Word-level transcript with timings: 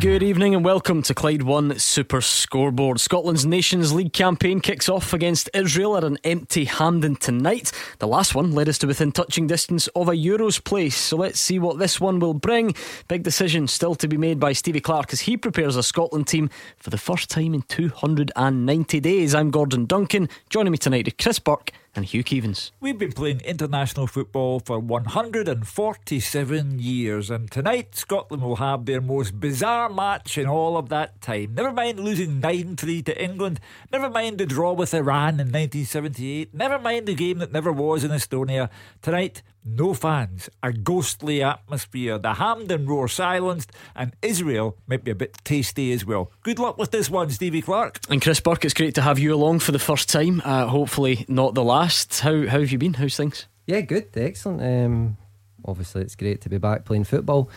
Good 0.00 0.22
evening 0.22 0.54
and 0.54 0.64
welcome 0.64 1.02
to 1.02 1.14
Clyde 1.14 1.42
One 1.42 1.78
Super 1.78 2.22
Scoreboard. 2.22 2.98
Scotland's 2.98 3.44
Nations 3.44 3.92
League 3.92 4.14
campaign 4.14 4.60
kicks 4.60 4.88
off 4.88 5.12
against 5.12 5.50
Israel 5.52 5.94
at 5.94 6.04
an 6.04 6.16
empty 6.24 6.64
Hampden 6.64 7.16
tonight. 7.16 7.70
The 7.98 8.08
last 8.08 8.34
one 8.34 8.52
led 8.52 8.70
us 8.70 8.78
to 8.78 8.86
within 8.86 9.12
touching 9.12 9.46
distance 9.46 9.88
of 9.88 10.08
a 10.08 10.12
Euros 10.12 10.64
place, 10.64 10.96
so 10.96 11.18
let's 11.18 11.38
see 11.38 11.58
what 11.58 11.78
this 11.78 12.00
one 12.00 12.18
will 12.18 12.32
bring. 12.32 12.74
Big 13.08 13.24
decision 13.24 13.68
still 13.68 13.94
to 13.96 14.08
be 14.08 14.16
made 14.16 14.40
by 14.40 14.54
Stevie 14.54 14.80
Clarke 14.80 15.12
as 15.12 15.20
he 15.20 15.36
prepares 15.36 15.76
a 15.76 15.82
Scotland 15.82 16.26
team 16.26 16.48
for 16.78 16.88
the 16.88 16.96
first 16.96 17.28
time 17.28 17.52
in 17.52 17.60
290 17.60 19.00
days. 19.00 19.34
I'm 19.34 19.50
Gordon 19.50 19.84
Duncan. 19.84 20.30
Joining 20.48 20.72
me 20.72 20.78
tonight 20.78 21.08
is 21.08 21.14
Chris 21.18 21.38
Burke 21.38 21.72
and 21.94 22.04
Hugh 22.04 22.22
Keevins. 22.22 22.70
We've 22.80 22.98
been 22.98 23.12
playing 23.12 23.40
international 23.40 24.06
football 24.06 24.60
for 24.60 24.78
147 24.78 26.78
years, 26.78 27.30
and 27.30 27.50
tonight 27.50 27.96
Scotland 27.96 28.42
will 28.42 28.56
have 28.56 28.84
their 28.86 29.00
most 29.00 29.40
bizarre 29.40 29.88
match 29.88 30.38
in 30.38 30.46
all 30.46 30.76
of 30.76 30.88
that 30.90 31.20
time. 31.20 31.54
Never 31.54 31.72
mind 31.72 31.98
losing 31.98 32.40
9 32.40 32.76
3 32.76 33.02
to 33.02 33.22
England, 33.22 33.60
never 33.92 34.08
mind 34.08 34.38
the 34.38 34.46
draw 34.46 34.72
with 34.72 34.94
Iran 34.94 35.40
in 35.40 35.48
1978, 35.48 36.54
never 36.54 36.78
mind 36.78 37.06
the 37.06 37.14
game 37.14 37.38
that 37.38 37.52
never 37.52 37.72
was 37.72 38.04
in 38.04 38.10
Estonia. 38.10 38.70
Tonight, 39.02 39.42
no 39.64 39.92
fans, 39.92 40.48
a 40.62 40.72
ghostly 40.72 41.42
atmosphere, 41.42 42.18
the 42.18 42.34
Hampden 42.34 42.86
roar 42.86 43.08
silenced, 43.08 43.72
and 43.94 44.14
Israel 44.22 44.78
might 44.86 45.04
be 45.04 45.10
a 45.10 45.14
bit 45.14 45.36
tasty 45.44 45.92
as 45.92 46.06
well. 46.06 46.30
Good 46.42 46.58
luck 46.58 46.78
with 46.78 46.92
this 46.92 47.10
one, 47.10 47.30
Stevie 47.30 47.62
Clarke. 47.62 48.00
And 48.08 48.22
Chris 48.22 48.40
Burke, 48.40 48.64
it's 48.64 48.74
great 48.74 48.94
to 48.94 49.02
have 49.02 49.18
you 49.18 49.34
along 49.34 49.58
for 49.58 49.72
the 49.72 49.78
first 49.78 50.08
time. 50.08 50.40
Uh, 50.44 50.66
hopefully, 50.66 51.24
not 51.28 51.54
the 51.54 51.64
last. 51.64 51.89
How, 51.90 52.46
how 52.46 52.60
have 52.60 52.70
you 52.70 52.78
been? 52.78 52.94
How's 52.94 53.16
things? 53.16 53.46
Yeah, 53.66 53.80
good, 53.80 54.08
excellent. 54.14 54.62
Um, 54.62 55.16
obviously, 55.64 56.02
it's 56.02 56.14
great 56.14 56.40
to 56.42 56.48
be 56.48 56.58
back 56.58 56.84
playing 56.84 57.04
football. 57.04 57.50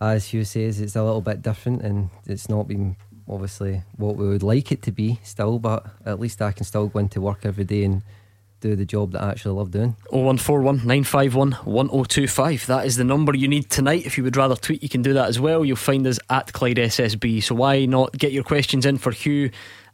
As 0.00 0.26
Hugh 0.26 0.44
says, 0.44 0.80
it's 0.80 0.96
a 0.96 1.02
little 1.02 1.20
bit 1.20 1.42
different, 1.42 1.82
and 1.82 2.10
it's 2.26 2.48
not 2.48 2.68
been 2.68 2.96
obviously 3.28 3.82
what 3.96 4.16
we 4.16 4.28
would 4.28 4.42
like 4.42 4.70
it 4.70 4.82
to 4.82 4.92
be 4.92 5.18
still, 5.22 5.58
but 5.58 5.86
at 6.04 6.20
least 6.20 6.40
I 6.40 6.52
can 6.52 6.64
still 6.64 6.86
go 6.86 7.00
into 7.00 7.20
work 7.20 7.40
every 7.44 7.64
day 7.64 7.84
and 7.84 8.02
do 8.60 8.76
the 8.76 8.84
job 8.84 9.12
that 9.12 9.22
I 9.22 9.30
actually 9.30 9.54
love 9.54 9.70
doing. 9.70 9.96
0141 10.10 10.76
951 10.78 11.52
1025. 11.64 12.66
That 12.66 12.86
is 12.86 12.96
the 12.96 13.04
number 13.04 13.36
you 13.36 13.48
need 13.48 13.68
tonight. 13.68 14.06
If 14.06 14.16
you 14.16 14.24
would 14.24 14.36
rather 14.36 14.56
tweet, 14.56 14.82
you 14.82 14.88
can 14.88 15.02
do 15.02 15.12
that 15.14 15.28
as 15.28 15.40
well. 15.40 15.64
You'll 15.64 15.76
find 15.76 16.06
us 16.06 16.18
at 16.30 16.52
Clyde 16.52 16.76
SSB. 16.76 17.42
So 17.42 17.54
why 17.54 17.84
not 17.84 18.12
get 18.12 18.32
your 18.32 18.44
questions 18.44 18.86
in 18.86 18.98
for 18.98 19.10
Hugh 19.10 19.50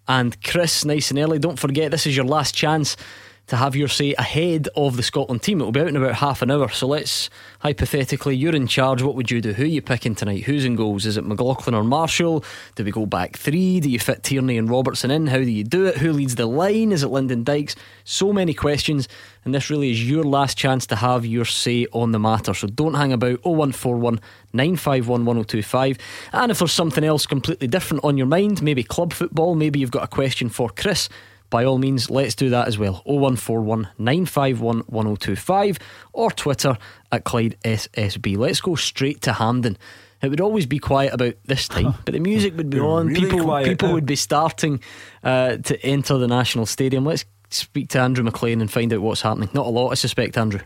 and 0.07 0.41
Chris 0.43 0.85
nice 0.85 1.11
and 1.11 1.19
early? 1.19 1.39
Don't 1.39 1.59
forget, 1.59 1.91
this 1.91 2.07
is 2.07 2.17
your 2.17 2.27
last 2.27 2.55
chance 2.55 2.97
to 3.53 3.57
have 3.59 3.77
your 3.77 3.87
say 3.87 4.15
ahead 4.15 4.67
of 4.77 4.97
the 4.97 5.03
Scotland 5.03 5.43
team. 5.43 5.61
It 5.61 5.65
will 5.65 5.73
be 5.73 5.81
out 5.83 5.89
in 5.89 5.97
about 5.97 6.15
half 6.15 6.41
an 6.41 6.51
hour. 6.51 6.71
So 6.71 6.87
let's 6.87 7.29
hypothetically, 7.61 8.35
you're 8.35 8.57
in 8.57 8.67
charge. 8.67 9.03
What 9.03 9.15
would 9.15 9.31
you 9.31 9.43
do? 9.43 9.53
Who 9.53 9.65
are 9.65 9.67
you 9.67 9.83
picking 9.83 10.15
tonight? 10.15 10.45
Who's 10.45 10.65
in 10.65 10.75
goals? 10.75 11.05
Is 11.05 11.19
it 11.19 11.27
McLaughlin 11.27 11.75
or 11.75 11.85
Marshall? 11.85 12.47
Do 12.77 12.85
we 12.85 12.91
go 12.91 13.05
back 13.05 13.37
three? 13.37 13.79
Do 13.79 13.91
you 13.91 13.99
fit 13.99 14.23
Tierney 14.23 14.57
and 14.57 14.71
Robertson 14.71 15.11
in? 15.11 15.27
How 15.27 15.37
do 15.37 15.51
you 15.51 15.65
do 15.65 15.85
it? 15.85 15.99
Who 15.99 16.15
leads 16.15 16.37
the 16.37 16.47
line? 16.47 16.93
Is 16.93 17.03
it 17.03 17.09
Lyndon 17.09 17.45
Dykes? 17.45 17.77
So 18.05 18.33
many 18.33 18.55
questions, 18.55 19.07
and 19.45 19.55
this 19.55 19.69
really 19.69 19.91
is 19.91 20.09
your 20.09 20.25
last 20.25 20.57
chance 20.57 20.87
to 20.87 20.97
have 20.97 21.27
your 21.27 21.45
say 21.45 21.87
on 21.93 22.13
the 22.13 22.19
matter. 22.19 22.55
So 22.55 22.69
don't 22.69 22.95
hang 22.95 23.13
about 23.13 23.45
0141 23.45 24.19
951 24.55 25.27
1025. 25.27 25.99
And 26.33 26.51
if 26.51 26.59
there's 26.59 26.73
something 26.73 27.05
else 27.05 27.27
completely 27.27 27.67
different 27.67 28.03
on 28.03 28.17
your 28.17 28.27
mind, 28.27 28.63
maybe 28.63 28.83
club 28.83 29.13
football, 29.13 29.55
maybe 29.55 29.79
you've 29.79 29.91
got 29.91 30.05
a 30.05 30.09
question 30.09 30.49
for 30.49 30.71
Chris 30.71 31.11
by 31.53 31.67
all 31.67 31.77
means, 31.77 32.09
let's 32.09 32.35
do 32.35 32.49
that 32.49 32.67
as 32.67 32.79
well. 32.79 33.03
0141 33.05 33.91
951 33.99 34.79
1025 34.87 35.79
or 36.15 36.31
Twitter 36.31 36.79
at 37.13 37.25
Clyde 37.25 37.59
SSB. 37.63 38.39
Let's 38.39 38.63
go 38.63 38.75
straight 38.75 39.21
to 39.21 39.35
Hampden. 39.35 39.77
It 40.23 40.31
would 40.31 40.41
always 40.41 40.65
be 40.65 40.79
quiet 40.79 41.13
about 41.13 41.35
this 41.45 41.69
time, 41.69 41.95
but 42.07 42.15
the 42.15 42.21
music 42.21 42.57
would 42.57 42.71
be 42.71 42.81
on. 42.81 43.09
Really 43.09 43.21
people 43.21 43.43
quiet 43.43 43.67
people 43.67 43.93
would 43.93 44.07
be 44.07 44.17
starting 44.17 44.81
uh, 45.23 45.57
to 45.59 45.81
enter 45.85 46.17
the 46.17 46.27
National 46.27 46.65
Stadium. 46.65 47.05
Let's 47.05 47.27
speak 47.51 47.91
to 47.91 48.01
Andrew 48.01 48.25
McLean 48.25 48.63
and 48.63 48.71
find 48.71 48.93
out 48.95 49.03
what's 49.03 49.21
happening. 49.21 49.51
Not 49.53 49.67
a 49.67 49.71
lot, 49.71 49.91
I 49.91 49.95
suspect, 49.95 50.39
Andrew. 50.39 50.61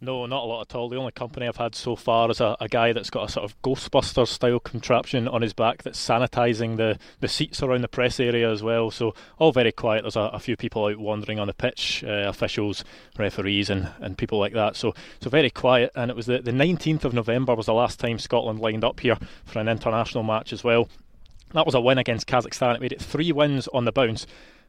No, 0.00 0.26
not 0.26 0.44
a 0.44 0.46
lot 0.46 0.60
at 0.60 0.76
all. 0.76 0.88
The 0.88 0.96
only 0.96 1.10
company 1.10 1.48
I've 1.48 1.56
had 1.56 1.74
so 1.74 1.96
far 1.96 2.30
is 2.30 2.40
a, 2.40 2.56
a 2.60 2.68
guy 2.68 2.92
that's 2.92 3.10
got 3.10 3.28
a 3.28 3.32
sort 3.32 3.44
of 3.44 3.60
Ghostbusters 3.62 4.28
style 4.28 4.60
contraption 4.60 5.26
on 5.26 5.42
his 5.42 5.52
back 5.52 5.82
that's 5.82 5.98
sanitising 5.98 6.76
the, 6.76 7.00
the 7.18 7.26
seats 7.26 7.64
around 7.64 7.80
the 7.80 7.88
press 7.88 8.20
area 8.20 8.48
as 8.48 8.62
well. 8.62 8.92
So, 8.92 9.14
all 9.38 9.50
very 9.50 9.72
quiet. 9.72 10.02
There's 10.02 10.14
a, 10.14 10.30
a 10.32 10.38
few 10.38 10.56
people 10.56 10.86
out 10.86 10.98
wandering 10.98 11.40
on 11.40 11.48
the 11.48 11.52
pitch, 11.52 12.04
uh, 12.04 12.28
officials, 12.28 12.84
referees, 13.18 13.70
and, 13.70 13.90
and 14.00 14.16
people 14.16 14.38
like 14.38 14.52
that. 14.52 14.76
So, 14.76 14.94
so 15.20 15.30
very 15.30 15.50
quiet. 15.50 15.90
And 15.96 16.12
it 16.12 16.16
was 16.16 16.26
the, 16.26 16.38
the 16.38 16.52
19th 16.52 17.04
of 17.04 17.12
November 17.12 17.56
was 17.56 17.66
the 17.66 17.74
last 17.74 17.98
time 17.98 18.20
Scotland 18.20 18.60
lined 18.60 18.84
up 18.84 19.00
here 19.00 19.18
for 19.46 19.58
an 19.58 19.68
international 19.68 20.22
match 20.22 20.52
as 20.52 20.62
well. 20.62 20.88
That 21.54 21.66
was 21.66 21.74
a 21.74 21.80
win 21.80 21.98
against 21.98 22.28
Kazakhstan. 22.28 22.76
It 22.76 22.80
made 22.80 22.92
it 22.92 23.02
three 23.02 23.32
wins 23.32 23.66
on 23.68 23.84
the 23.84 23.92
bounce. 23.92 24.28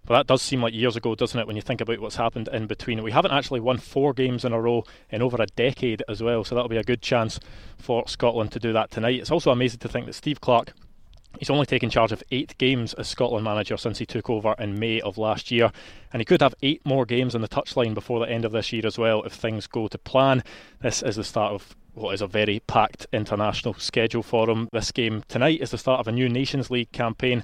But 0.09 0.17
that 0.17 0.27
does 0.27 0.41
seem 0.41 0.63
like 0.63 0.73
years 0.73 0.95
ago, 0.95 1.13
doesn't 1.13 1.39
it, 1.39 1.45
when 1.45 1.55
you 1.55 1.61
think 1.61 1.81
about 1.81 1.99
what's 1.99 2.15
happened 2.15 2.49
in 2.51 2.65
between? 2.65 3.03
We 3.03 3.11
haven't 3.11 3.31
actually 3.31 3.59
won 3.59 3.77
four 3.77 4.11
games 4.11 4.43
in 4.43 4.53
a 4.53 4.59
row 4.59 4.83
in 5.11 5.21
over 5.21 5.39
a 5.39 5.45
decade 5.45 6.01
as 6.09 6.23
well, 6.23 6.43
so 6.43 6.55
that'll 6.55 6.67
be 6.67 6.77
a 6.77 6.83
good 6.83 7.03
chance 7.03 7.39
for 7.77 8.07
Scotland 8.07 8.51
to 8.53 8.59
do 8.59 8.73
that 8.73 8.89
tonight. 8.89 9.19
It's 9.19 9.29
also 9.29 9.51
amazing 9.51 9.81
to 9.81 9.87
think 9.87 10.07
that 10.07 10.13
Steve 10.13 10.41
Clarke 10.41 10.73
He's 11.37 11.51
only 11.51 11.67
taken 11.67 11.91
charge 11.91 12.11
of 12.11 12.23
eight 12.31 12.57
games 12.57 12.95
as 12.95 13.07
Scotland 13.07 13.45
manager 13.45 13.77
since 13.77 13.99
he 13.99 14.05
took 14.07 14.31
over 14.31 14.55
in 14.57 14.79
May 14.79 14.99
of 14.99 15.19
last 15.19 15.51
year, 15.51 15.71
and 16.11 16.19
he 16.19 16.25
could 16.25 16.41
have 16.41 16.55
eight 16.63 16.83
more 16.83 17.05
games 17.05 17.35
on 17.35 17.41
the 17.41 17.47
touchline 17.47 17.93
before 17.93 18.19
the 18.19 18.31
end 18.31 18.45
of 18.45 18.51
this 18.51 18.73
year 18.73 18.87
as 18.87 18.97
well 18.97 19.21
if 19.21 19.33
things 19.33 19.67
go 19.67 19.87
to 19.87 19.97
plan. 19.99 20.43
This 20.81 21.03
is 21.03 21.17
the 21.17 21.23
start 21.23 21.53
of 21.53 21.75
what 21.93 22.15
is 22.15 22.21
a 22.21 22.27
very 22.27 22.61
packed 22.61 23.05
international 23.13 23.75
schedule 23.75 24.23
for 24.23 24.49
him. 24.49 24.69
This 24.71 24.91
game 24.91 25.23
tonight 25.27 25.61
is 25.61 25.69
the 25.69 25.77
start 25.77 25.99
of 25.99 26.07
a 26.07 26.11
new 26.11 26.27
Nations 26.27 26.71
League 26.71 26.91
campaign. 26.91 27.43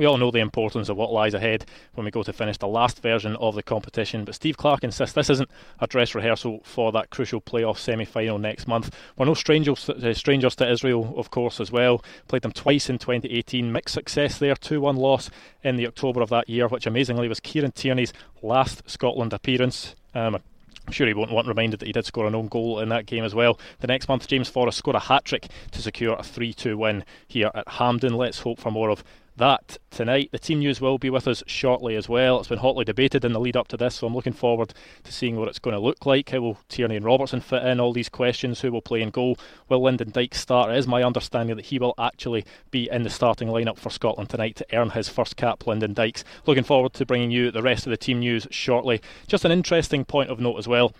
We 0.00 0.06
all 0.06 0.16
know 0.16 0.30
the 0.30 0.38
importance 0.38 0.88
of 0.88 0.96
what 0.96 1.12
lies 1.12 1.34
ahead 1.34 1.66
when 1.92 2.06
we 2.06 2.10
go 2.10 2.22
to 2.22 2.32
finish 2.32 2.56
the 2.56 2.66
last 2.66 3.02
version 3.02 3.36
of 3.36 3.54
the 3.54 3.62
competition, 3.62 4.24
but 4.24 4.34
Steve 4.34 4.56
Clarke 4.56 4.82
insists 4.82 5.14
this 5.14 5.28
isn't 5.28 5.50
a 5.78 5.86
dress 5.86 6.14
rehearsal 6.14 6.62
for 6.64 6.90
that 6.92 7.10
crucial 7.10 7.42
playoff 7.42 7.76
semi 7.76 8.06
final 8.06 8.38
next 8.38 8.66
month. 8.66 8.96
We're 9.18 9.26
no 9.26 9.34
strangers, 9.34 9.90
uh, 9.90 10.14
strangers 10.14 10.56
to 10.56 10.70
Israel, 10.72 11.12
of 11.18 11.30
course, 11.30 11.60
as 11.60 11.70
well. 11.70 12.02
Played 12.28 12.40
them 12.40 12.52
twice 12.52 12.88
in 12.88 12.96
2018, 12.96 13.70
mixed 13.70 13.92
success 13.92 14.38
there, 14.38 14.54
2 14.54 14.80
1 14.80 14.96
loss 14.96 15.28
in 15.62 15.76
the 15.76 15.86
October 15.86 16.22
of 16.22 16.30
that 16.30 16.48
year, 16.48 16.66
which 16.66 16.86
amazingly 16.86 17.28
was 17.28 17.38
Kieran 17.38 17.72
Tierney's 17.72 18.14
last 18.40 18.88
Scotland 18.88 19.34
appearance. 19.34 19.94
Um, 20.14 20.38
I'm 20.86 20.94
sure 20.94 21.06
he 21.06 21.14
won't 21.14 21.30
want 21.30 21.46
reminded 21.46 21.78
that 21.80 21.86
he 21.86 21.92
did 21.92 22.04
score 22.04 22.26
an 22.26 22.34
own 22.34 22.48
goal 22.48 22.80
in 22.80 22.88
that 22.88 23.06
game 23.06 23.22
as 23.22 23.34
well. 23.34 23.60
The 23.80 23.86
next 23.86 24.08
month, 24.08 24.26
James 24.26 24.48
Forrest 24.48 24.78
scored 24.78 24.96
a 24.96 25.00
hat 25.00 25.24
trick 25.24 25.46
to 25.70 25.82
secure 25.82 26.16
a 26.18 26.22
3 26.22 26.52
2 26.52 26.76
win 26.76 27.04
here 27.28 27.50
at 27.54 27.68
Hampden. 27.68 28.14
Let's 28.14 28.40
hope 28.40 28.58
for 28.58 28.70
more 28.72 28.90
of 28.90 29.04
that 29.40 29.78
tonight. 29.90 30.28
The 30.30 30.38
team 30.38 30.60
news 30.60 30.80
will 30.80 30.98
be 30.98 31.10
with 31.10 31.26
us 31.26 31.42
shortly 31.46 31.96
as 31.96 32.08
well. 32.08 32.38
It's 32.38 32.48
been 32.48 32.58
hotly 32.58 32.84
debated 32.84 33.24
in 33.24 33.32
the 33.32 33.40
lead 33.40 33.56
up 33.56 33.68
to 33.68 33.76
this, 33.76 33.96
so 33.96 34.06
I'm 34.06 34.14
looking 34.14 34.32
forward 34.32 34.72
to 35.02 35.12
seeing 35.12 35.36
what 35.36 35.48
it's 35.48 35.58
going 35.58 35.74
to 35.74 35.80
look 35.80 36.06
like. 36.06 36.30
How 36.30 36.40
will 36.40 36.58
Tierney 36.68 36.96
and 36.96 37.04
Robertson 37.04 37.40
fit 37.40 37.64
in? 37.64 37.80
All 37.80 37.92
these 37.92 38.08
questions. 38.08 38.60
Who 38.60 38.70
will 38.70 38.82
play 38.82 39.02
in 39.02 39.10
goal? 39.10 39.36
Will 39.68 39.82
Lyndon 39.82 40.10
Dykes 40.10 40.40
start? 40.40 40.70
It 40.70 40.76
is 40.76 40.86
my 40.86 41.02
understanding 41.02 41.56
that 41.56 41.66
he 41.66 41.78
will 41.78 41.94
actually 41.98 42.44
be 42.70 42.88
in 42.90 43.02
the 43.02 43.10
starting 43.10 43.48
lineup 43.48 43.78
for 43.78 43.90
Scotland 43.90 44.28
tonight 44.28 44.56
to 44.56 44.66
earn 44.72 44.90
his 44.90 45.08
first 45.08 45.36
cap, 45.36 45.66
Lyndon 45.66 45.94
Dykes. 45.94 46.22
Looking 46.46 46.64
forward 46.64 46.92
to 46.94 47.06
bringing 47.06 47.30
you 47.30 47.50
the 47.50 47.62
rest 47.62 47.86
of 47.86 47.90
the 47.90 47.96
team 47.96 48.20
news 48.20 48.46
shortly. 48.50 49.00
Just 49.26 49.44
an 49.44 49.52
interesting 49.52 50.04
point 50.04 50.30
of 50.30 50.38
note 50.38 50.58
as 50.58 50.68
well 50.68 50.92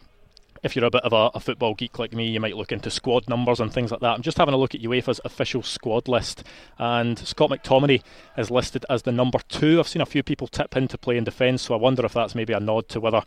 if 0.63 0.77
you're 0.77 0.85
a 0.85 0.91
bit 0.91 1.03
of 1.03 1.13
a, 1.13 1.31
a, 1.35 1.41
football 1.41 1.75
geek 1.75 1.99
like 1.99 2.13
me, 2.13 2.29
you 2.29 2.41
might 2.41 2.57
look 2.57 2.73
into 2.73 2.91
squad 2.91 3.29
numbers 3.29 3.61
and 3.61 3.73
things 3.73 3.91
like 3.91 4.01
that. 4.01 4.15
I'm 4.15 4.23
just 4.23 4.39
having 4.39 4.55
a 4.55 4.57
look 4.57 4.75
at 4.75 4.83
UEFA's 4.83 5.21
official 5.25 5.63
squad 5.63 6.09
list, 6.09 6.45
and 6.79 7.19
Scott 7.19 7.51
McTominay 7.51 8.03
is 8.37 8.51
listed 8.51 8.85
as 8.91 9.03
the 9.03 9.13
number 9.13 9.39
two. 9.49 9.81
I've 9.81 9.89
seen 9.89 10.03
a 10.03 10.07
few 10.07 10.23
people 10.23 10.47
tip 10.47 10.77
in 10.77 10.89
to 10.89 10.99
play 10.99 11.17
in 11.17 11.25
defence, 11.25 11.63
so 11.63 11.75
I 11.75 11.79
wonder 11.79 12.05
if 12.05 12.13
that's 12.13 12.35
maybe 12.35 12.53
a 12.53 12.61
nod 12.61 12.89
to 12.91 13.01
whether 13.01 13.23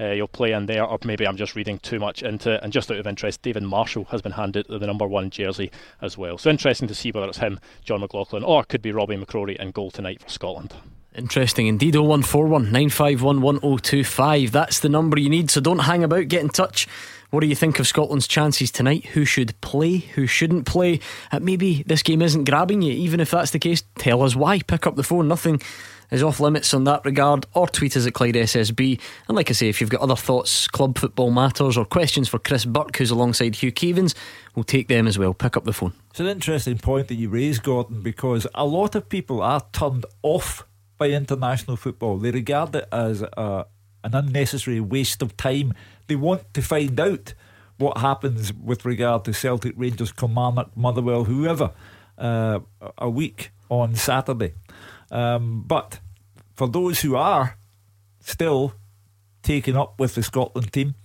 uh, 0.00 0.12
you'll 0.12 0.28
play 0.28 0.52
in 0.52 0.66
there, 0.66 0.84
or 0.84 0.98
maybe 1.04 1.26
I'm 1.26 1.36
just 1.36 1.56
reading 1.56 1.78
too 1.78 1.98
much 1.98 2.22
into 2.22 2.54
it. 2.54 2.60
And 2.62 2.72
just 2.72 2.90
out 2.90 2.98
of 2.98 3.06
interest, 3.06 3.42
David 3.42 3.64
Marshall 3.64 4.04
has 4.06 4.22
been 4.22 4.32
handed 4.32 4.66
the 4.68 4.78
number 4.78 5.06
one 5.06 5.30
jersey 5.30 5.70
as 6.00 6.16
well. 6.16 6.38
So 6.38 6.50
interesting 6.50 6.88
to 6.88 6.94
see 6.94 7.10
whether 7.10 7.28
it's 7.28 7.38
him, 7.38 7.60
John 7.84 8.00
McLaughlin, 8.00 8.44
or 8.44 8.62
it 8.62 8.68
could 8.68 8.82
be 8.82 8.92
Robbie 8.92 9.16
McCrorie 9.16 9.56
in 9.56 9.70
goal 9.70 9.90
tonight 9.90 10.22
for 10.22 10.28
Scotland. 10.28 10.74
Interesting 11.18 11.66
indeed. 11.66 11.96
0141 11.96 12.64
951 12.64 13.40
1025. 13.40 14.52
That's 14.52 14.78
the 14.78 14.88
number 14.88 15.18
you 15.18 15.28
need. 15.28 15.50
So 15.50 15.60
don't 15.60 15.80
hang 15.80 16.04
about. 16.04 16.28
Get 16.28 16.42
in 16.42 16.48
touch 16.48 16.86
What 17.30 17.40
do 17.40 17.46
you 17.46 17.56
think 17.56 17.78
of 17.78 17.86
Scotland's 17.86 18.28
chances 18.28 18.70
tonight? 18.70 19.04
Who 19.06 19.24
should 19.24 19.60
play? 19.60 19.98
Who 19.98 20.26
shouldn't 20.26 20.64
play? 20.64 21.00
Uh, 21.32 21.40
maybe 21.40 21.82
this 21.82 22.02
game 22.02 22.22
isn't 22.22 22.48
grabbing 22.48 22.82
you. 22.82 22.92
Even 22.92 23.20
if 23.20 23.32
that's 23.32 23.50
the 23.50 23.58
case, 23.58 23.82
tell 23.96 24.22
us 24.22 24.36
why. 24.36 24.60
Pick 24.60 24.86
up 24.86 24.94
the 24.94 25.02
phone. 25.02 25.28
Nothing 25.28 25.60
is 26.10 26.22
off 26.22 26.40
limits 26.40 26.72
on 26.72 26.84
that 26.84 27.04
regard, 27.04 27.46
or 27.52 27.66
tweet 27.66 27.96
us 27.96 28.06
at 28.06 28.14
Clyde 28.14 28.34
SSB. 28.34 29.00
And 29.26 29.36
like 29.36 29.50
I 29.50 29.52
say, 29.52 29.68
if 29.68 29.80
you've 29.80 29.90
got 29.90 30.00
other 30.00 30.16
thoughts, 30.16 30.66
club 30.68 30.96
football 30.98 31.30
matters, 31.30 31.76
or 31.76 31.84
questions 31.84 32.28
for 32.28 32.38
Chris 32.38 32.64
Burke, 32.64 32.96
who's 32.96 33.10
alongside 33.10 33.56
Hugh 33.56 33.72
Keevins, 33.72 34.14
we'll 34.54 34.64
take 34.64 34.88
them 34.88 35.06
as 35.06 35.18
well. 35.18 35.34
Pick 35.34 35.56
up 35.56 35.64
the 35.64 35.72
phone. 35.72 35.92
It's 36.10 36.20
an 36.20 36.26
interesting 36.26 36.78
point 36.78 37.08
that 37.08 37.16
you 37.16 37.28
raise, 37.28 37.58
Gordon, 37.58 38.00
because 38.00 38.46
a 38.54 38.64
lot 38.64 38.94
of 38.94 39.08
people 39.08 39.42
are 39.42 39.62
turned 39.72 40.06
off 40.22 40.64
by 40.98 41.10
international 41.10 41.76
football. 41.76 42.18
They 42.18 42.30
regard 42.30 42.74
it 42.74 42.88
as 42.92 43.22
a, 43.22 43.66
an 44.04 44.14
unnecessary 44.14 44.80
waste 44.80 45.22
of 45.22 45.36
time. 45.36 45.72
They 46.08 46.16
want 46.16 46.52
to 46.54 46.62
find 46.62 46.98
out 46.98 47.34
what 47.78 47.98
happens 47.98 48.52
with 48.52 48.84
regard 48.84 49.24
to 49.24 49.32
Celtic, 49.32 49.74
Rangers, 49.76 50.12
Kilmarnock, 50.12 50.76
Motherwell, 50.76 51.24
whoever, 51.24 51.70
uh, 52.18 52.58
a 52.98 53.08
week 53.08 53.52
on 53.68 53.94
Saturday. 53.94 54.54
Um, 55.10 55.62
but 55.66 56.00
for 56.54 56.68
those 56.68 57.00
who 57.00 57.14
are 57.14 57.56
still 58.20 58.74
taken 59.42 59.76
up 59.76 59.98
with 59.98 60.16
the 60.16 60.22
Scotland 60.22 60.72
team, 60.72 60.96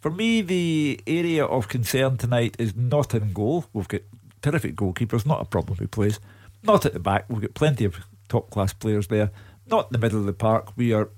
for 0.00 0.10
me, 0.10 0.42
the 0.42 1.00
area 1.06 1.44
of 1.44 1.68
concern 1.68 2.16
tonight 2.16 2.56
is 2.58 2.76
not 2.76 3.14
in 3.14 3.32
goal. 3.32 3.64
We've 3.72 3.88
got 3.88 4.02
terrific 4.42 4.74
goalkeepers, 4.74 5.24
not 5.24 5.40
a 5.40 5.44
problem 5.44 5.78
who 5.78 5.88
plays. 5.88 6.20
Not 6.62 6.84
at 6.84 6.92
the 6.92 7.00
back, 7.00 7.24
we've 7.28 7.40
got 7.40 7.54
plenty 7.54 7.84
of 7.84 8.04
top 8.32 8.50
class 8.50 8.72
players 8.72 9.08
there. 9.08 9.30
Not 9.66 9.88
in 9.88 9.92
the 9.92 9.98
middle 9.98 10.18
of 10.18 10.26
the 10.26 10.32
park, 10.32 10.72
we 10.74 10.92
are 10.94 11.10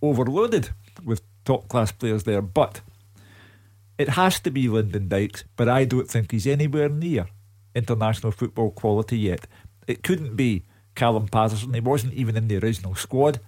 overloaded 0.00 0.70
with 1.04 1.20
top 1.44 1.68
class 1.68 1.90
players 1.90 2.22
there. 2.22 2.40
But 2.40 2.80
it 3.98 4.10
has 4.10 4.38
to 4.40 4.50
be 4.50 4.68
Lyndon 4.68 5.08
Dykes, 5.08 5.44
but 5.56 5.68
I 5.68 5.84
don't 5.84 6.08
think 6.08 6.30
he's 6.30 6.46
anywhere 6.46 6.88
near 6.88 7.26
international 7.74 8.32
football 8.32 8.70
quality 8.70 9.18
yet. 9.18 9.46
It 9.88 10.04
couldn't 10.04 10.36
be 10.36 10.62
Callum 10.94 11.26
Paterson. 11.26 11.74
He 11.74 11.80
wasn't 11.80 12.14
even 12.14 12.36
in 12.36 12.46
the 12.46 12.58
original 12.58 12.94
squad. 12.94 13.40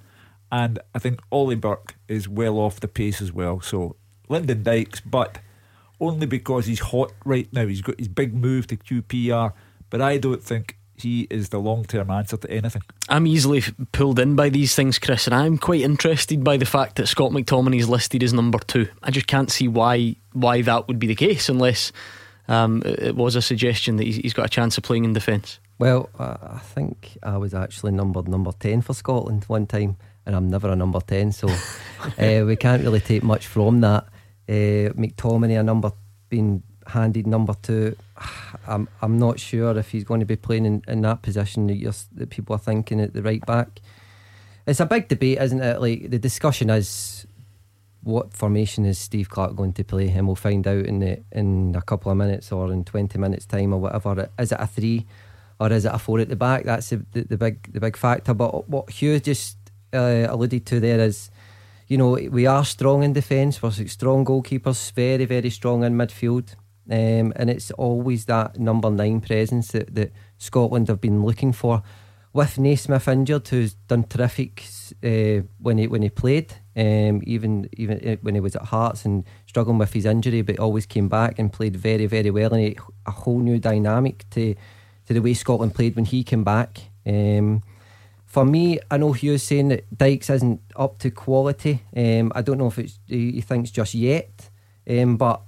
And 0.50 0.80
I 0.94 0.98
think 0.98 1.20
Ollie 1.30 1.54
Burke 1.54 1.94
is 2.08 2.28
well 2.28 2.58
off 2.58 2.80
the 2.80 2.88
pace 2.88 3.22
as 3.22 3.32
well. 3.32 3.60
So 3.60 3.96
Lyndon 4.28 4.64
Dykes, 4.64 5.00
but 5.00 5.38
only 6.00 6.26
because 6.26 6.66
he's 6.66 6.80
hot 6.80 7.12
right 7.24 7.48
now. 7.52 7.66
He's 7.66 7.82
got 7.82 7.98
his 7.98 8.08
big 8.08 8.34
move 8.34 8.66
to 8.66 8.76
QPR. 8.76 9.52
But 9.90 10.00
I 10.00 10.18
don't 10.18 10.42
think 10.42 10.76
he 11.02 11.26
is 11.30 11.50
the 11.50 11.58
long 11.58 11.84
term 11.84 12.10
answer 12.10 12.36
to 12.36 12.50
anything. 12.50 12.82
I'm 13.08 13.26
easily 13.26 13.62
pulled 13.92 14.18
in 14.18 14.36
by 14.36 14.48
these 14.48 14.74
things, 14.74 14.98
Chris, 14.98 15.26
and 15.26 15.34
I'm 15.34 15.58
quite 15.58 15.82
interested 15.82 16.42
by 16.42 16.56
the 16.56 16.64
fact 16.64 16.96
that 16.96 17.06
Scott 17.06 17.32
McTominay 17.32 17.78
is 17.78 17.88
listed 17.88 18.22
as 18.22 18.32
number 18.32 18.58
two. 18.58 18.88
I 19.02 19.10
just 19.10 19.26
can't 19.26 19.50
see 19.50 19.68
why 19.68 20.16
why 20.32 20.62
that 20.62 20.88
would 20.88 20.98
be 20.98 21.06
the 21.06 21.14
case 21.14 21.48
unless 21.48 21.92
um, 22.48 22.82
it 22.84 23.14
was 23.14 23.36
a 23.36 23.42
suggestion 23.42 23.96
that 23.96 24.04
he's 24.04 24.32
got 24.32 24.46
a 24.46 24.48
chance 24.48 24.76
of 24.78 24.84
playing 24.84 25.04
in 25.04 25.12
defence. 25.12 25.58
Well, 25.78 26.10
I 26.18 26.58
think 26.58 27.18
I 27.22 27.38
was 27.38 27.54
actually 27.54 27.92
numbered 27.92 28.28
number 28.28 28.52
10 28.52 28.82
for 28.82 28.94
Scotland 28.94 29.44
one 29.48 29.66
time, 29.66 29.96
and 30.26 30.36
I'm 30.36 30.48
never 30.48 30.70
a 30.70 30.76
number 30.76 31.00
10, 31.00 31.32
so 31.32 31.48
uh, 32.18 32.44
we 32.46 32.56
can't 32.56 32.82
really 32.82 33.00
take 33.00 33.22
much 33.22 33.46
from 33.46 33.80
that. 33.80 34.04
Uh, 34.48 34.92
McTominay, 34.94 35.58
a 35.58 35.62
number 35.62 35.92
being 36.28 36.62
handed 36.88 37.26
number 37.26 37.54
two, 37.62 37.96
I'm 38.66 38.88
I'm 39.00 39.18
not 39.18 39.40
sure 39.40 39.76
if 39.78 39.90
he's 39.90 40.04
going 40.04 40.20
to 40.20 40.26
be 40.26 40.36
playing 40.36 40.66
in, 40.66 40.82
in 40.88 41.02
that 41.02 41.22
position 41.22 41.66
that, 41.66 42.04
that 42.14 42.30
people 42.30 42.54
are 42.56 42.58
thinking 42.58 43.00
at 43.00 43.14
the 43.14 43.22
right 43.22 43.44
back. 43.46 43.80
It's 44.66 44.80
a 44.80 44.86
big 44.86 45.08
debate, 45.08 45.38
isn't 45.40 45.60
it? 45.60 45.80
Like 45.80 46.10
the 46.10 46.18
discussion 46.18 46.70
is 46.70 47.26
what 48.02 48.34
formation 48.34 48.84
is 48.84 48.98
Steve 48.98 49.30
Clarke 49.30 49.56
going 49.56 49.72
to 49.74 49.84
play, 49.84 50.08
and 50.08 50.26
we'll 50.26 50.36
find 50.36 50.66
out 50.66 50.86
in 50.86 51.00
the 51.00 51.20
in 51.32 51.74
a 51.76 51.82
couple 51.82 52.10
of 52.10 52.18
minutes 52.18 52.52
or 52.52 52.72
in 52.72 52.84
twenty 52.84 53.18
minutes 53.18 53.46
time 53.46 53.72
or 53.72 53.80
whatever. 53.80 54.28
Is 54.38 54.52
it 54.52 54.60
a 54.60 54.66
three? 54.66 55.06
or 55.62 55.72
is 55.72 55.84
it 55.84 55.94
a 55.94 55.98
four 55.98 56.18
at 56.18 56.28
the 56.28 56.36
back? 56.36 56.64
That's 56.64 56.90
the, 56.90 57.04
the, 57.12 57.22
the 57.22 57.36
big 57.36 57.72
the 57.72 57.80
big 57.80 57.96
factor. 57.96 58.34
But 58.34 58.68
what 58.68 58.90
Hugh 58.90 59.20
just 59.20 59.56
uh, 59.92 60.26
alluded 60.28 60.66
to 60.66 60.80
there 60.80 60.98
is, 60.98 61.30
you 61.86 61.96
know, 61.96 62.18
we 62.30 62.46
are 62.46 62.64
strong 62.64 63.04
in 63.04 63.12
defence. 63.12 63.62
We're 63.62 63.70
strong 63.70 64.24
goalkeepers, 64.24 64.92
very 64.92 65.24
very 65.24 65.50
strong 65.50 65.84
in 65.84 65.94
midfield, 65.94 66.56
um, 66.92 67.32
and 67.36 67.48
it's 67.48 67.70
always 67.72 68.26
that 68.26 68.58
number 68.58 68.90
nine 68.90 69.22
presence 69.22 69.68
that, 69.68 69.94
that 69.94 70.12
Scotland 70.36 70.88
have 70.88 71.00
been 71.00 71.24
looking 71.24 71.52
for. 71.52 71.82
With 72.34 72.58
Naismith 72.58 73.08
injured, 73.08 73.48
who's 73.48 73.74
done 73.88 74.04
terrific 74.04 74.62
uh, 75.02 75.46
when 75.58 75.78
he 75.78 75.86
when 75.86 76.02
he 76.02 76.10
played, 76.10 76.52
um, 76.76 77.22
even 77.24 77.68
even 77.72 77.98
uh, 78.06 78.16
when 78.20 78.34
he 78.34 78.40
was 78.40 78.56
at 78.56 78.66
Hearts 78.66 79.06
and 79.06 79.24
struggling 79.46 79.78
with 79.78 79.94
his 79.94 80.04
injury, 80.04 80.42
but 80.42 80.58
always 80.58 80.84
came 80.84 81.08
back 81.08 81.38
and 81.38 81.50
played 81.50 81.76
very 81.76 82.06
very 82.06 82.30
well, 82.30 82.52
and 82.52 82.76
a 83.06 83.10
whole 83.10 83.38
new 83.38 83.58
dynamic 83.58 84.28
to 84.30 84.54
to 85.06 85.14
the 85.14 85.20
way 85.20 85.34
Scotland 85.34 85.74
played 85.74 85.96
when 85.96 86.04
he 86.04 86.22
came 86.22 86.44
back. 86.44 86.80
Um, 87.06 87.62
for 88.26 88.44
me, 88.44 88.80
I 88.90 88.98
know 88.98 89.12
Hugh's 89.12 89.42
saying 89.42 89.68
that 89.68 89.84
Dykes 89.96 90.30
isn't 90.30 90.60
up 90.76 90.98
to 91.00 91.10
quality. 91.10 91.82
Um, 91.94 92.32
I 92.34 92.40
don't 92.40 92.56
know 92.56 92.68
if 92.68 92.78
it's, 92.78 92.98
he 93.06 93.42
thinks 93.42 93.70
just 93.70 93.94
yet, 93.94 94.48
um, 94.88 95.18
but 95.18 95.42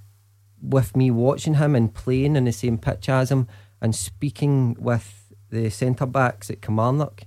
with 0.65 0.97
me 0.97 1.11
watching 1.11 1.55
him 1.55 1.75
and 1.75 1.95
playing 1.95 2.37
in 2.37 2.45
the 2.45 2.53
same 2.53 2.79
pitch 2.79 3.09
as 3.09 3.31
him 3.31 3.47
and 3.81 3.95
speaking 3.95 4.77
with 4.79 5.33
the 5.51 5.71
centre 5.71 6.07
backs 6.07 6.51
at 6.51 6.63
Kilmarnock, 6.63 7.23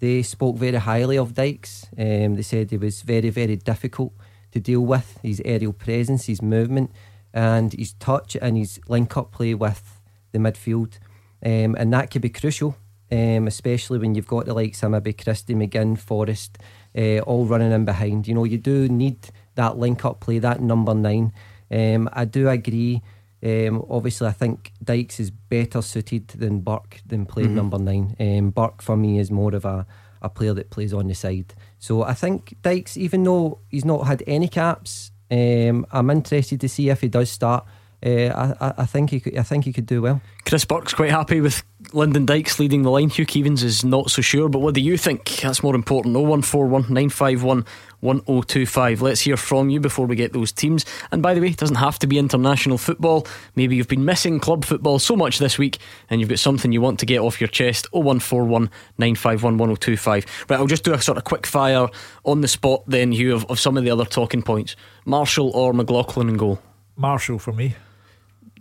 they 0.00 0.22
spoke 0.22 0.56
very 0.56 0.78
highly 0.78 1.18
of 1.18 1.34
Dykes. 1.34 1.86
Um, 1.98 2.36
they 2.36 2.42
said 2.42 2.70
he 2.70 2.76
was 2.76 3.02
very, 3.02 3.30
very 3.30 3.56
difficult 3.56 4.12
to 4.52 4.60
deal 4.60 4.80
with. 4.80 5.18
His 5.22 5.42
aerial 5.44 5.72
presence, 5.72 6.26
his 6.26 6.40
movement, 6.40 6.90
and 7.34 7.72
his 7.72 7.92
touch 7.94 8.36
and 8.40 8.56
his 8.56 8.80
link 8.88 9.16
up 9.16 9.32
play 9.32 9.54
with 9.54 10.00
the 10.32 10.38
midfield 10.38 10.98
um, 11.44 11.76
and 11.78 11.92
that 11.92 12.10
could 12.10 12.22
be 12.22 12.30
crucial, 12.30 12.76
um, 13.12 13.46
especially 13.46 13.98
when 13.98 14.14
you've 14.14 14.26
got 14.26 14.46
the 14.46 14.54
likes 14.54 14.82
of 14.82 14.90
maybe 14.90 15.12
Christie 15.12 15.54
McGinn, 15.54 15.98
Forrest, 15.98 16.58
uh, 16.96 17.18
all 17.20 17.46
running 17.46 17.72
in 17.72 17.84
behind. 17.84 18.26
You 18.26 18.34
know, 18.34 18.44
you 18.44 18.58
do 18.58 18.88
need 18.88 19.28
that 19.54 19.78
link 19.78 20.04
up 20.04 20.20
play, 20.20 20.38
that 20.40 20.60
number 20.60 20.94
nine. 20.94 21.32
Um, 21.70 22.08
I 22.12 22.24
do 22.24 22.48
agree. 22.48 23.02
Um, 23.42 23.84
obviously, 23.88 24.26
I 24.26 24.32
think 24.32 24.72
Dykes 24.82 25.20
is 25.20 25.30
better 25.30 25.80
suited 25.82 26.28
than 26.28 26.60
Burke 26.60 27.00
than 27.06 27.26
playing 27.26 27.50
mm-hmm. 27.50 27.56
number 27.56 27.78
nine. 27.78 28.16
Um, 28.18 28.50
Burke 28.50 28.82
for 28.82 28.96
me 28.96 29.18
is 29.18 29.30
more 29.30 29.54
of 29.54 29.64
a, 29.64 29.86
a 30.22 30.28
player 30.28 30.54
that 30.54 30.70
plays 30.70 30.92
on 30.92 31.06
the 31.06 31.14
side. 31.14 31.54
So 31.78 32.02
I 32.02 32.14
think 32.14 32.56
Dykes, 32.62 32.96
even 32.96 33.22
though 33.22 33.60
he's 33.68 33.84
not 33.84 34.06
had 34.06 34.22
any 34.26 34.48
caps, 34.48 35.12
um, 35.30 35.86
I'm 35.92 36.10
interested 36.10 36.60
to 36.60 36.68
see 36.68 36.88
if 36.88 37.00
he 37.00 37.08
does 37.08 37.30
start 37.30 37.66
uh, 38.04 38.54
I, 38.60 38.82
I 38.82 38.86
think 38.86 39.10
he 39.10 39.20
could, 39.20 39.36
I 39.36 39.42
think 39.42 39.64
he 39.64 39.72
could 39.72 39.86
do 39.86 40.02
well. 40.02 40.20
Chris 40.44 40.64
Burke's 40.64 40.94
quite 40.94 41.10
happy 41.10 41.40
with 41.40 41.62
Lyndon 41.94 42.26
Dykes 42.26 42.58
leading 42.58 42.82
the 42.82 42.90
line. 42.90 43.08
Hugh 43.08 43.26
Keevins 43.26 43.62
is 43.62 43.84
not 43.84 44.10
so 44.10 44.20
sure, 44.20 44.48
but 44.48 44.60
what 44.60 44.74
do 44.74 44.80
you 44.80 44.96
think? 44.96 45.40
That's 45.42 45.62
more 45.62 45.74
important. 45.74 46.14
0141 46.14 46.82
951 46.82 47.64
1025. 48.00 49.02
Let's 49.02 49.22
hear 49.22 49.36
from 49.36 49.70
you 49.70 49.80
before 49.80 50.06
we 50.06 50.14
get 50.14 50.32
those 50.32 50.52
teams. 50.52 50.84
And 51.10 51.22
by 51.22 51.34
the 51.34 51.40
way, 51.40 51.48
it 51.48 51.56
doesn't 51.56 51.76
have 51.76 51.98
to 52.00 52.06
be 52.06 52.18
international 52.18 52.78
football. 52.78 53.26
Maybe 53.56 53.76
you've 53.76 53.88
been 53.88 54.04
missing 54.04 54.38
club 54.38 54.64
football 54.64 54.98
so 54.98 55.16
much 55.16 55.38
this 55.38 55.58
week 55.58 55.78
and 56.10 56.20
you've 56.20 56.28
got 56.28 56.38
something 56.38 56.72
you 56.72 56.80
want 56.80 57.00
to 57.00 57.06
get 57.06 57.20
off 57.20 57.40
your 57.40 57.48
chest. 57.48 57.86
0141 57.92 58.70
951 58.98 59.58
1025. 59.58 60.46
Right, 60.48 60.58
I'll 60.58 60.66
just 60.66 60.84
do 60.84 60.94
a 60.94 61.00
sort 61.00 61.18
of 61.18 61.24
quick 61.24 61.46
fire 61.46 61.88
on 62.24 62.40
the 62.42 62.48
spot 62.48 62.84
then, 62.86 63.12
Hugh, 63.12 63.34
of, 63.34 63.44
of 63.46 63.58
some 63.58 63.76
of 63.76 63.84
the 63.84 63.90
other 63.90 64.04
talking 64.04 64.42
points. 64.42 64.76
Marshall 65.04 65.50
or 65.50 65.72
McLaughlin 65.72 66.28
in 66.28 66.36
goal? 66.36 66.60
Marshall 66.96 67.38
for 67.38 67.52
me. 67.52 67.76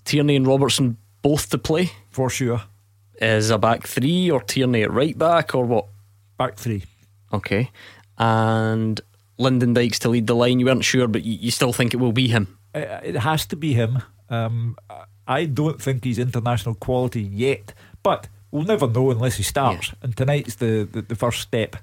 Tierney 0.06 0.36
and 0.36 0.48
Robertson 0.48 0.98
both 1.22 1.50
to 1.50 1.58
play? 1.58 1.92
For 2.10 2.30
sure. 2.30 2.62
Is 3.20 3.50
a 3.50 3.58
back 3.58 3.88
three 3.88 4.30
or 4.30 4.42
Tierney 4.42 4.84
at 4.84 4.92
right 4.92 5.18
back 5.18 5.56
or 5.56 5.66
what? 5.66 5.86
Back 6.38 6.56
three. 6.56 6.84
Okay. 7.34 7.72
And 8.18 9.02
Lyndon 9.38 9.74
Dykes 9.74 10.00
to 10.00 10.10
lead 10.10 10.28
the 10.28 10.36
line. 10.36 10.60
You 10.60 10.68
weren't 10.68 10.84
sure, 10.84 11.08
but 11.08 11.24
you, 11.24 11.34
you 11.34 11.52
still 11.52 11.74
think 11.74 11.94
it 11.94 11.98
will 11.98 12.12
be 12.12 12.28
him? 12.28 12.58
It 12.74 13.16
has 13.16 13.46
to 13.48 13.56
be 13.56 13.74
him. 13.74 14.04
Um, 14.30 14.78
I 15.28 15.46
don't 15.46 15.82
think 15.82 16.04
he's 16.04 16.20
international 16.20 16.76
quality 16.76 17.22
yet, 17.22 17.74
but 18.04 18.28
we'll 18.52 18.64
never 18.64 18.88
know 18.88 19.12
unless 19.12 19.36
he 19.36 19.44
starts. 19.44 19.90
Yeah. 19.90 19.94
And 20.02 20.18
tonight's 20.18 20.56
the, 20.56 20.88
the, 20.92 21.02
the 21.02 21.16
first 21.16 21.42
step. 21.42 21.76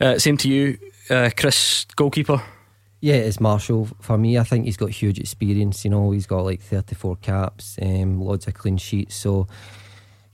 Uh, 0.00 0.18
same 0.18 0.36
to 0.38 0.48
you, 0.48 0.78
uh, 1.10 1.30
Chris, 1.36 1.86
goalkeeper. 1.96 2.42
Yeah, 3.00 3.14
it's 3.14 3.40
Marshall. 3.40 3.88
For 4.00 4.16
me, 4.16 4.38
I 4.38 4.44
think 4.44 4.64
he's 4.64 4.76
got 4.76 4.90
huge 4.90 5.18
experience. 5.18 5.84
You 5.84 5.90
know, 5.90 6.12
he's 6.12 6.26
got 6.26 6.44
like 6.44 6.62
34 6.62 7.16
caps, 7.16 7.78
um, 7.82 8.20
loads 8.20 8.46
of 8.46 8.54
clean 8.54 8.76
sheets. 8.76 9.16
So, 9.16 9.48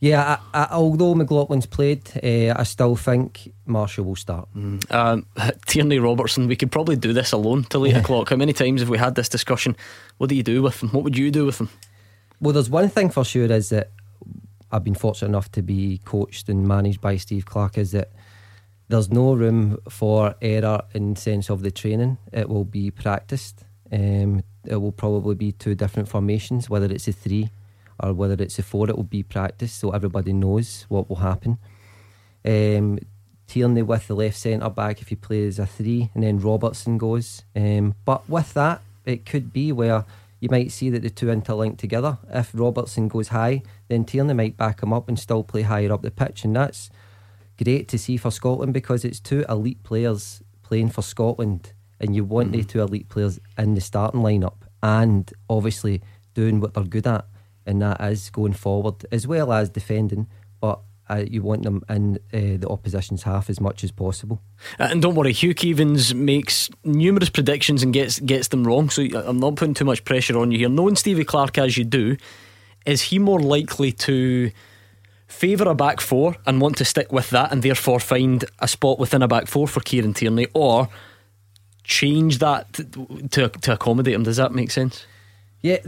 yeah, 0.00 0.38
I, 0.54 0.62
I, 0.62 0.68
although 0.72 1.14
McLaughlin's 1.14 1.66
played, 1.66 2.08
uh, 2.22 2.54
I 2.56 2.62
still 2.62 2.94
think 2.94 3.52
Marshall 3.66 4.04
will 4.04 4.16
start. 4.16 4.48
Mm. 4.54 4.94
Um, 4.94 5.26
Tierney 5.66 5.98
Robertson, 5.98 6.46
we 6.46 6.54
could 6.54 6.70
probably 6.70 6.96
do 6.96 7.12
this 7.12 7.32
alone 7.32 7.64
till 7.64 7.84
8 7.84 7.90
yeah. 7.90 7.98
o'clock. 7.98 8.30
How 8.30 8.36
many 8.36 8.52
times 8.52 8.80
have 8.80 8.88
we 8.88 8.98
had 8.98 9.16
this 9.16 9.28
discussion? 9.28 9.76
What 10.18 10.28
do 10.28 10.36
you 10.36 10.44
do 10.44 10.62
with 10.62 10.80
them? 10.80 10.90
What 10.90 11.02
would 11.02 11.18
you 11.18 11.30
do 11.30 11.46
with 11.46 11.58
them? 11.58 11.70
Well, 12.40 12.52
there's 12.52 12.70
one 12.70 12.88
thing 12.88 13.10
for 13.10 13.24
sure 13.24 13.50
is 13.50 13.70
that 13.70 13.90
I've 14.70 14.84
been 14.84 14.94
fortunate 14.94 15.28
enough 15.28 15.50
to 15.52 15.62
be 15.62 16.00
coached 16.04 16.48
and 16.48 16.68
managed 16.68 17.00
by 17.00 17.16
Steve 17.16 17.46
Clarke. 17.46 17.78
is 17.78 17.90
that 17.92 18.12
there's 18.88 19.10
no 19.10 19.34
room 19.34 19.78
for 19.88 20.36
error 20.40 20.82
in 20.94 21.16
sense 21.16 21.50
of 21.50 21.62
the 21.62 21.72
training. 21.72 22.18
It 22.32 22.48
will 22.48 22.64
be 22.64 22.92
practiced. 22.92 23.64
Um, 23.90 24.44
it 24.64 24.76
will 24.76 24.92
probably 24.92 25.34
be 25.34 25.52
two 25.52 25.74
different 25.74 26.08
formations, 26.08 26.70
whether 26.70 26.86
it's 26.86 27.08
a 27.08 27.12
three 27.12 27.50
or 28.02 28.12
whether 28.12 28.42
it's 28.42 28.58
a 28.58 28.62
four. 28.62 28.88
It 28.88 28.96
will 28.96 29.04
be 29.04 29.22
practice, 29.22 29.72
so 29.72 29.90
everybody 29.90 30.32
knows 30.32 30.86
what 30.88 31.08
will 31.08 31.16
happen. 31.16 31.58
Um, 32.44 32.98
Tierney 33.46 33.82
with 33.82 34.06
the 34.06 34.14
left 34.14 34.36
centre 34.36 34.68
back 34.68 35.00
if 35.00 35.08
he 35.08 35.16
plays 35.16 35.58
a 35.58 35.66
three, 35.66 36.10
and 36.14 36.22
then 36.22 36.38
Robertson 36.38 36.98
goes. 36.98 37.42
Um, 37.56 37.94
but 38.04 38.28
with 38.28 38.54
that, 38.54 38.82
it 39.04 39.24
could 39.24 39.52
be 39.52 39.72
where 39.72 40.04
you 40.40 40.48
might 40.50 40.70
see 40.70 40.90
that 40.90 41.02
the 41.02 41.10
two 41.10 41.26
interlink 41.26 41.78
together. 41.78 42.18
If 42.30 42.50
Robertson 42.54 43.08
goes 43.08 43.28
high, 43.28 43.62
then 43.88 44.04
Tierney 44.04 44.34
might 44.34 44.56
back 44.56 44.82
him 44.82 44.92
up 44.92 45.08
and 45.08 45.18
still 45.18 45.42
play 45.42 45.62
higher 45.62 45.92
up 45.92 46.02
the 46.02 46.10
pitch, 46.10 46.44
and 46.44 46.54
that's 46.54 46.90
great 47.62 47.88
to 47.88 47.98
see 47.98 48.16
for 48.16 48.30
Scotland 48.30 48.72
because 48.72 49.04
it's 49.04 49.18
two 49.18 49.44
elite 49.48 49.82
players 49.82 50.42
playing 50.62 50.90
for 50.90 51.02
Scotland, 51.02 51.72
and 51.98 52.14
you 52.14 52.24
want 52.24 52.52
mm-hmm. 52.52 52.60
the 52.60 52.64
two 52.64 52.82
elite 52.82 53.08
players 53.08 53.40
in 53.56 53.74
the 53.74 53.80
starting 53.80 54.20
lineup, 54.20 54.58
and 54.82 55.32
obviously 55.48 56.02
doing 56.34 56.60
what 56.60 56.74
they're 56.74 56.84
good 56.84 57.06
at, 57.06 57.24
and 57.68 57.82
that 57.82 58.00
is 58.00 58.30
going 58.30 58.54
forward 58.54 59.06
as 59.12 59.26
well 59.26 59.52
as 59.52 59.70
defending. 59.70 60.26
But 60.60 60.80
uh, 61.10 61.24
you 61.28 61.42
want 61.42 61.62
them 61.62 61.82
in 61.88 62.16
uh, 62.32 62.58
the 62.58 62.68
opposition's 62.68 63.22
half 63.22 63.48
as 63.48 63.60
much 63.60 63.82
as 63.84 63.90
possible. 63.90 64.42
Uh, 64.78 64.88
and 64.90 65.00
don't 65.00 65.14
worry, 65.14 65.32
Hugh 65.32 65.54
Keevins 65.54 66.14
makes 66.14 66.68
numerous 66.84 67.30
predictions 67.30 67.82
and 67.82 67.92
gets 67.92 68.20
gets 68.20 68.48
them 68.48 68.64
wrong. 68.64 68.90
So 68.90 69.02
I'm 69.14 69.38
not 69.38 69.56
putting 69.56 69.74
too 69.74 69.84
much 69.84 70.04
pressure 70.04 70.38
on 70.38 70.50
you 70.50 70.58
here. 70.58 70.68
Knowing 70.68 70.96
Stevie 70.96 71.24
Clarke 71.24 71.58
as 71.58 71.78
you 71.78 71.84
do, 71.84 72.16
is 72.84 73.02
he 73.02 73.18
more 73.18 73.40
likely 73.40 73.92
to 73.92 74.50
favour 75.26 75.68
a 75.68 75.74
back 75.74 76.00
four 76.00 76.36
and 76.46 76.60
want 76.60 76.76
to 76.78 76.84
stick 76.84 77.12
with 77.12 77.30
that 77.30 77.52
and 77.52 77.62
therefore 77.62 78.00
find 78.00 78.44
a 78.60 78.68
spot 78.68 78.98
within 78.98 79.22
a 79.22 79.28
back 79.28 79.46
four 79.46 79.68
for 79.68 79.80
Kieran 79.80 80.14
Tierney, 80.14 80.46
or 80.54 80.88
change 81.84 82.38
that 82.38 82.72
to 83.30 83.50
to 83.60 83.72
accommodate 83.72 84.14
him? 84.14 84.24
Does 84.24 84.36
that 84.36 84.52
make 84.52 84.70
sense? 84.70 85.06
Yeah, 85.60 85.78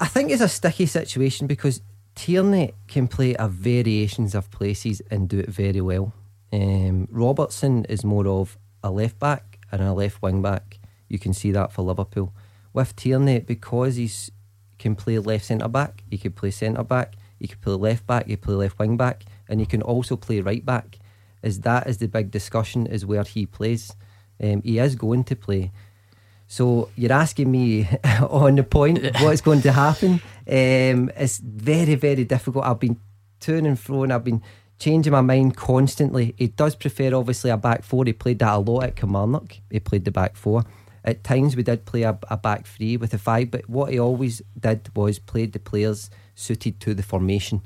I 0.00 0.06
think 0.06 0.30
it's 0.30 0.42
a 0.42 0.48
sticky 0.48 0.86
situation 0.86 1.46
because 1.46 1.82
Tierney 2.14 2.72
can 2.88 3.08
play 3.08 3.34
a 3.38 3.46
variations 3.46 4.34
of 4.34 4.50
places 4.50 5.02
and 5.10 5.28
do 5.28 5.38
it 5.38 5.50
very 5.50 5.80
well. 5.80 6.14
Um, 6.52 7.06
Robertson 7.10 7.84
is 7.86 8.04
more 8.04 8.26
of 8.26 8.56
a 8.82 8.90
left 8.90 9.18
back 9.18 9.58
and 9.70 9.82
a 9.82 9.92
left 9.92 10.22
wing 10.22 10.40
back. 10.40 10.78
You 11.08 11.18
can 11.18 11.34
see 11.34 11.52
that 11.52 11.72
for 11.72 11.82
Liverpool. 11.82 12.32
With 12.72 12.96
Tierney, 12.96 13.40
because 13.40 13.96
he 13.96 14.10
can 14.78 14.94
play 14.94 15.18
left 15.18 15.46
centre 15.46 15.68
back, 15.68 16.04
he 16.10 16.18
can 16.18 16.32
play 16.32 16.50
centre 16.50 16.84
back, 16.84 17.16
he 17.38 17.48
can 17.48 17.58
play 17.58 17.74
left 17.74 18.06
back, 18.06 18.26
he 18.26 18.36
can 18.36 18.42
play 18.42 18.54
left 18.54 18.78
wing 18.78 18.96
back, 18.96 19.24
and 19.48 19.60
he 19.60 19.66
can 19.66 19.82
also 19.82 20.16
play 20.16 20.40
right 20.40 20.64
back. 20.64 20.98
Is 21.42 21.60
that 21.60 21.86
is 21.86 21.98
the 21.98 22.08
big 22.08 22.30
discussion? 22.30 22.86
Is 22.86 23.06
where 23.06 23.24
he 23.24 23.46
plays. 23.46 23.94
Um, 24.42 24.62
he 24.62 24.78
is 24.78 24.94
going 24.94 25.24
to 25.24 25.36
play 25.36 25.72
so 26.48 26.88
you're 26.96 27.12
asking 27.12 27.52
me 27.52 27.86
on 28.22 28.56
the 28.56 28.64
point 28.64 29.04
what's 29.20 29.42
going 29.42 29.60
to 29.62 29.72
happen. 29.72 30.14
Um, 30.48 31.10
it's 31.14 31.38
very, 31.38 31.94
very 31.94 32.24
difficult. 32.24 32.64
I've 32.64 32.80
been 32.80 32.98
turning 33.38 33.66
and 33.66 33.78
fro 33.78 34.04
I've 34.04 34.24
been 34.24 34.42
changing 34.78 35.12
my 35.12 35.20
mind 35.20 35.56
constantly. 35.56 36.34
He 36.38 36.48
does 36.48 36.74
prefer 36.74 37.14
obviously 37.14 37.50
a 37.50 37.58
back 37.58 37.84
four. 37.84 38.04
He 38.06 38.14
played 38.14 38.38
that 38.38 38.54
a 38.54 38.58
lot 38.58 38.84
at 38.84 38.96
Kilmarnock. 38.96 39.58
He 39.70 39.78
played 39.78 40.06
the 40.06 40.10
back 40.10 40.36
four. 40.36 40.64
At 41.04 41.22
times 41.22 41.54
we 41.54 41.62
did 41.62 41.84
play 41.84 42.02
a, 42.02 42.18
a 42.30 42.38
back 42.38 42.66
three 42.66 42.96
with 42.96 43.12
a 43.12 43.18
five, 43.18 43.50
but 43.50 43.68
what 43.68 43.92
he 43.92 44.00
always 44.00 44.40
did 44.58 44.88
was 44.96 45.18
played 45.18 45.52
the 45.52 45.58
players 45.58 46.10
suited 46.34 46.80
to 46.80 46.94
the 46.94 47.02
formation 47.02 47.62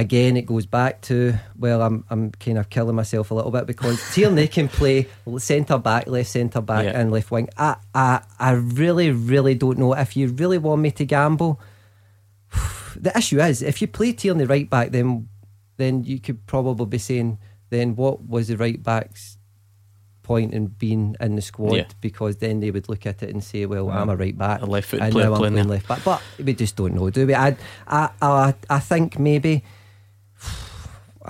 again, 0.00 0.36
it 0.38 0.46
goes 0.46 0.64
back 0.64 1.02
to 1.02 1.34
well, 1.58 1.82
I'm 1.82 2.04
I'm 2.10 2.32
kind 2.32 2.58
of 2.58 2.70
killing 2.70 2.96
myself 2.96 3.30
a 3.30 3.34
little 3.34 3.50
bit 3.50 3.66
because 3.66 4.02
Tierney 4.14 4.48
can 4.48 4.68
play 4.68 5.06
centre 5.38 5.78
back, 5.78 6.06
left 6.06 6.30
centre 6.30 6.62
back, 6.62 6.86
yeah. 6.86 6.98
and 6.98 7.12
left 7.12 7.30
wing. 7.30 7.48
I, 7.56 7.76
I 7.94 8.22
I 8.38 8.52
really 8.52 9.10
really 9.10 9.54
don't 9.54 9.78
know 9.78 9.92
if 9.92 10.16
you 10.16 10.28
really 10.28 10.58
want 10.58 10.82
me 10.82 10.90
to 10.92 11.04
gamble. 11.04 11.60
The 12.96 13.16
issue 13.16 13.40
is 13.40 13.62
if 13.62 13.80
you 13.80 13.86
play 13.86 14.12
Tierney 14.12 14.44
right 14.44 14.68
back, 14.68 14.90
then 14.90 15.28
then 15.76 16.02
you 16.02 16.18
could 16.18 16.44
probably 16.46 16.86
be 16.86 16.98
saying 16.98 17.38
then 17.70 17.94
what 17.94 18.20
was 18.20 18.48
the 18.48 18.56
right 18.56 18.82
back's 18.82 19.38
point 20.24 20.52
in 20.52 20.66
being 20.66 21.16
in 21.20 21.36
the 21.36 21.40
squad 21.40 21.76
yeah. 21.76 21.84
because 22.00 22.38
then 22.38 22.58
they 22.60 22.72
would 22.72 22.88
look 22.88 23.06
at 23.06 23.22
it 23.22 23.30
and 23.30 23.42
say, 23.42 23.64
well, 23.64 23.86
wow. 23.86 24.02
I'm 24.02 24.10
a 24.10 24.16
right 24.16 24.36
back, 24.36 24.60
a 24.60 24.66
left 24.66 24.88
foot 24.88 25.00
and 25.00 25.14
now 25.14 25.32
I'm 25.34 25.52
playing 25.52 25.68
left 25.68 25.86
back. 25.86 26.02
But 26.04 26.20
we 26.44 26.52
just 26.52 26.74
don't 26.74 26.94
know, 26.94 27.08
do 27.10 27.28
we? 27.28 27.34
I 27.34 27.56
I 27.86 28.10
I, 28.20 28.54
I 28.68 28.80
think 28.80 29.18
maybe 29.20 29.62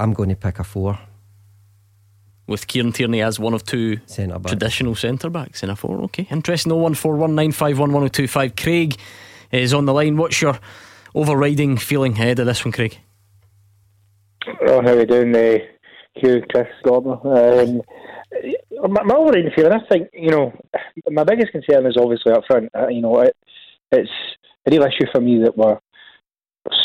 I'm 0.01 0.15
going 0.15 0.31
to 0.31 0.37
pick 0.37 0.59
a 0.59 0.65
four. 0.65 0.99
With 2.47 2.67
Kieran 2.67 2.93
Tierney 2.93 3.21
as 3.23 3.39
one 3.39 3.55
of 3.55 3.65
two 3.65 4.01
centre 4.07 4.39
traditional 4.45 4.95
centre 4.97 5.31
backs 5.31 5.63
in 5.63 5.71
a 5.71 5.77
four. 5.77 6.01
Okay, 6.05 6.27
interesting. 6.31 6.73
01419511025. 6.73 8.61
Craig 8.61 8.97
is 9.53 9.73
on 9.73 9.85
the 9.85 9.93
line. 9.93 10.17
What's 10.17 10.41
your 10.41 10.59
overriding 11.15 11.77
feeling 11.77 12.13
ahead 12.13 12.39
of 12.41 12.47
this 12.47 12.65
one, 12.65 12.73
Craig? 12.73 12.99
Oh, 14.67 14.83
how 14.83 14.89
are 14.89 15.01
you 15.01 15.07
doing, 15.07 15.37
uh, 15.37 15.59
Hugh, 16.15 16.43
Chris, 16.51 16.67
Gordon? 16.83 17.13
Um, 17.13 17.83
my, 18.91 19.03
my 19.03 19.15
overriding 19.15 19.53
feeling, 19.55 19.73
I 19.73 19.87
think, 19.89 20.09
you 20.13 20.31
know, 20.31 20.53
my 21.11 21.25
biggest 21.25 21.53
concern 21.53 21.87
is 21.87 21.97
obviously 21.97 22.33
up 22.33 22.45
front. 22.47 22.71
Uh, 22.75 22.89
you 22.89 23.03
know, 23.03 23.21
it, 23.21 23.37
it's 23.93 24.11
a 24.67 24.71
real 24.71 24.83
issue 24.83 25.07
for 25.13 25.21
me 25.21 25.43
that 25.43 25.57
we're 25.57 25.79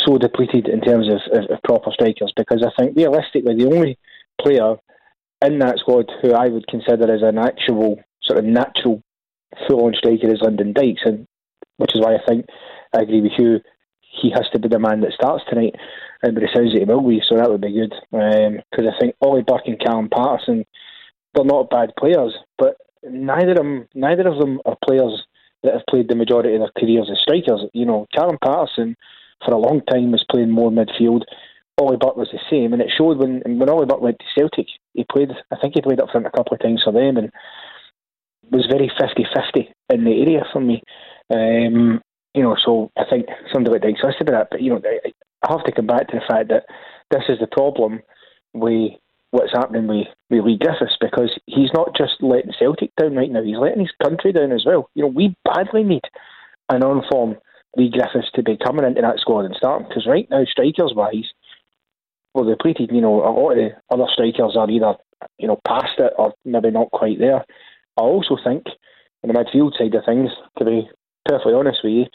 so 0.05 0.17
depleted 0.17 0.67
in 0.67 0.81
terms 0.81 1.07
of, 1.07 1.19
of, 1.37 1.49
of, 1.49 1.63
proper 1.63 1.91
strikers 1.91 2.31
because 2.35 2.63
I 2.65 2.71
think 2.79 2.95
realistically 2.95 3.55
the 3.55 3.67
only 3.67 3.97
player 4.41 4.75
in 5.43 5.59
that 5.59 5.79
squad 5.79 6.11
who 6.21 6.33
I 6.33 6.47
would 6.47 6.67
consider 6.67 7.13
as 7.13 7.21
an 7.21 7.37
actual 7.37 7.99
sort 8.23 8.39
of 8.39 8.45
natural 8.45 9.01
full 9.67 9.85
on 9.85 9.93
striker 9.93 10.31
is 10.31 10.41
Lyndon 10.41 10.73
Dykes 10.73 11.01
and 11.05 11.27
which 11.77 11.93
is 11.93 12.01
why 12.01 12.15
I 12.15 12.25
think 12.27 12.45
I 12.95 13.01
agree 13.01 13.21
with 13.21 13.33
you 13.37 13.59
he 13.99 14.31
has 14.31 14.47
to 14.53 14.59
be 14.59 14.69
the 14.69 14.79
man 14.79 15.01
that 15.01 15.11
starts 15.11 15.43
tonight 15.49 15.75
and 16.23 16.33
but 16.33 16.43
it 16.43 16.49
sounds 16.55 16.71
like 16.71 16.79
he 16.79 16.85
will 16.85 17.07
be 17.07 17.21
so 17.27 17.35
that 17.35 17.49
would 17.49 17.61
be 17.61 17.73
good. 17.73 17.93
Because 18.11 18.85
um, 18.85 18.87
I 18.87 18.99
think 18.99 19.15
Ollie 19.21 19.43
Burke 19.43 19.67
and 19.67 19.79
Callum 19.79 20.09
Paterson, 20.09 20.65
they're 21.33 21.43
not 21.43 21.69
bad 21.69 21.91
players 21.99 22.33
but 22.57 22.77
neither 23.03 23.51
of 23.51 23.57
them 23.57 23.87
neither 23.93 24.27
of 24.27 24.39
them 24.39 24.61
are 24.65 24.77
players 24.85 25.23
that 25.63 25.73
have 25.73 25.83
played 25.89 26.07
the 26.07 26.15
majority 26.15 26.53
of 26.55 26.61
their 26.61 26.71
careers 26.77 27.09
as 27.11 27.19
strikers. 27.19 27.69
You 27.73 27.85
know 27.85 28.07
Callum 28.13 28.37
Paterson 28.41 28.95
for 29.43 29.53
a 29.53 29.57
long 29.57 29.81
time 29.89 30.11
was 30.11 30.25
playing 30.29 30.51
more 30.51 30.71
midfield. 30.71 31.21
Ollie 31.77 31.97
Burke 31.97 32.15
was 32.15 32.29
the 32.31 32.39
same, 32.49 32.71
and 32.71 32.81
it 32.81 32.91
showed 32.95 33.17
when 33.17 33.41
when 33.45 33.69
Ollie 33.69 33.85
Burke 33.85 34.01
went 34.01 34.19
to 34.19 34.25
Celtic. 34.33 34.67
He 34.93 35.05
played, 35.11 35.31
I 35.51 35.57
think 35.59 35.73
he 35.75 35.81
played 35.81 35.99
up 35.99 36.09
front 36.09 36.25
a 36.25 36.31
couple 36.31 36.53
of 36.53 36.61
times 36.61 36.81
for 36.83 36.93
them, 36.93 37.17
and 37.17 37.31
was 38.51 38.67
very 38.69 38.91
50-50 38.99 39.67
in 39.93 40.03
the 40.05 40.21
area 40.21 40.45
for 40.53 40.61
me. 40.61 40.81
Um, 41.33 42.01
you 42.33 42.43
know, 42.43 42.55
so 42.63 42.91
I 42.97 43.03
think 43.09 43.25
somebody 43.51 43.73
like 43.73 43.81
Dykes 43.81 44.03
listed 44.03 44.27
that, 44.27 44.49
but 44.51 44.61
you 44.61 44.69
know, 44.69 44.81
I, 44.85 45.11
I 45.43 45.51
have 45.51 45.63
to 45.65 45.71
come 45.71 45.87
back 45.87 46.07
to 46.09 46.17
the 46.19 46.25
fact 46.27 46.49
that 46.49 46.65
this 47.11 47.23
is 47.29 47.39
the 47.39 47.47
problem 47.47 48.01
with 48.53 48.91
what's 49.31 49.51
happening 49.51 49.87
with, 49.87 50.07
with 50.29 50.45
Leigh 50.45 50.57
Griffiths 50.57 50.97
because 50.99 51.31
he's 51.45 51.69
not 51.73 51.95
just 51.97 52.13
letting 52.21 52.53
Celtic 52.57 52.91
down 52.95 53.15
right 53.15 53.31
now, 53.31 53.43
he's 53.43 53.57
letting 53.57 53.81
his 53.81 53.91
country 54.01 54.31
down 54.31 54.51
as 54.51 54.63
well. 54.65 54.89
You 54.95 55.03
know, 55.03 55.09
we 55.09 55.35
badly 55.43 55.83
need 55.83 56.03
an 56.69 56.83
on 56.83 57.03
form 57.09 57.35
Leigh 57.75 57.89
Griffiths 57.89 58.31
to 58.35 58.43
be 58.43 58.57
coming 58.57 58.85
into 58.85 59.01
that 59.01 59.19
squad 59.19 59.45
and 59.45 59.55
starting. 59.55 59.87
Because 59.87 60.07
right 60.07 60.27
now, 60.29 60.43
strikers 60.45 60.93
wise, 60.95 61.31
well, 62.33 62.45
depleted. 62.45 62.91
You 62.91 63.01
know, 63.01 63.21
a 63.23 63.31
lot 63.31 63.51
of 63.51 63.57
the 63.57 63.69
other 63.91 64.05
strikers 64.11 64.55
are 64.55 64.69
either 64.69 64.95
you 65.37 65.47
know 65.47 65.59
past 65.65 65.99
it 65.99 66.13
or 66.17 66.33
maybe 66.43 66.71
not 66.71 66.91
quite 66.91 67.19
there. 67.19 67.45
I 67.97 68.01
also 68.01 68.37
think 68.43 68.65
on 69.23 69.33
the 69.33 69.33
midfield 69.33 69.77
side 69.77 69.95
of 69.95 70.05
things, 70.05 70.31
to 70.57 70.65
be 70.65 70.89
perfectly 71.25 71.53
honest 71.53 71.79
with 71.83 71.93
you, 71.93 72.05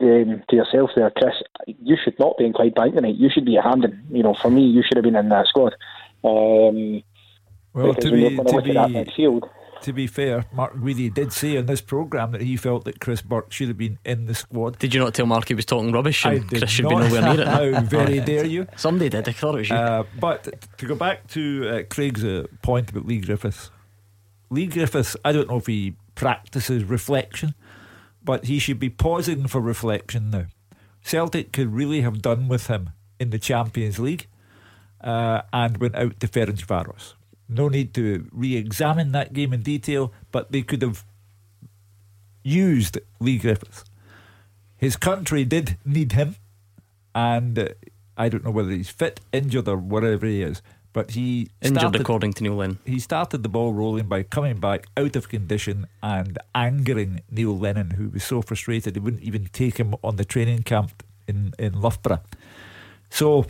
um, 0.00 0.42
to 0.48 0.56
yourself 0.56 0.90
there, 0.94 1.10
Chris, 1.10 1.34
you 1.66 1.96
should 2.02 2.18
not 2.18 2.36
be 2.38 2.44
in 2.44 2.52
Clydebank 2.52 2.94
tonight. 2.94 3.16
You 3.16 3.30
should 3.30 3.44
be 3.46 3.56
at 3.56 3.64
Hampden. 3.64 4.06
You 4.10 4.22
know, 4.22 4.34
for 4.34 4.50
me, 4.50 4.62
you 4.62 4.82
should 4.82 4.96
have 4.96 5.04
been 5.04 5.16
in 5.16 5.28
that 5.30 5.46
squad. 5.46 5.74
Um, 6.22 7.02
well, 7.72 7.94
to 7.94 8.10
be, 8.10 8.36
to 8.36 8.62
be, 8.62 8.72
midfield, 8.72 9.48
to 9.82 9.92
be 9.92 10.06
fair, 10.06 10.44
Mark 10.52 10.74
Guidi 10.76 11.12
did 11.12 11.32
say 11.32 11.56
in 11.56 11.66
this 11.66 11.80
programme 11.80 12.32
that 12.32 12.40
he 12.40 12.56
felt 12.56 12.84
that 12.84 13.00
Chris 13.00 13.22
Burke 13.22 13.52
should 13.52 13.68
have 13.68 13.78
been 13.78 13.98
in 14.04 14.26
the 14.26 14.34
squad. 14.34 14.78
Did 14.78 14.94
you 14.94 15.00
not 15.00 15.14
tell 15.14 15.26
Mark 15.26 15.48
he 15.48 15.54
was 15.54 15.64
talking 15.64 15.92
rubbish 15.92 16.24
and 16.24 16.34
I 16.34 16.38
did 16.38 16.58
Chris 16.58 16.70
should 16.70 16.84
not. 16.84 16.90
be 16.90 16.96
nowhere 16.96 17.34
near 17.34 17.40
it? 17.40 17.48
How 17.74 17.80
very 17.82 18.20
dare 18.20 18.44
you? 18.44 18.66
Somebody 18.76 19.08
did, 19.08 19.28
I 19.28 19.32
thought 19.32 19.54
it 19.54 19.58
was 19.58 19.70
you. 19.70 19.76
Uh, 19.76 20.04
but 20.18 20.68
to 20.78 20.86
go 20.86 20.94
back 20.94 21.26
to 21.28 21.68
uh, 21.68 21.82
Craig's 21.94 22.24
uh, 22.24 22.46
point 22.62 22.90
about 22.90 23.06
Leigh 23.06 23.20
Griffiths, 23.20 23.70
Leigh 24.50 24.66
Griffiths, 24.66 25.16
I 25.24 25.32
don't 25.32 25.48
know 25.48 25.58
if 25.58 25.66
he 25.66 25.94
practices 26.14 26.84
reflection, 26.84 27.54
but 28.22 28.46
he 28.46 28.58
should 28.58 28.78
be 28.78 28.90
pausing 28.90 29.46
for 29.46 29.60
reflection 29.60 30.30
now. 30.30 30.46
Celtic 31.02 31.52
could 31.52 31.72
really 31.72 32.00
have 32.00 32.20
done 32.20 32.48
with 32.48 32.66
him 32.66 32.90
in 33.20 33.30
the 33.30 33.38
Champions 33.38 33.98
League 33.98 34.26
uh, 35.00 35.42
and 35.52 35.76
went 35.78 35.94
out 35.94 36.18
to 36.20 36.28
Ferencvaros. 36.28 37.14
No 37.48 37.68
need 37.68 37.94
to 37.94 38.28
re 38.32 38.56
examine 38.56 39.12
that 39.12 39.32
game 39.32 39.52
in 39.52 39.62
detail, 39.62 40.12
but 40.32 40.52
they 40.52 40.62
could 40.62 40.82
have 40.82 41.04
used 42.42 42.98
Leigh 43.20 43.38
Griffiths. 43.38 43.84
His 44.76 44.96
country 44.96 45.44
did 45.44 45.78
need 45.84 46.12
him, 46.12 46.36
and 47.14 47.58
uh, 47.58 47.68
I 48.16 48.28
don't 48.28 48.44
know 48.44 48.50
whether 48.50 48.70
he's 48.70 48.90
fit, 48.90 49.20
injured, 49.32 49.68
or 49.68 49.76
whatever 49.76 50.26
he 50.26 50.42
is, 50.42 50.60
But 50.92 51.10
he 51.10 51.50
injured, 51.60 51.80
started, 51.80 52.00
according 52.00 52.32
to 52.34 52.42
Neil 52.42 52.54
Lennon. 52.54 52.78
He 52.86 52.98
started 53.00 53.42
the 53.42 53.50
ball 53.50 53.74
rolling 53.74 54.06
by 54.08 54.22
coming 54.22 54.58
back 54.58 54.86
out 54.96 55.14
of 55.14 55.28
condition 55.28 55.86
and 56.02 56.38
angering 56.54 57.20
Neil 57.30 57.56
Lennon, 57.56 57.90
who 57.92 58.08
was 58.08 58.24
so 58.24 58.40
frustrated 58.40 58.96
he 58.96 59.00
wouldn't 59.00 59.22
even 59.22 59.46
take 59.52 59.76
him 59.76 59.94
on 60.02 60.16
the 60.16 60.24
training 60.24 60.62
camp 60.62 61.02
in 61.28 61.52
in 61.58 61.80
Loughborough. 61.80 62.22
So 63.10 63.44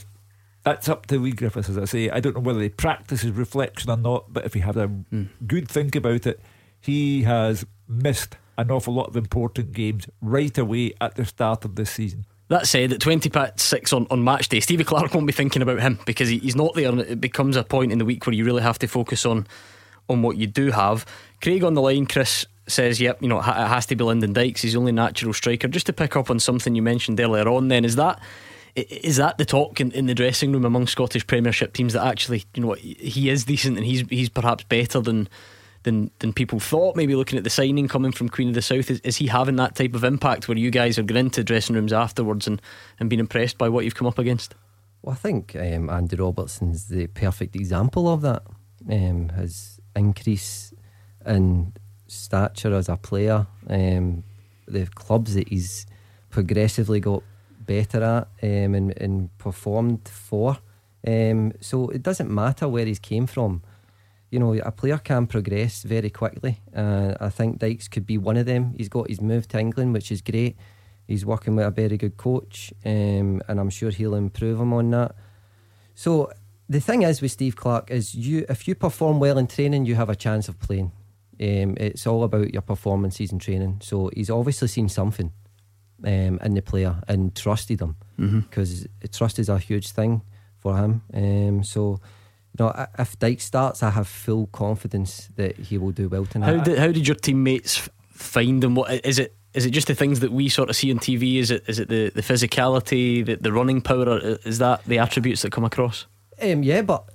that's 0.66 0.88
up 0.88 1.06
to 1.06 1.20
Leigh 1.20 1.30
Griffiths, 1.30 1.68
as 1.68 1.78
I 1.78 1.85
say. 1.85 2.11
I 2.11 2.18
don't 2.18 2.35
know 2.35 2.40
whether 2.40 2.61
he 2.61 2.68
practices 2.68 3.30
reflection 3.30 3.88
or 3.88 3.96
not, 3.96 4.32
but 4.32 4.44
if 4.44 4.52
he 4.52 4.58
had 4.58 4.76
a 4.76 4.88
mm. 4.88 5.28
good 5.46 5.68
think 5.68 5.94
about 5.94 6.26
it, 6.26 6.40
he 6.80 7.23
has 7.23 7.64
missed 7.87 8.37
an 8.58 8.73
awful 8.73 8.92
lot 8.92 9.06
of 9.06 9.16
important 9.16 9.70
games 9.73 10.08
right 10.20 10.58
away 10.58 10.92
at 11.00 11.14
the 11.14 11.25
start 11.25 11.64
of 11.64 11.76
this 11.76 11.90
season. 11.90 12.26
That 12.49 12.66
said, 12.66 12.92
at 12.92 12.99
20 12.99 13.30
past 13.30 13.61
6 13.61 13.92
on, 13.92 14.08
on 14.11 14.25
match 14.25 14.49
day, 14.49 14.58
Stevie 14.58 14.82
Clarke 14.82 15.14
won't 15.14 15.28
be 15.28 15.32
thinking 15.32 15.62
about 15.62 15.78
him 15.78 16.00
because 16.04 16.28
he, 16.28 16.38
he's 16.38 16.56
not 16.56 16.75
there 16.75 16.88
and 16.88 17.00
it 17.00 17.20
becomes 17.20 17.54
a 17.54 17.62
point 17.62 17.92
in 17.92 17.99
the 17.99 18.04
week 18.04 18.26
where 18.26 18.35
you 18.35 18.44
really 18.44 18.62
have 18.62 18.80
to 18.80 18.88
focus 18.88 19.25
on 19.25 19.46
on 20.08 20.23
what 20.23 20.37
you 20.37 20.49
do 20.49 20.73
have. 20.73 21.06
Craig 21.42 21.62
on 21.62 21.75
the 21.75 21.82
line, 21.82 22.06
Chris 22.06 22.44
says, 22.66 23.00
yep, 23.00 23.23
you 23.23 23.28
know, 23.28 23.38
it 23.38 23.44
has 23.44 23.87
to 23.87 23.94
be 23.94 24.02
Lyndon 24.02 24.32
Dykes. 24.32 24.62
He's 24.62 24.73
the 24.73 24.80
only 24.80 24.92
natural 24.92 25.32
striker. 25.32 25.68
Just 25.68 25.87
to 25.87 25.92
pick 25.92 26.16
up 26.16 26.28
on 26.28 26.40
something 26.40 26.75
you 26.75 26.82
mentioned 26.82 27.20
earlier 27.20 27.49
on, 27.49 27.68
then, 27.68 27.85
is 27.85 27.94
that 27.96 28.20
is 28.76 29.16
that 29.16 29.38
the 29.38 29.45
talk 29.45 29.80
in, 29.80 29.90
in 29.92 30.06
the 30.06 30.14
dressing 30.14 30.52
room 30.52 30.64
among 30.64 30.87
Scottish 30.87 31.26
Premiership 31.26 31.73
teams 31.73 31.95
that 31.95 32.06
actually, 32.06 32.45
you 32.54 32.62
know, 32.62 32.75
he 32.75 33.30
is 33.30 33.45
decent 33.45 33.76
and 33.76 33.87
he's 33.87 34.02
he's 34.11 34.28
perhaps 34.28 34.64
better 34.64 35.00
than 35.00 35.28
than 35.85 36.11
than 36.18 36.33
people 36.33 36.61
thought. 36.61 36.95
Maybe 36.95 37.14
looking 37.14 37.38
at 37.38 37.45
the 37.45 37.50
signing 37.50 37.88
coming 37.88 38.12
from 38.12 38.28
Queen 38.28 38.49
of 38.49 38.54
the 38.54 38.62
South, 38.62 38.90
is, 38.90 39.00
is 39.00 39.16
he 39.16 39.28
having 39.28 39.56
that 39.56 39.75
type 39.75 39.95
of 39.95 40.04
impact 40.04 40.47
where 40.47 40.59
you 40.59 40.71
guys 40.71 40.99
are 40.99 41.02
going 41.02 41.26
into 41.26 41.42
dressing 41.42 41.75
rooms 41.75 41.92
afterwards 41.92 42.47
and, 42.47 42.61
and 43.00 43.09
being 43.09 43.21
impressed 43.21 43.56
by 43.56 43.68
what 43.68 43.85
you've 43.85 43.95
come 43.95 44.06
up 44.06 44.18
against? 44.18 44.54
Well, 45.02 45.14
I 45.14 45.16
think 45.16 45.56
um, 45.56 45.88
Andy 45.88 46.16
Robertson's 46.16 46.88
the 46.88 47.06
perfect 47.06 47.56
example 47.56 48.12
of 48.12 48.21
that. 48.23 48.42
Um, 48.90 49.30
his 49.30 49.80
increase 49.95 50.75
in 51.25 51.73
stature 52.09 52.75
as 52.75 52.88
a 52.88 52.97
player, 52.97 53.47
um, 53.68 54.23
the 54.68 54.87
clubs 54.87 55.35
that 55.35 55.49
he's 55.49 55.87
progressively 56.30 57.00
got 57.00 57.23
better 57.66 58.02
at 58.02 58.28
um, 58.42 58.75
and, 58.75 58.96
and 58.99 59.38
performed 59.38 60.08
for. 60.08 60.58
Um, 61.06 61.52
so 61.61 61.88
it 61.88 62.02
doesn't 62.02 62.30
matter 62.30 62.68
where 62.68 62.87
he's 62.87 62.99
came 62.99 63.26
from 63.26 63.62
you 64.30 64.38
know, 64.38 64.54
a 64.54 64.73
player 64.73 64.99
can 64.99 65.26
progress 65.26 65.82
very 65.82 66.11
quickly. 66.11 66.61
Uh, 66.75 67.14
I 67.20 67.30
think 67.30 67.58
Dykes 67.58 67.88
could 67.88 68.06
be 68.06 68.18
one 68.18 68.37
of 68.37 68.46
them. 68.46 68.75
He's 68.76 68.88
got 68.88 69.08
his 69.08 69.20
move 69.20 69.46
to 69.49 69.58
England, 69.58 69.92
which 69.92 70.11
is 70.11 70.20
great. 70.20 70.56
He's 71.06 71.25
working 71.25 71.54
with 71.54 71.66
a 71.66 71.70
very 71.70 71.96
good 71.96 72.16
coach, 72.16 72.73
um, 72.85 73.40
and 73.49 73.61
I'm 73.61 73.70
sure 73.70 73.90
he'll 73.90 74.16
improve 74.16 74.61
him 74.61 74.73
on 74.73 74.90
that. 74.90 75.14
So 75.94 76.32
the 76.68 76.80
thing 76.80 77.02
is 77.02 77.23
with 77.23 77.30
Steve 77.30 77.54
Clarke 77.54 77.92
is 77.92 78.14
you 78.14 78.44
if 78.49 78.66
you 78.66 78.75
perform 78.75 79.20
well 79.20 79.38
in 79.38 79.46
training, 79.46 79.87
you 79.87 79.94
have 79.94 80.11
a 80.11 80.16
chance 80.16 80.49
of 80.49 80.58
playing. 80.58 80.90
Um, 81.40 81.76
it's 81.78 82.06
all 82.06 82.25
about 82.25 82.52
your 82.52 82.62
performances 82.62 83.30
in 83.30 83.38
training. 83.38 83.80
So 83.82 84.11
he's 84.14 84.30
obviously 84.30 84.68
seen 84.68 84.88
something 84.88 85.32
um, 86.04 86.38
in 86.42 86.54
the 86.54 86.62
player 86.62 86.96
and 87.08 87.34
trusted 87.34 87.80
him 87.80 87.96
because 88.16 88.82
mm-hmm. 88.82 89.06
trust 89.12 89.38
is 89.38 89.48
a 89.48 89.58
huge 89.58 89.90
thing 89.90 90.22
for 90.58 90.76
him. 90.76 91.02
Um, 91.12 91.64
so 91.64 92.00
you 92.58 92.64
know, 92.64 92.86
if 92.98 93.18
Dyke 93.18 93.40
starts, 93.40 93.82
I 93.82 93.90
have 93.90 94.08
full 94.08 94.46
confidence 94.46 95.28
that 95.36 95.56
he 95.56 95.78
will 95.78 95.92
do 95.92 96.08
well 96.08 96.26
tonight. 96.26 96.56
How 96.56 96.62
did 96.62 96.78
how 96.78 96.92
did 96.92 97.06
your 97.06 97.14
teammates 97.14 97.88
find 98.10 98.62
him? 98.62 98.74
What 98.74 99.04
is 99.04 99.18
it? 99.18 99.34
Is 99.52 99.64
it 99.64 99.70
just 99.70 99.86
the 99.86 99.94
things 99.94 100.20
that 100.20 100.32
we 100.32 100.50
sort 100.50 100.68
of 100.68 100.76
see 100.76 100.90
on 100.92 100.98
TV? 100.98 101.36
Is 101.36 101.50
it 101.50 101.64
is 101.66 101.78
it 101.78 101.88
the, 101.88 102.10
the 102.10 102.22
physicality, 102.22 103.24
the, 103.24 103.36
the 103.36 103.52
running 103.52 103.80
power? 103.80 104.18
Is 104.44 104.58
that 104.58 104.84
the 104.84 104.98
attributes 104.98 105.42
that 105.42 105.52
come 105.52 105.64
across? 105.64 106.06
Um, 106.40 106.62
yeah, 106.62 106.82
but 106.82 107.08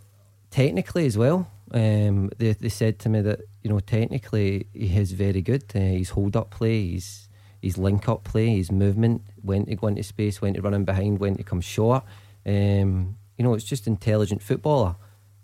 technically 0.49 1.05
as 1.05 1.17
well. 1.17 1.47
Um, 1.73 2.29
they 2.37 2.53
they 2.53 2.69
said 2.69 2.99
to 2.99 3.09
me 3.09 3.21
that 3.21 3.41
you 3.63 3.69
know 3.69 3.79
technically 3.79 4.67
he 4.73 4.97
is 4.97 5.11
very 5.13 5.41
good. 5.41 5.63
Uh, 5.73 5.79
his 5.79 6.09
hold 6.09 6.35
up 6.35 6.51
play, 6.51 6.91
his 6.91 7.29
his 7.61 7.77
link 7.77 8.09
up 8.09 8.23
play, 8.23 8.55
his 8.55 8.71
movement, 8.71 9.21
when 9.41 9.65
to 9.65 9.75
go 9.75 9.87
into 9.87 10.03
space, 10.03 10.41
when 10.41 10.53
to 10.53 10.61
run 10.61 10.73
in 10.73 10.85
behind, 10.85 11.19
when 11.19 11.35
to 11.35 11.43
come 11.43 11.61
short. 11.61 12.03
Um, 12.45 13.17
you 13.37 13.43
know, 13.43 13.53
it's 13.53 13.63
just 13.63 13.87
intelligent 13.87 14.41
footballer. 14.41 14.95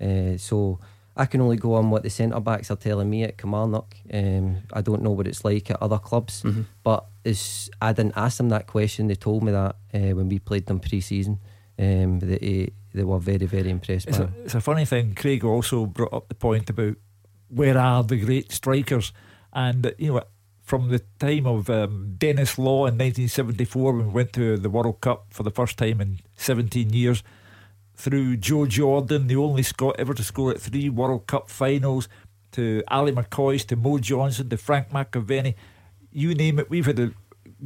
Uh, 0.02 0.38
so 0.38 0.80
I 1.16 1.26
can 1.26 1.42
only 1.42 1.58
go 1.58 1.74
on 1.74 1.90
what 1.90 2.04
the 2.04 2.10
centre 2.10 2.40
backs 2.40 2.70
are 2.70 2.76
telling 2.76 3.10
me 3.10 3.24
at 3.24 3.38
Kilmarnock. 3.38 3.96
Um, 4.14 4.58
I 4.72 4.82
don't 4.82 5.02
know 5.02 5.12
what 5.12 5.28
it's 5.28 5.44
like 5.44 5.72
at 5.72 5.82
other 5.82 5.98
clubs, 5.98 6.44
mm-hmm. 6.44 6.62
but 6.84 7.06
I 7.82 7.94
didn't 7.94 8.16
ask 8.16 8.38
them 8.38 8.50
that 8.50 8.68
question. 8.68 9.08
They 9.08 9.16
told 9.16 9.44
me 9.44 9.52
that 9.52 9.76
uh, 9.94 10.16
when 10.16 10.30
we 10.30 10.40
played 10.40 10.68
them 10.68 10.80
pre-season. 10.80 11.40
Um, 11.80 12.20
they, 12.20 12.72
they 12.94 13.04
were 13.04 13.20
very, 13.20 13.46
very 13.46 13.70
impressed. 13.70 14.08
It's 14.08 14.18
a, 14.18 14.32
it's 14.44 14.56
a 14.56 14.62
funny 14.62 14.86
thing. 14.86 15.13
Craig 15.13 15.44
also 15.44 15.86
brought 15.86 16.13
up 16.13 16.28
the 16.28 16.36
point 16.36 16.70
about 16.70 16.96
where 17.50 17.78
are 17.78 18.04
the 18.04 18.18
great 18.18 18.52
strikers, 18.52 19.13
and 19.54 19.94
you 19.98 20.13
know 20.13 20.24
from 20.67 20.89
the 20.89 20.99
time 21.17 21.47
of 21.47 21.69
um, 21.69 22.15
Denis 22.17 22.58
Law 22.58 22.88
in 22.88 22.97
1974 22.97 23.93
when 23.93 24.08
we 24.08 24.12
went 24.12 24.34
to 24.34 24.58
the 24.58 24.69
World 24.69 24.99
Cup 24.99 25.27
for 25.30 25.43
the 25.43 25.49
first 25.49 25.77
time 25.77 26.01
in 26.01 26.19
17 26.36 26.91
years 26.91 27.23
through 27.95 28.36
Joe 28.36 28.65
Jordan, 28.65 29.27
the 29.27 29.38
only 29.38 29.63
Scot 29.63 29.95
ever 29.97 30.13
to 30.13 30.23
score 30.25 30.51
at 30.51 30.60
three 30.60 30.89
World 30.89 31.25
Cup 31.25 31.49
finals, 31.49 32.10
to 32.51 32.84
Ally 32.89 33.12
McCoist, 33.12 33.67
to 33.67 33.77
Mo 33.77 33.97
Johnston, 33.97 34.49
to 34.49 34.58
Frank 34.58 34.89
McAvennie, 34.89 35.56
you 36.12 36.36
name 36.36 36.60
it. 36.60 36.69
We've 36.69 36.86
had 36.86 37.13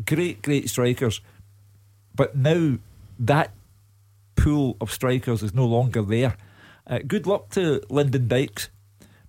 great, 0.06 0.44
great 0.44 0.70
strikers. 0.70 1.22
But 2.14 2.38
now 2.38 2.78
that 3.18 3.50
pool 4.36 4.78
of 4.80 4.92
strikers 4.92 5.42
is 5.42 5.56
no 5.56 5.66
longer 5.66 6.04
there. 6.04 6.38
Uh, 6.86 7.00
good 7.08 7.26
luck 7.26 7.50
to 7.52 7.82
Lyndon 7.90 8.28
Dykes, 8.28 8.70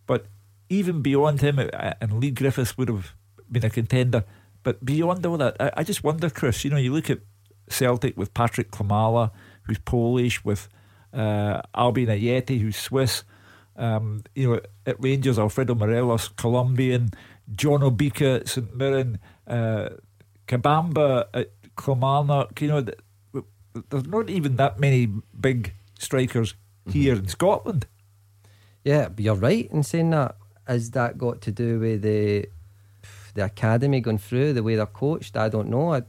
but 0.06 0.26
even 0.68 1.00
beyond 1.00 1.40
him, 1.40 1.58
uh, 1.58 1.94
and 2.02 2.20
Leigh 2.20 2.32
Griffiths 2.32 2.76
would 2.76 2.88
have 2.88 3.14
been 3.53 3.65
a 3.65 3.71
contender. 3.71 4.25
But 4.62 4.85
beyond 4.85 5.25
all 5.27 5.37
that, 5.38 5.57
I, 5.61 5.73
I 5.79 5.85
just 5.85 6.05
wonder, 6.05 6.31
Chris, 6.31 6.65
you 6.65 6.71
know, 6.71 6.77
you 6.77 6.93
look 6.93 7.11
at 7.11 7.21
Celtic 7.69 8.17
with 8.17 8.33
Patrick 8.35 8.71
Klimala, 8.71 9.31
who's 9.62 9.79
Polish, 9.79 10.45
with 10.45 10.69
uh, 11.12 11.62
Albian 11.75 12.09
Ajeti, 12.09 12.61
who's 12.61 12.77
Swiss. 12.77 13.25
Um, 13.77 14.25
you 14.35 14.51
know, 14.51 14.61
at 14.87 15.03
Rangers, 15.03 15.38
Alfredo 15.38 15.75
Morelos, 15.75 16.29
Colombian, 16.29 17.11
John 17.55 17.81
Obika 17.81 18.41
at 18.41 18.49
St 18.49 18.75
Mirren, 18.77 19.19
uh, 19.47 19.91
Kabamba 20.47 21.27
at 21.33 21.51
Kilmarnock. 21.83 22.61
You 22.61 22.69
know, 22.69 22.87
there's 23.91 24.07
not 24.07 24.29
even 24.29 24.57
that 24.57 24.79
many 24.79 25.09
big 25.38 25.73
strikers 25.99 26.53
mm-hmm. 26.53 26.91
here 26.91 27.15
in 27.15 27.29
Scotland. 27.29 27.87
Yeah, 28.85 29.09
you're 29.17 29.35
right 29.35 29.71
in 29.71 29.83
saying 29.83 30.11
that. 30.11 30.37
Has 30.67 30.93
that 30.93 31.19
got 31.19 31.41
to 31.43 31.51
do 31.51 31.81
with 31.81 32.03
the 32.03 32.49
the 33.35 33.45
academy 33.45 34.01
going 34.01 34.18
through 34.18 34.53
the 34.53 34.62
way 34.62 34.77
they're 34.77 34.87
coached? 34.87 35.37
I 35.37 35.49
don't 35.49 35.68
know. 35.68 35.95
I, 35.95 36.03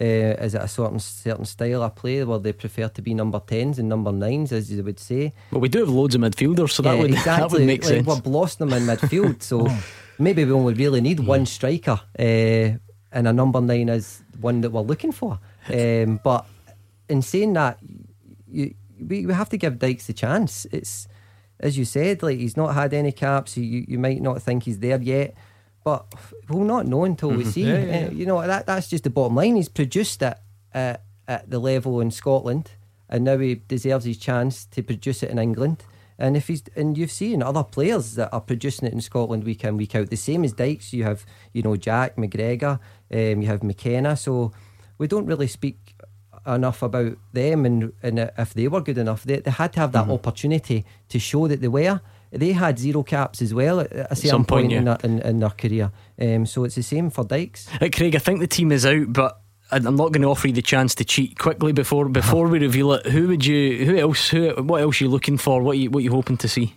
uh, 0.00 0.36
is 0.40 0.54
it 0.54 0.62
a 0.62 0.68
certain 0.68 0.98
certain 0.98 1.44
style 1.44 1.82
of 1.82 1.94
play 1.94 2.24
where 2.24 2.38
they 2.38 2.52
prefer 2.52 2.88
to 2.88 3.02
be 3.02 3.12
number 3.12 3.40
tens 3.46 3.78
and 3.78 3.88
number 3.88 4.10
nines, 4.10 4.50
as 4.50 4.72
you 4.72 4.82
would 4.82 4.98
say? 4.98 5.34
Well, 5.50 5.60
we 5.60 5.68
do 5.68 5.80
have 5.80 5.90
loads 5.90 6.14
of 6.14 6.22
midfielders, 6.22 6.70
so 6.70 6.82
yeah, 6.82 6.92
that 6.92 6.98
would 7.02 7.10
exactly. 7.10 7.40
that 7.40 7.52
would 7.52 7.66
make 7.66 7.84
like 7.84 7.88
sense. 7.88 8.06
We're 8.06 8.20
blossoming 8.20 8.78
in 8.78 8.86
midfield, 8.86 9.42
so 9.42 9.66
oh. 9.68 9.84
maybe 10.18 10.44
we 10.44 10.52
only 10.52 10.74
really 10.74 11.02
need 11.02 11.20
one 11.20 11.44
striker, 11.44 12.00
uh, 12.18 12.22
and 12.22 13.28
a 13.28 13.32
number 13.32 13.60
nine 13.60 13.90
is 13.90 14.22
one 14.40 14.62
that 14.62 14.70
we're 14.70 14.80
looking 14.80 15.12
for. 15.12 15.38
Um, 15.72 16.18
but 16.24 16.44
in 17.08 17.22
saying 17.22 17.52
that, 17.52 17.78
you, 18.50 18.74
we 18.98 19.26
we 19.26 19.32
have 19.32 19.48
to 19.50 19.56
give 19.56 19.78
Dykes 19.78 20.08
the 20.08 20.12
chance. 20.12 20.66
It's 20.72 21.06
as 21.60 21.78
you 21.78 21.84
said, 21.84 22.20
like 22.20 22.38
he's 22.38 22.56
not 22.56 22.74
had 22.74 22.92
any 22.92 23.12
caps. 23.12 23.56
You 23.56 23.84
you 23.86 23.96
might 23.96 24.20
not 24.20 24.42
think 24.42 24.64
he's 24.64 24.80
there 24.80 25.00
yet 25.00 25.36
but 25.84 26.06
we'll 26.48 26.64
not 26.64 26.86
know 26.86 27.04
until 27.04 27.30
we 27.30 27.38
mm-hmm. 27.38 27.50
see. 27.50 27.64
Yeah, 27.64 27.78
yeah, 27.78 28.00
yeah. 28.00 28.06
Uh, 28.06 28.10
you 28.10 28.26
know 28.26 28.46
that 28.46 28.66
that's 28.66 28.88
just 28.88 29.04
the 29.04 29.10
bottom 29.10 29.36
line. 29.36 29.56
He's 29.56 29.68
produced 29.68 30.22
it 30.22 30.38
uh, 30.74 30.96
at 31.26 31.50
the 31.50 31.58
level 31.58 32.00
in 32.00 32.10
Scotland, 32.10 32.72
and 33.08 33.24
now 33.24 33.38
he 33.38 33.56
deserves 33.56 34.04
his 34.04 34.18
chance 34.18 34.64
to 34.66 34.82
produce 34.82 35.22
it 35.22 35.30
in 35.30 35.38
England. 35.38 35.84
And 36.18 36.36
if 36.36 36.48
he's 36.48 36.62
and 36.76 36.96
you've 36.96 37.10
seen 37.10 37.42
other 37.42 37.64
players 37.64 38.14
that 38.14 38.32
are 38.32 38.40
producing 38.40 38.86
it 38.86 38.92
in 38.92 39.00
Scotland 39.00 39.44
week 39.44 39.64
in 39.64 39.76
week 39.76 39.94
out, 39.94 40.10
the 40.10 40.16
same 40.16 40.44
as 40.44 40.52
Dykes. 40.52 40.92
You 40.92 41.04
have 41.04 41.26
you 41.52 41.62
know 41.62 41.76
Jack 41.76 42.16
McGregor, 42.16 42.78
um, 43.12 43.42
you 43.42 43.46
have 43.46 43.62
McKenna. 43.62 44.16
So 44.16 44.52
we 44.98 45.08
don't 45.08 45.26
really 45.26 45.48
speak 45.48 45.96
enough 46.46 46.82
about 46.82 47.16
them, 47.32 47.64
and 47.66 47.92
and 48.02 48.30
if 48.38 48.54
they 48.54 48.68
were 48.68 48.80
good 48.80 48.98
enough, 48.98 49.24
they, 49.24 49.40
they 49.40 49.50
had 49.50 49.72
to 49.72 49.80
have 49.80 49.92
that 49.92 50.04
mm-hmm. 50.04 50.12
opportunity 50.12 50.84
to 51.08 51.18
show 51.18 51.48
that 51.48 51.60
they 51.60 51.68
were 51.68 52.00
they 52.32 52.52
had 52.52 52.78
zero 52.78 53.02
caps 53.02 53.42
as 53.42 53.52
well 53.52 53.80
at 53.80 53.92
a 53.92 54.16
certain 54.16 54.30
Some 54.30 54.44
point, 54.44 54.64
point 54.64 54.72
yeah. 54.72 54.78
in, 54.78 54.84
their, 54.84 54.98
in, 55.04 55.18
in, 55.20 55.40
their 55.40 55.50
career. 55.50 55.90
Um, 56.20 56.46
so 56.46 56.64
it's 56.64 56.74
the 56.74 56.82
same 56.82 57.10
for 57.10 57.24
Dykes. 57.24 57.68
Uh, 57.80 57.88
Craig, 57.92 58.16
I 58.16 58.18
think 58.18 58.40
the 58.40 58.46
team 58.46 58.72
is 58.72 58.86
out, 58.86 59.12
but 59.12 59.40
I'm 59.70 59.96
not 59.96 60.12
going 60.12 60.22
to 60.22 60.28
offer 60.28 60.48
you 60.48 60.54
the 60.54 60.62
chance 60.62 60.94
to 60.96 61.04
cheat 61.04 61.38
quickly 61.38 61.72
before 61.72 62.08
before 62.08 62.46
we 62.48 62.58
reveal 62.58 62.92
it. 62.92 63.06
Who 63.06 63.28
would 63.28 63.44
you? 63.44 63.84
Who 63.86 63.96
else? 63.96 64.28
Who? 64.28 64.50
What 64.62 64.82
else 64.82 65.00
are 65.00 65.04
you 65.04 65.10
looking 65.10 65.38
for? 65.38 65.62
What 65.62 65.72
are 65.72 65.80
you 65.80 65.90
what 65.90 66.00
are 66.00 66.02
you 66.02 66.10
hoping 66.10 66.36
to 66.38 66.48
see? 66.48 66.74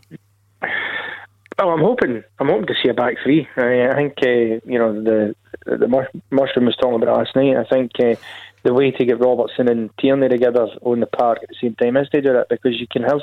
Well, 1.57 1.69
I'm 1.69 1.81
hoping 1.81 2.23
I'm 2.39 2.47
hoping 2.47 2.67
to 2.67 2.75
see 2.81 2.89
a 2.89 2.93
back 2.93 3.15
three. 3.23 3.47
I, 3.57 3.89
I 3.89 3.95
think 3.95 4.13
uh, 4.21 4.61
you 4.65 4.79
know 4.79 5.03
the 5.03 5.35
the 5.65 5.87
mushroom 6.31 6.65
was 6.65 6.75
talking 6.77 7.01
about 7.01 7.17
last 7.17 7.35
night. 7.35 7.57
I 7.57 7.65
think 7.65 7.91
uh, 7.99 8.15
the 8.63 8.73
way 8.73 8.91
to 8.91 9.05
get 9.05 9.19
Robertson 9.19 9.69
and 9.69 9.89
Tierney 9.99 10.29
together 10.29 10.67
on 10.81 10.99
the 10.99 11.05
park 11.05 11.39
at 11.43 11.49
the 11.49 11.55
same 11.61 11.75
time 11.75 11.97
is 11.97 12.09
to 12.09 12.21
do 12.21 12.33
that 12.33 12.49
because 12.49 12.79
you 12.79 12.87
can 12.89 13.03
have 13.03 13.21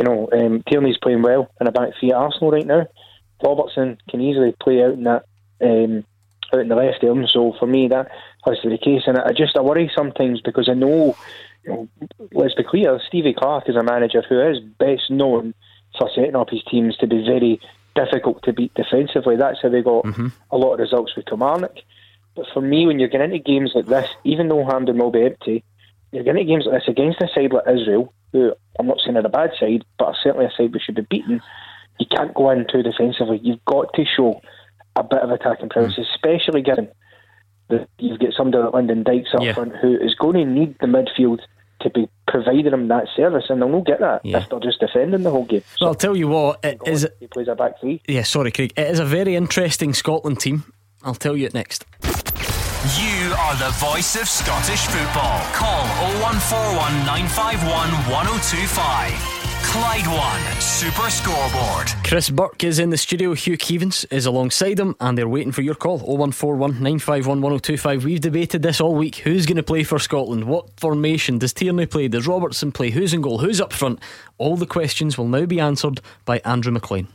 You 0.00 0.04
know, 0.04 0.30
um, 0.32 0.62
Tierney's 0.66 0.96
playing 0.96 1.20
well 1.20 1.50
in 1.60 1.66
a 1.66 1.72
back 1.72 1.90
three 2.00 2.10
at 2.10 2.16
Arsenal 2.16 2.52
right 2.52 2.66
now. 2.66 2.86
Robertson 3.44 3.98
can 4.08 4.22
easily 4.22 4.54
play 4.58 4.82
out 4.82 4.94
in 4.94 5.04
that 5.04 5.26
um, 5.60 6.06
out 6.54 6.60
in 6.60 6.68
the 6.68 6.74
left 6.74 7.04
arm. 7.04 7.26
So 7.26 7.54
for 7.58 7.66
me, 7.66 7.88
that 7.88 8.10
has 8.46 8.58
to 8.60 8.70
be 8.70 8.76
the 8.76 8.82
case. 8.82 9.02
And 9.06 9.18
I 9.18 9.32
just 9.32 9.58
I 9.58 9.60
worry 9.60 9.92
sometimes 9.94 10.40
because 10.40 10.70
I 10.70 10.72
know, 10.72 11.14
you 11.64 11.70
know, 11.70 11.88
let's 12.32 12.54
be 12.54 12.64
clear, 12.64 12.98
Stevie 13.08 13.34
Clarke 13.34 13.68
is 13.68 13.76
a 13.76 13.82
manager 13.82 14.22
who 14.26 14.40
is 14.40 14.58
best 14.78 15.10
known 15.10 15.52
for 15.98 16.08
setting 16.14 16.34
up 16.34 16.48
his 16.48 16.64
teams 16.64 16.96
to 16.96 17.06
be 17.06 17.22
very 17.22 17.60
difficult 17.94 18.42
to 18.44 18.54
beat 18.54 18.72
defensively. 18.72 19.36
That's 19.36 19.60
how 19.60 19.68
they 19.68 19.82
got 19.82 20.06
mm-hmm. 20.06 20.28
a 20.50 20.56
lot 20.56 20.72
of 20.72 20.80
results 20.80 21.14
with 21.14 21.26
Kilmarnock. 21.26 21.76
But 22.34 22.46
for 22.54 22.62
me, 22.62 22.86
when 22.86 22.98
you're 22.98 23.10
getting 23.10 23.34
into 23.34 23.44
games 23.44 23.72
like 23.74 23.84
this, 23.84 24.08
even 24.24 24.48
though 24.48 24.64
Hampden 24.64 24.96
will 24.96 25.10
be 25.10 25.26
empty, 25.26 25.62
you're 26.10 26.24
getting 26.24 26.48
into 26.48 26.52
games 26.52 26.64
like 26.64 26.80
this 26.80 26.88
against 26.88 27.20
a 27.20 27.28
side 27.34 27.52
like 27.52 27.68
Israel, 27.68 28.14
who 28.32 28.52
I'm 28.78 28.86
not 28.86 28.98
saying 29.04 29.16
are 29.16 29.26
a 29.26 29.28
bad 29.28 29.50
side, 29.58 29.84
but 29.98 30.14
certainly 30.22 30.46
a 30.46 30.50
side 30.56 30.72
we 30.72 30.80
should 30.80 30.94
be 30.94 31.06
beaten. 31.08 31.40
You 31.98 32.06
can't 32.10 32.34
go 32.34 32.50
in 32.50 32.66
too 32.70 32.82
defensively. 32.82 33.40
You've 33.42 33.64
got 33.66 33.92
to 33.94 34.04
show 34.04 34.40
a 34.96 35.02
bit 35.02 35.20
of 35.20 35.30
attacking 35.30 35.68
prowess, 35.68 35.98
mm. 35.98 36.06
especially 36.14 36.62
given 36.62 36.88
that 37.68 37.88
you've 37.98 38.18
got 38.18 38.32
somebody 38.36 38.62
like 38.64 38.74
Lyndon 38.74 39.02
Dykes 39.02 39.30
up 39.34 39.42
yeah. 39.42 39.54
front 39.54 39.76
who 39.76 39.94
is 39.94 40.14
going 40.14 40.34
to 40.34 40.44
need 40.44 40.76
the 40.80 40.86
midfield 40.86 41.40
to 41.82 41.90
be 41.90 42.08
providing 42.28 42.72
him 42.72 42.88
that 42.88 43.06
service, 43.16 43.44
and 43.48 43.60
they'll 43.60 43.68
not 43.68 43.86
get 43.86 44.00
that 44.00 44.24
yeah. 44.24 44.38
if 44.38 44.48
they're 44.48 44.60
just 44.60 44.80
defending 44.80 45.22
the 45.22 45.30
whole 45.30 45.44
game. 45.46 45.62
So 45.76 45.86
well, 45.86 45.88
I'll 45.90 45.94
tell 45.94 46.16
you 46.16 46.28
what, 46.28 46.64
it 46.64 46.80
is. 46.86 47.08
He 47.20 47.26
plays 47.26 47.48
a 47.48 47.54
back 47.54 47.80
three. 47.80 48.02
Yeah, 48.06 48.22
sorry, 48.22 48.52
Craig. 48.52 48.72
It 48.76 48.88
is 48.88 48.98
a 48.98 49.04
very 49.04 49.34
interesting 49.34 49.94
Scotland 49.94 50.40
team. 50.40 50.72
I'll 51.02 51.14
tell 51.14 51.36
you 51.36 51.46
it 51.46 51.54
next. 51.54 51.86
You 52.02 53.09
are 53.32 53.56
the 53.56 53.70
voice 53.78 54.16
of 54.16 54.28
Scottish 54.28 54.86
football. 54.86 55.40
Call 55.52 55.84
0141 56.20 56.76
951 57.06 57.90
1025. 58.10 59.40
Clyde 59.62 60.06
One 60.06 60.60
Super 60.60 61.08
Scoreboard. 61.10 61.88
Chris 62.04 62.28
Burke 62.28 62.64
is 62.64 62.78
in 62.78 62.90
the 62.90 62.96
studio. 62.96 63.34
Hugh 63.34 63.56
Keevins 63.56 64.04
is 64.10 64.26
alongside 64.26 64.80
him, 64.80 64.96
and 64.98 65.16
they're 65.16 65.28
waiting 65.28 65.52
for 65.52 65.62
your 65.62 65.76
call. 65.76 65.98
0141 65.98 66.72
951 66.72 67.40
1025. 67.40 68.04
We've 68.04 68.20
debated 68.20 68.62
this 68.62 68.80
all 68.80 68.94
week. 68.94 69.16
Who's 69.16 69.46
going 69.46 69.58
to 69.58 69.62
play 69.62 69.84
for 69.84 69.98
Scotland? 69.98 70.44
What 70.44 70.68
formation? 70.80 71.38
Does 71.38 71.52
Tierney 71.52 71.86
play? 71.86 72.08
Does 72.08 72.26
Robertson 72.26 72.72
play? 72.72 72.90
Who's 72.90 73.14
in 73.14 73.20
goal? 73.20 73.38
Who's 73.38 73.60
up 73.60 73.72
front? 73.72 74.00
All 74.38 74.56
the 74.56 74.66
questions 74.66 75.16
will 75.16 75.28
now 75.28 75.46
be 75.46 75.60
answered 75.60 76.00
by 76.24 76.38
Andrew 76.44 76.72
McLean. 76.72 77.06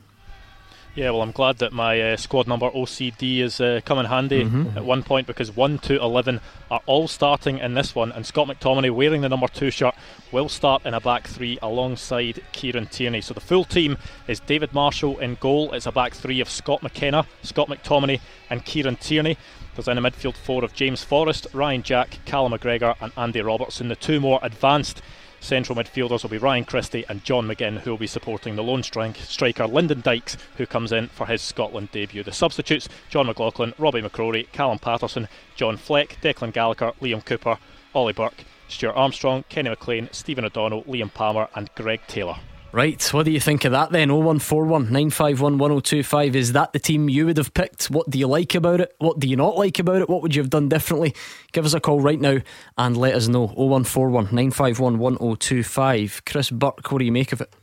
Yeah, 0.95 1.09
well, 1.09 1.23
I'm 1.23 1.31
glad 1.31 1.57
that 1.57 1.73
my 1.73 1.99
uh, 1.99 2.15
squad 2.15 2.47
number 2.47 2.69
OCD 2.69 3.39
is 3.39 3.59
uh, 3.59 3.81
coming 3.83 4.05
handy 4.05 4.45
mm-hmm. 4.45 4.77
at 4.77 4.85
one 4.85 5.03
point 5.03 5.27
because 5.27 5.53
1 5.53 5.79
to 5.79 6.01
11 6.01 6.39
are 6.71 6.79
all 6.85 7.09
starting 7.09 7.57
in 7.57 7.73
this 7.73 7.93
one, 7.93 8.13
and 8.13 8.25
Scott 8.25 8.47
McTominay, 8.47 8.91
wearing 8.91 9.19
the 9.19 9.27
number 9.27 9.49
2 9.49 9.71
shirt, 9.71 9.93
will 10.31 10.47
start 10.47 10.85
in 10.85 10.93
a 10.93 11.01
back 11.01 11.27
three 11.27 11.59
alongside 11.61 12.41
Kieran 12.53 12.87
Tierney. 12.87 13.19
So 13.19 13.33
the 13.33 13.41
full 13.41 13.65
team 13.65 13.97
is 14.29 14.39
David 14.39 14.73
Marshall 14.73 15.19
in 15.19 15.35
goal. 15.35 15.73
It's 15.73 15.85
a 15.85 15.91
back 15.91 16.13
three 16.13 16.39
of 16.39 16.49
Scott 16.49 16.81
McKenna, 16.81 17.27
Scott 17.43 17.67
McTominay, 17.67 18.21
and 18.49 18.63
Kieran 18.63 18.95
Tierney. 18.95 19.37
There's 19.75 19.87
then 19.87 19.97
a 19.97 20.01
midfield 20.01 20.37
four 20.37 20.63
of 20.63 20.73
James 20.73 21.03
Forrest, 21.03 21.47
Ryan 21.51 21.83
Jack, 21.83 22.19
Callum 22.23 22.53
McGregor, 22.53 22.95
and 23.01 23.11
Andy 23.17 23.41
Robertson. 23.41 23.89
The 23.89 23.97
two 23.97 24.21
more 24.21 24.39
advanced 24.41 25.01
Central 25.39 25.77
midfielders 25.77 26.23
will 26.23 26.29
be 26.29 26.37
Ryan 26.37 26.65
Christie 26.65 27.05
and 27.07 27.23
John 27.23 27.47
McGinn, 27.47 27.79
who 27.79 27.91
will 27.91 27.97
be 27.97 28.07
supporting 28.07 28.55
the 28.55 28.63
lone 28.63 28.83
striker 28.83 29.67
Lyndon 29.67 30.01
Dykes, 30.01 30.37
who 30.57 30.65
comes 30.65 30.91
in 30.91 31.07
for 31.09 31.27
his 31.27 31.41
Scotland 31.41 31.91
debut. 31.91 32.23
The 32.23 32.31
substitutes 32.31 32.89
John 33.09 33.27
McLaughlin, 33.27 33.73
Robbie 33.77 34.01
McCrorie, 34.01 34.51
Callum 34.51 34.79
Paterson, 34.79 35.27
John 35.55 35.77
Fleck, 35.77 36.17
Declan 36.21 36.53
Gallagher, 36.53 36.93
Liam 37.01 37.23
Cooper, 37.23 37.57
Ollie 37.93 38.13
Burke, 38.13 38.43
Stuart 38.67 38.93
Armstrong, 38.93 39.43
Kenny 39.49 39.69
McLean, 39.69 40.09
Stephen 40.11 40.45
O'Donnell, 40.45 40.83
Liam 40.83 41.13
Palmer, 41.13 41.47
and 41.53 41.69
Greg 41.75 42.01
Taylor. 42.07 42.37
Right, 42.75 43.01
what 43.13 43.23
do 43.23 43.31
you 43.31 43.39
think 43.39 43.63
of 43.63 43.71
that 43.71 43.91
then? 43.91 44.09
0141 44.09 44.91
951 44.91 45.57
1025. 45.57 46.35
Is 46.35 46.51
that 46.51 46.73
the 46.73 46.79
team 46.79 47.07
you 47.07 47.25
would 47.25 47.37
have 47.37 47.53
picked? 47.53 47.85
What 47.85 48.09
do 48.09 48.19
you 48.19 48.27
like 48.27 48.53
about 48.53 48.81
it? 48.81 48.93
What 48.97 49.17
do 49.17 49.29
you 49.29 49.37
not 49.37 49.55
like 49.55 49.79
about 49.79 50.01
it? 50.01 50.09
What 50.09 50.21
would 50.21 50.35
you 50.35 50.41
have 50.41 50.49
done 50.49 50.67
differently? 50.67 51.15
Give 51.53 51.63
us 51.63 51.73
a 51.73 51.79
call 51.79 52.01
right 52.01 52.19
now 52.19 52.39
and 52.77 52.97
let 52.97 53.15
us 53.15 53.29
know. 53.29 53.47
0141 53.47 54.25
951 54.25 54.99
1025. 54.99 56.23
Chris 56.25 56.49
Burke, 56.49 56.91
what 56.91 56.99
do 56.99 57.05
you 57.05 57.13
make 57.13 57.31
of 57.31 57.39
it? 57.39 57.53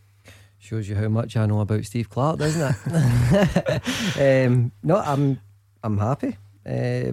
Shows 0.58 0.88
you 0.88 0.96
how 0.96 1.08
much 1.08 1.36
I 1.36 1.44
know 1.44 1.60
about 1.60 1.84
Steve 1.84 2.08
Clarke, 2.08 2.38
doesn't 2.38 2.74
it? 2.86 4.46
um, 4.48 4.72
no, 4.82 4.96
I'm 4.96 5.42
I'm 5.84 5.98
happy. 5.98 6.38
Uh, 6.64 7.12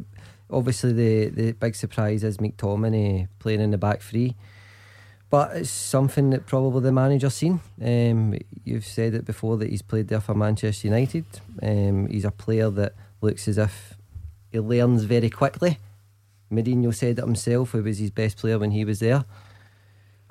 obviously, 0.50 0.94
the, 0.94 1.26
the 1.32 1.52
big 1.52 1.76
surprise 1.76 2.24
is 2.24 2.38
McTominay 2.38 3.28
playing 3.40 3.60
in 3.60 3.72
the 3.72 3.78
back 3.78 4.02
three. 4.02 4.38
But 5.30 5.58
it's 5.58 5.70
something 5.70 6.32
that 6.32 6.48
probably 6.48 6.82
the 6.82 6.92
manager's 6.92 7.36
seen. 7.36 7.60
Um, 7.84 8.36
you've 8.64 8.86
said 8.86 9.14
it 9.14 9.26
before 9.26 9.58
that 9.58 9.70
he's 9.70 9.84
played 9.84 10.08
there 10.08 10.22
for 10.22 10.34
Manchester 10.34 10.88
United. 10.88 11.26
Um, 11.62 12.08
he's 12.08 12.26
a 12.26 12.32
player 12.32 12.70
that 12.72 12.94
looks 13.22 13.48
as 13.48 13.60
if 13.60 13.96
he 14.52 14.60
learns 14.60 15.04
very 15.04 15.30
quickly. 15.30 15.78
Mourinho 16.52 16.94
said 16.94 17.20
it 17.20 17.24
himself, 17.24 17.74
he 17.74 17.82
was 17.82 18.00
his 18.00 18.10
best 18.10 18.38
player 18.38 18.58
when 18.58 18.72
he 18.72 18.84
was 18.84 19.00
there. 19.00 19.24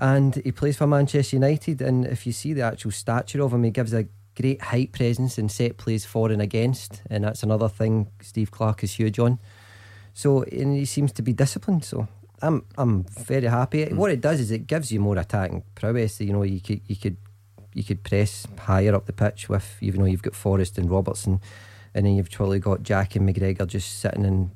And 0.00 0.34
he 0.36 0.50
plays 0.50 0.76
for 0.76 0.86
Manchester 0.86 1.36
United. 1.36 1.80
And 1.80 2.04
if 2.04 2.26
you 2.26 2.32
see 2.32 2.52
the 2.52 2.62
actual 2.62 2.90
stature 2.90 3.42
of 3.42 3.52
him, 3.52 3.62
he 3.62 3.70
gives 3.70 3.92
a 3.92 4.06
great 4.40 4.60
height 4.62 4.92
presence 4.92 5.38
and 5.38 5.50
set 5.50 5.76
plays 5.76 6.04
for 6.04 6.30
and 6.30 6.42
against. 6.42 7.02
And 7.08 7.24
that's 7.24 7.42
another 7.42 7.68
thing 7.68 8.08
Steve 8.20 8.50
Clarke 8.50 8.84
is 8.84 8.94
huge 8.94 9.18
on. 9.18 9.38
So 10.12 10.42
and 10.42 10.76
he 10.76 10.84
seems 10.84 11.12
to 11.12 11.22
be 11.22 11.32
disciplined. 11.32 11.84
So 11.84 12.08
I'm 12.42 12.64
I'm 12.76 13.04
very 13.04 13.46
happy. 13.46 13.84
Mm. 13.86 13.96
What 13.96 14.10
it 14.10 14.20
does 14.20 14.40
is 14.40 14.50
it 14.50 14.66
gives 14.66 14.92
you 14.92 15.00
more 15.00 15.18
attacking 15.18 15.64
prowess. 15.74 16.20
You 16.20 16.32
know, 16.32 16.42
you 16.42 16.60
could 16.60 16.80
you 16.86 16.96
could 16.96 17.16
you 17.74 17.84
could 17.84 18.02
press 18.02 18.46
higher 18.58 18.94
up 18.94 19.06
the 19.06 19.12
pitch 19.12 19.48
with 19.48 19.76
even 19.80 20.00
though 20.00 20.06
you've 20.06 20.22
got 20.22 20.34
Forrest 20.34 20.78
and 20.78 20.90
Robertson, 20.90 21.40
and 21.94 22.06
then 22.06 22.16
you've 22.16 22.30
probably 22.30 22.58
got 22.58 22.82
Jack 22.82 23.16
and 23.16 23.28
McGregor 23.28 23.66
just 23.66 24.00
sitting 24.00 24.24
and, 24.24 24.50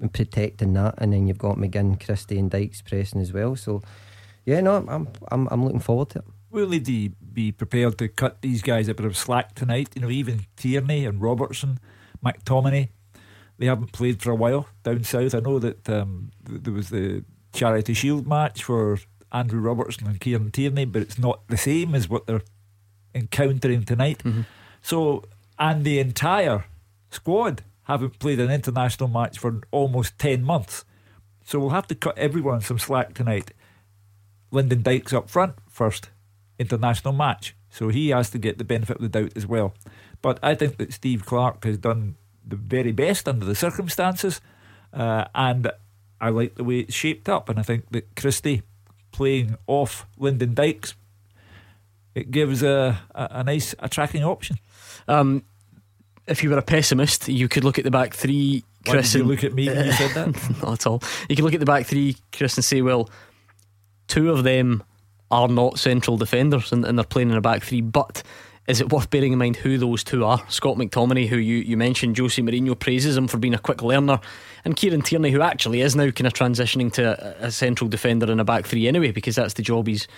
and 0.00 0.12
protecting 0.12 0.72
that, 0.74 0.94
and 0.98 1.12
then 1.12 1.26
you've 1.26 1.38
got 1.38 1.56
McGinn, 1.56 2.04
Christie, 2.04 2.38
and 2.38 2.50
Dykes 2.50 2.82
pressing 2.82 3.20
as 3.20 3.32
well. 3.32 3.56
So, 3.56 3.82
yeah, 4.44 4.60
no, 4.60 4.84
I'm 4.88 5.08
I'm 5.30 5.48
I'm 5.50 5.64
looking 5.64 5.80
forward 5.80 6.10
to 6.10 6.18
it. 6.20 6.24
Will 6.50 6.70
he 6.70 7.12
be 7.32 7.50
prepared 7.50 7.98
to 7.98 8.08
cut 8.08 8.40
these 8.40 8.62
guys 8.62 8.86
a 8.88 8.94
bit 8.94 9.06
of 9.06 9.16
slack 9.16 9.56
tonight? 9.56 9.88
You 9.96 10.02
know, 10.02 10.10
even 10.10 10.46
Tierney 10.56 11.04
and 11.04 11.20
Robertson, 11.20 11.80
McTominay, 12.24 12.90
they 13.58 13.66
haven't 13.66 13.92
played 13.92 14.20
for 14.20 14.30
a 14.30 14.36
while 14.36 14.66
down 14.82 15.04
south. 15.04 15.34
I 15.34 15.40
know 15.40 15.58
that 15.58 15.88
um, 15.88 16.30
there 16.42 16.72
was 16.72 16.90
the 16.90 17.24
Charity 17.52 17.94
Shield 17.94 18.26
match 18.26 18.64
for 18.64 18.98
Andrew 19.32 19.60
Robertson 19.60 20.06
and 20.06 20.20
Kieran 20.20 20.50
Tierney, 20.50 20.84
but 20.84 21.02
it's 21.02 21.18
not 21.18 21.46
the 21.48 21.56
same 21.56 21.94
as 21.94 22.08
what 22.08 22.26
they're 22.26 22.42
encountering 23.14 23.84
tonight. 23.84 24.18
Mm-hmm. 24.24 24.42
So, 24.82 25.24
and 25.58 25.84
the 25.84 25.98
entire 25.98 26.64
squad 27.10 27.62
haven't 27.84 28.18
played 28.18 28.40
an 28.40 28.50
international 28.50 29.08
match 29.08 29.38
for 29.38 29.60
almost 29.70 30.18
10 30.18 30.42
months. 30.42 30.84
So 31.44 31.58
we'll 31.58 31.70
have 31.70 31.86
to 31.88 31.94
cut 31.94 32.18
everyone 32.18 32.60
some 32.62 32.78
slack 32.78 33.14
tonight. 33.14 33.52
Lyndon 34.50 34.82
Dykes 34.82 35.12
up 35.12 35.28
front, 35.28 35.54
first 35.68 36.10
international 36.58 37.12
match. 37.12 37.54
So 37.70 37.88
he 37.88 38.10
has 38.10 38.30
to 38.30 38.38
get 38.38 38.58
the 38.58 38.64
benefit 38.64 38.96
of 38.96 39.02
the 39.02 39.08
doubt 39.08 39.32
as 39.36 39.46
well. 39.46 39.74
But 40.22 40.38
I 40.42 40.54
think 40.54 40.78
that 40.78 40.92
Steve 40.92 41.26
Clarke 41.26 41.64
has 41.64 41.76
done 41.76 42.16
the 42.46 42.56
very 42.56 42.92
best 42.92 43.28
under 43.28 43.44
the 43.44 43.54
circumstances. 43.54 44.40
Uh, 44.92 45.24
and 45.34 45.70
I 46.20 46.28
like 46.30 46.54
the 46.54 46.64
way 46.64 46.80
it's 46.80 46.94
shaped 46.94 47.28
up. 47.28 47.48
And 47.48 47.58
I 47.58 47.62
think 47.62 47.90
that 47.90 48.14
Christie 48.16 48.62
playing 49.12 49.56
off 49.66 50.06
Lyndon 50.18 50.54
Dykes, 50.54 50.94
it 52.14 52.30
gives 52.30 52.62
a, 52.62 53.00
a, 53.14 53.28
a 53.30 53.44
nice 53.44 53.74
attacking 53.78 54.24
option. 54.24 54.58
Um, 55.08 55.44
if 56.26 56.42
you 56.42 56.50
were 56.50 56.58
a 56.58 56.62
pessimist, 56.62 57.28
you 57.28 57.48
could 57.48 57.64
look 57.64 57.78
at 57.78 57.84
the 57.84 57.90
back 57.90 58.14
three. 58.14 58.64
Chris 58.86 59.14
Why 59.14 59.18
did 59.18 59.24
you 59.24 59.24
look 59.24 59.44
at 59.44 59.54
me 59.54 59.68
when 59.68 59.86
you 59.86 59.92
said 59.92 60.10
that? 60.12 60.50
not 60.62 60.72
at 60.72 60.86
all. 60.86 61.02
You 61.28 61.36
could 61.36 61.44
look 61.44 61.54
at 61.54 61.60
the 61.60 61.66
back 61.66 61.86
three, 61.86 62.16
Chris, 62.32 62.56
and 62.56 62.64
say, 62.64 62.82
well, 62.82 63.10
two 64.08 64.30
of 64.30 64.44
them 64.44 64.82
are 65.30 65.48
not 65.48 65.78
central 65.78 66.16
defenders 66.16 66.72
and, 66.72 66.84
and 66.84 66.98
they're 66.98 67.04
playing 67.04 67.30
in 67.30 67.36
a 67.36 67.40
back 67.40 67.62
three, 67.62 67.80
but 67.80 68.22
is 68.66 68.80
it 68.80 68.92
worth 68.92 69.10
bearing 69.10 69.32
in 69.32 69.38
mind 69.38 69.56
who 69.56 69.76
those 69.76 70.02
two 70.02 70.24
are? 70.24 70.42
Scott 70.48 70.76
McTominay, 70.76 71.28
who 71.28 71.36
you, 71.36 71.56
you 71.56 71.76
mentioned, 71.76 72.16
Jose 72.16 72.40
Mourinho 72.40 72.78
praises 72.78 73.16
him 73.16 73.28
for 73.28 73.36
being 73.36 73.54
a 73.54 73.58
quick 73.58 73.82
learner, 73.82 74.20
and 74.64 74.74
Kieran 74.74 75.02
Tierney, 75.02 75.30
who 75.30 75.42
actually 75.42 75.82
is 75.82 75.94
now 75.94 76.10
kind 76.10 76.26
of 76.26 76.32
transitioning 76.32 76.92
to 76.94 77.42
a, 77.42 77.46
a 77.46 77.50
central 77.50 77.90
defender 77.90 78.30
in 78.30 78.40
a 78.40 78.44
back 78.44 78.66
three 78.66 78.88
anyway, 78.88 79.10
because 79.10 79.36
that's 79.36 79.54
the 79.54 79.62
job 79.62 79.86
he's 79.86 80.08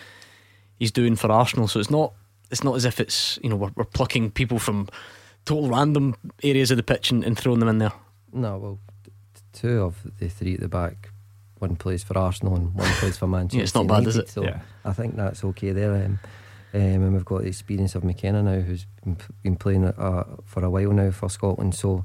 he's 0.78 0.92
doing 0.92 1.16
for 1.16 1.30
Arsenal. 1.32 1.66
So 1.66 1.80
it's 1.80 1.90
not 1.90 2.12
it's 2.50 2.62
not 2.62 2.76
as 2.76 2.84
if 2.84 3.00
it's 3.00 3.38
you 3.42 3.50
know 3.50 3.56
we're, 3.56 3.72
we're 3.74 3.84
plucking 3.84 4.30
people 4.30 4.58
from 4.58 4.88
total 5.44 5.68
random 5.68 6.14
areas 6.42 6.70
of 6.70 6.76
the 6.76 6.82
pitch 6.82 7.10
and, 7.10 7.24
and 7.24 7.36
throwing 7.38 7.60
them 7.60 7.68
in 7.68 7.78
there. 7.78 7.92
No, 8.32 8.58
well, 8.58 8.78
two 9.52 9.82
of 9.82 9.96
the 10.18 10.28
three 10.28 10.54
at 10.54 10.60
the 10.60 10.68
back 10.68 11.10
one 11.58 11.76
plays 11.76 12.04
for 12.04 12.16
Arsenal 12.18 12.54
and 12.54 12.74
one 12.74 12.90
plays 12.94 13.16
for 13.16 13.26
Manchester. 13.26 13.56
yeah, 13.58 13.62
it's 13.62 13.74
not 13.74 13.84
United, 13.84 14.04
bad, 14.04 14.08
is 14.08 14.16
it? 14.16 14.28
So 14.28 14.44
yeah. 14.44 14.60
I 14.84 14.92
think 14.92 15.16
that's 15.16 15.42
okay 15.42 15.72
there. 15.72 15.94
Um, 15.94 16.20
um, 16.74 16.80
and 16.80 17.12
we've 17.12 17.24
got 17.24 17.42
the 17.42 17.48
experience 17.48 17.94
of 17.94 18.04
McKenna 18.04 18.42
now, 18.42 18.60
who's 18.60 18.86
been, 19.42 19.56
playing 19.56 19.84
uh, 19.84 20.24
for 20.44 20.64
a 20.64 20.70
while 20.70 20.90
now 20.90 21.10
for 21.10 21.28
Scotland. 21.28 21.74
So, 21.74 22.04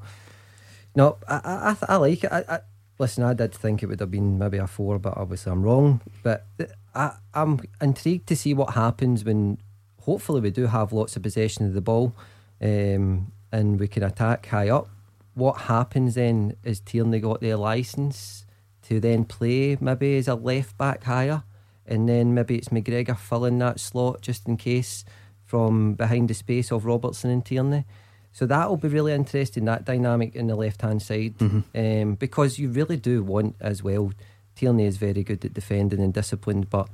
no, 0.96 1.18
I 1.28 1.76
I, 1.82 1.94
I 1.94 1.96
like 1.98 2.24
it. 2.24 2.32
I, 2.32 2.44
I, 2.48 2.60
listen, 3.00 3.24
I 3.24 3.34
did 3.34 3.54
think 3.54 3.82
it 3.82 3.88
would 3.88 4.00
have 4.00 4.12
been 4.12 4.38
maybe 4.38 4.58
a 4.58 4.68
four, 4.68 5.00
but 5.00 5.18
obviously 5.18 5.52
I'm 5.52 5.64
wrong. 5.64 6.02
But 6.24 6.46
I, 6.94 7.14
I'm 7.34 7.60
intrigued 7.82 8.28
to 8.28 8.36
see 8.36 8.54
what 8.54 8.76
happens 8.76 9.24
when 9.26 9.58
hopefully 10.02 10.42
we 10.42 10.52
do 10.52 10.68
have 10.68 10.94
lots 10.94 11.16
of 11.16 11.24
possession 11.24 11.66
of 11.66 11.74
the 11.74 11.82
ball, 11.82 12.16
um, 12.62 13.32
and 13.52 13.80
we 13.80 13.88
can 13.88 14.04
attack 14.04 14.46
high 14.48 14.70
up. 14.70 14.90
What 15.34 15.62
happens 15.62 16.16
then 16.16 16.56
is 16.64 16.80
Tierney 16.80 17.20
got 17.20 17.42
their 17.42 17.58
license 17.58 18.46
to 18.84 19.00
then 19.00 19.26
play 19.26 19.78
maybe 19.80 20.18
as 20.18 20.28
a 20.28 20.36
left 20.36 20.78
back 20.78 21.04
higher, 21.04 21.44
and 21.88 22.08
then 22.08 22.34
maybe 22.34 22.56
it's 22.58 22.70
McGregor 22.70 23.18
filling 23.18 23.60
that 23.60 23.80
slot 23.80 24.22
just 24.22 24.48
in 24.48 24.58
case 24.58 25.04
from 25.46 25.96
behind 25.96 26.30
the 26.30 26.34
space 26.34 26.72
of 26.72 26.86
Robertson 26.86 27.30
and 27.30 27.44
Tierney. 27.46 27.86
So 28.34 28.46
that 28.46 28.70
will 28.70 28.78
be 28.78 28.88
really 28.88 29.12
interesting, 29.14 29.66
that 29.66 29.84
dynamic 29.84 30.36
in 30.36 30.48
the 30.48 30.56
left 30.56 30.82
hand 30.82 31.02
side, 31.02 31.38
Mm-hmm. 31.40 31.78
um, 32.10 32.16
because 32.16 32.58
you 32.58 32.70
really 32.70 32.96
do 32.98 33.24
want 33.24 33.56
as 33.60 33.84
well. 33.84 34.14
Tierney 34.56 34.86
is 34.86 34.98
very 34.98 35.24
good 35.24 35.44
at 35.44 35.54
defending 35.54 36.00
and 36.00 36.14
disciplined, 36.14 36.70
but 36.70 36.88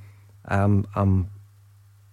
um, 0.48 0.88
I'm 0.96 1.30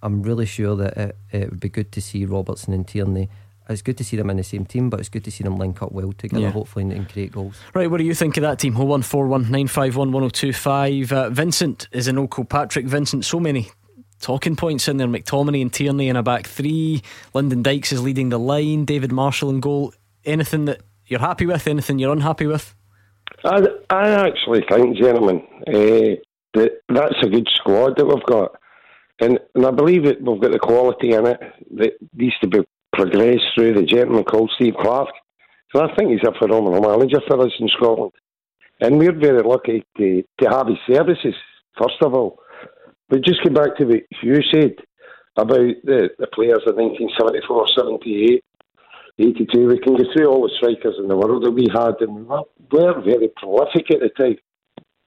I'm 0.03 0.21
really 0.21 0.45
sure 0.45 0.75
that 0.75 0.97
it, 0.97 1.15
it 1.31 1.49
would 1.49 1.59
be 1.59 1.69
good 1.69 1.91
to 1.93 2.01
see 2.01 2.25
Robertson 2.25 2.73
and 2.73 2.87
Tierney. 2.87 3.29
It's 3.67 3.81
good 3.81 3.97
to 3.97 4.03
see 4.03 4.15
them 4.17 4.29
in 4.29 4.37
the 4.37 4.43
same 4.43 4.65
team, 4.65 4.89
but 4.89 4.99
it's 4.99 5.09
good 5.09 5.23
to 5.23 5.31
see 5.31 5.43
them 5.43 5.57
link 5.57 5.81
up 5.81 5.91
well 5.91 6.13
together, 6.13 6.41
Yeah. 6.43 6.51
hopefully, 6.51 6.83
and, 6.83 6.93
and 6.93 7.09
create 7.09 7.31
goals. 7.31 7.55
Right, 7.73 7.89
what 7.89 7.97
do 7.97 8.03
you 8.03 8.13
think 8.13 8.37
of 8.37 8.41
that 8.41 8.59
team? 8.59 8.73
0141 8.73 9.43
951 9.43 10.11
1025. 10.11 11.11
Uh, 11.11 11.29
Vincent 11.31 11.87
is 11.91 12.07
an 12.07 12.17
Old 12.17 12.31
Kilpatrick. 12.33 12.85
Vincent, 12.85 13.25
so 13.25 13.39
many 13.39 13.69
talking 14.21 14.55
points 14.55 14.87
in 14.87 14.97
there. 14.97 15.07
McTominay 15.07 15.61
and 15.61 15.73
Tierney 15.73 16.09
in 16.09 16.15
a 16.15 16.23
back 16.23 16.45
three. 16.47 17.01
Lyndon 17.33 17.63
Dykes 17.63 17.91
is 17.91 18.03
leading 18.03 18.29
the 18.29 18.39
line. 18.39 18.85
David 18.85 19.11
Marshall 19.11 19.49
in 19.49 19.59
goal. 19.59 19.93
Anything 20.25 20.65
that 20.65 20.81
you're 21.07 21.19
happy 21.19 21.45
with? 21.45 21.67
Anything 21.67 21.99
you're 21.99 22.13
unhappy 22.13 22.45
with? 22.47 22.75
I, 23.43 23.61
I 23.89 24.09
actually 24.27 24.63
think, 24.69 24.97
gentlemen, 24.97 25.41
uh, 25.67 26.15
that 26.53 26.71
that's 26.89 27.15
a 27.23 27.29
good 27.29 27.47
squad 27.53 27.97
that 27.97 28.05
we've 28.05 28.23
got, 28.25 28.55
and 29.19 29.39
and 29.55 29.65
I 29.65 29.71
believe 29.71 30.03
that 30.05 30.21
we've 30.21 30.39
got 30.41 30.51
the 30.51 30.59
quality 30.59 31.11
in 31.13 31.25
it 31.25 31.39
that 31.75 31.93
needs 32.13 32.35
to 32.41 32.47
be 32.47 32.59
progressed 32.95 33.45
through 33.55 33.73
the 33.73 33.83
gentleman 33.83 34.23
called 34.23 34.51
Steve 34.55 34.75
Clarke. 34.79 35.13
So 35.75 35.83
I 35.83 35.93
think 35.95 36.11
he's 36.11 36.27
a 36.27 36.37
phenomenal 36.39 36.81
manager 36.81 37.19
for 37.27 37.45
us 37.45 37.51
in 37.59 37.67
Scotland, 37.69 38.13
and 38.79 38.97
we're 38.97 39.17
very 39.17 39.43
lucky 39.43 39.85
to 39.97 40.23
to 40.39 40.49
have 40.49 40.67
his 40.67 40.77
services 40.87 41.35
first 41.77 42.01
of 42.01 42.13
all. 42.13 42.39
But 43.09 43.23
just 43.23 43.43
get 43.43 43.53
back 43.53 43.77
to 43.77 43.85
what 43.85 44.01
you 44.23 44.41
said 44.51 44.75
about 45.37 45.75
the, 45.83 46.09
the 46.17 46.27
players 46.33 46.63
of 46.65 46.75
1974, 46.75 47.67
78, 47.77 48.43
82. 49.19 49.67
We 49.67 49.79
can 49.79 49.95
go 49.95 50.03
through 50.13 50.27
all 50.27 50.43
the 50.43 50.53
strikers 50.57 50.95
in 50.97 51.07
the 51.07 51.15
world 51.15 51.43
that 51.43 51.51
we 51.51 51.67
had, 51.71 52.01
and 52.01 52.15
we 52.15 52.23
were, 52.23 52.43
were 52.71 53.01
very 53.01 53.29
prolific 53.35 53.91
at 53.91 53.99
the 53.99 54.09
time. 54.17 54.37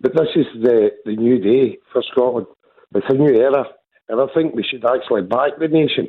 But 0.01 0.14
this 0.14 0.29
is 0.37 0.46
the, 0.62 0.90
the 1.05 1.16
new 1.16 1.38
day 1.38 1.79
for 1.92 2.03
Scotland. 2.12 2.46
It's 2.94 3.07
a 3.09 3.14
new 3.14 3.35
era, 3.35 3.64
and 4.09 4.20
I 4.20 4.27
think 4.35 4.55
we 4.55 4.62
should 4.62 4.85
actually 4.85 5.22
back 5.22 5.59
the 5.59 5.68
nation. 5.68 6.09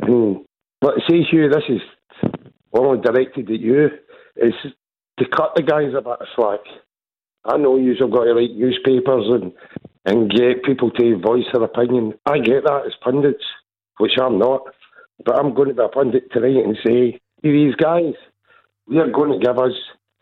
And 0.00 0.44
but 0.82 0.94
see, 1.08 1.22
Hugh, 1.22 1.48
this 1.48 1.62
is 1.68 1.80
only 2.74 3.00
directed 3.00 3.48
at 3.48 3.60
you, 3.60 3.88
is 4.36 4.52
to 5.18 5.24
cut 5.28 5.52
the 5.54 5.62
guys 5.62 5.92
a 5.96 6.02
bit 6.02 6.20
of 6.20 6.26
slack. 6.34 6.60
I 7.44 7.56
know 7.56 7.76
you've 7.76 7.98
got 7.98 8.24
to 8.24 8.34
write 8.34 8.56
newspapers 8.56 9.26
and, 9.30 9.52
and 10.04 10.30
get 10.30 10.64
people 10.64 10.90
to 10.90 11.20
voice 11.20 11.44
their 11.52 11.62
opinion. 11.62 12.14
I 12.26 12.38
get 12.38 12.64
that 12.64 12.82
as 12.86 12.92
pundits, 13.00 13.44
which 13.98 14.12
I'm 14.20 14.38
not. 14.38 14.62
But 15.24 15.38
I'm 15.38 15.54
going 15.54 15.68
to 15.68 15.74
be 15.74 15.82
a 15.82 15.88
pundit 15.88 16.32
tonight 16.32 16.64
and 16.64 16.76
say, 16.84 17.20
these 17.42 17.74
guys, 17.76 18.14
we 18.88 18.98
are 18.98 19.10
going 19.10 19.38
to 19.38 19.44
give 19.44 19.58
us 19.58 19.72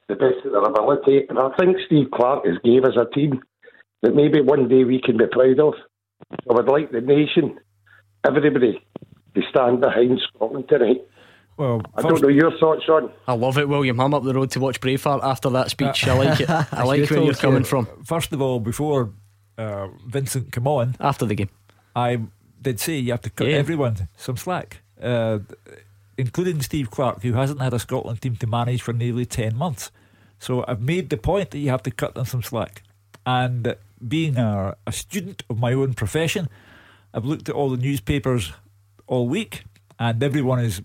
the 0.09 0.15
best 0.15 0.45
of 0.45 0.53
their 0.53 0.63
ability. 0.63 1.27
And 1.29 1.39
I 1.39 1.51
think 1.59 1.77
Steve 1.87 2.11
Clarke 2.13 2.45
has 2.45 2.59
gave 2.63 2.85
us 2.85 2.97
a 3.01 3.09
team 3.15 3.41
that 4.03 4.15
maybe 4.15 4.43
one 4.43 4.69
day 4.69 4.85
we 4.85 5.01
can 5.01 5.17
be 5.17 5.25
proud 5.31 5.59
of. 5.61 5.75
So 6.45 6.51
I 6.51 6.55
would 6.55 6.69
like 6.69 6.91
the 6.91 7.01
nation, 7.01 7.59
everybody, 8.27 8.83
to 9.35 9.43
stand 9.51 9.81
behind 9.81 10.21
Scotland 10.35 10.69
tonight. 10.69 11.03
Well, 11.57 11.83
I 11.95 12.03
don't 12.03 12.23
know 12.23 12.29
your 12.29 12.57
thoughts, 12.59 12.85
Sean. 12.85 13.11
I 13.29 13.35
love 13.35 13.59
it, 13.59 13.69
William. 13.69 14.01
I'm 14.01 14.15
up 14.15 14.23
the 14.25 14.33
road 14.33 14.51
to 14.53 14.61
watch 14.61 14.81
Braveheart 14.81 15.23
after 15.23 15.51
that 15.51 15.71
speech. 15.71 16.09
I 16.09 16.15
like 16.17 16.41
it. 16.41 16.49
I 16.73 16.85
like 16.85 17.01
you 17.11 17.17
where 17.17 17.25
you're 17.25 17.35
coming 17.35 17.65
from 17.65 17.87
first 18.05 18.33
of 18.33 18.41
all, 18.41 18.61
before 18.61 19.11
uh, 19.59 19.89
Vincent 20.07 20.53
come 20.53 20.67
on, 20.67 20.97
after 21.01 21.27
the 21.27 21.35
game. 21.35 21.51
I 21.95 22.21
did 22.63 22.81
say 22.81 22.97
you 22.97 23.11
have 23.11 23.21
to 23.23 23.31
cut 23.31 23.47
Yeah. 23.49 23.57
everyone 23.57 24.09
some 24.17 24.39
slack, 24.39 24.81
uh, 25.03 25.41
including 26.17 26.63
Steve 26.63 26.91
Clarke, 26.91 27.23
who 27.23 27.35
hasn't 27.35 27.61
had 27.61 27.75
a 27.75 27.79
Scotland 27.79 28.23
team 28.23 28.37
to 28.37 28.47
manage 28.47 28.81
for 28.81 28.93
nearly 28.95 29.27
10 29.27 29.55
months. 29.55 29.91
So 30.39 30.65
I've 30.67 30.81
made 30.81 31.11
the 31.11 31.19
point 31.19 31.51
that 31.51 31.59
you 31.59 31.69
have 31.69 31.83
to 31.83 31.91
cut 31.91 32.15
them 32.15 32.25
some 32.25 32.43
slack. 32.43 32.83
And 33.27 33.67
uh, 33.69 33.75
being 34.07 34.39
a, 34.39 34.77
a 34.87 34.93
student 34.93 35.43
of 35.51 35.59
my 35.59 35.75
own 35.75 35.93
profession, 35.93 36.49
I've 37.13 37.27
looked 37.27 37.51
at 37.51 37.55
all 37.55 37.69
the 37.69 37.77
newspapers 37.77 38.53
all 39.11 39.29
week, 39.29 39.65
and 39.99 40.23
everyone 40.23 40.61
is 40.61 40.81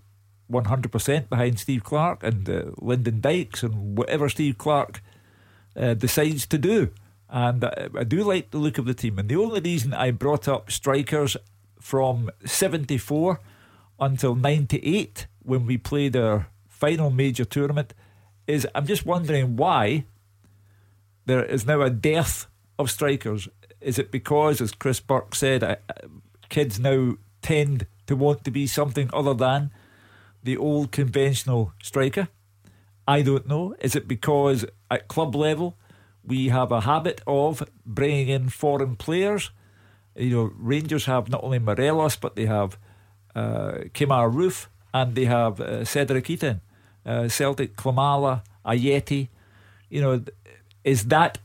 100% 0.50 1.28
behind 1.28 1.58
Steve 1.60 1.84
Clarke 1.84 2.24
and 2.24 2.48
uh, 2.50 2.62
Lyndon 2.78 3.20
Dykes 3.20 3.62
and 3.62 3.96
whatever 3.96 4.28
Steve 4.28 4.58
Clarke 4.58 5.00
uh, 5.76 5.94
decides 5.94 6.44
to 6.46 6.58
do. 6.58 6.90
And 7.30 7.64
I, 7.64 7.88
I 7.96 8.04
do 8.04 8.24
like 8.24 8.50
the 8.50 8.58
look 8.58 8.78
of 8.78 8.84
the 8.84 8.94
team. 8.94 9.18
And 9.18 9.28
the 9.28 9.36
only 9.36 9.60
reason 9.60 9.94
I 9.94 10.10
brought 10.10 10.48
up 10.48 10.70
strikers 10.70 11.36
from 11.80 12.30
74 12.44 13.40
until 14.00 14.34
98, 14.34 15.28
when 15.42 15.64
we 15.64 15.78
played 15.78 16.16
our 16.16 16.48
final 16.68 17.10
major 17.10 17.44
tournament, 17.44 17.94
is 18.48 18.66
I'm 18.74 18.86
just 18.86 19.06
wondering 19.06 19.56
why 19.56 20.04
there 21.26 21.44
is 21.44 21.64
now 21.64 21.80
a 21.80 21.90
dearth 21.90 22.48
of 22.76 22.90
strikers. 22.90 23.48
Is 23.80 24.00
it 24.00 24.10
because, 24.10 24.60
as 24.60 24.72
Chris 24.72 24.98
Burke 24.98 25.34
said, 25.34 25.62
uh, 25.62 25.76
uh, 25.88 26.08
kids 26.48 26.80
now 26.80 27.16
tend 27.40 27.86
to 28.06 28.16
want 28.16 28.44
to 28.44 28.50
be 28.50 28.66
something 28.66 29.10
other 29.12 29.34
than 29.34 29.70
the 30.42 30.56
old 30.56 30.92
conventional 30.92 31.72
striker? 31.82 32.28
I 33.06 33.22
don't 33.22 33.46
know. 33.46 33.74
Is 33.80 33.94
it 33.94 34.08
because 34.08 34.64
at 34.90 35.08
club 35.08 35.34
level 35.34 35.76
we 36.24 36.48
have 36.48 36.72
a 36.72 36.80
habit 36.80 37.20
of 37.26 37.62
bringing 37.84 38.28
in 38.28 38.48
foreign 38.48 38.96
players? 38.96 39.50
You 40.16 40.30
know, 40.30 40.50
Rangers 40.56 41.04
have 41.06 41.28
not 41.28 41.44
only 41.44 41.58
Morelos, 41.58 42.16
but 42.16 42.36
they 42.36 42.46
have 42.46 42.78
uh, 43.34 43.84
Kemar 43.94 44.32
Roofe 44.32 44.66
and 44.92 45.14
they 45.14 45.26
have 45.26 45.60
uh, 45.60 45.84
Cedric 45.84 46.24
Itten, 46.24 46.60
uh, 47.04 47.28
Celtic 47.28 47.76
Klimala, 47.76 48.42
Ajeti. 48.64 49.28
You 49.90 50.00
know, 50.00 50.24
is 50.82 51.04
that 51.04 51.38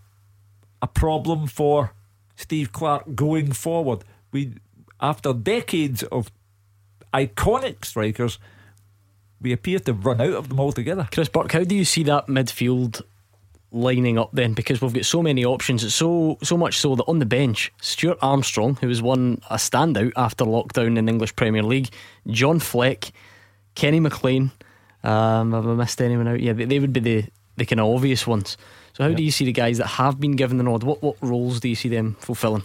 a 0.82 0.88
problem 0.88 1.48
for 1.48 1.94
Steve 2.36 2.72
Clarke 2.72 3.14
going 3.14 3.52
forward? 3.52 4.04
We, 4.32 4.54
after 5.00 5.34
decades 5.34 6.04
of 6.04 6.32
iconic 7.14 7.86
strikers, 7.86 8.40
we 9.42 9.52
appear 9.52 9.80
to 9.80 9.94
have 9.94 10.06
run 10.06 10.22
out 10.22 10.34
of 10.34 10.50
them 10.50 10.60
altogether. 10.60 11.08
Chris 11.12 11.30
Burke, 11.30 11.52
how 11.52 11.64
do 11.64 11.76
you 11.76 11.86
see 11.86 12.04
that 12.04 12.28
midfield 12.28 13.02
lining 13.72 14.20
up 14.20 14.30
then? 14.34 14.54
Because 14.54 14.82
we've 14.82 14.94
got 14.94 15.06
so 15.06 15.24
many 15.24 15.44
options. 15.44 15.84
It's 15.84 15.96
so 15.96 16.38
so 16.44 16.58
much 16.58 16.78
so 16.78 16.96
that 16.96 17.06
on 17.06 17.20
the 17.20 17.26
bench, 17.26 17.72
Stuart 17.82 18.20
Armstrong, 18.22 18.76
who 18.76 18.88
has 18.88 19.02
won 19.02 19.42
a 19.50 19.56
standout 19.56 20.14
after 20.16 20.46
lockdown 20.46 20.98
in 20.98 21.06
the 21.06 21.12
English 21.12 21.36
Premier 21.36 21.64
League, 21.64 21.90
John 22.28 22.60
Fleck, 22.60 23.12
Kenny 23.76 24.00
McLean. 24.00 24.52
Um, 25.04 25.54
have 25.54 25.68
I 25.68 25.74
missed 25.74 26.02
anyone 26.02 26.28
out? 26.28 26.40
Yeah, 26.40 26.54
they, 26.54 26.66
they 26.66 26.80
would 26.80 26.94
be 26.94 27.00
the, 27.00 27.26
the 27.58 27.66
kind 27.66 27.80
of 27.80 27.88
obvious 27.88 28.28
ones. 28.28 28.56
So 28.94 29.04
how 29.04 29.14
do 29.14 29.24
you 29.24 29.32
see 29.32 29.46
the 29.46 29.52
guys 29.52 29.80
that 29.80 29.88
have 29.88 30.20
been 30.20 30.36
given 30.36 30.58
the 30.58 30.64
nod? 30.64 30.84
What 30.84 31.02
what 31.02 31.16
roles 31.22 31.60
do 31.60 31.70
you 31.70 31.76
see 31.76 31.90
them 31.90 32.18
fulfilling? 32.20 32.64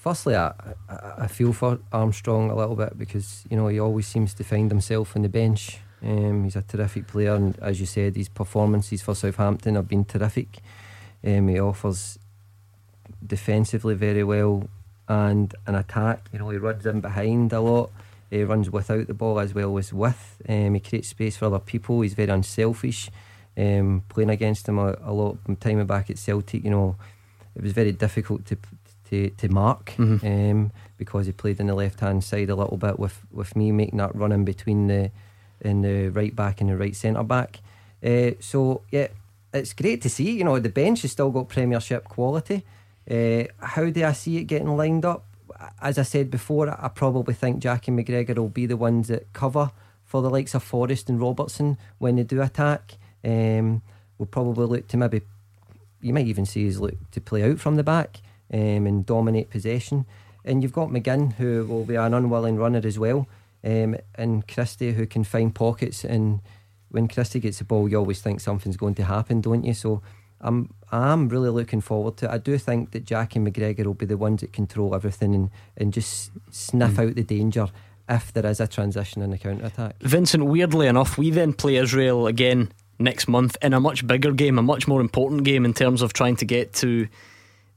Firstly, 0.00 0.34
I, 0.34 0.54
I, 0.88 1.26
feel 1.26 1.52
for 1.52 1.78
Armstrong 1.92 2.50
a 2.50 2.56
little 2.56 2.74
bit 2.74 2.96
because 2.96 3.44
you 3.50 3.56
know 3.58 3.68
he 3.68 3.78
always 3.78 4.06
seems 4.06 4.32
to 4.32 4.42
find 4.42 4.70
himself 4.70 5.14
on 5.14 5.20
the 5.20 5.28
bench. 5.28 5.76
Um, 6.02 6.44
he's 6.44 6.56
a 6.56 6.62
terrific 6.62 7.06
player, 7.06 7.34
and 7.34 7.58
as 7.58 7.80
you 7.80 7.84
said, 7.84 8.16
his 8.16 8.30
performances 8.30 9.02
for 9.02 9.14
Southampton 9.14 9.74
have 9.74 9.88
been 9.88 10.06
terrific. 10.06 10.60
Um, 11.22 11.48
he 11.48 11.60
offers 11.60 12.18
defensively 13.26 13.94
very 13.94 14.24
well 14.24 14.70
and 15.06 15.54
an 15.66 15.74
attack. 15.74 16.30
You 16.32 16.38
know, 16.38 16.48
he 16.48 16.56
runs 16.56 16.86
in 16.86 17.02
behind 17.02 17.52
a 17.52 17.60
lot. 17.60 17.90
He 18.30 18.42
runs 18.42 18.70
without 18.70 19.06
the 19.06 19.12
ball 19.12 19.38
as 19.38 19.52
well 19.52 19.76
as 19.76 19.92
with. 19.92 20.40
Um, 20.48 20.72
he 20.72 20.80
creates 20.80 21.08
space 21.08 21.36
for 21.36 21.44
other 21.44 21.58
people. 21.58 22.00
He's 22.00 22.14
very 22.14 22.30
unselfish. 22.30 23.10
Um, 23.54 24.04
playing 24.08 24.30
against 24.30 24.66
him 24.66 24.78
a, 24.78 24.96
a 25.02 25.12
lot 25.12 25.36
time 25.60 25.86
back 25.86 26.08
at 26.08 26.16
Celtic, 26.16 26.64
you 26.64 26.70
know, 26.70 26.96
it 27.54 27.62
was 27.62 27.72
very 27.72 27.92
difficult 27.92 28.46
to 28.46 28.56
to, 29.10 29.30
to 29.30 29.48
mark 29.48 29.94
Mhm. 29.98 30.24
um, 30.50 30.72
because 30.96 31.26
he 31.26 31.32
played 31.32 31.60
in 31.60 31.66
the 31.66 31.74
left 31.74 32.00
hand 32.00 32.24
side 32.24 32.50
a 32.50 32.54
little 32.56 32.76
bit 32.76 32.98
with, 32.98 33.20
with 33.30 33.54
me 33.56 33.70
making 33.72 33.98
that 33.98 34.14
run 34.14 34.32
in 34.32 34.44
between 34.44 34.86
the 34.86 35.10
in 35.62 35.82
the 35.82 36.08
right 36.08 36.34
back 36.34 36.60
and 36.60 36.70
the 36.70 36.76
right 36.76 36.96
centre 36.96 37.22
back. 37.22 37.60
Uh, 38.02 38.30
so 38.40 38.80
yeah, 38.90 39.08
it's 39.52 39.72
great 39.74 40.00
to 40.02 40.08
see. 40.08 40.30
You 40.30 40.44
know, 40.44 40.58
the 40.58 40.70
bench 40.70 41.02
has 41.02 41.12
still 41.12 41.30
got 41.30 41.48
Premiership 41.50 42.04
quality. 42.08 42.64
Uh, 43.10 43.44
how 43.58 43.90
do 43.90 44.04
I 44.04 44.12
see 44.12 44.38
it 44.38 44.44
getting 44.44 44.74
lined 44.76 45.04
up? 45.04 45.24
As 45.82 45.98
I 45.98 46.02
said 46.02 46.30
before, 46.30 46.70
I 46.70 46.88
probably 46.88 47.34
think 47.34 47.58
Jack 47.60 47.88
and 47.88 47.98
McGregor 47.98 48.36
will 48.38 48.48
be 48.48 48.64
the 48.66 48.76
ones 48.78 49.08
that 49.08 49.30
cover 49.34 49.70
for 50.06 50.22
the 50.22 50.30
likes 50.30 50.54
of 50.54 50.62
Forrest 50.62 51.10
and 51.10 51.20
Robertson 51.20 51.76
when 51.98 52.16
they 52.16 52.22
do 52.22 52.40
attack. 52.40 52.96
Um, 53.22 53.82
we'll 54.16 54.26
probably 54.26 54.66
look 54.66 54.88
to 54.88 54.96
maybe, 54.96 55.20
you 56.00 56.14
might 56.14 56.26
even 56.26 56.46
see 56.46 56.66
us 56.68 56.76
look 56.78 56.94
to 57.10 57.20
play 57.20 57.42
out 57.42 57.58
from 57.58 57.76
the 57.76 57.82
back 57.82 58.20
um, 58.52 58.86
and 58.86 59.06
dominate 59.06 59.50
possession. 59.50 60.06
and 60.44 60.62
you've 60.62 60.72
got 60.72 60.88
McGinn 60.88 61.34
who 61.34 61.64
will 61.66 61.84
be 61.84 61.96
an 61.96 62.14
unwilling 62.14 62.56
runner 62.56 62.80
as 62.84 62.98
well, 62.98 63.28
um, 63.62 63.96
and 64.14 64.46
Christie 64.48 64.92
who 64.92 65.06
can 65.06 65.24
find 65.24 65.54
pockets. 65.54 66.04
And 66.04 66.40
when 66.90 67.08
Christie 67.08 67.40
gets 67.40 67.58
the 67.58 67.64
ball, 67.64 67.88
you 67.88 67.98
always 67.98 68.20
think 68.20 68.40
something's 68.40 68.76
going 68.76 68.94
to 68.96 69.04
happen, 69.04 69.40
don't 69.40 69.64
you? 69.64 69.74
So 69.74 70.02
I'm 70.40 70.72
I'm 70.90 71.28
really 71.28 71.50
looking 71.50 71.80
forward 71.80 72.16
to 72.18 72.26
it. 72.26 72.30
I 72.30 72.38
do 72.38 72.58
think 72.58 72.92
that 72.92 73.04
Jack 73.04 73.36
and 73.36 73.46
McGregor 73.46 73.84
will 73.84 73.94
be 73.94 74.06
the 74.06 74.16
ones 74.16 74.40
that 74.40 74.52
control 74.52 74.94
everything 74.94 75.34
and, 75.34 75.50
and 75.76 75.92
just 75.92 76.30
sniff 76.50 76.92
mm. 76.92 77.08
out 77.08 77.14
the 77.14 77.22
danger 77.22 77.68
if 78.08 78.32
there 78.32 78.46
is 78.46 78.58
a 78.58 78.66
transition 78.66 79.22
in 79.22 79.30
the 79.30 79.38
counter 79.38 79.66
attack. 79.66 79.94
Vincent, 80.00 80.44
weirdly 80.44 80.88
enough, 80.88 81.16
we 81.16 81.30
then 81.30 81.52
play 81.52 81.76
Israel 81.76 82.26
again 82.26 82.72
next 82.98 83.28
month 83.28 83.56
in 83.62 83.72
a 83.72 83.78
much 83.78 84.04
bigger 84.04 84.32
game, 84.32 84.58
a 84.58 84.62
much 84.62 84.88
more 84.88 85.00
important 85.00 85.44
game 85.44 85.64
in 85.64 85.72
terms 85.72 86.02
of 86.02 86.12
trying 86.12 86.36
to 86.36 86.44
get 86.44 86.72
to 86.72 87.06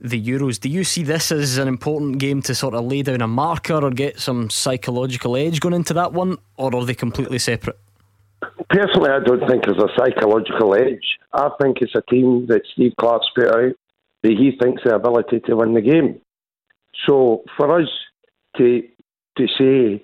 the 0.04 0.22
Euros. 0.22 0.60
Do 0.60 0.70
you 0.70 0.84
see 0.84 1.04
this 1.04 1.32
as 1.32 1.58
an 1.58 1.68
important 1.68 2.20
game 2.20 2.42
to 2.44 2.54
sort 2.54 2.76
of 2.76 2.86
lay 2.86 3.02
down 3.02 3.22
a 3.22 3.28
marker 3.28 3.76
or 3.76 3.90
get 3.90 4.20
some 4.20 4.50
psychological 4.50 5.38
edge 5.38 5.60
going 5.62 5.74
into 5.74 5.94
that 5.94 6.14
one, 6.14 6.38
or 6.58 6.76
are 6.76 6.86
they 6.86 6.94
completely 6.94 7.40
separate? 7.40 7.80
Personally, 8.70 9.10
I 9.10 9.20
don't 9.20 9.48
think 9.48 9.66
there's 9.66 9.82
a 9.82 9.88
psychological 9.98 10.76
edge. 10.76 11.18
I 11.32 11.50
think 11.62 11.78
it's 11.82 11.96
a 11.96 12.02
team 12.10 12.48
that 12.48 12.62
Steve 12.74 12.94
Clarke's 13.00 13.28
put 13.34 13.48
out 13.48 13.74
that 14.24 14.32
he 14.32 14.58
thinks 14.62 14.84
the 14.84 14.96
ability 14.96 15.40
to 15.42 15.56
win 15.56 15.74
the 15.74 15.82
game. 15.82 16.20
So 17.08 17.44
for 17.58 17.80
us 17.80 17.88
to 18.58 18.84
to 19.38 19.48
say 19.58 20.04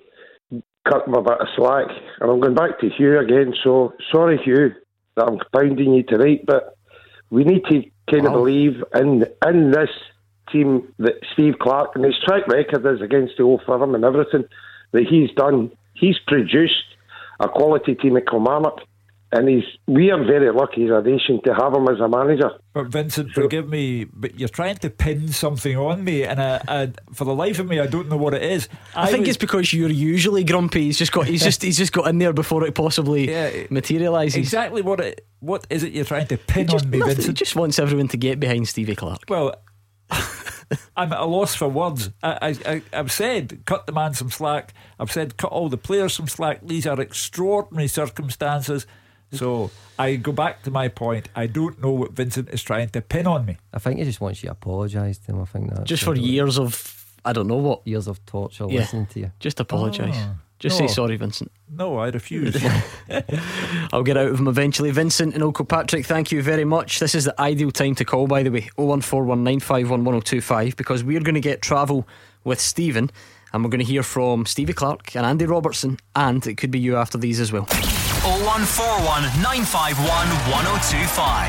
cut 0.88 1.06
a 1.06 1.22
bit 1.22 1.40
of 1.40 1.48
slack, 1.56 1.86
and 2.20 2.30
I'm 2.30 2.40
going 2.40 2.54
back 2.54 2.80
to 2.80 2.88
Hugh 2.88 3.18
again. 3.18 3.54
So 3.62 3.92
sorry, 4.10 4.38
Hugh, 4.42 4.72
that 5.16 5.26
I'm 5.26 5.38
pounding 5.52 5.94
you 5.94 6.02
tonight, 6.02 6.44
but 6.46 6.76
we 7.30 7.44
need 7.44 7.64
to 7.70 7.82
kind 8.10 8.24
wow. 8.24 8.30
of 8.30 8.34
believe 8.34 8.84
in 8.94 9.24
in 9.46 9.70
this 9.70 9.90
team 10.52 10.92
that 10.98 11.14
Steve 11.32 11.54
Clarke 11.60 11.92
and 11.94 12.04
his 12.04 12.18
track 12.24 12.46
record 12.48 12.84
is 12.86 13.00
against 13.00 13.36
the 13.36 13.44
old 13.44 13.62
firm 13.66 13.94
and 13.94 14.04
everything 14.04 14.44
that 14.92 15.04
he's 15.08 15.30
done. 15.32 15.70
He's 15.94 16.18
produced 16.26 16.84
a 17.38 17.48
quality 17.48 17.94
team 17.94 18.16
at 18.16 18.26
Kilmarnock. 18.26 18.80
And 19.32 19.48
he's 19.48 19.62
we 19.86 20.10
are 20.10 20.24
very 20.24 20.52
lucky 20.52 20.84
as 20.86 20.90
a 20.90 21.02
nation 21.02 21.40
to 21.44 21.54
have 21.54 21.72
him 21.72 21.86
as 21.88 22.00
a 22.00 22.08
manager. 22.08 22.50
But 22.72 22.88
Vincent, 22.88 23.32
so, 23.32 23.42
forgive 23.42 23.68
me, 23.68 24.04
but 24.04 24.40
you're 24.40 24.48
trying 24.48 24.76
to 24.78 24.90
pin 24.90 25.28
something 25.28 25.76
on 25.76 26.02
me, 26.02 26.24
and 26.24 26.42
I, 26.42 26.60
I, 26.66 26.92
for 27.12 27.24
the 27.24 27.34
life 27.34 27.60
of 27.60 27.68
me, 27.68 27.78
I 27.78 27.86
don't 27.86 28.08
know 28.08 28.16
what 28.16 28.34
it 28.34 28.42
is. 28.42 28.68
I, 28.94 29.04
I 29.04 29.06
think 29.06 29.20
was, 29.20 29.30
it's 29.30 29.38
because 29.38 29.72
you're 29.72 29.88
usually 29.88 30.42
grumpy. 30.42 30.82
He's 30.82 30.98
just 30.98 31.12
got 31.12 31.26
he's 31.26 31.42
just 31.44 31.62
he's 31.62 31.78
just 31.78 31.92
got 31.92 32.08
in 32.08 32.18
there 32.18 32.32
before 32.32 32.66
it 32.66 32.74
possibly 32.74 33.30
yeah, 33.30 33.66
materialises. 33.70 34.36
Exactly 34.36 34.82
what 34.82 34.98
it 34.98 35.24
what 35.38 35.64
is 35.70 35.84
it 35.84 35.92
you're 35.92 36.04
trying 36.04 36.26
to 36.26 36.36
pin 36.36 36.66
just, 36.66 36.84
on 36.84 36.90
me, 36.90 36.98
nothing, 36.98 37.14
Vincent? 37.14 37.38
He 37.38 37.44
just 37.44 37.54
wants 37.54 37.78
everyone 37.78 38.08
to 38.08 38.16
get 38.16 38.40
behind 38.40 38.66
Stevie 38.66 38.96
Clarke. 38.96 39.24
Well. 39.28 39.54
I'm 40.96 41.12
at 41.12 41.18
a 41.18 41.24
loss 41.24 41.54
for 41.54 41.68
words. 41.68 42.10
I, 42.22 42.56
I, 42.64 42.82
I've 42.92 43.10
said 43.10 43.62
cut 43.64 43.86
the 43.86 43.92
man 43.92 44.14
some 44.14 44.30
slack. 44.30 44.72
I've 45.00 45.10
said 45.10 45.36
cut 45.36 45.50
all 45.50 45.68
the 45.68 45.76
players 45.76 46.14
some 46.14 46.28
slack. 46.28 46.60
These 46.62 46.86
are 46.86 47.00
extraordinary 47.00 47.88
circumstances. 47.88 48.86
So 49.32 49.70
I 49.98 50.16
go 50.16 50.32
back 50.32 50.62
to 50.62 50.70
my 50.70 50.88
point. 50.88 51.28
I 51.36 51.46
don't 51.46 51.80
know 51.80 51.92
what 51.92 52.12
Vincent 52.12 52.48
is 52.50 52.62
trying 52.62 52.88
to 52.90 53.00
pin 53.00 53.26
on 53.26 53.46
me. 53.46 53.56
I 53.72 53.78
think 53.78 53.98
he 53.98 54.04
just 54.04 54.20
wants 54.20 54.42
you 54.42 54.48
to 54.48 54.52
apologise 54.52 55.16
to 55.18 55.32
him. 55.32 55.40
I 55.40 55.44
think 55.44 55.74
that 55.74 55.84
just 55.84 56.04
for 56.04 56.16
years 56.16 56.58
of 56.58 56.96
I 57.24 57.32
don't 57.32 57.46
know 57.46 57.56
what 57.56 57.86
years 57.86 58.08
of 58.08 58.24
torture 58.26 58.66
yeah. 58.68 58.80
listening 58.80 59.06
to 59.06 59.20
you. 59.20 59.32
Just 59.38 59.60
apologise. 59.60 60.16
Oh, 60.16 60.34
just 60.58 60.80
no. 60.80 60.86
say 60.86 60.92
sorry, 60.92 61.16
Vincent. 61.16 61.50
No, 61.70 61.98
I 61.98 62.08
refuse. 62.08 62.56
I'll 63.92 64.02
get 64.02 64.16
out 64.16 64.28
of 64.28 64.38
him 64.38 64.48
eventually. 64.48 64.90
Vincent 64.90 65.34
and 65.34 65.42
Old 65.42 65.56
Kilpatrick, 65.56 66.04
thank 66.04 66.32
you 66.32 66.42
very 66.42 66.64
much. 66.64 66.98
This 66.98 67.14
is 67.14 67.24
the 67.24 67.40
ideal 67.40 67.70
time 67.70 67.94
to 67.94 68.04
call, 68.04 68.26
by 68.26 68.42
the 68.42 68.50
way, 68.50 68.68
01419511025, 68.76 70.76
because 70.76 71.02
we're 71.02 71.20
going 71.20 71.34
to 71.34 71.40
get 71.40 71.62
travel 71.62 72.06
with 72.44 72.60
Stephen 72.60 73.10
and 73.52 73.64
we're 73.64 73.70
going 73.70 73.84
to 73.84 73.86
hear 73.86 74.02
from 74.02 74.46
Stevie 74.46 74.74
Clarke 74.74 75.14
and 75.16 75.26
Andy 75.26 75.46
Robertson, 75.46 75.98
and 76.14 76.46
it 76.46 76.56
could 76.56 76.70
be 76.70 76.78
you 76.78 76.96
after 76.96 77.18
these 77.18 77.40
as 77.40 77.52
well. 77.52 77.66
0141 78.22 79.22
951 79.40 80.04
1025. 80.04 81.48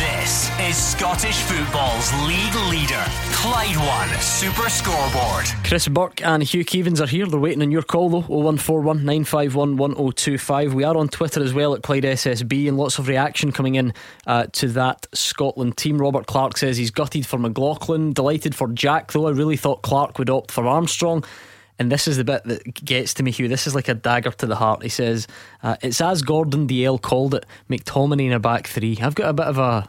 This 0.00 0.48
is 0.58 0.74
Scottish 0.74 1.42
football's 1.42 2.10
league 2.26 2.54
leader, 2.70 3.04
Clyde 3.32 3.76
One 3.76 4.08
Super 4.22 4.70
Scoreboard. 4.70 5.44
Chris 5.62 5.86
Burke 5.88 6.24
and 6.24 6.42
Hugh 6.42 6.64
Keevins 6.64 7.02
are 7.02 7.06
here. 7.06 7.26
They're 7.26 7.38
waiting 7.38 7.60
on 7.60 7.70
your 7.70 7.82
call 7.82 8.08
though. 8.08 8.22
0141 8.22 9.04
951 9.04 9.76
1025. 9.76 10.72
We 10.72 10.84
are 10.84 10.96
on 10.96 11.10
Twitter 11.10 11.42
as 11.42 11.52
well 11.52 11.74
at 11.74 11.82
Clyde 11.82 12.04
SSB 12.04 12.66
and 12.66 12.78
lots 12.78 12.98
of 12.98 13.08
reaction 13.08 13.52
coming 13.52 13.74
in 13.74 13.92
uh, 14.26 14.46
to 14.52 14.68
that 14.68 15.06
Scotland 15.12 15.76
team. 15.76 15.98
Robert 15.98 16.26
Clark 16.26 16.56
says 16.56 16.78
he's 16.78 16.90
gutted 16.90 17.26
for 17.26 17.38
McLaughlin, 17.38 18.14
delighted 18.14 18.54
for 18.54 18.68
Jack 18.68 19.12
though. 19.12 19.26
I 19.26 19.32
really 19.32 19.58
thought 19.58 19.82
Clarke 19.82 20.18
would 20.18 20.30
opt 20.30 20.50
for 20.50 20.66
Armstrong. 20.66 21.24
And 21.78 21.92
this 21.92 22.08
is 22.08 22.16
the 22.16 22.24
bit 22.24 22.44
that 22.44 22.84
gets 22.84 23.14
to 23.14 23.22
me, 23.22 23.30
Hugh. 23.30 23.48
This 23.48 23.66
is 23.66 23.74
like 23.74 23.88
a 23.88 23.94
dagger 23.94 24.30
to 24.30 24.46
the 24.46 24.56
heart. 24.56 24.82
He 24.82 24.88
says, 24.88 25.26
uh, 25.62 25.76
It's 25.82 26.00
as 26.00 26.22
Gordon 26.22 26.66
Dalziel 26.66 27.00
called 27.00 27.34
it 27.34 27.46
McTominay 27.68 28.26
in 28.26 28.32
a 28.32 28.40
back 28.40 28.66
three. 28.66 28.98
I've 29.00 29.14
got 29.14 29.28
a 29.28 29.34
bit 29.34 29.46
of 29.46 29.58
a. 29.58 29.88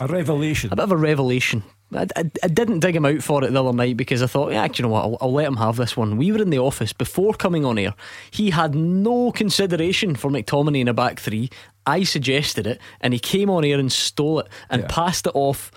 A 0.00 0.06
revelation. 0.06 0.72
A 0.72 0.76
bit 0.76 0.82
of 0.82 0.92
a 0.92 0.96
revelation. 0.96 1.62
I, 1.94 2.06
I, 2.16 2.30
I, 2.42 2.48
didn't 2.48 2.80
dig 2.80 2.96
him 2.96 3.06
out 3.06 3.22
for 3.22 3.44
it 3.44 3.52
the 3.52 3.62
other 3.62 3.72
night 3.72 3.96
because 3.96 4.20
I 4.20 4.26
thought, 4.26 4.52
yeah, 4.52 4.66
you 4.74 4.82
know 4.82 4.88
what, 4.88 5.04
I'll, 5.04 5.18
I'll, 5.20 5.32
let 5.32 5.46
him 5.46 5.56
have 5.56 5.76
this 5.76 5.96
one. 5.96 6.16
We 6.16 6.32
were 6.32 6.42
in 6.42 6.50
the 6.50 6.58
office 6.58 6.92
before 6.92 7.32
coming 7.32 7.64
on 7.64 7.78
air. 7.78 7.94
He 8.30 8.50
had 8.50 8.74
no 8.74 9.30
consideration 9.30 10.16
for 10.16 10.30
McTominay 10.30 10.80
in 10.80 10.88
a 10.88 10.94
back 10.94 11.20
three. 11.20 11.48
I 11.86 12.02
suggested 12.02 12.66
it, 12.66 12.80
and 13.00 13.12
he 13.12 13.20
came 13.20 13.48
on 13.48 13.64
air 13.64 13.78
and 13.78 13.92
stole 13.92 14.40
it 14.40 14.48
and 14.68 14.82
yeah. 14.82 14.88
passed 14.88 15.26
it 15.28 15.32
off 15.34 15.70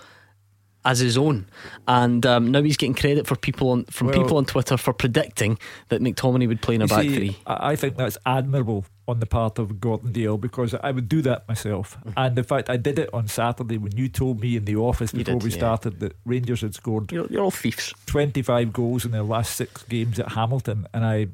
as 0.90 1.00
his 1.00 1.18
own, 1.18 1.46
and 1.88 2.26
um, 2.26 2.50
now 2.52 2.64
he's 2.64 2.78
getting 2.78 2.96
credit 2.96 3.28
for 3.28 3.36
people 3.36 3.70
on 3.70 3.86
from 3.86 4.08
well, 4.08 4.20
people 4.20 4.38
on 4.38 4.46
Twitter 4.46 4.76
for 4.76 4.92
predicting 4.92 5.60
that 5.90 6.02
McTominay 6.02 6.48
would 6.48 6.62
play 6.62 6.76
in 6.76 6.82
a 6.82 6.88
back 6.88 7.04
see, 7.04 7.16
three. 7.16 7.38
I 7.46 7.76
think 7.76 7.96
that's 7.96 8.18
admirable 8.26 8.86
on 9.08 9.20
the 9.20 9.26
part 9.26 9.60
of 9.60 9.80
Gordon 9.80 10.14
Dalziel 10.14 10.40
because 10.40 10.74
I 10.74 10.92
would 10.92 11.08
do 11.08 11.22
that 11.22 11.48
myself. 11.48 11.98
Mm-hmm. 12.00 12.12
And 12.18 12.38
in 12.38 12.44
fact, 12.44 12.70
I 12.70 12.78
did 12.78 12.98
it 13.00 13.10
on 13.14 13.28
Saturday 13.28 13.78
when 13.78 13.96
you 13.96 14.08
told 14.08 14.40
me 14.40 14.56
in 14.56 14.66
the 14.66 14.76
office 14.76 15.12
before 15.12 15.36
did, 15.36 15.44
we 15.44 15.52
yeah. 15.52 15.58
started 15.58 16.00
that 16.00 16.16
Rangers 16.26 16.62
had 16.62 16.74
scored. 16.74 17.12
You're, 17.12 17.28
you're 17.28 17.44
all 17.44 17.52
thieves. 17.52 17.94
Twenty-five 18.08 18.74
goals 18.74 19.06
in 19.06 19.12
their 19.12 19.24
last 19.24 19.56
six 19.56 19.84
games 19.84 20.20
at 20.20 20.32
Hamilton, 20.32 20.88
and 20.94 21.06
I 21.06 21.28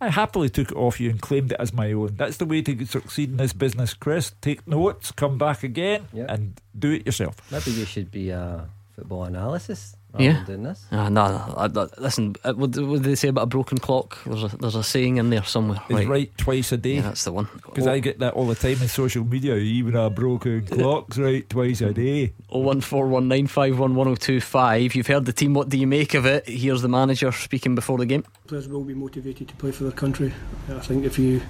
I 0.00 0.10
happily 0.10 0.48
took 0.48 0.70
it 0.72 0.76
off 0.76 1.00
you 1.00 1.10
and 1.10 1.20
claimed 1.20 1.52
it 1.52 1.60
as 1.60 1.72
my 1.72 1.92
own. 1.92 2.16
That's 2.16 2.36
the 2.36 2.44
way 2.44 2.62
to 2.62 2.84
succeed 2.84 3.30
in 3.30 3.38
this 3.38 3.52
business, 3.52 3.94
Chris. 3.94 4.32
Take 4.40 4.66
notes, 4.66 5.10
come 5.10 5.38
back 5.38 5.62
again, 5.62 6.08
yep. 6.12 6.30
and 6.30 6.60
do 6.78 6.92
it 6.92 7.06
yourself. 7.06 7.36
Maybe 7.50 7.70
you 7.70 7.86
should 7.86 8.10
be 8.10 8.30
a 8.30 8.68
football 8.94 9.24
analysis 9.24 9.95
yeah. 10.18 10.44
doing 10.44 10.62
this. 10.62 10.84
Uh, 10.90 11.08
no, 11.08 11.22
I, 11.56 11.64
I, 11.64 11.86
listen, 11.98 12.36
uh, 12.44 12.52
what, 12.54 12.76
what, 12.76 13.02
do 13.02 13.08
they 13.08 13.14
say 13.14 13.28
about 13.28 13.42
a 13.42 13.46
broken 13.46 13.78
clock? 13.78 14.18
There's 14.24 14.42
a, 14.44 14.48
there's 14.56 14.74
a 14.74 14.82
saying 14.82 15.18
in 15.18 15.28
there 15.30 15.44
somewhere. 15.44 15.80
It's 15.88 15.94
right, 15.94 16.08
right 16.08 16.36
twice 16.38 16.72
a 16.72 16.76
day. 16.76 16.96
Yeah, 16.96 17.02
that's 17.02 17.22
the 17.24 17.32
one. 17.32 17.48
Because 17.54 17.86
oh. 17.86 17.92
I 17.92 18.00
get 18.00 18.18
that 18.20 18.34
all 18.34 18.46
the 18.46 18.54
time 18.54 18.82
in 18.82 18.88
social 18.88 19.24
media. 19.24 19.56
Even 19.56 19.96
a 19.96 20.10
broken 20.10 20.66
clock's 20.66 21.16
right 21.18 21.48
twice 21.48 21.80
a 21.80 21.92
day. 21.92 22.32
01419511025. 22.52 24.94
You've 24.94 25.06
heard 25.06 25.24
the 25.26 25.32
team. 25.32 25.54
What 25.54 25.68
do 25.68 25.78
you 25.78 25.86
make 25.86 26.14
of 26.14 26.26
it? 26.26 26.48
Here's 26.48 26.82
the 26.82 26.88
manager 26.88 27.30
speaking 27.32 27.74
before 27.74 27.98
the 27.98 28.06
game. 28.06 28.24
Players 28.46 28.68
will 28.68 28.84
be 28.84 28.94
motivated 28.94 29.48
to 29.48 29.56
play 29.56 29.72
for 29.72 29.84
their 29.84 29.92
country. 29.92 30.32
I 30.68 30.80
think 30.80 31.04
if 31.04 31.18
you 31.18 31.42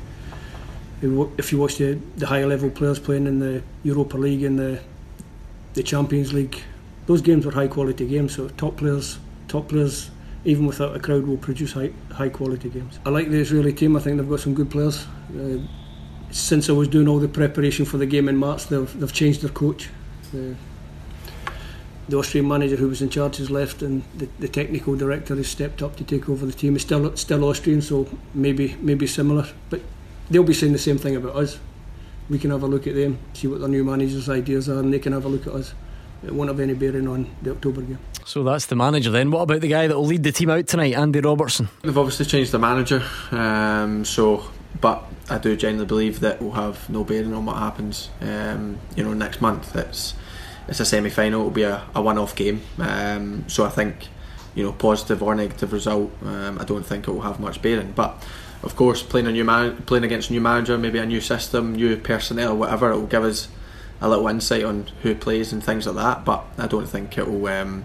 if 1.02 1.52
you 1.52 1.58
watch 1.58 1.76
the, 1.76 2.00
the 2.16 2.26
higher 2.26 2.46
level 2.46 2.70
players 2.70 2.98
playing 2.98 3.26
in 3.26 3.38
the 3.38 3.62
Europa 3.84 4.16
League 4.16 4.42
and 4.42 4.58
the 4.58 4.80
the 5.74 5.82
Champions 5.82 6.32
League 6.32 6.58
those 7.06 7.22
games 7.22 7.46
were 7.46 7.52
high 7.52 7.68
quality 7.68 8.06
games. 8.06 8.34
So 8.34 8.48
top 8.48 8.76
players, 8.76 9.18
top 9.48 9.68
players, 9.68 10.10
even 10.44 10.66
without 10.66 10.94
a 10.94 11.00
crowd, 11.00 11.26
will 11.26 11.36
produce 11.36 11.72
high 11.72 11.92
high 12.12 12.28
quality 12.28 12.68
games. 12.68 12.98
I 13.06 13.10
like 13.10 13.30
the 13.30 13.38
Israeli 13.38 13.72
team. 13.72 13.96
I 13.96 14.00
think 14.00 14.18
they've 14.18 14.28
got 14.28 14.40
some 14.40 14.54
good 14.54 14.70
players. 14.70 15.06
Uh, 15.34 15.58
since 16.30 16.68
I 16.68 16.72
was 16.72 16.88
doing 16.88 17.08
all 17.08 17.18
the 17.18 17.28
preparation 17.28 17.84
for 17.84 17.98
the 17.98 18.06
game 18.06 18.28
in 18.28 18.36
March, 18.36 18.66
they've 18.66 19.00
they've 19.00 19.12
changed 19.12 19.42
their 19.42 19.50
coach. 19.50 19.88
Uh, 20.34 20.54
the 22.08 22.16
Austrian 22.16 22.46
manager 22.46 22.76
who 22.76 22.88
was 22.88 23.02
in 23.02 23.10
charge 23.10 23.38
has 23.38 23.50
left, 23.50 23.82
and 23.82 24.04
the, 24.16 24.28
the 24.38 24.46
technical 24.46 24.94
director 24.94 25.34
has 25.34 25.48
stepped 25.48 25.82
up 25.82 25.96
to 25.96 26.04
take 26.04 26.28
over 26.28 26.46
the 26.46 26.52
team. 26.52 26.74
It's 26.74 26.84
still 26.84 27.16
still 27.16 27.44
Austrian, 27.44 27.82
so 27.82 28.08
maybe 28.34 28.76
maybe 28.80 29.06
similar, 29.06 29.48
but 29.70 29.80
they'll 30.30 30.44
be 30.44 30.54
saying 30.54 30.72
the 30.72 30.78
same 30.78 30.98
thing 30.98 31.16
about 31.16 31.36
us. 31.36 31.58
We 32.28 32.40
can 32.40 32.50
have 32.50 32.64
a 32.64 32.66
look 32.66 32.88
at 32.88 32.96
them, 32.96 33.18
see 33.34 33.46
what 33.46 33.60
their 33.60 33.68
new 33.68 33.84
manager's 33.84 34.28
ideas 34.28 34.68
are, 34.68 34.80
and 34.80 34.92
they 34.92 34.98
can 34.98 35.12
have 35.12 35.24
a 35.24 35.28
look 35.28 35.46
at 35.46 35.52
us 35.52 35.74
it 36.24 36.32
won't 36.32 36.48
have 36.48 36.60
any 36.60 36.74
bearing 36.74 37.08
on 37.08 37.28
the 37.42 37.52
October 37.52 37.82
game. 37.82 37.98
So 38.24 38.42
that's 38.42 38.66
the 38.66 38.76
manager 38.76 39.10
then. 39.10 39.30
What 39.30 39.42
about 39.42 39.60
the 39.60 39.68
guy 39.68 39.86
that 39.86 39.94
will 39.94 40.06
lead 40.06 40.22
the 40.22 40.32
team 40.32 40.50
out 40.50 40.66
tonight, 40.66 40.94
Andy 40.94 41.20
Robertson? 41.20 41.68
They've 41.82 41.96
obviously 41.96 42.26
changed 42.26 42.52
the 42.52 42.58
manager, 42.58 43.02
um, 43.30 44.04
so 44.04 44.44
but 44.80 45.04
I 45.30 45.38
do 45.38 45.56
genuinely 45.56 45.86
believe 45.86 46.20
that 46.20 46.36
it 46.36 46.42
will 46.42 46.52
have 46.52 46.88
no 46.90 47.04
bearing 47.04 47.32
on 47.32 47.46
what 47.46 47.56
happens. 47.56 48.10
Um, 48.20 48.78
you 48.94 49.04
know, 49.04 49.14
next 49.14 49.40
month 49.40 49.74
it's 49.74 50.14
it's 50.68 50.80
a 50.80 50.84
semi-final. 50.84 51.40
It'll 51.40 51.50
be 51.50 51.62
a, 51.62 51.82
a 51.94 52.02
one-off 52.02 52.34
game. 52.34 52.62
Um, 52.78 53.48
so 53.48 53.64
I 53.64 53.70
think 53.70 54.08
you 54.56 54.64
know, 54.64 54.72
positive 54.72 55.22
or 55.22 55.34
negative 55.34 55.72
result, 55.72 56.10
um, 56.24 56.58
I 56.58 56.64
don't 56.64 56.84
think 56.84 57.06
it 57.06 57.10
will 57.10 57.20
have 57.20 57.38
much 57.38 57.60
bearing. 57.62 57.92
But 57.92 58.20
of 58.62 58.74
course, 58.74 59.02
playing 59.02 59.26
a 59.26 59.32
new 59.32 59.44
man, 59.44 59.76
playing 59.82 60.02
against 60.02 60.30
a 60.30 60.32
new 60.32 60.40
manager, 60.40 60.76
maybe 60.78 60.98
a 60.98 61.06
new 61.06 61.20
system, 61.20 61.74
new 61.74 61.96
personnel, 61.98 62.56
whatever, 62.56 62.90
it 62.90 62.96
will 62.96 63.06
give 63.06 63.22
us 63.22 63.48
a 64.00 64.08
little 64.08 64.28
insight 64.28 64.64
on 64.64 64.88
who 65.02 65.14
plays 65.14 65.52
and 65.52 65.62
things 65.62 65.86
like 65.86 65.96
that. 65.96 66.24
But 66.24 66.44
I 66.58 66.66
don't 66.66 66.86
think 66.86 67.16
it 67.18 67.28
will. 67.28 67.46
Um, 67.46 67.84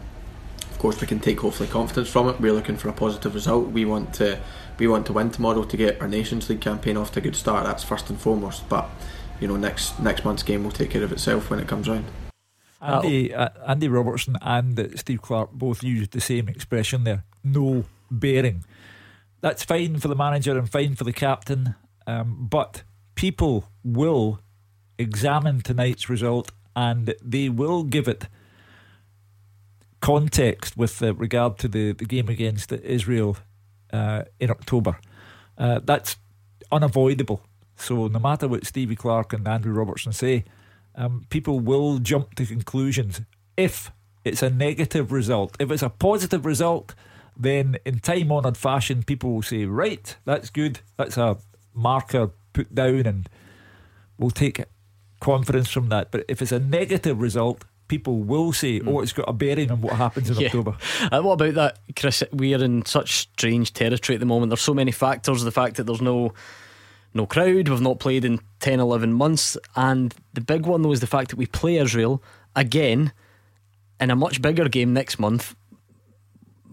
of 0.69 0.77
course, 0.79 0.99
we 0.99 1.07
can 1.07 1.19
take 1.19 1.39
hopefully 1.39 1.69
confidence 1.69 2.09
from 2.09 2.27
it. 2.29 2.39
We're 2.39 2.53
looking 2.53 2.77
for 2.77 2.89
a 2.89 2.93
positive 2.93 3.35
result. 3.35 3.67
We 3.67 3.85
want 3.85 4.13
to 4.15 4.39
we 4.77 4.87
want 4.87 5.05
to 5.07 5.13
win 5.13 5.29
tomorrow 5.29 5.63
to 5.63 5.77
get 5.77 6.01
our 6.01 6.07
Nations 6.07 6.49
League 6.49 6.61
campaign 6.61 6.97
off 6.97 7.11
to 7.13 7.19
a 7.19 7.21
good 7.21 7.35
start. 7.35 7.65
That's 7.65 7.83
first 7.83 8.09
and 8.09 8.19
foremost. 8.19 8.67
But 8.67 8.89
you 9.39 9.47
know, 9.47 9.57
next 9.57 9.99
next 9.99 10.25
month's 10.25 10.43
game 10.43 10.63
will 10.63 10.71
take 10.71 10.89
care 10.89 11.03
of 11.03 11.11
itself 11.11 11.49
when 11.49 11.59
it 11.59 11.67
comes 11.67 11.87
round. 11.87 12.05
Andy, 12.81 13.33
uh, 13.33 13.49
Andy 13.67 13.87
Robertson 13.87 14.37
and 14.41 14.91
Steve 14.95 15.21
Clarke 15.21 15.51
both 15.51 15.83
used 15.83 16.11
the 16.11 16.21
same 16.21 16.49
expression 16.49 17.03
there. 17.03 17.25
No 17.43 17.85
bearing. 18.09 18.65
That's 19.41 19.63
fine 19.63 19.99
for 19.99 20.07
the 20.07 20.15
manager 20.15 20.57
and 20.57 20.69
fine 20.69 20.95
for 20.95 21.03
the 21.03 21.13
captain, 21.13 21.75
um, 22.07 22.47
but 22.49 22.83
people 23.15 23.65
will 23.83 24.39
examine 25.01 25.61
tonight's 25.61 26.09
result 26.09 26.51
and 26.75 27.13
they 27.21 27.49
will 27.49 27.83
give 27.83 28.07
it 28.07 28.27
context 29.99 30.77
with 30.77 31.01
uh, 31.03 31.13
regard 31.13 31.57
to 31.59 31.67
the, 31.67 31.93
the 31.93 32.05
game 32.05 32.29
against 32.29 32.71
Israel 32.71 33.37
uh, 33.93 34.23
in 34.39 34.49
October. 34.49 34.97
Uh, 35.57 35.79
that's 35.83 36.17
unavoidable. 36.71 37.41
So, 37.75 38.07
no 38.07 38.19
matter 38.19 38.47
what 38.47 38.65
Stevie 38.65 38.95
Clarke 38.95 39.33
and 39.33 39.47
Andrew 39.47 39.73
Robertson 39.73 40.13
say, 40.13 40.43
um, 40.95 41.25
people 41.29 41.59
will 41.59 41.99
jump 41.99 42.35
to 42.35 42.45
conclusions 42.45 43.21
if 43.57 43.91
it's 44.23 44.43
a 44.43 44.49
negative 44.49 45.11
result. 45.11 45.55
If 45.59 45.71
it's 45.71 45.83
a 45.83 45.89
positive 45.89 46.45
result, 46.45 46.93
then 47.37 47.77
in 47.85 47.99
time 47.99 48.31
honoured 48.31 48.57
fashion, 48.57 49.03
people 49.03 49.33
will 49.33 49.41
say, 49.41 49.65
right, 49.65 50.15
that's 50.25 50.49
good. 50.49 50.81
That's 50.97 51.17
a 51.17 51.37
marker 51.73 52.31
put 52.53 52.73
down, 52.75 53.05
and 53.07 53.29
we'll 54.17 54.31
take 54.31 54.59
confidence 55.21 55.71
from 55.71 55.87
that. 55.89 56.11
But 56.11 56.25
if 56.27 56.41
it's 56.41 56.51
a 56.51 56.59
negative 56.59 57.21
result, 57.21 57.63
people 57.87 58.19
will 58.19 58.51
say, 58.51 58.81
mm. 58.81 58.87
"Oh, 58.87 58.99
it's 58.99 59.13
got 59.13 59.29
a 59.29 59.33
bearing 59.33 59.71
on 59.71 59.81
what 59.81 59.93
happens 59.95 60.29
in 60.29 60.37
yeah. 60.37 60.47
October." 60.47 60.75
Uh, 61.11 61.21
what 61.21 61.33
about 61.33 61.53
that, 61.53 61.79
Chris? 61.95 62.23
We 62.33 62.53
are 62.53 62.63
in 62.63 62.85
such 62.85 63.11
strange 63.13 63.73
territory 63.73 64.15
at 64.15 64.19
the 64.19 64.25
moment. 64.25 64.49
There's 64.49 64.61
so 64.61 64.73
many 64.73 64.91
factors. 64.91 65.43
The 65.43 65.51
fact 65.51 65.77
that 65.77 65.85
there's 65.85 66.01
no 66.01 66.33
no 67.13 67.25
crowd, 67.25 67.67
we've 67.67 67.81
not 67.81 67.99
played 67.99 68.23
in 68.23 68.39
10, 68.59 68.79
11 68.79 69.11
months, 69.11 69.57
and 69.75 70.13
the 70.33 70.41
big 70.41 70.65
one 70.65 70.81
though 70.81 70.91
is 70.91 71.01
the 71.01 71.07
fact 71.07 71.29
that 71.29 71.35
we 71.37 71.45
play 71.45 71.77
Israel 71.77 72.23
again 72.55 73.11
in 73.99 74.09
a 74.09 74.15
much 74.15 74.41
bigger 74.41 74.67
game 74.69 74.93
next 74.93 75.19
month. 75.19 75.55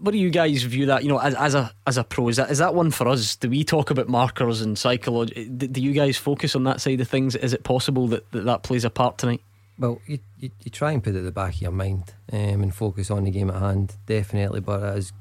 What 0.01 0.11
do 0.11 0.17
you 0.17 0.29
guys 0.29 0.63
view 0.63 0.85
that? 0.87 1.03
You 1.03 1.09
know, 1.09 1.19
as, 1.19 1.35
as 1.35 1.55
a 1.55 1.71
as 1.85 1.97
a 1.97 2.03
pro, 2.03 2.29
is 2.29 2.37
that 2.37 2.49
is 2.49 2.59
that 2.59 2.73
one 2.73 2.91
for 2.91 3.07
us? 3.07 3.35
Do 3.35 3.49
we 3.49 3.63
talk 3.63 3.89
about 3.89 4.07
markers 4.07 4.61
and 4.61 4.77
psychology? 4.77 5.45
Do 5.45 5.81
you 5.81 5.91
guys 5.91 6.17
focus 6.17 6.55
on 6.55 6.63
that 6.63 6.81
side 6.81 7.01
of 7.01 7.07
things? 7.07 7.35
Is 7.35 7.53
it 7.53 7.63
possible 7.63 8.07
that 8.07 8.31
that, 8.31 8.45
that 8.45 8.63
plays 8.63 8.85
a 8.85 8.89
part 8.89 9.17
tonight? 9.17 9.41
Well, 9.77 10.01
you, 10.05 10.19
you, 10.37 10.51
you 10.63 10.71
try 10.71 10.91
and 10.91 11.01
put 11.01 11.15
it 11.15 11.19
at 11.19 11.23
the 11.23 11.31
back 11.31 11.55
of 11.55 11.61
your 11.61 11.71
mind 11.71 12.13
um, 12.33 12.63
and 12.63 12.75
focus 12.75 13.09
on 13.09 13.23
the 13.23 13.31
game 13.31 13.49
at 13.49 13.61
hand, 13.61 13.95
definitely, 14.05 14.59
but 14.59 14.83
it 14.83 14.97
is 14.97 15.13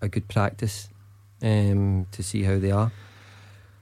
a 0.00 0.08
good 0.08 0.28
practice 0.28 0.88
um, 1.42 2.06
to 2.12 2.22
see 2.22 2.44
how 2.44 2.58
they 2.60 2.70
are. 2.70 2.92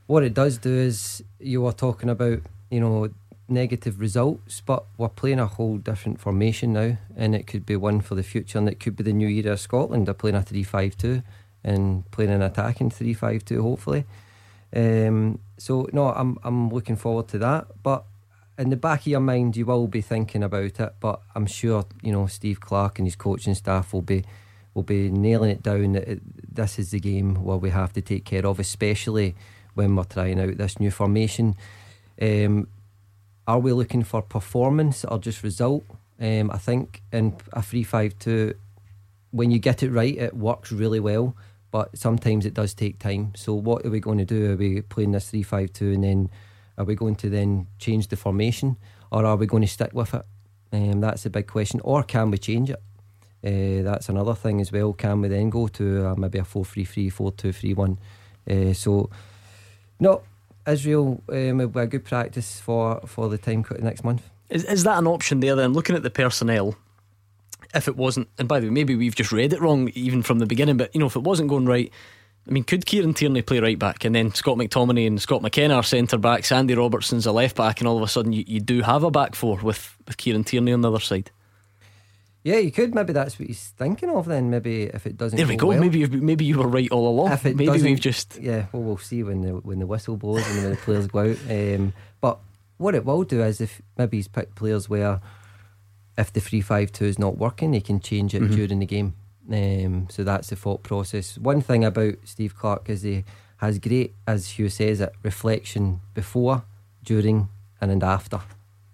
What 0.06 0.22
it 0.22 0.32
does 0.32 0.56
do 0.56 0.72
is 0.72 1.22
you 1.38 1.60
were 1.60 1.72
talking 1.72 2.08
about, 2.08 2.38
you 2.70 2.80
know, 2.80 3.10
negative 3.48 4.00
results, 4.00 4.60
but 4.64 4.84
we're 4.96 5.08
playing 5.08 5.38
a 5.38 5.46
whole 5.46 5.78
different 5.78 6.20
formation 6.20 6.72
now, 6.72 6.96
and 7.16 7.34
it 7.34 7.46
could 7.46 7.64
be 7.64 7.76
one 7.76 8.00
for 8.00 8.14
the 8.14 8.22
future, 8.22 8.58
and 8.58 8.68
it 8.68 8.80
could 8.80 8.96
be 8.96 9.04
the 9.04 9.12
new 9.12 9.28
era 9.28 9.52
of 9.52 9.60
Scotland. 9.60 10.06
They're 10.06 10.14
playing 10.14 10.36
a 10.36 10.42
3 10.42 10.62
5 10.62 10.96
2 10.96 11.22
and 11.64 12.10
playing 12.10 12.30
an 12.30 12.42
attacking 12.42 12.90
3 12.90 13.14
5 13.14 13.44
2, 13.44 13.62
hopefully. 13.62 14.04
Um, 14.74 15.38
so, 15.58 15.88
no, 15.92 16.08
I'm, 16.08 16.38
I'm 16.42 16.70
looking 16.70 16.96
forward 16.96 17.28
to 17.28 17.38
that, 17.38 17.66
but 17.82 18.04
in 18.58 18.70
the 18.70 18.76
back 18.76 19.00
of 19.00 19.06
your 19.06 19.20
mind, 19.20 19.56
you 19.56 19.66
will 19.66 19.86
be 19.86 20.00
thinking 20.00 20.42
about 20.42 20.80
it, 20.80 20.94
but 21.00 21.20
I'm 21.34 21.46
sure 21.46 21.84
you 22.02 22.12
know 22.12 22.26
Steve 22.26 22.60
Clarke 22.60 22.98
and 22.98 23.06
his 23.06 23.16
coaching 23.16 23.54
staff 23.54 23.92
will 23.92 24.02
be 24.02 24.24
will 24.74 24.82
be 24.82 25.10
nailing 25.10 25.50
it 25.50 25.62
down 25.62 25.92
that 25.92 26.06
it, 26.06 26.54
this 26.54 26.78
is 26.78 26.90
the 26.90 27.00
game 27.00 27.42
where 27.42 27.56
we 27.56 27.70
have 27.70 27.92
to 27.94 28.02
take 28.02 28.24
care 28.24 28.46
of, 28.46 28.60
especially 28.60 29.34
when 29.74 29.94
we're 29.96 30.04
trying 30.04 30.40
out 30.40 30.56
this 30.56 30.80
new 30.80 30.90
formation. 30.90 31.54
Um, 32.20 32.68
are 33.46 33.58
we 33.58 33.72
looking 33.72 34.04
for 34.04 34.22
performance 34.22 35.04
or 35.04 35.18
just 35.18 35.42
result? 35.42 35.84
Um, 36.20 36.50
I 36.50 36.58
think 36.58 37.02
in 37.12 37.36
a 37.52 37.62
three-five-two, 37.62 38.54
when 39.30 39.50
you 39.50 39.58
get 39.58 39.82
it 39.82 39.90
right, 39.90 40.16
it 40.16 40.34
works 40.34 40.72
really 40.72 41.00
well. 41.00 41.36
But 41.70 41.98
sometimes 41.98 42.46
it 42.46 42.54
does 42.54 42.74
take 42.74 42.98
time. 42.98 43.32
So 43.36 43.52
what 43.52 43.84
are 43.84 43.90
we 43.90 44.00
going 44.00 44.18
to 44.18 44.24
do? 44.24 44.52
Are 44.52 44.56
we 44.56 44.80
playing 44.80 45.12
this 45.12 45.30
three-five-two 45.30 45.92
and 45.92 46.04
then? 46.04 46.30
Are 46.78 46.84
we 46.84 46.94
going 46.94 47.16
to 47.16 47.30
then 47.30 47.66
change 47.78 48.08
the 48.08 48.16
formation 48.16 48.76
or 49.10 49.24
are 49.24 49.36
we 49.36 49.46
going 49.46 49.62
to 49.62 49.68
stick 49.68 49.92
with 49.94 50.14
it? 50.14 50.22
Um, 50.72 51.00
that's 51.00 51.24
a 51.26 51.30
big 51.30 51.46
question. 51.46 51.80
Or 51.84 52.02
can 52.02 52.30
we 52.30 52.38
change 52.38 52.70
it? 52.70 52.82
Uh, 53.44 53.82
that's 53.82 54.08
another 54.08 54.34
thing 54.34 54.60
as 54.60 54.72
well. 54.72 54.92
Can 54.92 55.22
we 55.22 55.28
then 55.28 55.50
go 55.50 55.68
to 55.68 56.06
uh, 56.08 56.14
maybe 56.16 56.38
a 56.38 56.44
4 56.44 56.64
3 56.64 56.84
3, 56.84 57.08
4 57.08 57.32
2 57.32 57.52
3 57.52 57.74
1? 57.74 57.98
Uh, 58.48 58.72
so, 58.72 59.08
no, 60.00 60.22
Israel 60.66 61.22
um, 61.28 61.58
will 61.58 61.68
be 61.68 61.80
a 61.80 61.86
good 61.86 62.04
practice 62.04 62.60
for, 62.60 63.00
for 63.06 63.28
the 63.28 63.38
time 63.38 63.62
cut 63.62 63.80
next 63.80 64.04
month. 64.04 64.22
Is, 64.48 64.64
is 64.64 64.84
that 64.84 64.98
an 64.98 65.06
option 65.06 65.40
there 65.40 65.56
then? 65.56 65.72
Looking 65.72 65.96
at 65.96 66.02
the 66.02 66.10
personnel, 66.10 66.76
if 67.74 67.88
it 67.88 67.96
wasn't, 67.96 68.28
and 68.38 68.48
by 68.48 68.60
the 68.60 68.66
way, 68.66 68.72
maybe 68.72 68.94
we've 68.96 69.14
just 69.14 69.32
read 69.32 69.52
it 69.52 69.60
wrong 69.60 69.90
even 69.94 70.22
from 70.22 70.38
the 70.38 70.46
beginning, 70.46 70.76
but 70.76 70.94
you 70.94 71.00
know, 71.00 71.06
if 71.06 71.16
it 71.16 71.22
wasn't 71.22 71.48
going 71.48 71.66
right, 71.66 71.92
I 72.46 72.50
mean, 72.52 72.62
could 72.62 72.86
Kieran 72.86 73.12
Tierney 73.12 73.42
play 73.42 73.58
right 73.58 73.78
back 73.78 74.04
and 74.04 74.14
then 74.14 74.32
Scott 74.32 74.56
McTominay 74.56 75.06
and 75.06 75.20
Scott 75.20 75.42
McKenna 75.42 75.74
are 75.74 75.82
centre 75.82 76.18
backs, 76.18 76.52
Andy 76.52 76.74
Robertson's 76.74 77.26
a 77.26 77.32
left 77.32 77.56
back, 77.56 77.80
and 77.80 77.88
all 77.88 77.96
of 77.96 78.02
a 78.02 78.08
sudden 78.08 78.32
you, 78.32 78.44
you 78.46 78.60
do 78.60 78.82
have 78.82 79.02
a 79.02 79.10
back 79.10 79.34
four 79.34 79.56
with, 79.56 79.96
with 80.06 80.16
Kieran 80.16 80.44
Tierney 80.44 80.72
on 80.72 80.82
the 80.82 80.90
other 80.90 81.00
side? 81.00 81.30
Yeah, 82.46 82.58
you 82.58 82.70
could. 82.70 82.94
Maybe 82.94 83.12
that's 83.12 83.40
what 83.40 83.48
he's 83.48 83.74
thinking 83.76 84.08
of. 84.08 84.26
Then 84.26 84.50
maybe 84.50 84.84
if 84.84 85.04
it 85.04 85.16
doesn't. 85.16 85.36
There 85.36 85.48
we 85.48 85.56
go. 85.56 85.66
Well, 85.66 85.80
maybe 85.80 86.06
maybe 86.06 86.44
you 86.44 86.58
were 86.58 86.68
right 86.68 86.88
all 86.92 87.08
along. 87.08 87.32
If 87.32 87.44
it 87.44 87.56
maybe 87.56 87.82
we've 87.82 87.98
just. 87.98 88.38
Yeah, 88.40 88.66
well, 88.70 88.84
we'll 88.84 88.98
see 88.98 89.24
when 89.24 89.42
the 89.42 89.50
when 89.50 89.80
the 89.80 89.86
whistle 89.86 90.16
blows 90.16 90.46
and 90.46 90.62
when 90.62 90.70
the 90.70 90.76
players 90.76 91.08
go 91.08 91.32
out. 91.32 91.38
Um, 91.50 91.92
but 92.20 92.38
what 92.76 92.94
it 92.94 93.04
will 93.04 93.24
do 93.24 93.42
is 93.42 93.60
if 93.60 93.82
maybe 93.98 94.18
he's 94.18 94.28
picked 94.28 94.54
players 94.54 94.88
where 94.88 95.20
if 96.16 96.32
the 96.32 96.38
three 96.38 96.60
five 96.60 96.92
two 96.92 97.06
is 97.06 97.18
not 97.18 97.36
working, 97.36 97.72
he 97.72 97.80
can 97.80 97.98
change 97.98 98.32
it 98.32 98.42
mm-hmm. 98.42 98.54
during 98.54 98.78
the 98.78 98.86
game. 98.86 99.14
Um, 99.52 100.06
so 100.08 100.22
that's 100.22 100.50
the 100.50 100.54
thought 100.54 100.84
process. 100.84 101.36
One 101.38 101.60
thing 101.60 101.84
about 101.84 102.14
Steve 102.22 102.54
Clarke 102.54 102.88
is 102.88 103.02
he 103.02 103.24
has 103.56 103.80
great, 103.80 104.14
as 104.24 104.50
Hugh 104.50 104.68
says, 104.68 105.00
it 105.00 105.12
reflection 105.24 106.00
before, 106.14 106.62
during, 107.02 107.48
and 107.80 108.04
after. 108.04 108.40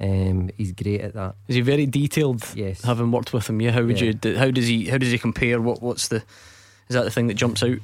Um, 0.02 0.50
he's 0.56 0.72
great 0.72 1.00
at 1.00 1.14
that. 1.14 1.36
Is 1.46 1.54
he 1.54 1.60
very 1.60 1.86
detailed? 1.86 2.42
Yes. 2.56 2.82
Having 2.82 3.12
worked 3.12 3.32
with 3.32 3.48
him, 3.48 3.60
yeah. 3.60 3.70
How 3.70 3.84
would 3.84 4.00
yeah. 4.00 4.12
you? 4.22 4.36
How 4.36 4.50
does 4.50 4.66
he? 4.66 4.88
How 4.88 4.98
does 4.98 5.12
he 5.12 5.18
compare? 5.18 5.60
What 5.60 5.80
What's 5.80 6.08
the? 6.08 6.16
Is 6.88 6.94
that 6.94 7.04
the 7.04 7.10
thing 7.10 7.28
that 7.28 7.34
jumps 7.34 7.62
out? 7.62 7.78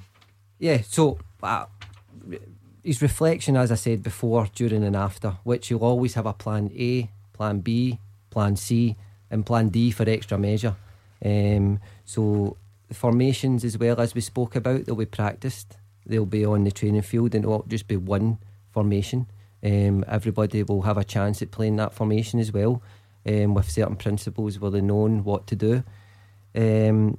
Yeah. 0.58 0.82
So. 0.82 1.18
Uh, 1.42 1.66
his 2.82 3.02
reflection, 3.02 3.56
as 3.56 3.70
I 3.70 3.74
said 3.74 4.02
before, 4.02 4.48
during 4.54 4.82
and 4.82 4.96
after, 4.96 5.36
which 5.44 5.70
you'll 5.70 5.84
always 5.84 6.14
have 6.14 6.24
a 6.24 6.32
plan 6.32 6.70
A, 6.74 7.10
plan 7.34 7.60
B, 7.60 7.98
plan 8.30 8.56
C, 8.56 8.96
and 9.30 9.44
plan 9.44 9.68
D 9.68 9.90
for 9.90 10.08
extra 10.08 10.38
measure. 10.38 10.74
Um, 11.22 11.80
so 12.04 12.56
the 12.88 12.94
formations 12.94 13.64
as 13.64 13.76
well 13.76 14.00
as 14.00 14.14
we 14.14 14.22
spoke 14.22 14.56
about, 14.56 14.86
they'll 14.86 14.94
be 14.94 15.04
practiced. 15.04 15.76
They'll 16.06 16.24
be 16.24 16.46
on 16.46 16.64
the 16.64 16.70
training 16.70 17.02
field, 17.02 17.34
and 17.34 17.44
it'll 17.44 17.64
just 17.68 17.88
be 17.88 17.96
one 17.96 18.38
formation. 18.72 19.26
Um, 19.64 20.04
everybody 20.06 20.62
will 20.62 20.82
have 20.82 20.98
a 20.98 21.04
chance 21.04 21.42
at 21.42 21.50
playing 21.50 21.76
that 21.76 21.94
formation 21.94 22.38
as 22.38 22.52
well, 22.52 22.82
um, 23.26 23.54
with 23.54 23.70
certain 23.70 23.96
principles 23.96 24.58
where 24.58 24.70
they 24.70 24.80
know 24.80 25.08
what 25.08 25.46
to 25.48 25.56
do. 25.56 25.82
Um, 26.54 27.18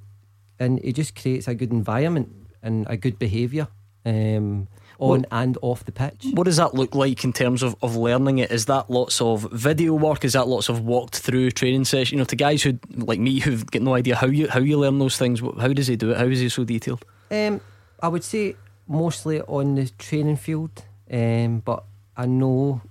and 0.59 0.79
it 0.83 0.93
just 0.93 1.19
creates 1.19 1.47
a 1.47 1.55
good 1.55 1.71
environment 1.71 2.29
and 2.61 2.85
a 2.89 2.97
good 2.97 3.19
behaviour. 3.19 3.67
Um, 4.05 4.67
on 4.99 5.25
and 5.31 5.57
off 5.61 5.85
the 5.85 5.91
pitch. 5.91 6.27
What 6.33 6.43
does 6.43 6.57
that 6.57 6.75
look 6.75 6.93
like 6.93 7.23
in 7.23 7.33
terms 7.33 7.63
of, 7.63 7.75
of 7.81 7.95
learning 7.95 8.39
it? 8.39 8.51
Is 8.51 8.65
that 8.65 8.89
lots 8.89 9.21
of 9.21 9.49
video 9.51 9.93
work? 9.93 10.25
Is 10.25 10.33
that 10.33 10.47
lots 10.47 10.69
of 10.69 10.81
walked 10.81 11.17
through 11.17 11.51
training 11.51 11.85
sessions? 11.85 12.11
You 12.11 12.17
know, 12.17 12.25
to 12.25 12.35
guys 12.35 12.63
who 12.63 12.77
like 12.95 13.19
me 13.19 13.39
who've 13.39 13.65
got 13.65 13.81
no 13.81 13.95
idea 13.95 14.15
how 14.15 14.27
you 14.27 14.49
how 14.49 14.59
you 14.59 14.77
learn 14.77 14.99
those 14.99 15.17
things. 15.17 15.39
How 15.39 15.69
does 15.69 15.87
he 15.87 15.95
do 15.95 16.11
it? 16.11 16.17
How 16.17 16.25
is 16.25 16.39
he 16.39 16.49
so 16.49 16.63
detailed? 16.63 17.05
Um, 17.31 17.61
I 18.01 18.07
would 18.07 18.23
say 18.23 18.55
mostly 18.87 19.41
on 19.41 19.75
the 19.75 19.89
training 19.97 20.37
field, 20.37 20.83
um, 21.11 21.59
but 21.59 21.83
I 22.19 22.25
know 22.25 22.81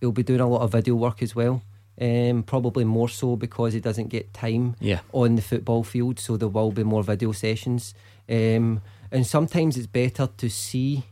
he'll 0.00 0.10
be 0.10 0.24
doing 0.24 0.40
a 0.40 0.48
lot 0.48 0.62
of 0.62 0.72
video 0.72 0.96
work 0.96 1.22
as 1.22 1.36
well. 1.36 1.62
Um, 2.00 2.42
probably 2.42 2.84
more 2.84 3.08
so 3.08 3.36
because 3.36 3.74
he 3.74 3.80
doesn't 3.80 4.08
get 4.08 4.34
time 4.34 4.74
yeah. 4.80 5.00
on 5.12 5.36
the 5.36 5.42
football 5.42 5.84
field, 5.84 6.18
so 6.18 6.36
there 6.36 6.48
will 6.48 6.72
be 6.72 6.82
more 6.82 7.04
video 7.04 7.30
sessions. 7.30 7.94
Um, 8.28 8.82
and 9.12 9.24
sometimes 9.24 9.76
it's 9.76 9.86
better 9.86 10.28
to 10.36 10.50
see 10.50 11.04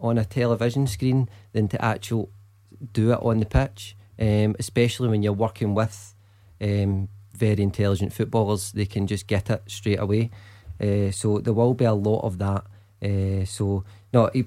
on 0.00 0.18
a 0.18 0.24
television 0.24 0.86
screen 0.86 1.28
than 1.52 1.66
to 1.68 1.84
actually 1.84 2.28
do 2.92 3.12
it 3.12 3.18
on 3.22 3.40
the 3.40 3.46
pitch, 3.46 3.96
um, 4.20 4.54
especially 4.60 5.08
when 5.08 5.24
you're 5.24 5.32
working 5.32 5.74
with 5.74 6.14
um, 6.60 7.08
very 7.34 7.62
intelligent 7.62 8.12
footballers. 8.12 8.70
They 8.70 8.86
can 8.86 9.08
just 9.08 9.26
get 9.26 9.50
it 9.50 9.64
straight 9.66 9.98
away. 9.98 10.30
Uh, 10.80 11.10
so 11.10 11.40
there 11.40 11.54
will 11.54 11.74
be 11.74 11.86
a 11.86 11.94
lot 11.94 12.20
of 12.20 12.38
that. 12.38 12.64
Uh, 13.02 13.44
so 13.46 13.82
no, 14.12 14.30
he, 14.32 14.44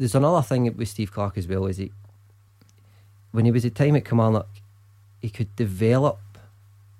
there's 0.00 0.14
another 0.14 0.42
thing 0.42 0.74
with 0.76 0.88
Steve 0.88 1.12
Clarke 1.12 1.36
as 1.36 1.46
well. 1.46 1.66
Is 1.66 1.76
he 1.76 1.92
when 3.32 3.44
he 3.44 3.50
was 3.50 3.64
at 3.64 3.74
time 3.74 3.94
at 3.96 4.04
Kilmarnock, 4.04 4.48
he 5.20 5.28
could 5.28 5.54
develop 5.56 6.18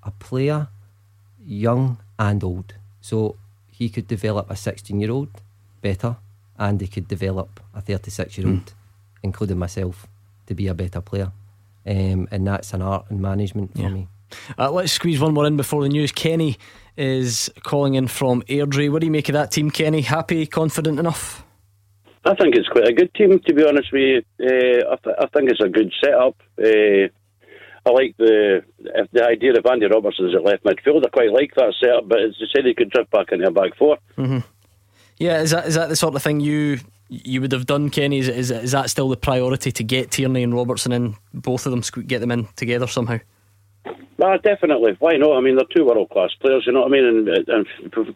a 0.02 0.10
player, 0.10 0.68
young 1.44 1.98
and 2.18 2.44
old. 2.44 2.74
So 3.00 3.36
he 3.70 3.88
could 3.88 4.06
develop 4.06 4.50
a 4.50 4.56
16 4.56 5.00
year 5.00 5.10
old 5.10 5.28
better, 5.80 6.16
and 6.58 6.80
he 6.80 6.86
could 6.86 7.08
develop 7.08 7.60
a 7.74 7.80
36 7.80 8.38
year 8.38 8.46
old, 8.46 8.66
mm. 8.66 8.72
including 9.22 9.58
myself, 9.58 10.06
to 10.46 10.54
be 10.54 10.66
a 10.66 10.74
better 10.74 11.00
player. 11.00 11.32
Um, 11.86 12.28
and 12.30 12.46
that's 12.46 12.74
an 12.74 12.82
art 12.82 13.06
and 13.08 13.20
management 13.20 13.74
for 13.74 13.82
yeah. 13.82 13.88
me. 13.88 14.08
Uh, 14.58 14.70
let's 14.70 14.92
squeeze 14.92 15.18
one 15.18 15.34
more 15.34 15.46
in 15.46 15.56
before 15.56 15.82
the 15.82 15.88
news. 15.88 16.12
Kenny 16.12 16.58
is 16.96 17.50
calling 17.62 17.94
in 17.94 18.06
from 18.06 18.42
Airdrie. 18.42 18.92
What 18.92 19.00
do 19.00 19.06
you 19.06 19.10
make 19.10 19.28
of 19.30 19.32
that 19.32 19.50
team, 19.50 19.70
Kenny? 19.70 20.02
Happy, 20.02 20.46
confident 20.46 20.98
enough? 20.98 21.42
I 22.24 22.34
think 22.34 22.54
it's 22.54 22.68
quite 22.68 22.88
a 22.88 22.92
good 22.92 23.12
team, 23.14 23.38
to 23.38 23.54
be 23.54 23.64
honest 23.64 23.92
with 23.92 24.24
you. 24.38 24.46
Uh, 24.46 24.92
I, 24.92 24.96
th- 25.02 25.16
I, 25.18 25.26
think 25.28 25.50
it's 25.50 25.60
a 25.60 25.68
good 25.68 25.92
setup. 26.04 26.36
Uh, 26.58 27.08
I 27.86 27.90
like 27.90 28.14
the 28.18 28.62
the 29.12 29.24
idea 29.24 29.54
of 29.54 29.64
Andy 29.64 29.86
Robertson 29.86 30.28
as 30.28 30.34
a 30.34 30.40
left 30.40 30.64
midfield. 30.64 31.06
I 31.06 31.08
quite 31.08 31.32
like 31.32 31.54
that 31.56 31.74
setup, 31.80 32.08
but 32.08 32.20
as 32.20 32.34
I 32.40 32.44
said, 32.54 32.66
he 32.66 32.74
could 32.74 32.90
drift 32.90 33.10
back 33.10 33.32
into 33.32 33.46
a 33.46 33.50
back 33.50 33.74
4 33.78 33.98
mm-hmm. 34.18 34.38
Yeah, 35.16 35.40
is 35.40 35.50
that 35.50 35.66
is 35.66 35.74
that 35.76 35.88
the 35.88 35.96
sort 35.96 36.14
of 36.14 36.22
thing 36.22 36.40
you 36.40 36.80
you 37.08 37.40
would 37.40 37.52
have 37.52 37.66
done, 37.66 37.90
Kenny? 37.90 38.18
Is, 38.18 38.28
is, 38.28 38.50
is 38.50 38.72
that 38.72 38.88
still 38.90 39.08
the 39.08 39.16
priority 39.16 39.72
to 39.72 39.82
get 39.82 40.10
Tierney 40.10 40.42
and 40.42 40.54
Robertson 40.54 40.92
in, 40.92 41.16
both 41.34 41.66
of 41.66 41.72
them, 41.72 42.04
get 42.06 42.20
them 42.20 42.30
in 42.30 42.46
together 42.54 42.86
somehow? 42.86 43.18
No, 44.18 44.36
definitely. 44.36 44.96
Why 44.98 45.16
not? 45.16 45.36
I 45.36 45.40
mean, 45.40 45.56
they're 45.56 45.64
two 45.74 45.86
world 45.86 46.10
class 46.10 46.30
players. 46.40 46.64
You 46.66 46.72
know 46.72 46.80
what 46.80 46.92
I 46.92 46.96
mean? 47.00 47.06
And, 47.06 47.28
and 47.48 47.66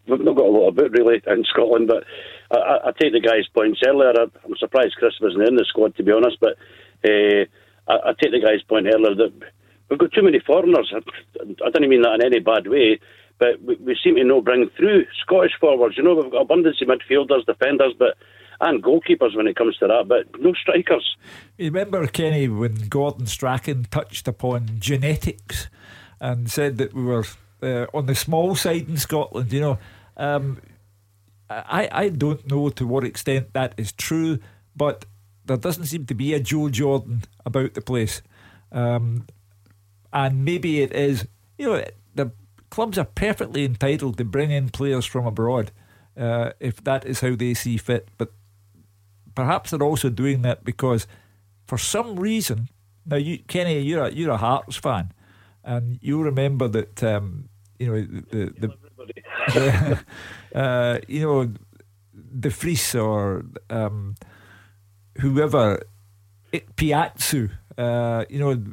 we've 0.07 0.21
not 0.21 0.35
got 0.35 0.45
a 0.45 0.53
lot 0.53 0.69
about 0.69 0.91
really 0.91 1.21
in 1.25 1.43
Scotland, 1.45 1.87
but 1.87 2.03
I, 2.51 2.89
I 2.89 2.91
take 3.01 3.13
the 3.13 3.19
guy's 3.19 3.47
points 3.53 3.81
earlier. 3.85 4.13
I'm 4.13 4.55
surprised 4.59 4.95
Chris 4.99 5.17
wasn't 5.19 5.47
in 5.47 5.55
the 5.55 5.65
squad, 5.67 5.95
to 5.95 6.03
be 6.03 6.11
honest. 6.11 6.37
But 6.39 6.57
uh, 7.03 7.45
I, 7.89 8.09
I, 8.09 8.13
take 8.21 8.31
the 8.31 8.43
guy's 8.45 8.61
point 8.69 8.85
earlier 8.85 9.15
that 9.15 9.33
we've 9.89 9.99
got 9.99 10.13
too 10.13 10.21
many 10.21 10.39
foreigners. 10.45 10.93
I, 10.93 11.01
I 11.65 11.69
don't 11.71 11.89
mean 11.89 12.03
that 12.03 12.21
in 12.21 12.25
any 12.25 12.39
bad 12.39 12.67
way, 12.67 12.99
but 13.39 13.61
we, 13.63 13.75
we 13.77 13.97
seem 14.03 14.15
to 14.15 14.23
not 14.23 14.45
bring 14.45 14.69
through 14.77 15.05
Scottish 15.21 15.57
forwards. 15.59 15.97
You 15.97 16.03
know, 16.03 16.13
we've 16.13 16.31
got 16.31 16.41
abundance 16.41 16.81
of 16.81 16.87
midfielders, 16.87 17.45
defenders, 17.45 17.95
but 17.97 18.17
and 18.61 18.83
goalkeepers 18.83 19.35
when 19.35 19.47
it 19.47 19.55
comes 19.55 19.77
to 19.77 19.87
that, 19.87 20.07
but 20.07 20.39
no 20.39 20.53
strikers. 20.53 21.15
You 21.57 21.65
remember, 21.65 22.05
Kenny, 22.07 22.47
when 22.47 22.75
Gordon 22.89 23.27
Strachan 23.27 23.85
touched 23.85 24.27
upon 24.27 24.79
genetics 24.79 25.67
and 26.19 26.49
said 26.49 26.77
that 26.77 26.93
we 26.93 27.03
were 27.03 27.25
uh, 27.61 27.87
on 27.93 28.05
the 28.05 28.15
small 28.15 28.55
side 28.55 28.87
in 28.87 28.97
Scotland, 28.97 29.51
you 29.51 29.61
know. 29.61 29.79
Um, 30.17 30.61
I, 31.49 31.89
I 31.91 32.09
don't 32.09 32.49
know 32.49 32.69
to 32.69 32.87
what 32.87 33.03
extent 33.03 33.53
that 33.53 33.75
is 33.77 33.91
true, 33.91 34.39
but 34.75 35.05
there 35.45 35.57
doesn't 35.57 35.85
seem 35.85 36.05
to 36.07 36.15
be 36.15 36.33
a 36.33 36.39
Joe 36.39 36.69
Jordan 36.69 37.23
about 37.45 37.75
the 37.75 37.81
place. 37.81 38.21
Um, 38.71 39.27
and 40.11 40.43
maybe 40.43 40.81
it 40.81 40.93
is, 40.93 41.27
you 41.57 41.67
know, 41.67 41.83
the 42.15 42.31
clubs 42.69 42.97
are 42.97 43.05
perfectly 43.05 43.63
entitled 43.63 44.17
to 44.17 44.25
bring 44.25 44.49
in 44.49 44.69
players 44.69 45.05
from 45.05 45.27
abroad 45.27 45.71
uh, 46.17 46.51
if 46.59 46.83
that 46.83 47.05
is 47.05 47.21
how 47.21 47.35
they 47.35 47.53
see 47.53 47.77
fit. 47.77 48.07
But 48.17 48.31
perhaps 49.35 49.71
they're 49.71 49.83
also 49.83 50.09
doing 50.09 50.41
that 50.41 50.63
because 50.63 51.07
for 51.67 51.77
some 51.77 52.19
reason, 52.19 52.69
now, 53.05 53.17
you, 53.17 53.39
Kenny, 53.47 53.79
you're 53.79 54.05
a, 54.05 54.11
you're 54.11 54.31
a 54.31 54.37
Hearts 54.37 54.77
fan, 54.77 55.11
and 55.63 55.99
you 56.01 56.21
remember 56.21 56.67
that, 56.69 57.03
um, 57.03 57.49
you 57.77 57.87
know, 57.87 58.01
the, 58.01 58.53
the, 58.57 58.73
the 60.53 60.59
uh, 60.59 60.99
you 61.07 61.21
know, 61.21 61.53
De 62.39 62.49
Vries 62.49 62.95
or 62.95 63.45
um, 63.69 64.15
whoever, 65.19 65.81
Piatsu, 66.51 67.51
uh, 67.77 68.25
you 68.29 68.39
know, 68.39 68.63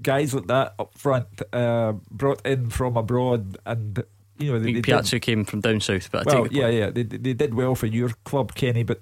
guys 0.00 0.34
like 0.34 0.46
that 0.46 0.74
up 0.78 0.96
front 0.96 1.26
uh, 1.52 1.92
brought 2.10 2.44
in 2.46 2.70
from 2.70 2.96
abroad 2.96 3.58
and 3.66 4.04
you 4.38 4.52
know, 4.52 4.58
they, 4.58 4.72
they 4.72 4.82
Piatsu 4.82 5.20
came 5.20 5.44
from 5.44 5.60
down 5.60 5.80
south, 5.80 6.10
but 6.10 6.26
well, 6.26 6.48
yeah, 6.50 6.68
yeah, 6.68 6.90
they 6.90 7.04
they 7.04 7.34
did 7.34 7.54
well 7.54 7.74
for 7.74 7.86
your 7.86 8.10
club, 8.24 8.54
Kenny. 8.54 8.82
But 8.82 9.00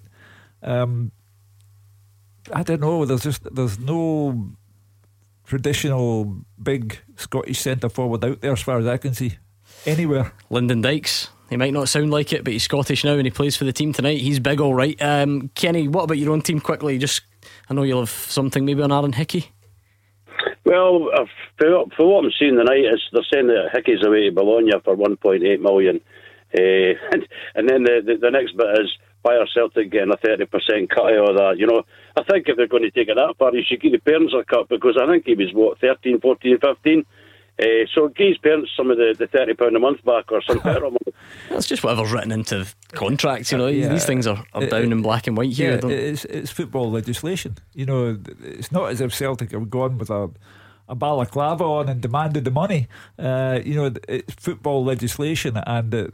um, 0.63 1.13
I 2.53 2.63
don't 2.63 2.81
know. 2.81 3.05
There's 3.05 3.23
just 3.23 3.55
there's 3.55 3.79
no 3.79 4.53
traditional 5.45 6.37
big 6.61 6.99
Scottish 7.17 7.61
centre 7.61 7.89
forward 7.89 8.25
out 8.25 8.41
there, 8.41 8.53
as 8.53 8.63
far 8.63 8.79
as 8.79 8.87
I 8.87 8.97
can 8.97 9.15
see, 9.15 9.39
anywhere. 9.87 10.33
Lyndon 10.51 10.81
Dykes. 10.81 11.29
He 11.51 11.59
might 11.59 11.75
not 11.75 11.91
sound 11.91 12.11
like 12.11 12.33
it, 12.33 12.45
but 12.45 12.55
he's 12.55 12.63
Scottish 12.63 13.05
now 13.05 13.13
and 13.13 13.27
he 13.27 13.31
plays 13.31 13.57
for 13.57 13.65
the 13.65 13.75
team 13.75 13.93
tonight. 13.93 14.23
He's 14.23 14.41
big, 14.41 14.59
all 14.59 14.73
right. 14.73 14.97
Um, 15.03 15.51
Kenny, 15.55 15.87
what 15.87 16.05
about 16.05 16.17
your 16.17 16.33
own 16.33 16.41
team 16.41 16.61
quickly? 16.61 16.97
Just, 16.97 17.21
I 17.69 17.75
know 17.75 17.83
you'll 17.83 18.01
have 18.01 18.09
something 18.09 18.65
maybe 18.65 18.81
on 18.81 18.91
Aaron 18.91 19.13
Hickey. 19.13 19.53
Well, 20.65 21.11
uh, 21.15 21.27
for, 21.59 21.85
for 21.95 22.07
what 22.07 22.25
I'm 22.25 22.31
seeing 22.39 22.57
tonight, 22.57 22.87
is 22.91 23.03
they're 23.13 23.23
saying 23.31 23.49
that 23.49 23.69
Hickey's 23.75 24.03
away 24.03 24.31
to 24.31 24.33
Bologna 24.33 24.73
for 24.83 24.97
1.8 24.97 25.61
million, 25.61 26.01
uh, 26.57 26.59
and, 27.13 27.29
and 27.55 27.69
then 27.69 27.83
the, 27.83 28.01
the, 28.03 28.17
the 28.19 28.31
next 28.31 28.57
bit 28.57 28.69
is 28.81 28.91
why 29.23 29.37
are 29.37 29.47
Celtic 29.47 29.91
getting 29.91 30.13
a 30.13 30.17
30% 30.17 30.91
cut 30.91 31.13
of 31.13 31.29
all 31.29 31.35
that? 31.35 31.55
You 31.59 31.67
know, 31.67 31.83
I 32.17 32.23
think 32.25 32.49
if 32.49 32.57
they're 32.57 32.67
going 32.67 32.83
to 32.83 32.91
take 32.91 33.09
it 33.09 33.15
that 33.15 33.35
far, 33.39 33.55
you 33.55 33.63
should 33.67 33.81
give 33.81 33.93
the 33.93 33.99
parents 33.99 34.35
a 34.39 34.45
cut 34.45 34.69
because 34.69 34.99
I 35.01 35.07
think 35.07 35.25
he 35.27 35.35
was, 35.35 35.53
what, 35.53 35.79
13, 35.81 36.21
14, 36.21 36.59
15? 36.59 37.07
Uh, 37.61 37.65
so 37.95 38.09
give 38.09 38.29
his 38.29 38.39
parents 38.39 38.71
some 38.77 38.91
of 38.91 38.97
the, 38.97 39.15
the 39.19 39.27
£30 39.27 39.77
a 39.77 39.79
month 39.79 40.05
back 40.05 40.33
or 40.33 40.43
something. 40.43 40.97
That's 41.51 41.67
just 41.67 41.85
whatever's 41.85 42.11
written 42.11 42.33
into 42.33 42.67
contracts, 42.93 43.53
you 43.53 43.59
know. 43.59 43.69
Yeah. 43.69 43.89
These 43.89 44.07
things 44.07 44.27
are, 44.27 44.43
are 44.55 44.67
down 44.67 44.85
it, 44.85 44.93
in 44.93 45.03
black 45.03 45.27
and 45.27 45.37
white 45.37 45.53
here. 45.53 45.79
Yeah, 45.83 45.89
it's, 45.91 46.25
it's 46.25 46.51
football 46.51 46.91
legislation. 46.91 47.57
You 47.75 47.87
know, 47.87 48.19
it's 48.43 48.73
not 48.73 48.91
as 48.91 49.01
if 49.01 49.15
Celtic 49.15 49.53
have 49.53 49.71
gone 49.71 49.99
with 49.99 50.11
a 50.11 50.31
a 50.89 50.95
balaclava 50.95 51.65
on 51.65 51.89
and 51.89 52.01
demanded 52.01 52.45
the 52.45 52.51
money. 52.51 52.89
Uh, 53.19 53.61
you 53.65 53.75
know, 53.75 53.93
it's 54.09 54.35
football 54.35 54.85
legislation, 54.85 55.57
and 55.67 55.95
uh, 55.95 56.07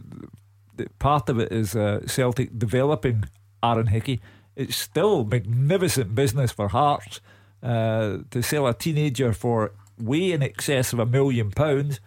part 0.98 1.28
of 1.28 1.38
it 1.38 1.52
is 1.52 1.74
uh, 1.74 2.06
Celtic 2.06 2.58
developing 2.58 3.24
Aaron 3.62 3.88
Hickey. 3.88 4.20
It's 4.56 4.76
still 4.76 5.24
magnificent 5.24 6.14
business 6.14 6.50
for 6.50 6.68
Hearts 6.68 7.20
uh, 7.62 8.18
to 8.30 8.42
sell 8.42 8.66
a 8.66 8.74
teenager 8.74 9.32
for 9.32 9.72
way 9.98 10.32
in 10.32 10.42
excess 10.42 10.92
of 10.92 10.98
a 10.98 11.06
million 11.06 11.50
pounds. 11.50 12.00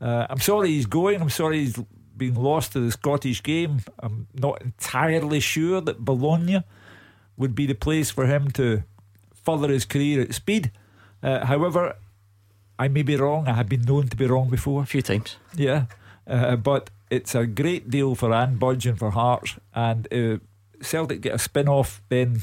Uh, 0.00 0.26
I'm 0.28 0.40
sorry 0.40 0.70
he's 0.70 0.86
going. 0.86 1.20
I'm 1.20 1.30
sorry 1.30 1.60
he's 1.60 1.78
being 2.16 2.34
lost 2.34 2.72
to 2.72 2.80
the 2.80 2.90
Scottish 2.90 3.42
game. 3.42 3.80
I'm 4.00 4.26
not 4.34 4.62
entirely 4.62 5.40
sure 5.40 5.80
that 5.80 6.04
Bologna 6.04 6.62
would 7.36 7.54
be 7.54 7.66
the 7.66 7.74
place 7.74 8.10
for 8.10 8.26
him 8.26 8.50
to 8.52 8.82
further 9.44 9.68
his 9.68 9.84
career 9.84 10.22
at 10.22 10.34
speed. 10.34 10.70
Uh, 11.22 11.46
however, 11.46 11.96
I 12.78 12.88
may 12.88 13.02
be 13.02 13.16
wrong. 13.16 13.46
I 13.46 13.54
have 13.54 13.68
been 13.68 13.82
known 13.82 14.08
to 14.08 14.16
be 14.16 14.26
wrong 14.26 14.50
before. 14.50 14.82
A 14.82 14.86
few 14.86 15.02
times. 15.02 15.36
Yeah. 15.54 15.86
Uh, 16.26 16.56
but 16.56 16.90
it's 17.12 17.34
a 17.34 17.46
great 17.46 17.90
deal 17.90 18.14
for 18.14 18.32
Anne 18.32 18.56
Budge 18.56 18.86
and 18.86 18.98
for 18.98 19.10
Hearts. 19.10 19.56
And 19.74 20.12
uh, 20.12 20.38
Celtic 20.80 21.20
get 21.20 21.34
a 21.34 21.38
spin 21.38 21.68
off, 21.68 22.02
then 22.08 22.40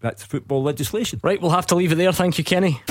that's 0.00 0.22
football 0.22 0.62
legislation. 0.62 1.20
Right, 1.24 1.40
we'll 1.40 1.52
have 1.52 1.66
to 1.68 1.74
leave 1.74 1.90
it 1.90 1.94
there. 1.94 2.12
Thank 2.12 2.36
you, 2.36 2.44
Kenny. 2.44 2.82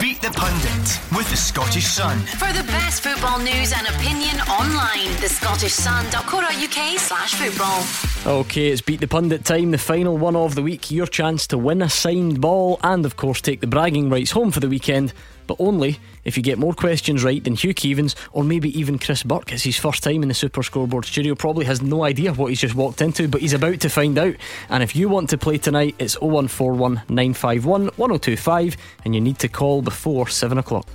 Beat 0.00 0.22
the 0.22 0.30
Pundit 0.30 1.16
with 1.16 1.28
the 1.28 1.36
Scottish 1.36 1.84
Sun. 1.84 2.18
For 2.18 2.50
the 2.52 2.64
best 2.64 3.02
football 3.02 3.38
news 3.38 3.74
and 3.76 3.86
opinion 3.88 4.40
online, 4.48 5.12
the 5.20 5.28
Scottish 5.28 5.76
thescottishsun.co.uk 5.76 6.98
slash 6.98 7.34
football. 7.34 8.40
Okay, 8.40 8.68
it's 8.68 8.80
Beat 8.80 9.00
the 9.00 9.08
Pundit 9.08 9.44
time, 9.44 9.70
the 9.70 9.78
final 9.78 10.16
one 10.16 10.34
of 10.34 10.54
the 10.54 10.62
week. 10.62 10.90
Your 10.90 11.06
chance 11.06 11.46
to 11.48 11.58
win 11.58 11.82
a 11.82 11.90
signed 11.90 12.40
ball 12.40 12.80
and, 12.82 13.04
of 13.04 13.16
course, 13.16 13.42
take 13.42 13.60
the 13.60 13.66
bragging 13.66 14.08
rights 14.08 14.30
home 14.30 14.50
for 14.50 14.60
the 14.60 14.68
weekend 14.68 15.12
but 15.46 15.56
only 15.58 15.98
if 16.24 16.36
you 16.36 16.42
get 16.42 16.58
more 16.58 16.74
questions 16.74 17.24
right 17.24 17.42
than 17.42 17.54
Hugh 17.54 17.74
Keevins 17.74 18.14
or 18.32 18.44
maybe 18.44 18.76
even 18.78 18.98
Chris 18.98 19.22
Burke. 19.22 19.52
It's 19.52 19.62
his 19.62 19.78
first 19.78 20.02
time 20.02 20.22
in 20.22 20.28
the 20.28 20.34
Super 20.34 20.62
Scoreboard 20.62 21.04
studio. 21.04 21.34
Probably 21.34 21.64
has 21.66 21.82
no 21.82 22.04
idea 22.04 22.32
what 22.32 22.48
he's 22.48 22.60
just 22.60 22.74
walked 22.74 23.00
into, 23.00 23.28
but 23.28 23.40
he's 23.40 23.52
about 23.52 23.80
to 23.80 23.88
find 23.88 24.18
out. 24.18 24.34
And 24.68 24.82
if 24.82 24.96
you 24.96 25.08
want 25.08 25.30
to 25.30 25.38
play 25.38 25.58
tonight, 25.58 25.94
it's 25.98 26.20
0141 26.20 27.02
951 27.08 27.86
1025 27.96 28.76
and 29.04 29.14
you 29.14 29.20
need 29.20 29.38
to 29.38 29.48
call 29.48 29.82
before 29.82 30.28
7 30.28 30.58
o'clock. 30.58 30.86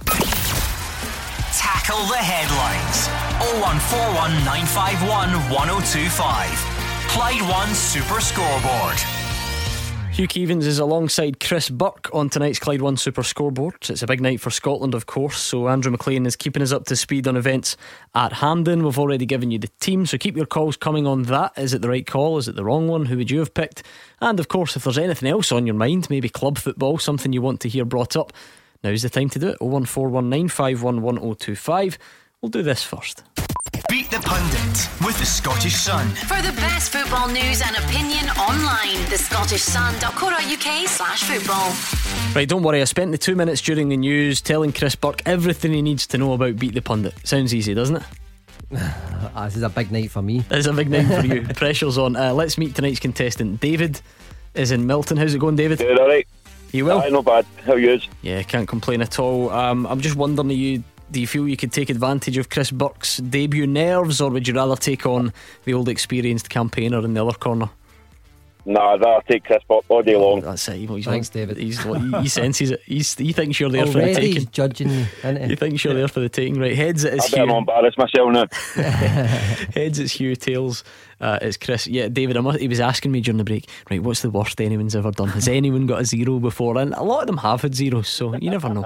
Tackle 1.57 2.05
the 2.07 2.17
headlines 2.17 3.07
0141 3.61 4.31
951 4.45 5.29
1025. 5.49 6.79
Clyde 7.09 7.41
One 7.49 7.73
Super 7.73 8.21
Scoreboard. 8.21 9.18
Hugh 10.19 10.27
Keevins 10.27 10.65
is 10.65 10.79
alongside 10.79 11.39
Chris 11.39 11.69
Burke 11.69 12.09
on 12.11 12.29
tonight's 12.29 12.59
Clyde 12.59 12.81
One 12.81 12.97
Super 12.97 13.23
Scoreboard. 13.23 13.89
It's 13.89 14.03
a 14.03 14.05
big 14.05 14.19
night 14.19 14.41
for 14.41 14.49
Scotland, 14.49 14.93
of 14.93 15.05
course, 15.05 15.39
so 15.39 15.69
Andrew 15.69 15.93
McLean 15.93 16.25
is 16.25 16.35
keeping 16.35 16.61
us 16.61 16.73
up 16.73 16.83
to 16.87 16.97
speed 16.97 17.25
on 17.25 17.37
events 17.37 17.77
at 18.13 18.33
Hampden. 18.33 18.83
We've 18.83 18.99
already 18.99 19.25
given 19.25 19.49
you 19.49 19.59
the 19.59 19.69
team, 19.79 20.05
so 20.05 20.17
keep 20.17 20.35
your 20.35 20.45
calls 20.45 20.75
coming 20.75 21.07
on 21.07 21.23
that. 21.23 21.53
Is 21.57 21.73
it 21.73 21.81
the 21.81 21.87
right 21.87 22.05
call? 22.05 22.37
Is 22.37 22.49
it 22.49 22.57
the 22.57 22.65
wrong 22.65 22.89
one? 22.89 23.05
Who 23.05 23.15
would 23.15 23.31
you 23.31 23.39
have 23.39 23.53
picked? 23.53 23.83
And 24.19 24.41
of 24.41 24.49
course, 24.49 24.75
if 24.75 24.83
there's 24.83 24.97
anything 24.97 25.29
else 25.29 25.53
on 25.53 25.65
your 25.65 25.75
mind, 25.75 26.09
maybe 26.09 26.27
club 26.27 26.57
football, 26.57 26.97
something 26.97 27.31
you 27.31 27.41
want 27.41 27.61
to 27.61 27.69
hear 27.69 27.85
brought 27.85 28.17
up, 28.17 28.33
now's 28.83 29.03
the 29.03 29.09
time 29.09 29.29
to 29.29 29.39
do 29.39 29.47
it. 29.47 29.59
01419511025. 29.61 31.97
We'll 32.41 32.49
do 32.49 32.61
this 32.63 32.81
first. 32.83 33.23
Beat 33.89 34.09
the 34.11 34.19
Pundit 34.19 35.05
with 35.05 35.19
the 35.19 35.25
Scottish 35.25 35.75
Sun. 35.75 36.07
For 36.09 36.41
the 36.41 36.53
best 36.53 36.89
football 36.89 37.27
news 37.27 37.61
and 37.61 37.75
opinion 37.75 38.29
online, 38.29 38.95
thescottishsun.co.uk 39.09 40.87
slash 40.87 41.23
football. 41.23 42.33
Right, 42.33 42.47
don't 42.47 42.63
worry, 42.63 42.79
I 42.81 42.85
spent 42.85 43.11
the 43.11 43.17
two 43.17 43.35
minutes 43.35 43.59
during 43.61 43.89
the 43.89 43.97
news 43.97 44.39
telling 44.39 44.71
Chris 44.71 44.95
Burke 44.95 45.21
everything 45.25 45.73
he 45.73 45.81
needs 45.81 46.07
to 46.07 46.17
know 46.17 46.31
about 46.31 46.55
Beat 46.57 46.75
the 46.75 46.81
Pundit. 46.81 47.13
Sounds 47.27 47.53
easy, 47.53 47.73
doesn't 47.73 47.97
it? 47.97 48.03
Ah, 49.35 49.45
this 49.45 49.57
is 49.57 49.63
a 49.63 49.69
big 49.69 49.91
night 49.91 50.09
for 50.09 50.21
me. 50.21 50.43
It's 50.49 50.65
a 50.65 50.73
big 50.73 50.89
night 50.89 51.05
for 51.05 51.25
you. 51.25 51.41
Pressure's 51.53 51.97
on. 51.97 52.15
Uh, 52.15 52.33
let's 52.33 52.57
meet 52.57 52.73
tonight's 52.73 52.99
contestant. 52.99 53.59
David 53.59 54.01
is 54.55 54.71
in 54.71 54.87
Milton. 54.87 55.17
How's 55.17 55.33
it 55.35 55.39
going, 55.39 55.55
David? 55.55 55.77
Good, 55.77 55.99
all 55.99 56.07
right. 56.07 56.25
You 56.71 56.85
will? 56.85 56.99
Aye, 56.99 57.09
not 57.09 57.25
bad. 57.25 57.45
How 57.65 57.73
are 57.73 57.79
you? 57.79 57.99
Yeah, 58.21 58.41
can't 58.43 58.67
complain 58.67 59.01
at 59.01 59.19
all. 59.19 59.49
Um, 59.51 59.85
I'm 59.87 60.01
just 60.01 60.15
wondering, 60.15 60.49
are 60.49 60.53
you 60.53 60.83
do 61.11 61.19
you 61.19 61.27
feel 61.27 61.47
you 61.47 61.57
could 61.57 61.71
take 61.71 61.89
advantage 61.89 62.37
of 62.37 62.49
Chris 62.49 62.71
Burke's 62.71 63.17
debut 63.17 63.65
nerves, 63.65 64.21
or 64.21 64.29
would 64.29 64.47
you 64.47 64.53
rather 64.53 64.75
take 64.75 65.05
on 65.05 65.33
the 65.65 65.73
old 65.73 65.89
experienced 65.89 66.49
campaigner 66.49 67.03
in 67.03 67.13
the 67.13 67.25
other 67.25 67.37
corner? 67.37 67.69
Nah, 68.65 68.93
I'd 68.93 69.01
rather 69.01 69.23
take 69.27 69.45
Chris 69.45 69.63
Burke 69.67 69.85
all 69.87 70.03
day 70.03 70.15
long. 70.15 70.41
That's 70.41 70.67
it. 70.67 70.89
He's 70.89 71.05
Thanks, 71.05 71.29
David. 71.29 71.57
He's, 71.57 71.81
he, 71.81 72.11
he 72.21 72.27
senses 72.27 72.71
it. 72.71 72.81
He's, 72.85 73.15
he 73.15 73.31
thinks 73.31 73.59
you're 73.59 73.69
there 73.69 73.85
for 73.85 73.93
the 73.93 73.99
Already 74.01 74.27
he's 74.27 74.35
taking. 74.35 74.51
judging 74.51 74.87
me, 74.89 75.07
isn't 75.19 75.49
He 75.49 75.55
thinks 75.55 75.83
you're 75.83 75.93
there 75.93 76.07
for 76.07 76.19
the 76.19 76.29
taking. 76.29 76.59
Right, 76.59 76.75
heads 76.75 77.03
it 77.03 77.13
I 77.13 77.15
is 77.25 77.31
better 77.31 77.45
not 77.45 77.53
Hugh. 77.53 77.57
embarrass 77.59 77.97
myself 77.97 78.31
now. 78.31 78.45
Heads 79.73 79.97
it's 79.99 80.13
Hugh. 80.13 80.35
Tails 80.35 80.83
uh, 81.21 81.39
it's 81.41 81.57
Chris. 81.57 81.87
Yeah, 81.87 82.07
David. 82.09 82.37
I 82.37 82.41
must, 82.41 82.59
he 82.59 82.67
was 82.67 82.79
asking 82.79 83.11
me 83.11 83.21
during 83.21 83.37
the 83.37 83.43
break. 83.43 83.67
Right, 83.89 84.01
what's 84.03 84.21
the 84.21 84.29
worst 84.29 84.59
anyone's 84.61 84.95
ever 84.95 85.11
done? 85.11 85.29
Has 85.29 85.47
anyone 85.47 85.85
got 85.87 86.01
a 86.01 86.05
zero 86.05 86.39
before? 86.39 86.77
And 86.77 86.93
a 86.93 87.03
lot 87.03 87.21
of 87.21 87.27
them 87.27 87.37
have 87.37 87.61
had 87.61 87.75
zeros, 87.75 88.07
so 88.09 88.35
you 88.35 88.49
never 88.49 88.69
know. 88.69 88.85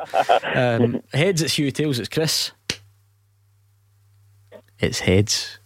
Um, 0.55 1.01
heads 1.13 1.41
it's 1.41 1.57
Hugh. 1.57 1.71
Tails 1.71 1.99
it's 1.99 2.09
Chris. 2.09 2.51
It's 4.79 4.99
heads. 4.99 5.59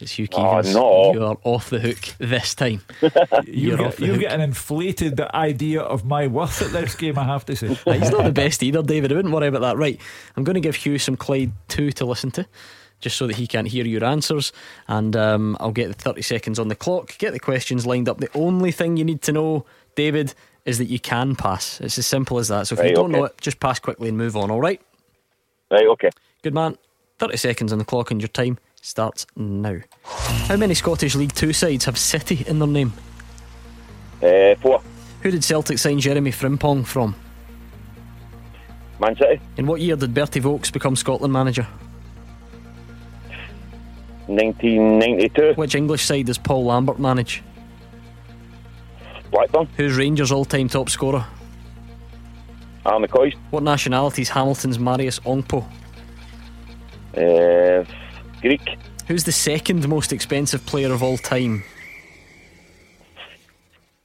It's 0.00 0.12
Hugh 0.12 0.28
Oh, 0.32 0.60
no. 0.62 1.12
You 1.12 1.24
are 1.24 1.36
off 1.44 1.70
the 1.70 1.78
hook 1.80 1.98
this 2.18 2.54
time. 2.54 2.80
You 3.46 3.70
You're 3.76 3.82
off 3.82 3.92
get, 3.92 3.96
the 3.98 4.06
you 4.06 4.12
hook. 4.12 4.20
get 4.22 4.32
an 4.32 4.40
inflated 4.40 5.20
idea 5.20 5.80
of 5.80 6.04
my 6.04 6.26
worth 6.26 6.62
at 6.62 6.72
this 6.72 6.94
game, 6.94 7.18
I 7.18 7.24
have 7.24 7.44
to 7.46 7.56
say. 7.56 7.68
He's 7.98 8.10
not 8.10 8.24
the 8.24 8.32
best 8.32 8.62
either, 8.62 8.82
David. 8.82 9.12
I 9.12 9.16
wouldn't 9.16 9.34
worry 9.34 9.48
about 9.48 9.62
that. 9.62 9.76
Right, 9.76 10.00
I'm 10.36 10.44
going 10.44 10.54
to 10.54 10.60
give 10.60 10.76
Hugh 10.76 10.98
some 10.98 11.16
Clyde 11.16 11.52
2 11.68 11.92
to 11.92 12.04
listen 12.04 12.30
to, 12.32 12.46
just 13.00 13.16
so 13.16 13.26
that 13.26 13.36
he 13.36 13.46
can't 13.46 13.68
hear 13.68 13.84
your 13.84 14.04
answers. 14.04 14.52
And 14.88 15.16
um, 15.16 15.56
I'll 15.60 15.72
get 15.72 15.88
the 15.88 15.94
30 15.94 16.22
seconds 16.22 16.58
on 16.58 16.68
the 16.68 16.76
clock, 16.76 17.16
get 17.18 17.32
the 17.32 17.40
questions 17.40 17.86
lined 17.86 18.08
up. 18.08 18.18
The 18.18 18.30
only 18.34 18.72
thing 18.72 18.96
you 18.96 19.04
need 19.04 19.22
to 19.22 19.32
know, 19.32 19.66
David, 19.96 20.34
is 20.64 20.78
that 20.78 20.86
you 20.86 21.00
can 21.00 21.36
pass. 21.36 21.80
It's 21.80 21.98
as 21.98 22.06
simple 22.06 22.38
as 22.38 22.48
that. 22.48 22.66
So 22.66 22.78
if 22.78 22.84
you 22.84 22.94
don't 22.94 23.10
know 23.10 23.24
it, 23.24 23.40
just 23.40 23.60
pass 23.60 23.78
quickly 23.78 24.08
and 24.08 24.16
move 24.18 24.36
on, 24.36 24.50
all 24.50 24.60
right? 24.60 24.80
Right, 25.70 25.86
okay. 25.86 26.10
Good 26.42 26.54
man. 26.54 26.76
30 27.18 27.36
seconds 27.36 27.72
on 27.72 27.78
the 27.78 27.84
clock, 27.84 28.10
and 28.10 28.20
your 28.20 28.28
time 28.28 28.58
starts 28.80 29.26
now. 29.36 29.76
How 30.04 30.56
many 30.56 30.74
Scottish 30.74 31.14
League 31.14 31.34
Two 31.34 31.52
sides 31.52 31.84
have 31.84 31.98
City 31.98 32.44
in 32.46 32.58
their 32.58 32.68
name? 32.68 32.92
Uh, 34.22 34.54
four. 34.60 34.82
Who 35.22 35.30
did 35.30 35.44
Celtic 35.44 35.78
sign 35.78 36.00
Jeremy 36.00 36.30
Frimpong 36.32 36.86
from? 36.86 37.14
Man 38.98 39.16
City. 39.16 39.40
In 39.56 39.66
what 39.66 39.80
year 39.80 39.96
did 39.96 40.14
Bertie 40.14 40.40
Vogts 40.40 40.72
become 40.72 40.96
Scotland 40.96 41.32
manager? 41.32 41.66
1992. 44.26 45.54
Which 45.54 45.74
English 45.74 46.04
side 46.04 46.26
does 46.26 46.38
Paul 46.38 46.66
Lambert 46.66 46.98
manage? 46.98 47.42
Blackburn. 49.30 49.68
Who's 49.76 49.96
Rangers' 49.96 50.32
all-time 50.32 50.68
top 50.68 50.88
scorer? 50.90 51.26
Ali 52.86 53.06
McCoist. 53.06 53.36
What 53.50 53.62
nationality 53.62 54.22
is 54.22 54.28
Hamilton's 54.28 54.78
Marios 54.78 55.20
Ogkmpoe? 55.20 55.64
Uh, 57.16 57.84
Greek. 58.40 58.76
Who's 59.08 59.24
the 59.24 59.32
second 59.32 59.88
most 59.88 60.12
expensive 60.12 60.64
player 60.66 60.92
of 60.92 61.02
all 61.02 61.18
time? 61.18 61.64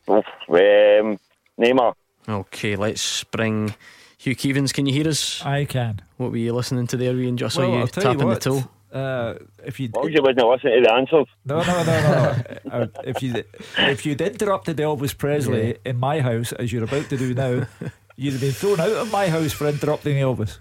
Oof, 0.09 0.25
um, 0.49 1.19
Neymar. 1.59 1.93
Okay, 2.27 2.75
let's 2.75 3.23
bring 3.25 3.75
Hugh 4.17 4.35
Keevins. 4.35 4.73
Can 4.73 4.85
you 4.85 4.93
hear 4.93 5.07
us? 5.07 5.43
I 5.45 5.65
can. 5.65 6.01
What 6.17 6.31
were 6.31 6.37
you 6.37 6.53
listening 6.53 6.87
to 6.87 6.97
there? 6.97 7.13
Were 7.13 7.19
you 7.19 7.29
and 7.29 7.37
just 7.39 7.55
saw 7.55 7.61
well, 7.61 7.71
you 7.71 7.77
I'll 7.81 7.87
tapping 7.87 8.11
you 8.11 8.17
the 8.17 8.25
what, 8.25 8.41
toe? 8.41 8.63
Uh, 8.91 9.33
if 9.65 9.79
you 9.79 9.89
As 9.89 10.09
you 10.11 10.21
wasn't 10.21 10.47
listening 10.47 10.81
to 10.83 10.87
the 10.87 10.93
answers. 10.93 11.27
no 11.45 11.61
no 11.61 11.83
no 11.83 12.01
no, 12.01 12.43
Uh, 12.71 12.87
if 13.03 13.21
you 13.21 13.43
if 13.77 14.05
you'd 14.05 14.21
interrupted 14.21 14.77
Elvis 14.77 15.17
Presley 15.17 15.77
in 15.85 15.97
my 15.97 16.21
house 16.21 16.53
as 16.53 16.71
you're 16.71 16.85
about 16.85 17.09
to 17.09 17.17
do 17.17 17.33
now, 17.33 17.67
you'd 18.15 18.31
have 18.31 18.41
been 18.41 18.51
thrown 18.53 18.79
out 18.79 18.91
of 18.93 19.11
my 19.11 19.27
house 19.27 19.51
for 19.51 19.67
interrupting 19.67 20.15
Elvis. 20.15 20.59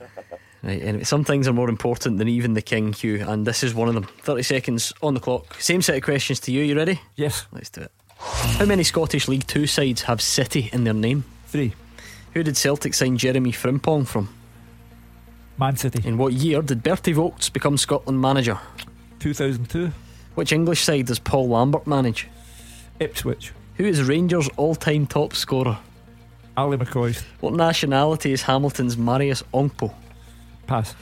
Right, 0.65 0.81
anyway, 0.83 1.05
some 1.05 1.25
things 1.25 1.47
are 1.47 1.53
more 1.53 1.69
important 1.69 2.17
than 2.19 2.27
even 2.29 2.55
the 2.55 2.63
king, 2.63 2.93
Hugh, 2.95 3.23
and 3.27 3.47
this 3.47 3.63
is 3.63 3.75
one 3.75 3.89
of 3.89 3.95
them. 3.95 4.05
30 4.23 4.43
seconds 4.43 4.93
on 5.03 5.13
the 5.15 5.21
clock. 5.21 5.55
Same 5.61 5.83
set 5.83 5.97
of 5.97 6.03
questions 6.03 6.41
to 6.41 6.53
you. 6.53 6.63
You 6.63 6.75
ready? 6.75 7.01
Yes, 7.17 7.47
Let's 7.53 7.69
do 7.71 7.83
it. 7.83 7.93
How 8.19 8.65
many 8.65 8.83
Scottish 8.85 9.29
League 9.29 9.47
Two 9.47 9.67
sides 9.67 10.03
have 10.03 10.23
City 10.23 10.71
in 10.73 10.85
their 10.85 10.95
name? 10.95 11.25
three. 11.49 11.75
Who 12.33 12.43
did 12.43 12.57
Celtic 12.57 12.95
sign 12.95 13.17
Jeremy 13.19 13.53
Frimpong 13.53 14.07
from? 14.07 14.29
Man 15.59 15.77
City, 15.77 16.03
In 16.09 16.17
what 16.19 16.33
year 16.33 16.63
did 16.63 16.83
Bertie 16.83 17.13
Vogts 17.15 17.53
become 17.53 17.77
Scotland 17.77 18.21
manager? 18.21 18.59
2002. 19.21 19.93
Which 20.35 20.51
English 20.53 20.83
side 20.83 21.07
does 21.07 21.19
Paul 21.21 21.49
Lambert 21.51 21.87
manage? 21.87 22.27
Ipswich, 22.99 23.53
Who 23.77 23.85
is 23.85 24.03
Rangers' 24.03 24.49
all 24.57 24.75
time 24.75 25.07
top 25.07 25.35
scorer? 25.35 25.79
Ali 26.57 26.77
McCoist. 26.77 27.23
What 27.41 27.53
nationality 27.55 28.33
is 28.33 28.43
Hamilton's 28.43 28.97
Marios 28.97 29.43
Ogkmpoe? 29.53 29.93
Pass. 30.67 30.95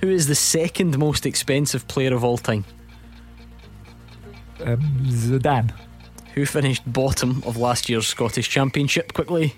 Who 0.00 0.08
is 0.08 0.26
the 0.26 0.34
second 0.34 0.98
most 0.98 1.26
expensive 1.26 1.86
player 1.88 2.14
of 2.14 2.24
all 2.24 2.38
time? 2.38 2.64
Um, 4.64 4.80
Zidane. 5.06 5.72
Who 6.34 6.46
finished 6.46 6.82
bottom 6.90 7.42
of 7.44 7.56
last 7.56 7.88
year's 7.88 8.06
Scottish 8.06 8.48
Championship? 8.48 9.12
Quickly. 9.12 9.54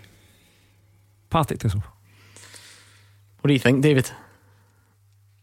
Partick 1.30 1.60
Thistle. 1.60 1.82
What 3.40 3.48
do 3.48 3.52
you 3.52 3.58
think, 3.58 3.82
David? 3.82 4.10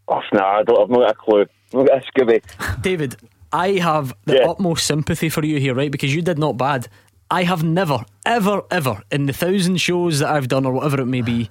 Oh, 0.07 0.21
nah, 0.33 0.59
I 0.59 0.63
don't, 0.63 0.81
I've 0.81 0.89
not 0.89 0.99
got 0.99 1.11
a 1.11 1.13
clue. 1.13 1.41
I've 1.41 1.73
not 1.73 1.87
got 1.87 2.03
a 2.03 2.11
skivvy. 2.11 2.81
David, 2.81 3.15
I 3.53 3.73
have 3.73 4.15
the 4.25 4.35
Yeah. 4.37 4.49
utmost 4.49 4.85
sympathy 4.87 5.29
for 5.29 5.45
you 5.45 5.59
here, 5.59 5.75
right? 5.75 5.91
Because 5.91 6.13
you 6.15 6.21
did 6.21 6.39
not 6.39 6.57
bad. 6.57 6.87
I 7.29 7.43
have 7.43 7.63
never, 7.63 8.05
ever, 8.25 8.63
ever, 8.71 9.03
in 9.11 9.27
the 9.27 9.33
thousand 9.33 9.77
shows 9.77 10.19
that 10.19 10.29
I've 10.29 10.47
done 10.47 10.65
or 10.65 10.73
whatever 10.73 10.99
it 11.01 11.05
may 11.05 11.21
be, 11.21 11.49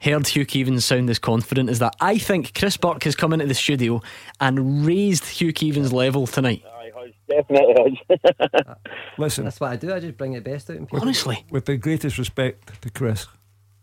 heard 0.00 0.26
Hugh 0.26 0.46
Keevins 0.46 0.82
sound 0.82 1.10
as 1.10 1.18
confident 1.18 1.70
as 1.70 1.78
that. 1.78 1.94
I 2.00 2.18
think 2.18 2.54
Chris 2.58 2.76
Burke 2.76 3.04
has 3.04 3.14
come 3.14 3.32
into 3.32 3.46
the 3.46 3.54
studio 3.54 4.00
and 4.40 4.84
raised 4.86 5.26
Hugh 5.26 5.52
Keevins' 5.52 5.92
level 5.92 6.26
tonight. 6.26 6.62
Aye, 6.66 7.12
definitely 7.28 7.96
has. 8.08 8.18
Uh, 8.40 8.74
listen, 9.18 9.44
That's 9.44 9.60
what 9.60 9.70
I 9.70 9.76
do. 9.76 9.92
I 9.92 10.00
just 10.00 10.16
bring 10.16 10.32
the 10.32 10.40
best 10.40 10.70
out 10.70 10.76
in 10.76 10.86
people. 10.86 11.00
Honestly, 11.00 11.44
with 11.50 11.66
the 11.66 11.76
greatest 11.76 12.18
respect 12.18 12.82
to 12.82 12.90
Chris, 12.90 13.26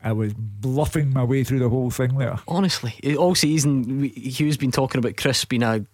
I 0.03 0.11
was 0.11 0.33
bluffing 0.33 1.13
my 1.13 1.23
way 1.23 1.43
through 1.43 1.59
the 1.59 1.69
whole 1.69 1.89
thing 1.89 2.17
there. 2.17 2.37
honestly, 2.47 2.93
all 3.17 3.35
season 3.35 4.03
Hugh's 4.15 4.57
been 4.57 4.71
talking 4.71 4.99
about 4.99 5.17
Chris 5.17 5.45
being 5.45 5.63
a 5.63 5.85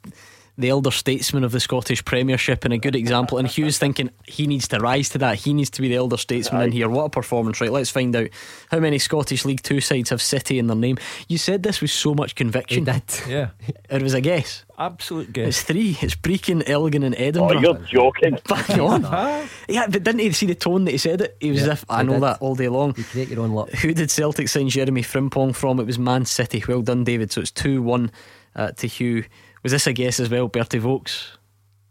the 0.56 0.70
elder 0.70 0.92
statesman 0.92 1.44
of 1.44 1.52
the 1.52 1.60
Scottish 1.60 2.06
Premiership 2.06 2.64
and 2.64 2.74
a 2.74 2.78
good 2.78 2.96
example. 2.96 3.40
And 3.40 3.48
Hugh's 3.48 3.80
thinking 3.80 4.12
he 4.26 4.46
needs 4.46 4.68
to 4.68 4.78
rise 4.78 5.10
to 5.10 5.18
that. 5.18 5.40
He 5.40 5.54
needs 5.54 5.72
to 5.72 5.82
be 5.82 5.88
the 5.90 5.96
elder 5.96 6.18
statesman 6.18 6.62
in 6.62 6.72
here. 6.72 6.88
What 6.90 7.06
a 7.06 7.10
performance! 7.10 7.60
Right, 7.60 7.72
let's 7.72 7.90
find 7.90 8.16
out 8.16 8.28
how 8.70 8.80
many 8.80 9.00
Scottish 9.00 9.46
League 9.46 9.64
Two 9.64 9.82
sides 9.82 10.12
have 10.12 10.22
City 10.22 10.60
in 10.60 10.68
their 10.68 10.76
name. 10.78 10.98
You 11.28 11.38
said 11.40 11.64
this 11.64 11.82
with 11.82 11.90
so 11.92 12.14
much 12.14 12.32
He 12.32 12.36
conviction. 12.36 12.84
did. 12.84 13.02
Yeah, 13.28 13.50
It 13.90 14.04
was 14.04 14.14
a 14.14 14.22
guess. 14.22 14.64
absolute 14.78 15.34
guess. 15.34 15.48
It's 15.48 15.62
three. 15.64 15.98
It's 16.02 16.16
Brechin, 16.16 16.62
Elgin, 16.70 17.04
and 17.04 17.16
Oh, 17.16 17.18
Edinburgh. 17.24 17.60
you're 17.62 17.78
joking. 17.88 18.38
Bang 18.48 18.80
on. 18.80 19.02
yeah, 19.68 19.88
but 19.88 20.04
didn't 20.04 20.20
he 20.20 20.32
see 20.34 20.46
the 20.46 20.56
tone 20.56 20.86
that 20.86 20.92
he 20.92 20.98
said 21.00 21.22
it? 21.22 21.36
He 21.40 21.50
was 21.50 21.62
Yeah, 21.62 21.72
as 21.72 21.74
if 21.82 21.86
I 21.90 22.02
I 22.02 22.04
know 22.04 22.14
did. 22.14 22.22
that 22.24 22.42
all 22.42 22.54
day 22.56 22.70
long. 22.70 22.94
You 22.96 23.04
create 23.06 23.30
your 23.30 23.40
own 23.42 23.52
luck. 23.54 23.70
Who 23.72 23.92
did 23.94 24.12
Celtic 24.12 24.48
sign 24.50 24.70
Jeremy 24.70 25.02
Frimpong 25.02 25.56
from? 25.56 25.80
It 25.80 25.86
was 25.88 25.98
Man 25.98 26.26
City. 26.26 26.64
Well 26.68 26.82
done, 26.84 27.04
David. 27.04 27.32
So 27.32 27.42
it's 27.42 27.50
2 27.52 27.82
1 27.82 28.12
uh, 28.56 28.72
to 28.74 28.88
Hugh. 28.88 29.26
Was 29.64 29.72
this 29.72 29.88
a 29.88 29.94
guess 29.94 30.20
as 30.20 30.30
well, 30.30 30.48
Bertie 30.48 30.80
Vogts? 30.80 31.38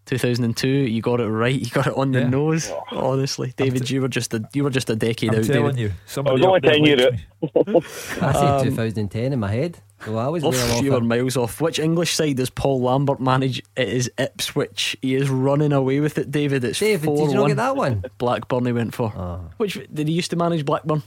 2002, 0.07 0.69
you 0.69 1.01
got 1.01 1.21
it 1.21 1.29
right. 1.29 1.59
You 1.59 1.71
got 1.71 1.87
it 1.87 1.95
on 1.97 2.11
the 2.13 2.21
Yeah. 2.21 2.29
nose. 2.29 2.71
Honestly, 2.91 3.55
David, 3.57 3.89
you 3.89 4.03
were 4.03 4.09
just 4.09 4.35
a 4.35 4.47
you 4.53 4.65
were 4.65 4.69
just 4.71 4.91
a 4.91 4.97
decade 4.97 5.33
I'm 5.33 5.39
out. 5.39 5.45
telling 5.45 5.77
David. 5.77 5.79
you, 5.79 5.93
I 6.17 6.21
was 6.33 6.43
only 6.43 6.57
up 6.57 6.63
there 6.63 6.73
10 6.73 6.85
years. 6.85 7.21
I 8.21 8.33
said 8.33 8.65
2010 8.65 9.33
in 9.33 9.39
my 9.39 9.49
head. 9.51 9.79
So 10.05 10.19
I 10.19 10.27
was 10.29 10.43
way 10.43 10.49
Off, 10.51 10.73
off. 10.73 10.83
you 10.83 10.93
were 10.93 11.01
miles 11.01 11.37
off. 11.37 11.61
Which 11.61 11.79
English 11.79 12.15
side 12.15 12.37
does 12.37 12.51
Paul 12.51 12.83
Lambert 12.83 13.21
manage? 13.21 13.63
It 13.77 13.89
is 13.89 14.11
Ipswich. 14.19 14.97
He 15.01 15.15
is 15.15 15.31
running 15.31 15.73
away 15.73 16.01
with 16.01 16.19
it, 16.19 16.31
David. 16.33 16.65
It's 16.65 16.81
David, 16.81 17.05
4 17.07 17.17
did 17.17 17.29
you 17.29 17.35
not 17.35 17.41
1. 17.43 17.49
get 17.51 17.57
that 17.59 17.77
one? 17.77 18.05
Blackburn 18.19 18.67
he 18.67 18.73
went 18.73 18.93
for. 18.95 19.13
Oh. 19.17 19.51
Which 19.59 19.79
did 19.95 20.09
he 20.09 20.15
used 20.15 20.31
to 20.31 20.37
manage 20.37 20.65
Blackburn? 20.65 21.05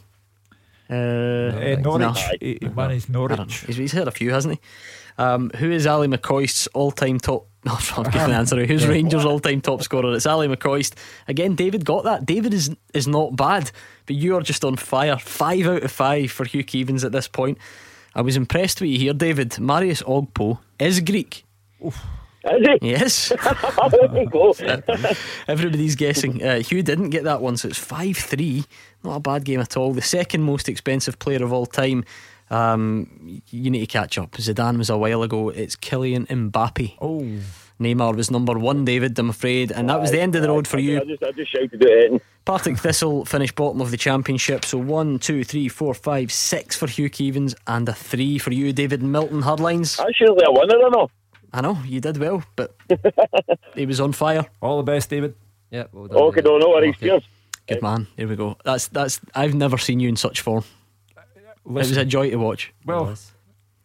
Uh, 0.90 0.94
Uh, 0.94 1.76
Norwich, 1.82 2.00
No. 2.00 2.14
he, 2.40 2.58
he 2.62 2.70
managed 2.70 3.12
don't 3.12 3.30
know. 3.30 3.36
Norwich. 3.36 3.60
He's, 3.68 3.76
he's 3.76 3.92
had 3.92 4.08
a 4.08 4.12
few, 4.12 4.32
hasn't 4.32 4.54
he? 4.56 4.60
Um, 5.18 5.50
who 5.58 5.72
is 5.72 5.88
Ali 5.88 6.08
McCoist's 6.08 6.68
all-time 6.74 7.20
top? 7.20 7.48
No, 7.64 7.78
I'm 7.98 8.04
giving 8.04 8.30
the 8.30 8.36
answer. 8.36 8.66
Who's 8.66 8.86
Rangers' 8.96 9.26
all-time 9.26 9.62
top 9.62 9.82
scorer? 9.82 10.14
It's 10.14 10.26
Ali 10.26 10.48
McCoist. 10.48 10.94
Again, 11.28 11.56
David 11.56 11.86
got 11.86 12.04
that. 12.04 12.26
David 12.26 12.54
is 12.54 12.70
is 12.94 13.08
not 13.08 13.36
bad, 13.36 13.72
but 14.06 14.16
you 14.16 14.36
are 14.36 14.42
just 14.42 14.64
on 14.66 14.76
fire. 14.76 15.18
Five 15.18 15.66
out 15.68 15.84
of 15.84 15.92
five 15.92 16.32
for 16.32 16.46
Hugh 16.46 16.64
Keevins 16.64 17.04
at 17.06 17.12
this 17.12 17.28
point. 17.28 17.58
I 18.14 18.22
was 18.22 18.38
impressed 18.38 18.82
with 18.82 18.90
you 18.92 19.00
here, 19.00 19.14
David. 19.14 19.52
Marios 19.52 20.04
Ogkmpoe 20.04 20.60
is 20.80 21.00
Greek. 21.02 21.44
Is 21.82 21.94
he? 22.82 22.90
Yes, 22.92 23.30
There 23.92 24.22
you 24.22 24.30
go. 24.30 24.54
everybody's 25.48 25.96
guessing. 25.96 26.44
Uh, 26.44 26.60
Hugh 26.62 26.84
didn't 26.84 27.10
get 27.10 27.24
that 27.24 27.42
one, 27.42 27.58
so 27.58 27.68
it's 27.68 27.80
five 27.80 28.18
three. 28.18 28.66
Not 29.04 29.16
a 29.16 29.20
bad 29.20 29.44
game 29.46 29.60
at 29.60 29.76
all. 29.76 29.94
The 29.94 30.02
second 30.02 30.44
most 30.44 30.70
expensive 30.70 31.18
player 31.20 31.44
of 31.44 31.52
all 31.52 31.66
time. 31.66 32.06
Um, 32.50 33.42
you 33.50 33.70
need 33.72 33.80
to 33.80 33.88
catch 33.88 34.18
up. 34.18 34.32
Zidane 34.34 34.78
was 34.78 34.90
a 34.90 34.98
while 34.98 35.24
ago. 35.24 35.50
It's 35.50 35.76
Kylian 35.76 36.28
Mbappe. 36.28 36.98
Oh, 37.02 37.26
Neymar 37.80 38.16
was 38.16 38.32
number 38.32 38.58
one, 38.58 38.86
David, 38.86 39.18
I'm 39.20 39.30
afraid, 39.30 39.72
and 39.72 39.90
that 39.90 40.00
was 40.00 40.12
the 40.12 40.22
end 40.22 40.36
of 40.36 40.42
the 40.42 40.48
road 40.48 40.66
for 40.68 40.80
you. 40.80 41.02
I 41.02 41.04
just, 41.04 41.24
I 41.24 41.32
just 41.32 41.52
shouted 41.52 41.84
it 41.84 42.12
in. 42.12 42.22
Partick 42.46 42.78
Thistle 42.78 43.26
finished 43.26 43.56
bottom 43.56 43.82
of 43.82 43.92
the 43.92 43.98
championship, 43.98 44.64
so 44.64 44.78
one, 44.78 45.20
two, 45.20 45.44
three, 45.44 45.68
four, 45.68 45.94
five, 45.94 46.32
six 46.32 46.78
for 46.78 46.88
Hugh 46.88 47.10
Keevins, 47.10 47.54
and 47.68 47.90
a 47.90 47.94
three 47.94 48.38
for 48.38 48.54
you, 48.54 48.72
David 48.72 49.04
Milton 49.04 49.42
Hardlines. 49.42 50.00
I 50.00 50.12
surely 50.14 50.46
a 50.48 50.52
winner, 50.52 50.78
or 50.78 50.92
no? 50.92 51.10
I 51.52 51.62
know 51.62 51.78
you 51.86 52.00
did 52.00 52.18
well, 52.18 52.44
but 52.56 52.76
he 53.76 53.86
was 53.86 54.00
on 54.00 54.14
fire. 54.14 54.46
All 54.62 54.78
the 54.78 54.84
best, 54.84 55.10
David. 55.10 55.36
Yeah, 55.70 55.86
well 55.92 56.08
done. 56.08 56.18
Okay, 56.18 56.42
no, 56.42 56.58
no 56.58 56.70
worries. 56.70 56.96
Okay. 56.96 57.08
Cheers. 57.08 57.24
Good 57.68 57.82
man. 57.82 58.08
Here 58.16 58.28
we 58.28 58.36
go. 58.36 58.58
That's 58.64 58.88
that's. 58.90 59.20
I've 59.34 59.56
never 59.56 59.78
seen 59.78 60.00
you 60.00 60.08
in 60.08 60.16
such 60.16 60.42
form. 60.42 60.64
It 61.66 61.72
was 61.72 61.90
Listen, 61.90 62.02
a 62.04 62.06
joy 62.06 62.30
to 62.30 62.36
watch. 62.38 62.74
well, 62.86 63.16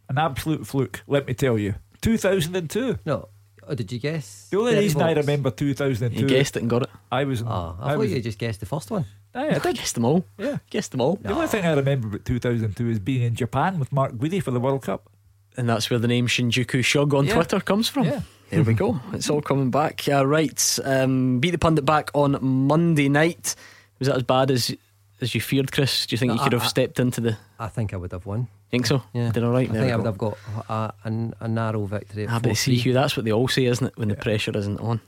an 0.09 0.18
absolute 0.18 0.66
fluke, 0.66 1.03
let 1.07 1.26
me 1.26 1.35
tell 1.35 1.59
you. 1.59 1.74
2002. 2.03 2.99
No. 3.07 3.28
Oh, 3.68 3.74
did 3.74 3.93
you 3.93 3.99
guess? 4.01 4.49
The 4.51 4.59
only 4.59 4.72
30 4.72 4.83
reason 4.83 5.03
I 5.03 5.12
remember 5.12 5.51
2002. 5.51 6.20
You 6.20 6.26
guessed 6.28 6.57
it 6.57 6.61
and 6.62 6.70
got 6.70 6.83
it. 6.83 6.91
I 7.12 7.24
was. 7.24 7.41
In, 7.43 7.47
Oh, 7.47 7.76
I, 7.78 7.87
I 7.87 7.91
thought 7.91 7.99
was. 7.99 8.12
you 8.12 8.20
just 8.20 8.39
guessed 8.39 8.61
the 8.61 8.66
first 8.66 8.91
one. 8.91 9.05
I 9.35 9.47
I 9.49 9.59
did. 9.59 9.76
guessed 9.76 9.95
them 9.95 10.05
all. 10.05 10.24
Yeah. 10.39 10.59
Guessed 10.70 10.91
them 10.91 11.01
all. 11.01 11.16
The 11.22 11.33
only 11.33 11.47
thing 11.47 11.64
I 11.64 11.74
remember 11.74 12.09
about 12.09 12.24
2002 12.24 12.89
is 12.91 12.99
being 12.99 13.22
in 13.22 13.35
Japan 13.37 13.78
with 13.78 13.93
Mark 13.93 14.14
Guidi 14.14 14.43
for 14.43 14.51
the 14.51 14.59
World 14.59 14.83
Cup. 14.83 15.09
And 15.57 15.68
that's 15.68 15.89
where 15.91 15.99
the 16.01 16.09
name 16.09 16.26
Shinjuku 16.26 16.85
Shog 16.85 17.14
on 17.14 17.26
Yeah. 17.26 17.35
Twitter 17.35 17.61
comes 17.61 17.89
from. 17.89 18.07
Yeah. 18.07 18.22
There 18.51 18.64
we 18.64 18.74
go. 18.74 18.99
It's 19.12 19.31
all 19.31 19.41
coming 19.43 19.70
back. 19.70 20.09
Uh, 20.09 20.26
right. 20.26 20.78
Um, 20.85 21.39
beat 21.39 21.51
the 21.53 21.59
pundit 21.59 21.85
back 21.85 22.11
on 22.14 22.39
Monday 22.41 23.09
night. 23.09 23.55
Was 24.01 24.09
that 24.09 24.16
as 24.16 24.22
bad 24.24 24.51
as 24.51 24.74
as 25.20 25.34
you 25.34 25.40
feared, 25.40 25.72
Chris? 25.72 26.06
Do 26.06 26.14
you 26.14 26.18
think 26.18 26.30
No, 26.30 26.34
you 26.34 26.40
could 26.44 26.54
I- 26.54 26.58
have 26.58 26.68
stepped 26.68 26.98
into 27.00 27.20
the. 27.20 27.36
I 27.58 27.68
think 27.68 27.92
I 27.92 27.96
would 27.96 28.12
have 28.12 28.26
won. 28.26 28.48
Think 28.70 28.86
so? 28.86 29.02
Yeah. 29.12 29.32
Did 29.32 29.42
all 29.42 29.50
right? 29.50 29.68
I 29.68 29.72
There 29.72 29.82
think 29.82 29.86
we 29.88 29.92
I 29.92 29.96
would 29.96 30.06
have 30.06 30.18
got 30.18 30.38
a, 30.68 30.92
a, 31.04 31.30
a 31.40 31.48
narrow 31.48 31.84
victory. 31.86 32.24
At 32.26 32.30
Ah, 32.32 32.38
but 32.38 32.56
see, 32.56 32.76
4-3. 32.76 32.80
Hugh, 32.82 32.92
that's 32.92 33.16
what 33.16 33.24
they 33.24 33.32
all 33.32 33.48
say, 33.48 33.64
isn't 33.64 33.86
it? 33.88 33.96
When 33.96 34.08
the 34.08 34.14
pressure 34.16 34.56
isn't 34.56 34.78
on. 34.80 35.00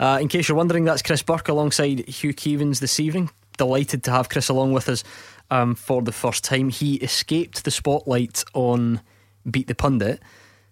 Uh, 0.00 0.18
in 0.20 0.26
case 0.28 0.48
you're 0.48 0.56
wondering, 0.56 0.84
that's 0.84 1.00
Chris 1.02 1.22
Burke 1.22 1.48
alongside 1.48 2.08
Hugh 2.08 2.34
Keevins 2.34 2.80
this 2.80 2.98
evening. 2.98 3.30
Delighted 3.56 4.02
to 4.04 4.10
have 4.10 4.28
Chris 4.28 4.48
along 4.48 4.72
with 4.72 4.88
us 4.88 5.04
um, 5.50 5.76
for 5.76 6.02
the 6.02 6.10
first 6.12 6.42
time. 6.42 6.70
He 6.70 6.96
escaped 6.96 7.64
the 7.64 7.70
spotlight 7.70 8.42
on 8.52 9.00
Beat 9.48 9.68
the 9.68 9.74
Pundit. 9.76 10.20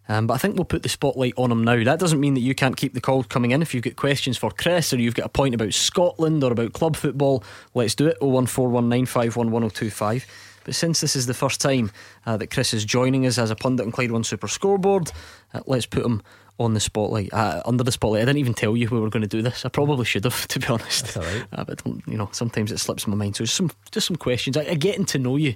Um, 0.08 0.26
but 0.26 0.34
I 0.34 0.38
think 0.38 0.56
we'll 0.56 0.64
put 0.64 0.82
the 0.82 0.88
spotlight 0.88 1.34
on 1.36 1.52
him 1.52 1.64
now. 1.64 1.82
That 1.84 2.00
doesn't 2.00 2.20
mean 2.20 2.34
that 2.34 2.40
you 2.40 2.54
can't 2.54 2.76
keep 2.76 2.92
the 2.92 3.00
call 3.00 3.22
coming 3.24 3.52
in. 3.52 3.62
If 3.62 3.72
you've 3.72 3.84
got 3.84 3.96
questions 3.96 4.36
for 4.36 4.50
Chris 4.50 4.92
or 4.92 4.98
you've 4.98 5.14
got 5.14 5.26
a 5.26 5.30
point 5.30 5.54
about 5.54 5.72
Scotland 5.74 6.42
or 6.42 6.50
about 6.52 6.72
club 6.72 6.96
football, 6.96 7.44
let's 7.74 7.94
do 7.94 8.08
it. 8.08 8.18
01419511025. 8.20 10.24
But 10.64 10.74
since 10.74 11.00
this 11.00 11.16
is 11.16 11.26
the 11.26 11.34
first 11.34 11.60
time 11.60 11.90
uh, 12.26 12.36
that 12.36 12.50
Chris 12.50 12.72
is 12.72 12.84
joining 12.84 13.26
us 13.26 13.38
as 13.38 13.50
a 13.50 13.56
pundit 13.56 13.86
on 13.86 13.92
Clyde 13.92 14.12
One 14.12 14.24
Super 14.24 14.48
Scoreboard, 14.48 15.10
uh, 15.54 15.60
let's 15.66 15.86
put 15.86 16.04
him 16.04 16.22
on 16.58 16.74
the 16.74 16.80
spotlight, 16.80 17.32
uh, 17.32 17.62
under 17.64 17.82
the 17.82 17.90
spotlight. 17.90 18.22
I 18.22 18.26
didn't 18.26 18.38
even 18.38 18.54
tell 18.54 18.76
you 18.76 18.88
we 18.90 19.00
were 19.00 19.10
going 19.10 19.22
to 19.22 19.28
do 19.28 19.42
this. 19.42 19.64
I 19.64 19.68
probably 19.68 20.04
should 20.04 20.24
have, 20.24 20.46
to 20.48 20.60
be 20.60 20.66
honest. 20.68 21.16
All 21.16 21.24
right. 21.24 21.44
Uh, 21.52 21.64
but 21.64 21.82
don't- 21.82 22.02
you 22.06 22.16
know, 22.16 22.28
sometimes 22.32 22.70
it 22.70 22.78
slips 22.78 23.06
my 23.08 23.16
mind. 23.16 23.36
So 23.36 23.44
just 23.44 23.56
some, 23.56 23.70
just 23.90 24.06
some 24.06 24.16
questions, 24.16 24.56
a, 24.56 24.70
a 24.70 24.76
getting 24.76 25.04
to 25.06 25.18
know 25.18 25.36
you 25.36 25.54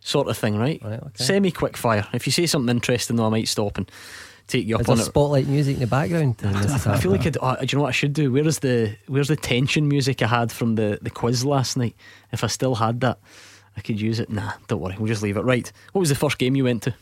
sort 0.00 0.28
of 0.28 0.36
thing, 0.36 0.56
right? 0.56 0.80
Right, 0.82 1.00
okay. 1.02 1.24
Semi 1.24 1.50
quick 1.50 1.76
fire. 1.76 2.06
If 2.12 2.26
you 2.26 2.32
say 2.32 2.46
something 2.46 2.74
interesting, 2.74 3.16
though, 3.16 3.26
I 3.26 3.30
might 3.30 3.48
stop 3.48 3.78
and 3.78 3.90
take 4.46 4.66
you 4.66 4.76
up 4.76 4.82
Is 4.82 4.88
on 4.88 4.98
it. 4.98 5.04
spotlight 5.04 5.46
music 5.46 5.74
in 5.74 5.80
the 5.80 5.86
background? 5.86 6.36
I, 6.42 6.94
I 6.94 6.98
feel 6.98 7.10
like 7.12 7.26
I'd, 7.26 7.36
uh, 7.40 7.56
do 7.56 7.66
you 7.70 7.76
know 7.76 7.82
what 7.82 7.88
I 7.88 7.92
should 7.92 8.12
do? 8.14 8.32
Where's 8.32 8.60
the 8.60 8.96
Where's 9.06 9.28
the 9.28 9.36
tension 9.36 9.88
music 9.88 10.22
I 10.22 10.26
had 10.26 10.50
from 10.50 10.74
the, 10.76 10.98
the 11.02 11.10
quiz 11.10 11.44
last 11.44 11.76
night? 11.76 11.94
If 12.32 12.42
I 12.42 12.46
still 12.46 12.74
had 12.74 13.00
that, 13.00 13.18
I 13.76 13.80
could 13.80 14.00
use 14.00 14.18
it. 14.20 14.30
Nah, 14.30 14.52
don't 14.66 14.80
worry. 14.80 14.96
We'll 14.98 15.08
just 15.08 15.22
leave 15.22 15.36
it. 15.36 15.42
Right. 15.42 15.70
What 15.92 16.00
was 16.00 16.08
the 16.08 16.14
first 16.14 16.38
game 16.38 16.56
you 16.56 16.64
went 16.64 16.82
to? 16.84 16.94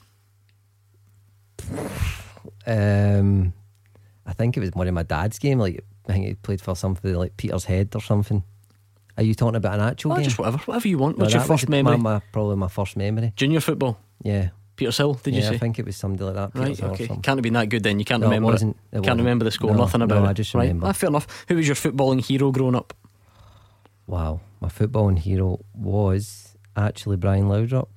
Um, 2.67 3.53
I 4.27 4.33
think 4.33 4.57
it 4.57 4.61
was 4.61 4.73
one 4.73 4.89
of 4.89 4.95
my 4.95 5.03
dad's 5.05 5.39
game. 5.39 5.59
Like 5.59 5.85
I 6.09 6.13
think 6.13 6.27
he 6.27 6.35
played 6.35 6.61
for 6.61 6.75
something 6.75 7.15
like 7.15 7.37
Peterhead 7.37 7.95
or 7.95 8.01
something. 8.01 8.43
Are 9.17 9.23
you 9.23 9.35
talking 9.35 9.57
about 9.57 9.75
an 9.75 9.81
actual 9.87 10.13
Oh, 10.13 10.17
game? 10.17 10.25
just 10.25 10.39
whatever, 10.39 10.59
whatever 10.59 10.89
you 10.89 10.99
want. 10.99 11.17
No, 11.19 11.23
What's 11.25 11.35
your 11.35 11.43
first 11.43 11.69
memory? 11.69 11.97
My, 11.97 12.15
my, 12.15 12.21
probably 12.33 12.57
my 12.57 12.69
first 12.69 12.97
memory. 12.97 13.33
Junior 13.37 13.61
football. 13.61 13.99
Yeah. 14.23 14.51
Petershill. 14.77 15.23
Did 15.23 15.35
you 15.35 15.41
yeah, 15.41 15.49
say? 15.49 15.55
I 15.55 15.59
think 15.59 15.79
it 15.79 15.87
was 15.87 15.97
somebody 15.97 16.25
like 16.25 16.35
that. 16.35 16.59
Right, 16.59 16.77
Petershill 16.77 16.91
okay. 16.93 17.07
Can't 17.07 17.27
have 17.27 17.43
been 17.43 17.55
that 17.55 17.71
good 17.71 17.83
then. 17.83 17.99
You 17.99 18.05
can't 18.05 18.21
No, 18.21 18.27
it 18.27 18.31
remember 18.31 18.53
wasn't. 18.53 18.77
It 18.93 19.03
Can't 19.03 19.19
remember 19.19 19.45
the 19.47 19.51
score, 19.51 19.71
No, 19.71 19.79
nothing 19.79 20.03
about 20.03 20.23
no, 20.23 20.27
it. 20.27 20.31
I 20.31 20.33
just 20.35 20.53
right? 20.55 20.63
remember. 20.65 20.89
Ah, 20.89 20.93
fair 20.93 21.09
enough. 21.09 21.27
Who 21.49 21.57
was 21.57 21.67
your 21.67 21.77
footballing 21.77 22.21
hero 22.23 22.51
growing 22.53 22.75
up? 22.75 22.93
Wow, 24.07 24.41
my 24.61 24.69
footballing 24.69 25.19
hero 25.19 25.61
was 25.75 26.57
actually 26.77 27.17
Brian 27.17 27.45
Laudrup. 27.47 27.89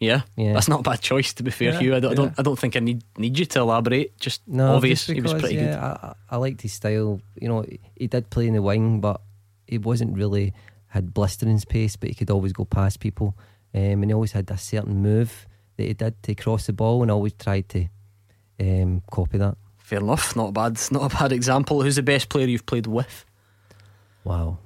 Yeah, 0.00 0.22
Yeah. 0.36 0.52
that's 0.54 0.66
not 0.68 0.80
a 0.80 0.82
bad 0.82 1.00
choice. 1.00 1.32
To 1.34 1.42
be 1.42 1.50
fair, 1.50 1.72
Yeah, 1.74 1.78
Hugh, 1.80 1.94
I 1.96 2.00
don't, 2.00 2.12
I 2.12 2.14
don't. 2.14 2.34
I 2.38 2.42
don't 2.42 2.58
think 2.58 2.74
I 2.76 2.80
need 2.80 3.04
need 3.18 3.38
you 3.38 3.44
to 3.46 3.60
elaborate. 3.60 4.16
Just 4.18 4.42
No, 4.48 4.74
obvious, 4.76 5.06
just 5.06 5.14
he 5.14 5.20
was 5.20 5.32
pretty 5.34 5.54
yeah, 5.56 5.62
good. 5.66 5.74
I, 5.78 6.14
I 6.30 6.36
liked 6.38 6.60
his 6.62 6.72
style. 6.72 7.20
You 7.40 7.48
know, 7.48 7.64
he 7.96 8.06
did 8.08 8.28
play 8.30 8.46
in 8.48 8.54
the 8.54 8.62
wing, 8.62 9.00
but 9.00 9.20
he 9.72 9.78
wasn't 9.78 10.16
really 10.16 10.52
had 10.88 11.14
blistering 11.14 11.58
pace. 11.60 11.96
But 11.96 12.10
he 12.10 12.14
could 12.14 12.30
always 12.30 12.52
go 12.52 12.64
past 12.64 13.00
people, 13.00 13.36
um, 13.74 13.80
and 13.80 14.04
he 14.04 14.12
always 14.12 14.32
had 14.32 14.50
a 14.50 14.58
certain 14.58 14.96
move 14.96 15.46
that 15.76 15.84
he 15.84 15.94
did 15.94 16.22
to 16.22 16.34
cross 16.34 16.66
the 16.66 16.72
ball, 16.72 17.02
and 17.02 17.10
always 17.10 17.32
tried 17.32 17.68
to 17.70 17.88
um, 18.60 19.02
copy 19.10 19.38
that. 19.38 19.56
Fair 19.78 20.00
enough. 20.00 20.36
Not 20.36 20.50
a 20.50 20.52
bad, 20.52 20.78
not 20.90 21.12
a 21.12 21.16
bad 21.16 21.32
example. 21.32 21.82
Who's 21.82 21.96
the 21.96 22.02
best 22.02 22.28
player 22.28 22.46
you've 22.46 22.66
played 22.66 22.86
with? 22.86 23.24
Wow, 24.24 24.58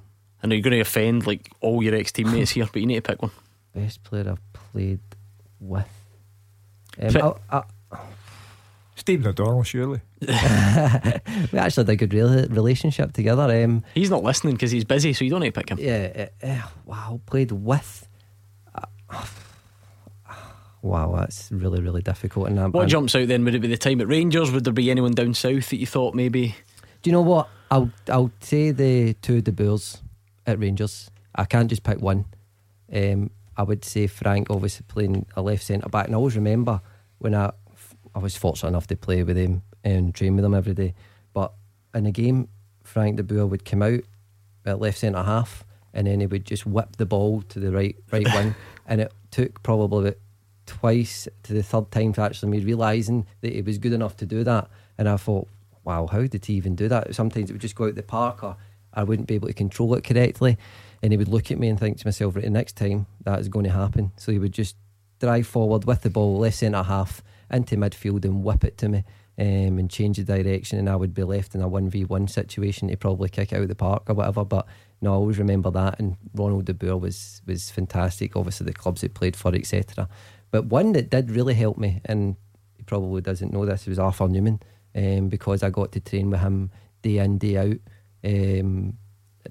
I 0.43 0.47
know 0.47 0.55
you're 0.55 0.61
going 0.61 0.73
to 0.73 0.81
offend 0.81 1.25
like 1.25 1.49
all 1.61 1.81
your 1.81 1.95
ex 1.95 2.11
teammates 2.11 2.51
here, 2.51 2.67
but 2.71 2.79
you 2.79 2.85
need 2.85 3.03
to 3.03 3.09
pick 3.09 3.21
one. 3.21 3.31
best 3.73 4.03
player 4.03 4.29
I've 4.29 4.53
played 4.71 4.99
with. 5.59 5.89
Um, 7.01 7.09
Pri- 7.11 7.33
I, 7.49 7.63
I, 8.97 8.99
Stephen 8.99 9.27
O'Donnell, 9.27 9.63
surely. 9.63 10.01
we 10.21 10.27
actually 10.33 11.83
had 11.83 11.89
a 11.89 11.95
good 11.95 12.09
rela- 12.11 12.49
relationship 12.53 13.13
together. 13.13 13.63
Um, 13.63 13.83
He's 13.93 14.09
not 14.09 14.23
listening 14.23 14.55
because 14.55 14.71
he's 14.71 14.83
busy, 14.85 15.13
so 15.13 15.23
you 15.23 15.31
don't 15.31 15.41
need 15.41 15.53
to 15.53 15.59
pick 15.59 15.69
him. 15.69 15.77
Yeah, 15.79 16.27
uh, 16.43 16.45
uh, 16.45 16.61
wow, 16.85 17.21
played 17.25 17.51
with. 17.51 18.07
Uh, 18.75 18.85
wow, 20.81 21.15
that's 21.17 21.51
really, 21.51 21.81
really 21.81 22.01
difficult. 22.01 22.47
And 22.49 22.59
I'm, 22.59 22.71
What 22.71 22.81
I'm- 22.81 22.89
jumps 22.89 23.15
out 23.15 23.27
then? 23.27 23.43
Would 23.45 23.55
it 23.55 23.59
be 23.59 23.67
the 23.67 23.77
time 23.77 24.01
at 24.01 24.07
Rangers? 24.07 24.51
Would 24.51 24.63
there 24.63 24.73
be 24.73 24.91
anyone 24.91 25.13
down 25.13 25.33
south 25.33 25.69
that 25.69 25.77
you 25.77 25.87
thought 25.87 26.15
maybe? 26.15 26.55
Do 27.01 27.09
you 27.09 27.11
know 27.11 27.21
what? 27.21 27.49
I'll 27.69 27.91
I'll 28.09 28.31
say 28.39 28.71
the 28.71 29.13
two 29.15 29.41
De 29.41 29.51
Boers 29.51 30.01
at 30.45 30.59
Rangers. 30.59 31.11
I 31.35 31.45
can't 31.45 31.69
just 31.69 31.83
pick 31.83 31.99
one. 32.01 32.25
Um, 32.93 33.29
I 33.57 33.63
would 33.63 33.83
say 33.83 34.07
Frank, 34.07 34.49
obviously 34.49 34.85
playing 34.87 35.25
a 35.35 35.41
left 35.41 35.63
centre 35.63 35.89
back, 35.89 36.05
and 36.05 36.15
I 36.15 36.17
always 36.17 36.35
remember 36.35 36.79
when 37.19 37.35
I 37.35 37.51
I 38.17 38.19
was 38.19 38.35
fortunate 38.35 38.69
enough 38.69 38.87
to 38.87 38.95
play 38.95 39.21
with 39.21 39.37
him 39.37 39.61
and 39.83 40.13
train 40.13 40.35
with 40.35 40.43
him 40.43 40.55
every 40.55 40.73
day. 40.73 40.95
But 41.33 41.53
in 41.93 42.07
a 42.07 42.11
game, 42.11 42.47
Frank 42.83 43.17
De 43.17 43.23
Boer 43.23 43.45
would 43.45 43.63
come 43.63 43.83
out 43.83 43.99
at 44.65 44.79
left 44.79 44.97
centre 44.97 45.21
half, 45.21 45.63
and 45.93 46.07
then 46.07 46.21
he 46.21 46.25
would 46.25 46.43
just 46.43 46.65
whip 46.65 46.95
the 46.97 47.05
ball 47.05 47.43
to 47.43 47.59
the 47.59 47.71
right 47.71 47.95
right 48.11 48.25
wing, 48.33 48.55
and 48.87 49.01
it 49.01 49.13
took 49.29 49.61
probably 49.61 50.07
about 50.07 50.17
twice 50.65 51.27
to 51.43 51.53
the 51.53 51.61
third 51.61 51.91
time 51.91 52.11
to 52.13 52.21
actually 52.21 52.49
me 52.49 52.65
realising 52.65 53.27
that 53.41 53.53
he 53.53 53.61
was 53.61 53.77
good 53.77 53.93
enough 53.93 54.17
to 54.17 54.25
do 54.25 54.43
that. 54.43 54.67
And 54.97 55.07
I 55.07 55.17
thought, 55.17 55.47
wow, 55.83 56.07
how 56.07 56.25
did 56.25 56.43
he 56.43 56.53
even 56.55 56.75
do 56.75 56.87
that? 56.87 57.13
Sometimes 57.13 57.51
it 57.51 57.53
would 57.53 57.61
just 57.61 57.75
go 57.75 57.85
out 57.85 57.93
the 57.93 58.01
park 58.01 58.43
or 58.43 58.57
I 58.95 59.03
wouldn't 59.03 59.27
be 59.27 59.35
able 59.35 59.47
to 59.47 59.53
control 59.53 59.93
it 59.93 60.03
correctly. 60.03 60.57
And 61.03 61.13
he 61.13 61.17
would 61.17 61.27
look 61.27 61.51
at 61.51 61.59
me 61.59 61.69
and 61.69 61.79
think 61.79 61.99
to 61.99 62.07
myself, 62.07 62.35
right, 62.35 62.43
the 62.43 62.49
next 62.49 62.75
time 62.75 63.05
that 63.25 63.39
is 63.39 63.47
going 63.47 63.65
to 63.65 63.71
happen. 63.71 64.11
So 64.17 64.31
he 64.31 64.39
would 64.39 64.53
just 64.53 64.75
drive 65.19 65.45
forward 65.45 65.85
with 65.85 66.01
the 66.01 66.09
ball, 66.09 66.39
left 66.39 66.57
centre 66.57 66.81
half, 66.81 67.21
into 67.51 67.77
midfield 67.77 68.25
and 68.25 68.43
whip 68.43 68.63
it 68.63 68.77
to 68.79 68.89
me 68.89 69.03
um, 69.37 69.77
and 69.77 69.89
change 69.89 70.17
the 70.17 70.23
direction. 70.23 70.79
And 70.79 70.89
I 70.89 70.95
would 70.95 71.13
be 71.13 71.23
left 71.23 71.55
in 71.55 71.61
a 71.61 71.69
1v1 71.69 72.29
situation 72.29 72.87
to 72.87 72.97
probably 72.97 73.29
kick 73.29 73.53
out 73.53 73.67
the 73.67 73.75
park 73.75 74.03
or 74.09 74.15
whatever. 74.15 74.43
But 74.43 74.67
no, 75.01 75.13
I 75.13 75.15
always 75.15 75.37
remember 75.39 75.71
that. 75.71 75.99
And 75.99 76.17
Ronald 76.33 76.65
de 76.65 76.73
Boer 76.73 76.97
was, 76.97 77.41
was 77.45 77.69
fantastic. 77.69 78.35
Obviously, 78.35 78.65
the 78.65 78.73
clubs 78.73 79.01
he 79.01 79.07
played 79.07 79.35
for, 79.35 79.53
etc. 79.53 80.09
But 80.51 80.65
one 80.65 80.93
that 80.93 81.09
did 81.09 81.31
really 81.31 81.53
help 81.53 81.77
me, 81.77 82.01
and 82.05 82.35
he 82.75 82.83
probably 82.83 83.21
doesn't 83.21 83.53
know 83.53 83.65
this, 83.65 83.85
was 83.85 83.99
Arthur 83.99 84.27
Numan 84.27 84.61
um, 84.95 85.29
because 85.29 85.63
I 85.63 85.69
got 85.69 85.91
to 85.93 85.99
train 85.99 86.31
with 86.31 86.41
him 86.41 86.71
day 87.01 87.17
in, 87.17 87.37
day 87.37 87.57
out. 87.57 87.77
Um, 88.23 88.97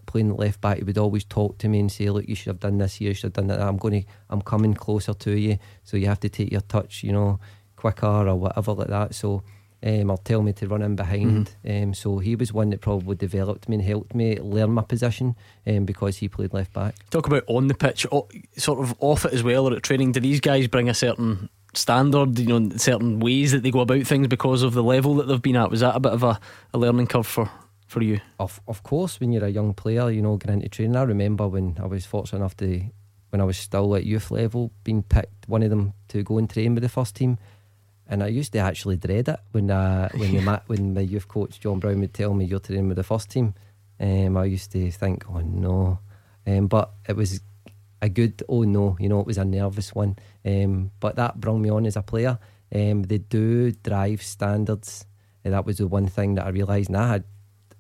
playing 0.07 0.37
left 0.37 0.61
back, 0.61 0.79
he 0.79 0.85
would 0.85 0.99
always 0.99 1.25
talk 1.25 1.59
to 1.59 1.69
me 1.69 1.81
and 1.81 1.91
say, 1.91 2.11
"Look, 2.11 2.29
you 2.29 2.35
should 2.35 2.49
have 2.49 2.61
done 2.61 2.79
this 2.79 2.97
here. 2.97 3.09
You 3.09 3.15
should 3.15 3.25
have 3.25 3.33
done 3.35 3.47
that. 3.47 3.61
I'm 3.61 3.77
going 3.77 4.03
to, 4.03 4.09
I'm 4.29 4.43
coming 4.43 4.75
closer 4.75 5.15
to 5.15 5.33
you, 5.33 5.59
so 5.85 5.97
you 5.97 6.07
have 6.07 6.21
to 6.21 6.29
take 6.29 6.53
your 6.53 6.61
touch, 6.63 7.03
you 7.03 7.13
know, 7.13 7.41
quicker 7.77 8.07
or 8.07 8.35
whatever 8.37 8.73
like 8.73 8.89
that." 8.89 9.15
So, 9.15 9.43
um, 9.85 10.11
or 10.11 10.19
tell 10.19 10.43
me 10.43 10.53
to 10.55 10.67
run 10.69 10.83
in 10.83 10.97
behind. 10.97 11.55
Um, 11.69 11.95
so 11.95 12.19
he 12.19 12.35
was 12.35 12.53
one 12.53 12.71
that 12.71 12.81
probably 12.81 13.15
developed 13.17 13.69
me 13.69 13.77
and 13.77 13.85
helped 13.85 14.15
me 14.15 14.37
learn 14.41 14.71
my 14.73 14.83
position, 14.83 15.37
um, 15.67 15.85
because 15.85 16.17
he 16.17 16.29
played 16.29 16.53
left 16.55 16.73
back. 16.73 16.95
Talk 17.11 17.27
about 17.27 17.45
on 17.47 17.69
the 17.69 17.75
pitch, 17.75 18.07
o- 18.11 18.29
sort 18.57 18.81
of 18.81 18.95
off 19.01 19.25
it 19.25 19.33
as 19.35 19.43
well, 19.43 19.69
or 19.69 19.77
at 19.77 19.83
training. 19.83 20.13
Do 20.13 20.21
these 20.21 20.41
guys 20.41 20.67
bring 20.67 20.89
a 20.89 20.95
certain 20.95 21.49
standard, 21.75 22.39
you 22.39 22.47
know, 22.59 22.71
certain 22.79 23.21
ways 23.21 23.53
that 23.53 23.63
they 23.63 23.71
go 23.71 23.81
about 23.81 24.07
things 24.07 24.29
because 24.29 24.63
of 24.63 24.73
the 24.73 24.83
level 24.83 25.15
that 25.17 25.29
they've 25.29 25.43
been 25.43 25.57
at? 25.57 25.71
Was 25.71 25.81
that 25.81 25.95
a 25.95 26.01
bit 26.01 26.13
of 26.13 26.23
a, 26.23 26.41
a 26.73 26.79
learning 26.79 27.07
curve 27.07 27.27
for, 27.27 27.51
for 27.87 28.03
you? 28.03 28.21
Of 28.41 28.61
of 28.67 28.83
course, 28.83 29.21
when 29.21 29.31
you're 29.31 29.45
a 29.45 29.51
young 29.51 29.75
player, 29.75 30.11
you 30.11 30.23
know, 30.23 30.39
getting 30.39 30.57
into 30.63 30.71
training. 30.71 30.97
I 30.97 31.03
remember 31.03 31.47
when 31.47 31.77
I 31.81 31.87
was 31.87 32.07
fortunate 32.07 32.39
enough 32.39 32.57
to, 32.57 32.83
when 33.29 33.43
I 33.43 33.45
was 33.45 33.59
still 33.59 33.95
at 33.95 34.05
youth 34.05 34.31
level, 34.31 34.71
being 34.85 35.03
picked 35.03 35.47
one 35.49 35.63
of 35.63 35.69
them 35.69 35.93
to 36.09 36.23
go 36.23 36.39
and 36.39 36.49
train 36.49 36.75
with 36.75 36.83
the 36.83 36.89
first 36.89 37.15
team. 37.15 37.37
And 38.09 38.23
I 38.23 38.29
used 38.29 38.53
to 38.53 38.59
actually 38.59 38.97
dread 38.97 39.29
it 39.29 39.41
when 39.53 39.71
uh, 39.71 40.09
when 40.15 40.35
the 40.35 40.41
ma- 40.49 40.61
when 40.67 40.95
my 40.95 41.01
youth 41.01 41.29
coach 41.29 41.61
John 41.61 41.79
Brown 41.79 42.01
would 42.01 42.15
tell 42.15 42.35
me 42.35 42.45
you're 42.45 42.61
training 42.61 42.89
with 42.89 42.97
the 42.97 43.05
first 43.05 43.31
team. 43.31 43.55
Um, 43.99 44.37
I 44.37 44.45
used 44.45 44.73
to 44.73 44.91
think, 44.91 45.25
oh 45.29 45.41
no, 45.41 45.99
um, 46.47 46.67
but 46.67 46.93
it 47.09 47.17
was 47.17 47.41
a 48.03 48.09
good 48.09 48.43
oh 48.49 48.63
no, 48.63 48.97
you 49.01 49.09
know, 49.09 49.21
it 49.21 49.27
was 49.27 49.39
a 49.39 49.45
nervous 49.45 49.95
one. 49.95 50.17
Um, 50.45 50.91
but 51.01 51.17
that 51.17 51.41
brought 51.41 51.59
me 51.59 51.71
on 51.71 51.87
as 51.87 51.97
a 51.97 52.03
player. 52.03 52.39
Um, 52.75 53.05
they 53.05 53.19
do 53.19 53.71
drive 53.73 54.23
standards. 54.23 55.07
And 55.45 55.55
that 55.55 55.65
was 55.65 55.79
the 55.79 55.87
one 55.87 56.09
thing 56.09 56.35
that 56.35 56.47
I 56.47 56.49
realised. 56.49 56.89
And 56.89 56.97
I 56.97 57.09
had 57.09 57.25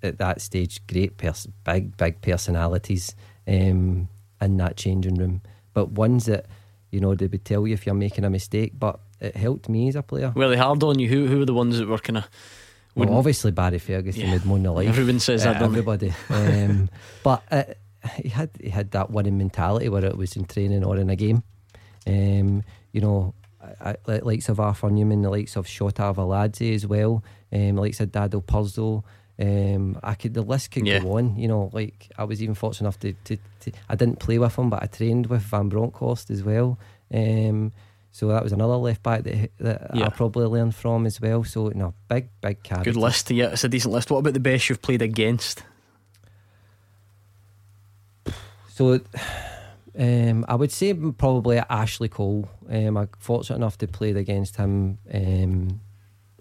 at 0.03 0.19
that 0.19 0.41
stage 0.41 0.87
great, 0.87 1.17
pers- 1.17 1.49
big, 1.65 1.97
big 1.97 2.21
personalities 2.23 3.15
um, 3.47 4.09
in 4.41 4.57
that 4.59 4.77
changing 4.77 5.17
room, 5.17 5.43
but 5.73 5.91
ones 5.91 6.27
that 6.27 6.47
you 6.91 7.01
know 7.01 7.15
they 7.15 7.27
would 7.27 7.45
tell 7.45 7.67
you 7.67 7.75
if 7.75 7.87
you're 7.87 7.95
making 7.95 8.25
a 8.25 8.31
mistake. 8.31 8.73
But 8.79 9.01
it 9.21 9.37
helped 9.37 9.69
me 9.69 9.89
as 9.89 9.97
a 9.97 10.03
player. 10.03 10.33
Were 10.35 10.49
they 10.49 10.57
hard 10.57 10.83
on 10.83 10.99
you? 10.99 11.09
Who 11.09 11.27
who 11.27 11.39
were 11.41 11.45
the 11.47 11.55
ones 11.55 11.79
that 11.79 11.89
were 11.89 11.99
kind 11.99 12.19
of? 12.19 12.29
Well, 12.95 13.13
obviously 13.13 13.51
Barry 13.51 13.79
Ferguson 13.79 14.23
Yeah. 14.23 14.33
would 14.33 14.47
moan 14.47 14.63
the 14.63 14.73
life. 14.73 14.89
Everyone 14.89 15.19
says 15.21 15.43
that, 15.45 15.57
Uh, 15.57 15.59
don't 15.59 15.69
everybody. 15.77 16.15
um, 16.31 16.89
but 17.23 17.43
uh, 17.51 17.65
he 18.23 18.31
had 18.31 18.51
he 18.61 18.71
had 18.71 18.91
that 18.93 19.11
winning 19.11 19.37
mentality, 19.37 19.89
whether 19.91 20.07
it 20.07 20.17
was 20.17 20.35
in 20.37 20.45
training 20.47 20.83
or 20.85 20.97
in 20.97 21.11
a 21.11 21.17
game. 21.17 21.43
Um, 22.07 22.63
you 22.93 23.01
know, 23.01 23.35
I, 23.63 23.91
I, 23.91 23.97
the 24.05 24.25
likes 24.25 24.49
of 24.49 24.61
Arthur 24.61 24.89
Numan, 24.89 25.23
the 25.23 25.31
likes 25.31 25.57
of 25.57 25.67
Shota 25.67 26.15
Arveladze 26.15 26.75
as 26.75 26.87
well, 26.87 27.23
um, 27.53 27.75
the 27.75 27.81
likes 27.83 28.01
of 28.01 28.13
Dado 28.13 28.41
Pršo. 28.41 29.03
Um, 29.39 29.99
I 30.03 30.15
could 30.15 30.33
the 30.33 30.41
list 30.43 30.71
could 30.71 30.87
Yeah. 30.87 31.01
go 31.01 31.19
on. 31.19 31.37
You 31.37 31.49
know, 31.49 31.69
like 31.75 32.09
I 32.17 32.25
was 32.25 32.43
even 32.43 32.55
fortunate 32.55 32.87
enough 32.87 33.01
to, 33.01 33.13
to, 33.25 33.37
to 33.61 33.73
I 33.91 33.95
didn't 33.95 34.21
play 34.21 34.39
with 34.39 34.57
him, 34.57 34.71
but 34.71 34.83
I 34.83 34.87
trained 34.87 35.27
with 35.27 35.43
Van 35.43 35.69
Bronckhorst 35.69 36.31
as 36.31 36.43
well. 36.43 36.79
Um, 37.13 37.73
so 38.17 38.29
that 38.29 38.43
was 38.43 38.53
another 38.53 38.77
left 38.77 39.03
back 39.03 39.25
that, 39.25 39.51
that 39.59 39.91
Yeah. 39.93 40.07
I 40.07 40.09
probably 40.09 40.47
learned 40.47 40.75
from 40.75 41.05
as 41.05 41.21
well. 41.21 41.45
So 41.45 41.69
no, 41.75 41.93
big 42.09 42.31
big 42.41 42.63
character. 42.63 42.91
Good 42.91 42.99
list. 42.99 43.31
Yeah, 43.31 43.51
it's 43.53 43.63
a 43.63 43.69
decent 43.69 43.93
list. 43.93 44.11
What 44.11 44.21
about 44.21 44.33
the 44.33 44.41
best 44.41 44.71
you've 44.71 44.81
played 44.81 45.03
against? 45.03 45.63
So, 48.71 49.01
um, 49.99 50.47
I 50.49 50.55
would 50.55 50.73
say 50.73 50.95
probably 50.95 51.59
Ashley 51.59 52.09
Cole. 52.09 52.49
Um, 52.71 52.97
I'm 52.97 53.11
fortunate 53.19 53.57
enough 53.57 53.77
to 53.79 53.87
play 53.87 54.13
against 54.13 54.57
him 54.57 54.97
um, 55.13 55.81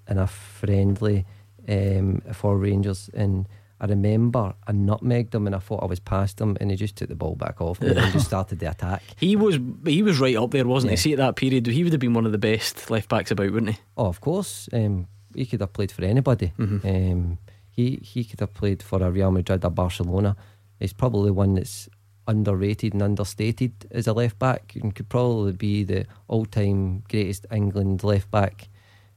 in 0.07 0.17
a 0.17 0.27
friendly 0.27 1.25
um, 1.67 2.21
for 2.31 2.57
Rangers, 2.57 3.09
and 3.13 3.49
I 3.79 3.85
remember 3.87 4.53
I 4.67 4.71
nutmegged 4.71 5.33
him, 5.35 5.47
and 5.47 5.55
I 5.55 5.59
thought 5.59 5.83
I 5.83 5.85
was 5.85 5.99
past 5.99 6.39
him, 6.39 6.55
and 6.61 6.71
he 6.71 6.77
just 6.77 6.95
took 6.95 7.09
the 7.09 7.15
ball 7.15 7.35
back 7.35 7.59
off 7.59 7.81
me 7.81 7.89
and 7.89 8.13
just 8.13 8.27
started 8.27 8.59
the 8.59 8.69
attack. 8.71 9.03
He 9.19 9.35
was 9.35 9.59
he 9.85 10.01
was 10.01 10.19
right 10.19 10.35
up 10.37 10.51
there, 10.51 10.65
wasn't 10.65 10.91
Yeah. 10.91 10.95
he? 10.97 11.01
See 11.01 11.11
at 11.13 11.17
that 11.17 11.35
period, 11.35 11.67
he 11.67 11.83
would 11.83 11.91
have 11.93 11.99
been 11.99 12.13
one 12.13 12.25
of 12.25 12.31
the 12.31 12.37
best 12.37 12.89
left 12.89 13.09
backs 13.09 13.31
about, 13.31 13.51
wouldn't 13.51 13.73
he? 13.73 13.79
Oh, 13.97 14.05
of 14.07 14.21
course, 14.21 14.69
um, 14.73 15.07
he 15.35 15.45
could 15.45 15.59
have 15.61 15.73
played 15.73 15.91
for 15.91 16.03
anybody. 16.05 16.53
Um, 16.57 17.37
he 17.69 17.99
he 18.01 18.23
could 18.23 18.39
have 18.39 18.53
played 18.53 18.81
for 18.81 19.03
a 19.03 19.11
Real 19.11 19.31
Madrid 19.31 19.65
or 19.65 19.69
Barcelona. 19.71 20.37
He's 20.79 20.93
probably 20.93 21.31
one 21.31 21.55
that's 21.55 21.89
underrated 22.27 22.93
and 22.93 23.01
understated 23.03 23.73
as 23.91 24.07
a 24.07 24.13
left 24.13 24.39
back, 24.39 24.73
and 24.81 24.95
could 24.95 25.09
probably 25.09 25.51
be 25.51 25.83
the 25.83 26.05
all-time 26.27 27.03
greatest 27.09 27.45
England 27.51 28.03
left 28.03 28.31
back 28.31 28.69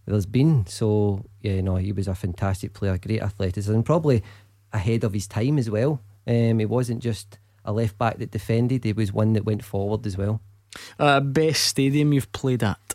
there's 0.07 0.27
been. 0.27 0.67
So 0.67 1.25
yeah, 1.43 1.61
no, 1.61 1.77
he 1.77 1.93
was 1.93 2.09
a 2.09 2.15
fantastic 2.15 2.73
player, 2.73 2.97
great 2.99 3.23
athleticism, 3.23 3.73
and 3.75 3.85
probably 3.85 4.23
ahead 4.73 5.05
of 5.05 5.13
his 5.13 5.27
time 5.27 5.59
as 5.59 5.71
well. 5.71 6.01
Um, 6.27 6.59
he 6.59 6.67
wasn't 6.67 7.03
just 7.03 7.39
a 7.65 7.73
left 7.73 7.99
back 7.99 8.19
that 8.19 8.31
defended; 8.31 8.85
he 8.85 8.93
was 8.93 9.13
one 9.13 9.33
that 9.35 9.45
went 9.45 9.65
forward 9.65 10.07
as 10.07 10.17
well. 10.17 10.41
Uh, 10.99 11.21
best 11.21 11.65
stadium 11.65 12.13
you've 12.13 12.33
played 12.33 12.63
at? 12.63 12.95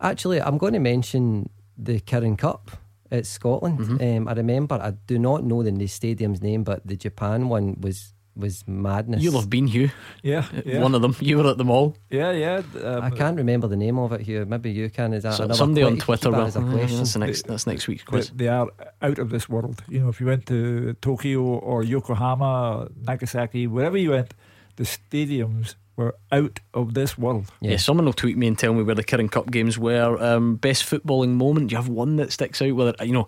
Actually, 0.00 0.40
I'm 0.40 0.58
going 0.58 0.72
to 0.72 0.78
mention 0.78 1.50
the 1.76 2.00
Kirin 2.00 2.38
Cup 2.38 2.70
at 3.10 3.26
Scotland. 3.26 3.78
Mm-hmm. 3.78 4.16
Um, 4.16 4.28
I 4.28 4.32
remember, 4.32 4.76
I 4.76 4.92
do 5.06 5.18
not 5.18 5.44
know 5.44 5.62
the 5.62 5.86
stadium's 5.86 6.42
name, 6.42 6.64
but 6.64 6.86
the 6.86 6.96
Japan 6.96 7.48
one 7.48 7.80
was 7.80 8.14
was 8.38 8.64
madness. 8.66 9.22
You'll 9.22 9.40
have 9.40 9.50
been 9.50 9.66
Hugh. 9.66 9.90
Yeah, 10.22 10.46
yeah. 10.64 10.80
One 10.80 10.94
of 10.94 11.02
them. 11.02 11.14
You 11.20 11.38
were 11.38 11.50
at 11.50 11.58
the 11.58 11.64
mall. 11.64 11.96
Yeah, 12.10 12.30
yeah. 12.32 12.62
Um, 12.82 13.02
I 13.02 13.10
can't 13.10 13.36
remember 13.36 13.66
the 13.68 13.76
name 13.76 13.98
of 13.98 14.12
it 14.12 14.20
here. 14.20 14.44
Maybe 14.46 14.70
you 14.70 14.88
can. 14.90 15.12
Is 15.12 15.24
that 15.24 15.34
So- 15.34 15.44
another 15.44 15.58
somebody 15.58 15.82
on 15.84 15.98
Twitter 15.98 16.28
keep 16.28 16.32
that 16.32 16.38
will. 16.38 16.46
as 16.46 16.56
a 16.56 16.60
Mm, 16.60 16.72
question? 16.72 16.98
That's 16.98 17.12
the 17.14 17.18
next. 17.18 17.46
That's 17.46 17.66
next 17.66 17.88
week's 17.88 18.04
quiz. 18.04 18.30
They, 18.30 18.44
they 18.44 18.48
are 18.48 18.68
out 19.02 19.18
of 19.18 19.30
this 19.30 19.48
world. 19.48 19.82
You 19.88 20.00
know, 20.00 20.08
if 20.08 20.20
you 20.20 20.26
went 20.26 20.46
to 20.46 20.94
Tokyo 21.02 21.40
or 21.42 21.82
Yokohama, 21.84 22.88
Nagasaki, 23.06 23.66
wherever 23.66 23.96
you 23.96 24.10
went, 24.10 24.34
the 24.76 24.84
stadiums 24.84 25.74
were 25.98 26.14
out 26.30 26.60
of 26.72 26.94
this 26.94 27.18
world. 27.18 27.50
Yeah. 27.60 27.76
someone 27.76 28.06
will 28.06 28.12
tweet 28.12 28.38
me 28.38 28.46
and 28.46 28.56
tell 28.56 28.72
me 28.72 28.82
where 28.84 28.94
the 28.94 29.04
Kirin 29.04 29.30
Cup 29.30 29.50
games 29.50 29.76
were. 29.76 30.16
Um, 30.22 30.56
best 30.56 30.84
footballing 30.84 31.30
moment. 31.30 31.68
Do 31.68 31.72
you 31.72 31.76
have 31.76 31.88
one 31.88 32.16
that 32.16 32.32
sticks 32.32 32.62
out? 32.62 32.72
Whether 32.72 33.04
you 33.04 33.12
know, 33.12 33.26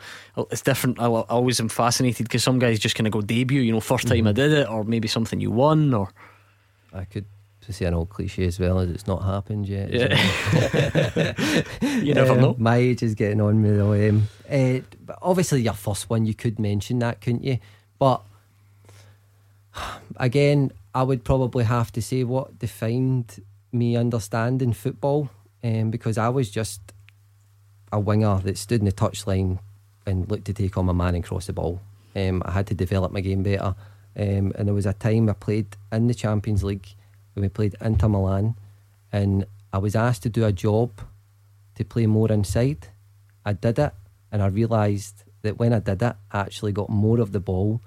it's 0.50 0.62
different. 0.62 1.00
I, 1.00 1.06
I 1.06 1.22
always 1.22 1.60
am 1.60 1.68
fascinated 1.68 2.26
because 2.26 2.44
some 2.44 2.60
guys 2.60 2.78
just 2.78 2.94
kind 2.94 3.06
of 3.06 3.12
go 3.12 3.20
debut. 3.20 3.60
You 3.60 3.72
know, 3.72 3.80
first 3.80 4.06
time 4.06 4.26
I 4.26 4.32
did 4.32 4.52
it, 4.52 4.68
or 4.68 4.84
maybe 4.84 5.08
something 5.08 5.40
you 5.40 5.50
won, 5.50 5.92
or 5.92 6.10
I 6.92 7.04
could 7.04 7.26
say 7.68 7.84
an 7.84 7.94
old 7.94 8.08
cliche 8.08 8.44
as 8.46 8.58
well 8.58 8.80
as 8.80 8.90
it's 8.90 9.06
not 9.06 9.22
happened 9.22 9.68
yet. 9.68 9.92
Yeah. 9.92 10.16
so. 11.10 11.68
You 12.00 12.14
never 12.14 12.36
know. 12.36 12.56
My 12.58 12.76
age 12.76 13.02
is 13.02 13.14
getting 13.14 13.40
on 13.40 13.60
me 13.62 13.70
though. 13.70 13.92
Um, 13.92 14.28
eh, 14.48 14.80
but 15.04 15.18
obviously, 15.22 15.62
your 15.62 15.74
first 15.74 16.08
one, 16.08 16.24
you 16.24 16.34
could 16.34 16.58
mention 16.58 17.00
that, 17.00 17.20
couldn't 17.20 17.44
you? 17.44 17.58
But 17.98 18.22
again, 20.16 20.72
I 20.94 21.02
would 21.02 21.24
probably 21.24 21.64
have 21.64 21.92
to 21.92 22.02
say 22.02 22.24
what 22.24 22.58
defined 22.58 23.42
me 23.72 23.96
understanding 23.96 24.72
football, 24.72 25.30
um, 25.62 25.90
because 25.90 26.18
I 26.18 26.28
was 26.28 26.50
just 26.50 26.80
a 27.92 28.00
winger 28.00 28.38
that 28.40 28.58
stood 28.58 28.80
in 28.80 28.86
the 28.86 28.92
touchline 28.92 29.58
and 30.06 30.28
looked 30.30 30.46
to 30.46 30.52
take 30.52 30.76
on 30.76 30.86
my 30.86 30.92
man 30.92 31.14
and 31.14 31.24
cross 31.24 31.46
the 31.46 31.52
ball. 31.52 31.80
Um, 32.16 32.42
I 32.44 32.52
had 32.52 32.66
to 32.68 32.74
develop 32.74 33.12
my 33.12 33.20
game 33.20 33.42
better. 33.42 33.74
Um, 34.16 34.52
and 34.56 34.66
there 34.66 34.74
was 34.74 34.86
a 34.86 34.92
time 34.92 35.28
I 35.28 35.34
played 35.34 35.76
in 35.92 36.08
the 36.08 36.14
Champions 36.14 36.64
League 36.64 36.88
when 37.34 37.42
we 37.42 37.48
played 37.48 37.76
Inter 37.80 38.08
Milan, 38.08 38.56
and 39.12 39.46
I 39.72 39.78
was 39.78 39.94
asked 39.94 40.24
to 40.24 40.28
do 40.28 40.44
a 40.44 40.52
job 40.52 40.90
to 41.76 41.84
play 41.84 42.06
more 42.06 42.30
inside. 42.32 42.88
I 43.44 43.52
did 43.52 43.78
it, 43.78 43.94
and 44.32 44.42
I 44.42 44.46
realised 44.46 45.22
that 45.42 45.58
when 45.58 45.72
I 45.72 45.78
did 45.78 46.02
it, 46.02 46.16
I 46.32 46.40
actually 46.40 46.72
got 46.72 46.90
more 46.90 47.20
of 47.20 47.30
the 47.30 47.40
ball, 47.40 47.80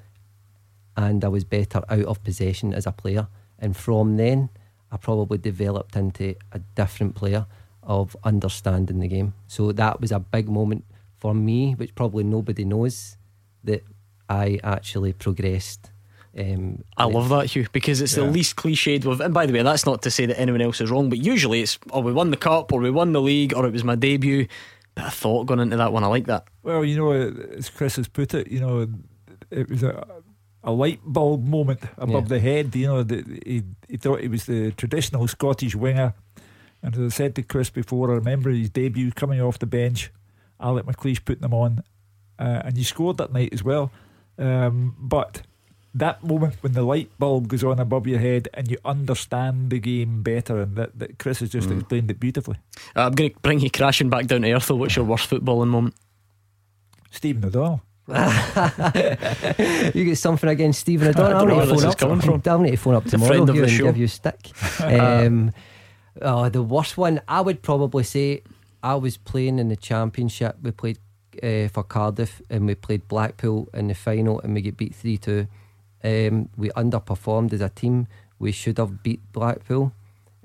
and 0.95 1.23
I 1.23 1.27
was 1.27 1.43
better 1.43 1.81
out 1.89 2.05
of 2.05 2.23
possession 2.23 2.73
as 2.73 2.85
a 2.85 2.91
player. 2.91 3.27
And 3.59 3.75
from 3.75 4.17
then, 4.17 4.49
I 4.91 4.97
probably 4.97 5.37
developed 5.37 5.95
into 5.95 6.35
a 6.51 6.59
different 6.59 7.15
player 7.15 7.45
of 7.81 8.15
understanding 8.23 8.99
the 8.99 9.07
game. 9.07 9.33
So 9.47 9.71
that 9.71 9.99
was 9.99 10.11
a 10.11 10.19
big 10.19 10.49
moment 10.49 10.85
for 11.17 11.33
me, 11.33 11.73
which 11.73 11.95
probably 11.95 12.23
nobody 12.23 12.65
knows 12.65 13.17
that 13.63 13.83
I 14.29 14.59
actually 14.63 15.13
progressed. 15.13 15.91
Um, 16.37 16.83
I 16.97 17.05
love 17.05 17.29
that, 17.29 17.47
Hugh, 17.47 17.67
because 17.71 18.01
it's 18.01 18.15
the 18.15 18.23
least 18.23 18.55
cliched. 18.55 19.05
With, 19.05 19.21
and 19.21 19.33
by 19.33 19.45
the 19.45 19.53
way, 19.53 19.61
that's 19.61 19.85
not 19.85 20.01
to 20.01 20.11
say 20.11 20.25
that 20.25 20.39
anyone 20.39 20.61
else 20.61 20.81
is 20.81 20.89
wrong, 20.89 21.09
but 21.09 21.19
usually 21.19 21.61
it's, 21.61 21.77
oh, 21.91 22.01
we 22.01 22.11
won 22.11 22.31
the 22.31 22.37
cup, 22.37 22.71
or 22.73 22.79
we 22.79 22.89
won 22.89 23.13
the 23.13 23.21
league, 23.21 23.53
or 23.53 23.67
it 23.67 23.71
was 23.71 23.83
my 23.83 23.95
debut. 23.95 24.47
Bit 24.95 25.05
of 25.05 25.13
thought 25.13 25.45
going 25.45 25.59
into 25.59 25.77
that 25.77 25.93
one. 25.93 26.03
I 26.03 26.07
like 26.07 26.25
that. 26.27 26.45
Well, 26.61 26.83
you 26.85 26.97
know, 26.97 27.11
as 27.11 27.69
Chris 27.69 27.95
has 27.97 28.07
put 28.07 28.33
it, 28.33 28.47
you 28.47 28.59
know, 28.59 28.87
it 29.51 29.69
was 29.69 29.83
a, 29.83 30.05
a 30.63 30.71
light 30.71 30.99
bulb 31.03 31.45
moment 31.47 31.81
above 31.97 32.23
Yeah. 32.23 32.27
the 32.29 32.39
head. 32.39 32.75
You 32.75 32.87
know, 32.87 33.03
the, 33.03 33.23
he, 33.45 33.63
he 33.89 33.97
thought 33.97 34.21
he 34.21 34.27
was 34.27 34.45
the 34.45 34.71
traditional 34.71 35.27
Scottish 35.27 35.75
winger. 35.75 36.13
And 36.81 36.95
as 36.95 37.01
I 37.01 37.15
said 37.15 37.35
to 37.35 37.43
Chris 37.43 37.69
before, 37.69 38.11
I 38.11 38.15
remember 38.15 38.49
his 38.49 38.69
debut 38.69 39.11
coming 39.11 39.41
off 39.41 39.59
the 39.59 39.65
bench, 39.65 40.11
Alex 40.59 40.85
McLeish 40.87 41.23
putting 41.23 41.43
him 41.43 41.53
on, 41.53 41.83
uh, 42.39 42.61
and 42.65 42.77
you 42.77 42.83
scored 42.83 43.17
that 43.17 43.31
night 43.31 43.53
as 43.53 43.63
well. 43.63 43.91
Um, 44.37 44.95
but 44.99 45.43
that 45.95 46.23
moment 46.23 46.55
when 46.61 46.73
the 46.73 46.81
light 46.81 47.09
bulb 47.19 47.47
goes 47.47 47.63
on 47.63 47.79
above 47.79 48.07
your 48.07 48.19
head 48.19 48.49
and 48.55 48.69
you 48.69 48.77
understand 48.83 49.69
the 49.69 49.79
game 49.79 50.23
better, 50.23 50.59
and 50.61 50.75
that, 50.75 50.97
that 50.99 51.19
Chris 51.19 51.39
has 51.39 51.49
just 51.51 51.69
explained 51.71 52.09
it 52.11 52.19
beautifully. 52.19 52.57
Uh, 52.95 53.01
I'm 53.05 53.13
going 53.13 53.29
to 53.31 53.39
bring 53.41 53.59
you 53.59 53.69
crashing 53.69 54.09
back 54.09 54.25
down 54.27 54.41
to 54.41 54.51
earth, 54.51 54.67
though. 54.67 54.75
What's 54.75 54.95
your 54.95 55.05
worst 55.05 55.29
footballing 55.29 55.67
moment? 55.69 55.93
Stephen 57.11 57.45
O'Donnell. 57.45 57.81
you 59.93 60.03
get 60.03 60.17
something 60.17 60.49
against 60.49 60.81
Stephen 60.81 61.07
O'Donnell. 61.07 61.37
I 61.37 61.39
don't 61.39 61.47
know 61.47 61.55
where 61.55 61.65
need 61.65 61.69
to 61.69 61.75
this 61.75 61.83
phone 61.83 61.89
is 61.89 61.95
up. 61.95 61.99
coming 61.99 62.21
from. 62.21 62.41
I'll 62.51 62.59
need 62.59 62.71
to 62.71 62.77
phone 62.77 62.95
up 62.95 63.05
tomorrow 63.05 63.45
here 63.45 63.45
the 63.45 63.61
and 63.61 63.77
give 63.79 63.97
you 63.97 64.05
a 64.05 64.09
stick. 64.09 64.51
Um, 64.81 65.53
oh, 66.21 66.49
the 66.49 66.61
worst 66.61 66.97
one, 66.97 67.21
I 67.27 67.39
would 67.39 67.61
probably 67.61 68.03
say 68.03 68.43
I 68.81 68.95
was 68.95 69.15
playing 69.15 69.57
in 69.59 69.69
the 69.69 69.77
championship. 69.77 70.57
We 70.61 70.71
played 70.71 70.97
uh, 71.41 71.69
for 71.69 71.83
Cardiff 71.83 72.41
and 72.49 72.67
we 72.67 72.75
played 72.75 73.07
Blackpool 73.07 73.69
in 73.73 73.87
the 73.87 73.95
final 73.95 74.41
and 74.41 74.53
we 74.53 74.61
get 74.61 74.75
beat 74.75 74.93
3 74.93 75.17
2. 75.17 75.47
Um, 76.03 76.49
we 76.57 76.69
underperformed 76.71 77.53
as 77.53 77.61
a 77.61 77.69
team. 77.69 78.07
We 78.37 78.51
should 78.51 78.77
have 78.79 79.01
beat 79.01 79.21
Blackpool. 79.31 79.93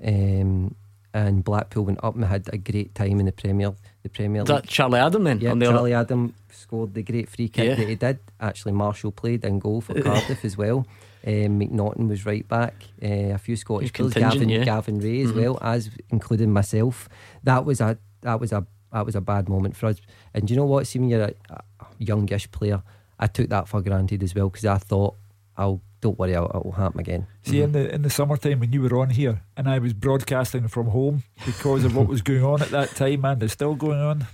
Um, 0.01 0.75
and 1.13 1.43
Blackpool 1.43 1.85
went 1.85 2.01
up 2.03 2.15
and 2.15 2.23
had 2.23 2.49
a 2.53 2.57
great 2.57 2.95
time 2.95 3.19
in 3.19 3.25
the 3.25 3.33
Premier 3.33 3.73
the 4.03 4.09
Premier 4.09 4.41
League. 4.41 4.47
that 4.47 4.67
Charlie 4.67 4.99
Adam 4.99 5.23
then? 5.23 5.39
Yeah, 5.39 5.53
the 5.53 5.65
other- 5.67 5.75
Charlie 5.77 5.93
Adam 5.93 6.33
scored 6.51 6.93
the 6.93 7.03
great 7.03 7.29
free 7.29 7.49
kick 7.49 7.65
Yeah. 7.65 7.75
that 7.75 7.87
he 7.87 7.95
did. 7.95 8.19
Actually, 8.39 8.71
Marshall 8.73 9.11
played 9.11 9.43
in 9.45 9.59
goal 9.59 9.81
for 9.81 9.93
Cardiff 10.01 10.43
as 10.45 10.57
well. 10.57 10.85
Um, 11.27 11.59
McNaughton 11.59 12.07
was 12.07 12.25
right 12.25 12.47
back. 12.47 12.75
Uh, 13.03 13.33
a 13.33 13.37
few 13.37 13.55
Scottish 13.57 13.91
players, 13.91 14.13
Gavin, 14.13 14.47
yeah. 14.49 14.63
Gavin 14.63 14.99
Rae 14.99 15.21
as 15.21 15.31
Mhm. 15.31 15.35
well 15.41 15.59
as 15.61 15.89
including 16.09 16.53
myself. 16.53 17.09
That 17.43 17.65
was 17.65 17.81
a 17.81 17.97
that 18.21 18.39
was 18.39 18.51
a 18.53 18.65
that 18.93 19.05
was 19.05 19.15
a 19.15 19.21
bad 19.21 19.47
moment 19.49 19.75
for 19.75 19.87
us. 19.87 19.97
And 20.33 20.47
do 20.47 20.53
you 20.53 20.59
know 20.59 20.65
what? 20.65 20.87
See, 20.87 20.97
when 20.99 21.09
you're 21.09 21.23
a, 21.23 21.33
a 21.49 21.61
youngish 21.99 22.49
player, 22.51 22.81
I 23.19 23.27
took 23.27 23.49
that 23.49 23.67
for 23.67 23.81
granted 23.81 24.23
as 24.23 24.33
well 24.33 24.49
because 24.49 24.65
I 24.65 24.77
thought, 24.77 25.15
"I'll 25.57 25.81
don't 26.01 26.17
worry, 26.17 26.33
it'll, 26.33 26.45
it'll 26.45 26.71
happen 26.73 26.99
again." 26.99 27.27
See, 27.43 27.61
in 27.61 27.71
the 27.71 27.93
in 27.93 28.01
the 28.01 28.09
summertime 28.09 28.59
when 28.59 28.71
you 28.73 28.81
were 28.81 28.99
on 28.99 29.09
here 29.11 29.41
and 29.57 29.69
I 29.69 29.79
was 29.79 29.93
broadcasting 29.93 30.67
from 30.67 30.87
home 30.87 31.23
because 31.45 31.83
of 31.83 31.95
what 31.95 32.07
was 32.07 32.21
going 32.21 32.43
on 32.43 32.61
at 32.61 32.69
that 32.69 32.95
time 32.95 33.25
and 33.25 33.41
is 33.43 33.51
still 33.53 33.75
going 33.75 33.99
on, 33.99 34.27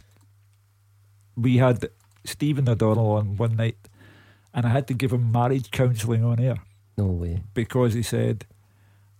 we 1.36 1.57
had 1.57 1.89
Stephen 2.24 2.68
O'Donnell 2.68 3.11
on 3.11 3.38
one 3.38 3.55
night, 3.55 3.78
and 4.53 4.66
I 4.66 4.70
had 4.70 4.88
to 4.88 4.93
give 4.93 5.11
him 5.11 5.32
marriage 5.32 5.72
counselling 5.72 6.24
on 6.24 6.39
air. 6.39 6.57
No 6.97 7.07
way. 7.07 7.43
Because 7.53 7.93
he 7.93 8.01
said, 8.03 8.45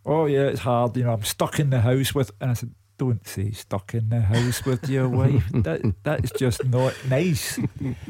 "Oh 0.05 0.25
yeah, 0.25 0.47
it's 0.47 0.61
hard. 0.61 0.95
You 0.97 1.03
know, 1.03 1.13
I'm 1.13 1.23
stuck 1.23 1.59
in 1.59 1.69
the 1.69 1.81
house 1.81 2.13
with," 2.15 2.31
and 2.41 2.51
I 2.51 2.53
said. 2.53 2.71
Don't 2.97 3.27
say 3.27 3.51
stuck 3.51 3.93
in 3.93 4.07
the 4.07 4.21
house 4.21 4.63
with 4.63 4.87
your 4.87 5.09
wife. 5.09 5.43
That 5.51 5.81
that 6.03 6.23
is 6.23 6.31
just 6.31 6.63
not 6.63 6.93
nice. 7.09 7.59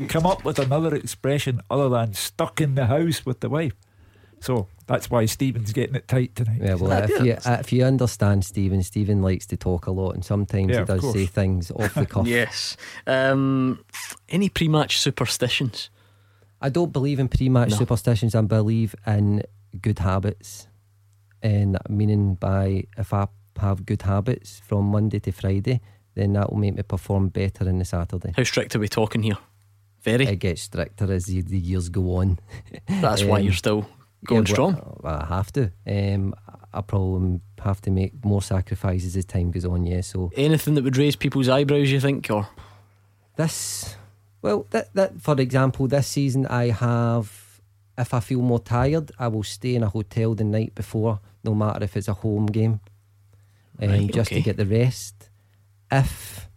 Come 0.09 0.27
up 0.27 0.45
with 0.45 0.59
another 0.59 0.93
expression 0.93 1.59
other 1.71 1.89
than 1.89 2.13
stuck 2.13 2.61
in 2.61 2.75
the 2.75 2.85
house 2.85 3.25
with 3.25 3.39
the 3.39 3.49
wife. 3.49 3.73
So 4.45 4.67
that's 4.85 5.09
why 5.09 5.25
Stephen's 5.25 5.73
getting 5.73 5.95
it 5.95 6.07
tight 6.07 6.35
tonight. 6.35 6.61
Yeah, 6.61 6.75
well, 6.75 6.91
if 7.03 7.09
you 7.09 7.33
uh, 7.45 7.57
if 7.59 7.73
you 7.73 7.83
understand 7.83 8.45
Stephen, 8.45 8.83
Stephen 8.83 9.21
likes 9.23 9.45
to 9.47 9.57
talk 9.57 9.87
a 9.87 9.91
lot, 9.91 10.11
and 10.13 10.23
sometimes 10.23 10.69
Yeah, 10.71 10.81
he 10.81 10.85
does 10.85 11.11
say 11.13 11.25
things 11.25 11.71
off 11.71 11.95
the 11.95 12.05
cuff. 12.13 12.27
Yes. 12.27 12.77
Um, 13.07 13.83
any 14.29 14.49
pre-match 14.49 14.99
superstitions? 14.99 15.89
I 16.61 16.69
don't 16.69 16.93
believe 16.93 17.19
in 17.19 17.27
pre-match 17.27 17.71
No. 17.71 17.77
superstitions. 17.77 18.35
I 18.35 18.41
believe 18.41 18.93
in 19.07 19.41
good 19.81 19.99
habits, 19.99 20.67
and 21.41 21.77
meaning 21.89 22.35
by 22.35 22.85
if 22.97 23.13
I 23.13 23.27
have 23.59 23.85
good 23.85 24.03
habits 24.03 24.61
from 24.67 24.85
Monday 24.85 25.19
to 25.21 25.31
Friday, 25.31 25.81
then 26.13 26.33
that 26.33 26.51
will 26.51 26.59
make 26.59 26.75
me 26.75 26.83
perform 26.83 27.29
better 27.29 27.67
in 27.67 27.79
the 27.79 27.85
Saturday. 27.85 28.33
How 28.37 28.43
strict 28.43 28.75
are 28.75 28.79
we 28.79 28.87
talking 28.89 29.23
here? 29.23 29.37
Very. 30.03 30.27
It 30.27 30.35
gets 30.37 30.61
stricter 30.61 31.11
as 31.11 31.25
the, 31.25 31.41
the 31.41 31.57
years 31.57 31.89
go 31.89 32.17
on. 32.17 32.37
That's 33.01 33.23
why 33.23 33.37
Um, 33.39 33.43
you're 33.45 33.53
still 33.53 33.87
going 34.25 34.45
yeah, 34.45 34.53
strong. 34.53 34.97
well, 35.01 35.21
I 35.21 35.25
have 35.25 35.51
to. 35.53 35.71
Um, 35.87 36.33
I 36.73 36.81
probably 36.81 37.39
have 37.63 37.81
to 37.81 37.91
make 37.91 38.23
more 38.25 38.41
sacrifices 38.41 39.15
as 39.15 39.25
time 39.25 39.51
goes 39.51 39.65
on. 39.65 39.85
Yeah, 39.85 40.01
so 40.01 40.31
Anything 40.35 40.73
that 40.75 40.83
would 40.83 40.97
raise 40.97 41.15
people's 41.15 41.47
eyebrows, 41.49 41.89
you 41.89 41.99
think, 42.01 42.29
or 42.29 42.47
This, 43.37 43.95
well, 44.41 44.65
that, 44.71 44.93
that 44.93 45.21
for 45.21 45.39
example, 45.39 45.87
this 45.87 46.07
season 46.07 46.45
I 46.47 46.69
have, 46.69 47.61
if 47.97 48.13
I 48.13 48.19
feel 48.19 48.41
more 48.41 48.59
tired, 48.59 49.11
I 49.17 49.27
will 49.29 49.43
stay 49.43 49.75
in 49.75 49.83
a 49.83 49.89
hotel 49.89 50.35
the 50.35 50.43
night 50.43 50.75
before, 50.75 51.19
no 51.43 51.53
matter 51.55 51.83
if 51.83 51.95
it's 51.95 52.07
a 52.09 52.13
home 52.13 52.47
game, 52.47 52.81
um, 53.81 53.89
Right, 53.89 54.11
just 54.13 54.29
okay. 54.31 54.41
to 54.41 54.45
get 54.45 54.57
the 54.57 54.65
rest. 54.65 55.29
If 55.91 56.49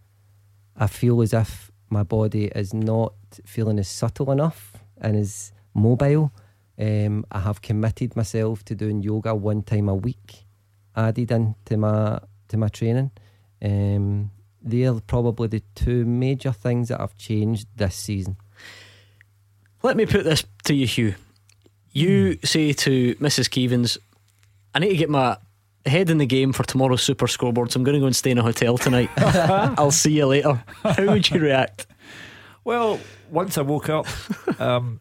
I 0.76 0.86
feel 0.88 1.20
as 1.22 1.32
if 1.32 1.70
my 1.90 2.02
body 2.02 2.46
is 2.46 2.72
not 2.74 3.14
feeling 3.44 3.78
as 3.78 3.88
subtle 3.88 4.30
enough 4.32 4.72
and 5.00 5.16
is 5.16 5.52
mobile, 5.74 6.32
um, 6.78 7.24
I 7.30 7.40
have 7.40 7.60
committed 7.62 8.16
myself 8.16 8.64
to 8.66 8.74
doing 8.74 9.02
yoga 9.02 9.34
one 9.34 9.62
time 9.62 9.88
a 9.88 9.94
week, 9.94 10.44
added 10.96 11.30
into 11.30 11.76
my 11.76 12.20
to 12.48 12.56
my 12.56 12.68
training. 12.68 13.10
Um, 13.62 14.30
they're 14.62 14.94
probably 15.00 15.48
the 15.48 15.62
two 15.74 16.04
major 16.04 16.52
things 16.52 16.88
that 16.88 17.00
I've 17.00 17.16
changed 17.16 17.66
this 17.76 17.94
season. 17.94 18.36
Let 19.82 19.96
me 19.96 20.06
put 20.06 20.24
this 20.24 20.44
to 20.64 20.74
you, 20.74 20.86
Hugh. 20.86 21.14
You 21.92 22.32
Hmm. 22.40 22.46
say 22.46 22.72
to 22.72 23.14
Mrs. 23.16 23.48
Keevins, 23.48 23.96
I 24.74 24.78
need 24.80 24.90
to 24.90 24.96
get 24.96 25.08
my 25.10 25.36
head 25.86 26.10
in 26.10 26.18
the 26.18 26.26
game 26.26 26.52
for 26.52 26.64
tomorrow's 26.64 27.02
super 27.02 27.26
scoreboard, 27.26 27.70
so 27.72 27.78
I'm 27.80 27.84
going 27.84 27.94
to 27.94 28.00
go 28.00 28.06
and 28.06 28.14
stay 28.16 28.30
in 28.32 28.38
a 28.38 28.42
hotel 28.42 28.76
tonight. 28.76 29.10
I'll 29.16 29.90
see 29.90 30.12
you 30.12 30.26
later. 30.26 30.62
How 30.82 31.06
would 31.06 31.30
you 31.30 31.40
react? 31.40 31.86
Well, 32.64 33.00
once 33.30 33.56
I 33.56 33.62
woke 33.62 33.88
up, 33.88 34.06
um, 34.60 35.00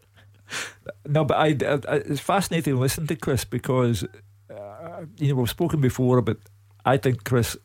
no, 1.06 1.26
but 1.26 1.38
I, 1.38 1.48
I, 1.48 1.95
it's 1.98 2.20
fascinating 2.20 2.76
to 2.76 2.80
listen 2.80 3.08
to 3.08 3.16
Chris 3.16 3.45
because 3.45 4.06
uh, 4.50 5.06
you 5.18 5.30
know 5.30 5.36
we've 5.36 5.50
spoken 5.50 5.82
before 5.82 6.18
about. 6.18 6.38
I 6.86 6.98
think 6.98 7.26
Chris 7.26 7.58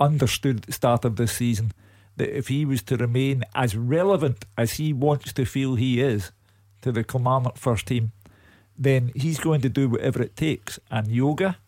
understood 0.00 0.56
at 0.56 0.62
the 0.66 0.72
start 0.72 1.04
of 1.04 1.16
this 1.16 1.32
season 1.32 1.72
that 2.16 2.36
if 2.36 2.48
he 2.48 2.64
was 2.64 2.82
to 2.84 2.96
remain 2.96 3.44
as 3.54 3.76
relevant 3.76 4.44
as 4.56 4.74
he 4.74 4.92
wants 4.92 5.32
to 5.32 5.44
feel 5.44 5.74
he 5.74 6.00
is 6.00 6.32
to 6.82 6.92
the 6.92 7.04
Kilmarnock 7.04 7.56
first 7.56 7.86
team, 7.86 8.12
then 8.76 9.12
he's 9.14 9.38
going 9.38 9.60
to 9.62 9.68
do 9.68 9.88
whatever 9.88 10.22
it 10.22 10.36
takes. 10.36 10.78
And 10.90 11.08
yoga, 11.08 11.58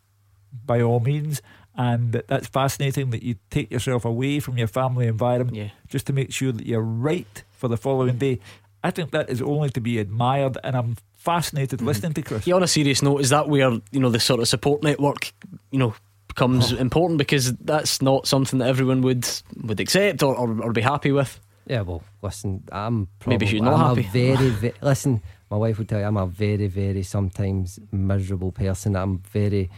by 0.65 0.81
all 0.81 1.01
means. 1.01 1.43
And 1.77 2.13
that's 2.13 2.47
fascinating 2.47 3.11
that 3.11 3.23
you 3.23 3.37
take 3.51 3.71
yourself 3.71 4.05
away 4.05 4.41
from 4.41 4.57
your 4.57 4.67
family 4.67 5.07
environment 5.07 5.73
just 5.89 6.07
to 6.07 6.13
make 6.13 6.33
sure 6.33 6.53
that 6.53 6.67
you're 6.67 6.81
right 6.81 7.43
for 7.51 7.69
the 7.69 7.77
following 7.77 8.17
day. 8.17 8.41
I 8.85 8.91
think 8.91 9.11
that 9.11 9.29
is 9.31 9.43
only 9.43 9.71
to 9.71 9.81
be 9.81 9.99
admired, 9.99 10.59
and 10.65 10.77
I'm 10.77 10.97
fascinated 11.15 11.83
listening 11.83 12.13
to 12.15 12.23
Chris. 12.23 12.47
Yeah, 12.47 12.55
on 12.55 12.63
a 12.63 12.69
serious 12.69 13.03
note, 13.03 13.21
is 13.21 13.31
that 13.31 13.49
where 13.49 13.71
you 13.91 14.01
know 14.01 14.11
the 14.11 14.21
sort 14.21 14.41
of 14.41 14.49
support 14.49 14.83
network, 14.83 15.33
you 15.71 15.79
know, 15.79 15.95
becomes 16.29 16.73
Oh. 16.73 16.77
important 16.77 17.19
because 17.19 17.53
that's 17.55 18.01
not 18.03 18.27
something 18.27 18.59
that 18.61 18.69
everyone 18.69 19.01
would 19.03 19.27
would 19.63 19.81
accept 19.81 20.23
or, 20.23 20.37
or, 20.37 20.63
or 20.63 20.73
be 20.73 20.83
happy 20.83 21.11
with. 21.13 21.41
Yeah, 21.69 21.81
well, 21.81 22.03
listen, 22.23 22.63
I'm 22.71 23.09
probably, 23.19 23.35
Maybe 23.39 23.47
she's 23.47 23.61
not 23.63 23.75
I'm 23.75 23.97
happy. 23.97 24.07
a 24.07 24.35
very, 24.37 24.51
very 24.63 24.75
listen. 24.83 25.21
My 25.51 25.57
wife 25.57 25.79
would 25.79 25.89
tell 25.89 25.99
you 26.01 26.07
I'm 26.07 26.17
a 26.17 26.27
very, 26.27 26.69
very 26.69 27.03
sometimes 27.03 27.81
miserable 27.91 28.53
person. 28.53 28.95
I'm 28.95 29.19
very, 29.33 29.69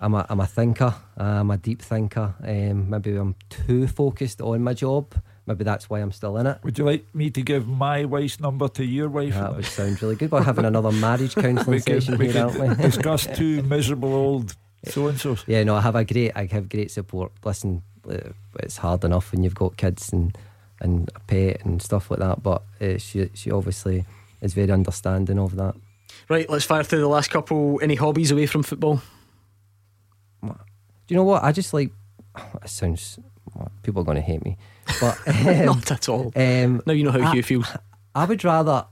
I'm 0.00 0.14
a, 0.14 0.26
I'm 0.28 0.40
a 0.40 0.46
thinker. 0.46 0.92
I'm 1.16 1.50
a 1.52 1.56
deep 1.56 1.82
thinker. 1.82 2.34
Um, 2.42 2.90
maybe 2.90 3.14
I'm 3.14 3.36
too 3.48 3.86
focused 3.86 4.40
on 4.40 4.62
my 4.64 4.74
job. 4.74 5.14
Maybe 5.46 5.64
that's 5.64 5.90
why 5.90 6.00
I'm 6.00 6.12
still 6.12 6.38
in 6.38 6.46
it. 6.46 6.58
Would 6.62 6.78
you 6.78 6.84
like 6.84 7.14
me 7.14 7.30
to 7.30 7.42
give 7.42 7.68
my 7.68 8.06
wife's 8.06 8.40
number 8.40 8.66
to 8.68 8.84
your 8.84 9.10
wife? 9.10 9.34
That 9.34 9.54
would 9.54 9.66
sound 9.66 10.02
really 10.02 10.16
good. 10.16 10.30
We're 10.30 10.42
having 10.42 10.64
another 10.64 10.90
marriage 10.92 11.34
counselling 11.44 11.80
session 11.80 12.16
we 12.16 12.30
here, 12.30 12.48
could 12.48 12.60
aren't 12.60 12.78
we? 12.78 12.82
discuss 12.90 13.26
two 13.26 13.62
miserable 13.62 14.14
old 14.14 14.56
so 14.86 15.08
and 15.08 15.20
so's. 15.20 15.44
Yeah, 15.46 15.62
no, 15.64 15.76
I 15.76 15.80
have 15.80 15.96
a 15.96 16.04
great, 16.04 16.32
I 16.34 16.46
have 16.46 16.68
great 16.68 16.90
support. 16.90 17.32
Listen, 17.44 17.82
uh, 18.08 18.30
it's 18.60 18.78
hard 18.78 19.04
enough 19.04 19.32
when 19.32 19.42
you've 19.42 19.54
got 19.54 19.76
kids 19.76 20.12
and 20.12 20.36
and 20.80 21.10
a 21.14 21.20
pet 21.20 21.64
and 21.64 21.80
stuff 21.80 22.10
like 22.10 22.20
that, 22.20 22.42
but 22.42 22.62
uh, 22.80 22.98
she 22.98 23.30
she 23.34 23.50
obviously 23.50 24.04
is 24.40 24.54
very 24.54 24.70
understanding 24.70 25.38
of 25.38 25.56
that. 25.56 25.74
Right, 26.28 26.48
let's 26.48 26.64
fire 26.64 26.82
through 26.82 27.00
the 27.00 27.08
last 27.08 27.30
couple. 27.30 27.78
Any 27.82 27.94
hobbies 27.94 28.30
away 28.30 28.46
from 28.46 28.62
football? 28.62 29.02
Do 30.42 30.54
you 31.08 31.16
know 31.16 31.24
what? 31.24 31.42
I 31.42 31.52
just 31.52 31.72
like. 31.72 31.90
It 32.62 32.68
sounds. 32.68 33.18
People 33.82 34.02
are 34.02 34.04
going 34.04 34.16
to 34.16 34.22
hate 34.22 34.44
me, 34.44 34.56
but 35.00 35.18
um, 35.28 35.66
Not 35.66 35.90
at 35.90 36.08
all. 36.08 36.32
Um, 36.36 36.82
now 36.86 36.92
you 36.92 37.04
know 37.04 37.10
how 37.10 37.20
I, 37.30 37.32
Hugh 37.32 37.42
feels. 37.42 37.68
I 38.14 38.24
would 38.24 38.44
rather, 38.44 38.86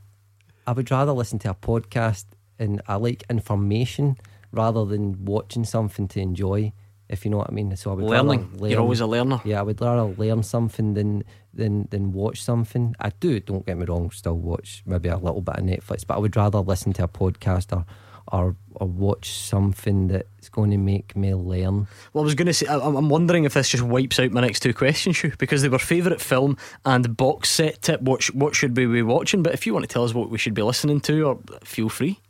I 0.67 0.73
would 0.73 0.91
rather 0.91 1.13
listen 1.13 1.39
to 1.41 1.51
a 1.51 1.55
podcast, 1.55 2.25
and 2.59 2.81
I 2.89 2.97
like 2.97 3.25
information 3.31 4.17
rather 4.53 4.85
than 4.85 5.25
watching 5.25 5.65
something 5.65 6.09
to 6.09 6.21
enjoy. 6.21 6.73
If 7.09 7.27
you 7.27 7.31
know 7.31 7.37
what 7.39 7.51
I 7.51 7.53
mean. 7.53 7.77
So 7.77 7.91
I 7.91 7.95
would 7.95 8.07
Learning. 8.07 8.41
rather 8.53 8.69
You're 8.69 8.71
learn- 8.71 8.79
always 8.79 9.01
a 9.01 9.07
learner. 9.07 9.41
Yeah, 9.45 9.61
I 9.61 9.63
would 9.63 9.81
rather 9.83 10.05
learn 10.15 10.43
something 10.43 10.95
than 10.95 11.25
than 11.53 11.87
than 11.91 12.13
watch 12.13 12.43
something. 12.43 12.95
I 13.01 13.11
do. 13.21 13.39
Don't 13.39 13.67
get 13.67 13.77
me 13.77 13.85
wrong. 13.85 14.11
Still 14.13 14.39
watch 14.39 14.83
maybe 14.87 15.11
a 15.11 15.19
little 15.19 15.43
bit 15.43 15.57
of 15.59 15.65
Netflix, 15.65 16.07
but 16.07 16.15
I 16.15 16.19
would 16.19 16.35
rather 16.37 16.61
listen 16.61 16.95
to 16.95 17.05
a 17.05 17.09
podcast 17.09 17.77
or 17.77 17.85
or, 18.31 18.57
or 18.75 18.87
watch 18.87 19.31
something 19.33 20.09
that's 20.09 20.49
going 20.49 20.71
to 20.71 20.77
make 20.79 21.17
me 21.17 21.35
learn. 21.35 21.87
Well, 22.13 22.23
I 22.23 22.25
was 22.25 22.35
going 22.35 22.47
to 22.47 22.55
say, 22.55 22.67
I- 22.67 22.79
I'm 22.79 22.97
I'm 22.97 23.09
wondering 23.09 23.45
if 23.45 23.55
this 23.55 23.69
just 23.71 23.83
wipes 23.83 24.19
out 24.21 24.31
my 24.31 24.41
next 24.43 24.61
two 24.61 24.75
questions, 24.75 25.19
Hugh, 25.21 25.33
because 25.39 25.63
they 25.63 25.69
were 25.69 25.79
favourite 25.79 26.21
film 26.21 26.57
and 26.85 27.17
box 27.17 27.51
set 27.51 27.83
tip. 27.83 28.01
What, 28.03 28.23
sh- 28.23 28.31
what 28.33 28.55
should 28.55 28.77
we 28.77 28.87
be 28.87 29.03
watching? 29.03 29.43
But 29.43 29.55
if 29.55 29.67
you 29.67 29.73
want 29.75 29.85
to 29.89 29.93
tell 29.93 30.05
us 30.05 30.15
what 30.15 30.31
we 30.31 30.39
should 30.39 30.55
be 30.55 30.63
listening 30.63 31.01
to, 31.03 31.23
or 31.23 31.39
feel 31.65 31.89
free. 31.89 32.21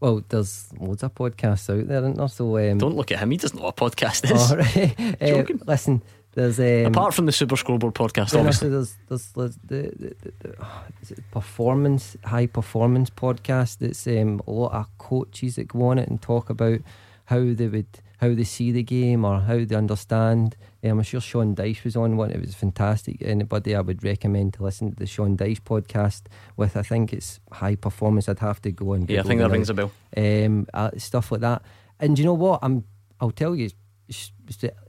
Well, 0.00 0.24
there's 0.30 0.68
loads 0.80 1.04
of 1.04 1.14
podcasts 1.14 1.70
out 1.70 1.86
there, 1.86 1.98
isn't 1.98 2.16
there? 2.16 2.26
So 2.28 2.58
um, 2.58 2.78
Don't 2.78 2.96
look 2.96 3.12
at 3.12 3.20
him; 3.20 3.30
he 3.30 3.36
doesn't 3.36 3.56
know 3.56 3.66
what 3.66 3.80
a 3.80 3.84
podcast 3.84 4.24
is. 4.34 4.50
All 4.50 4.56
right. 4.56 5.16
Uh, 5.22 5.26
Joking. 5.38 5.60
listen, 5.64 6.02
there's 6.34 6.58
um, 6.58 6.86
Apart 6.86 7.14
from 7.14 7.26
the 7.26 7.32
Super 7.32 7.56
Scoreboard 7.56 7.94
podcast, 7.94 8.36
obviously. 8.36 8.70
there's 8.70 8.96
there's, 9.08 9.32
there's 9.32 9.56
the, 9.66 9.92
the, 9.98 10.14
the, 10.22 10.32
the 10.40 10.66
is 11.02 11.10
it 11.10 11.30
performance 11.30 12.16
high 12.24 12.46
performance 12.46 13.10
podcast. 13.10 13.82
It's 13.82 14.06
um, 14.06 14.40
a 14.46 14.50
lot 14.50 14.72
of 14.72 14.98
coaches 14.98 15.56
that 15.56 15.68
go 15.68 15.86
on 15.86 15.98
it 15.98 16.08
and 16.08 16.20
talk 16.22 16.48
about 16.48 16.80
how 17.26 17.52
they 17.52 17.68
would 17.68 17.86
how 18.18 18.34
they 18.34 18.44
see 18.44 18.70
the 18.70 18.82
game 18.82 19.24
or 19.24 19.40
how 19.40 19.64
they 19.64 19.74
understand. 19.74 20.56
Um, 20.82 20.98
I'm 20.98 21.02
sure 21.02 21.20
Sean 21.20 21.54
Dyche 21.54 21.84
was 21.84 21.96
on 21.96 22.16
one. 22.16 22.30
It 22.30 22.40
was 22.40 22.54
fantastic. 22.54 23.16
Anybody 23.20 23.74
I 23.74 23.80
would 23.80 24.02
recommend 24.02 24.54
to 24.54 24.62
listen 24.62 24.90
to 24.90 24.96
the 24.96 25.06
Sean 25.06 25.36
Dyche 25.36 25.60
podcast 25.60 26.22
with. 26.56 26.76
I 26.76 26.82
think 26.82 27.12
it's 27.12 27.40
high 27.50 27.74
performance. 27.74 28.28
I'd 28.28 28.38
have 28.38 28.62
to 28.62 28.70
go 28.70 28.94
and 28.94 29.08
Yeah, 29.08 29.20
I 29.20 29.22
think 29.24 29.40
that 29.40 29.50
rings 29.50 29.68
a 29.68 29.74
bell. 29.74 29.92
Um, 30.16 30.66
uh, 30.72 30.92
stuff 30.96 31.30
like 31.30 31.42
that. 31.42 31.62
And 32.00 32.18
you 32.18 32.24
know 32.24 32.34
what? 32.34 32.60
I'm. 32.62 32.84
I'll 33.20 33.32
tell 33.32 33.54
you. 33.54 33.68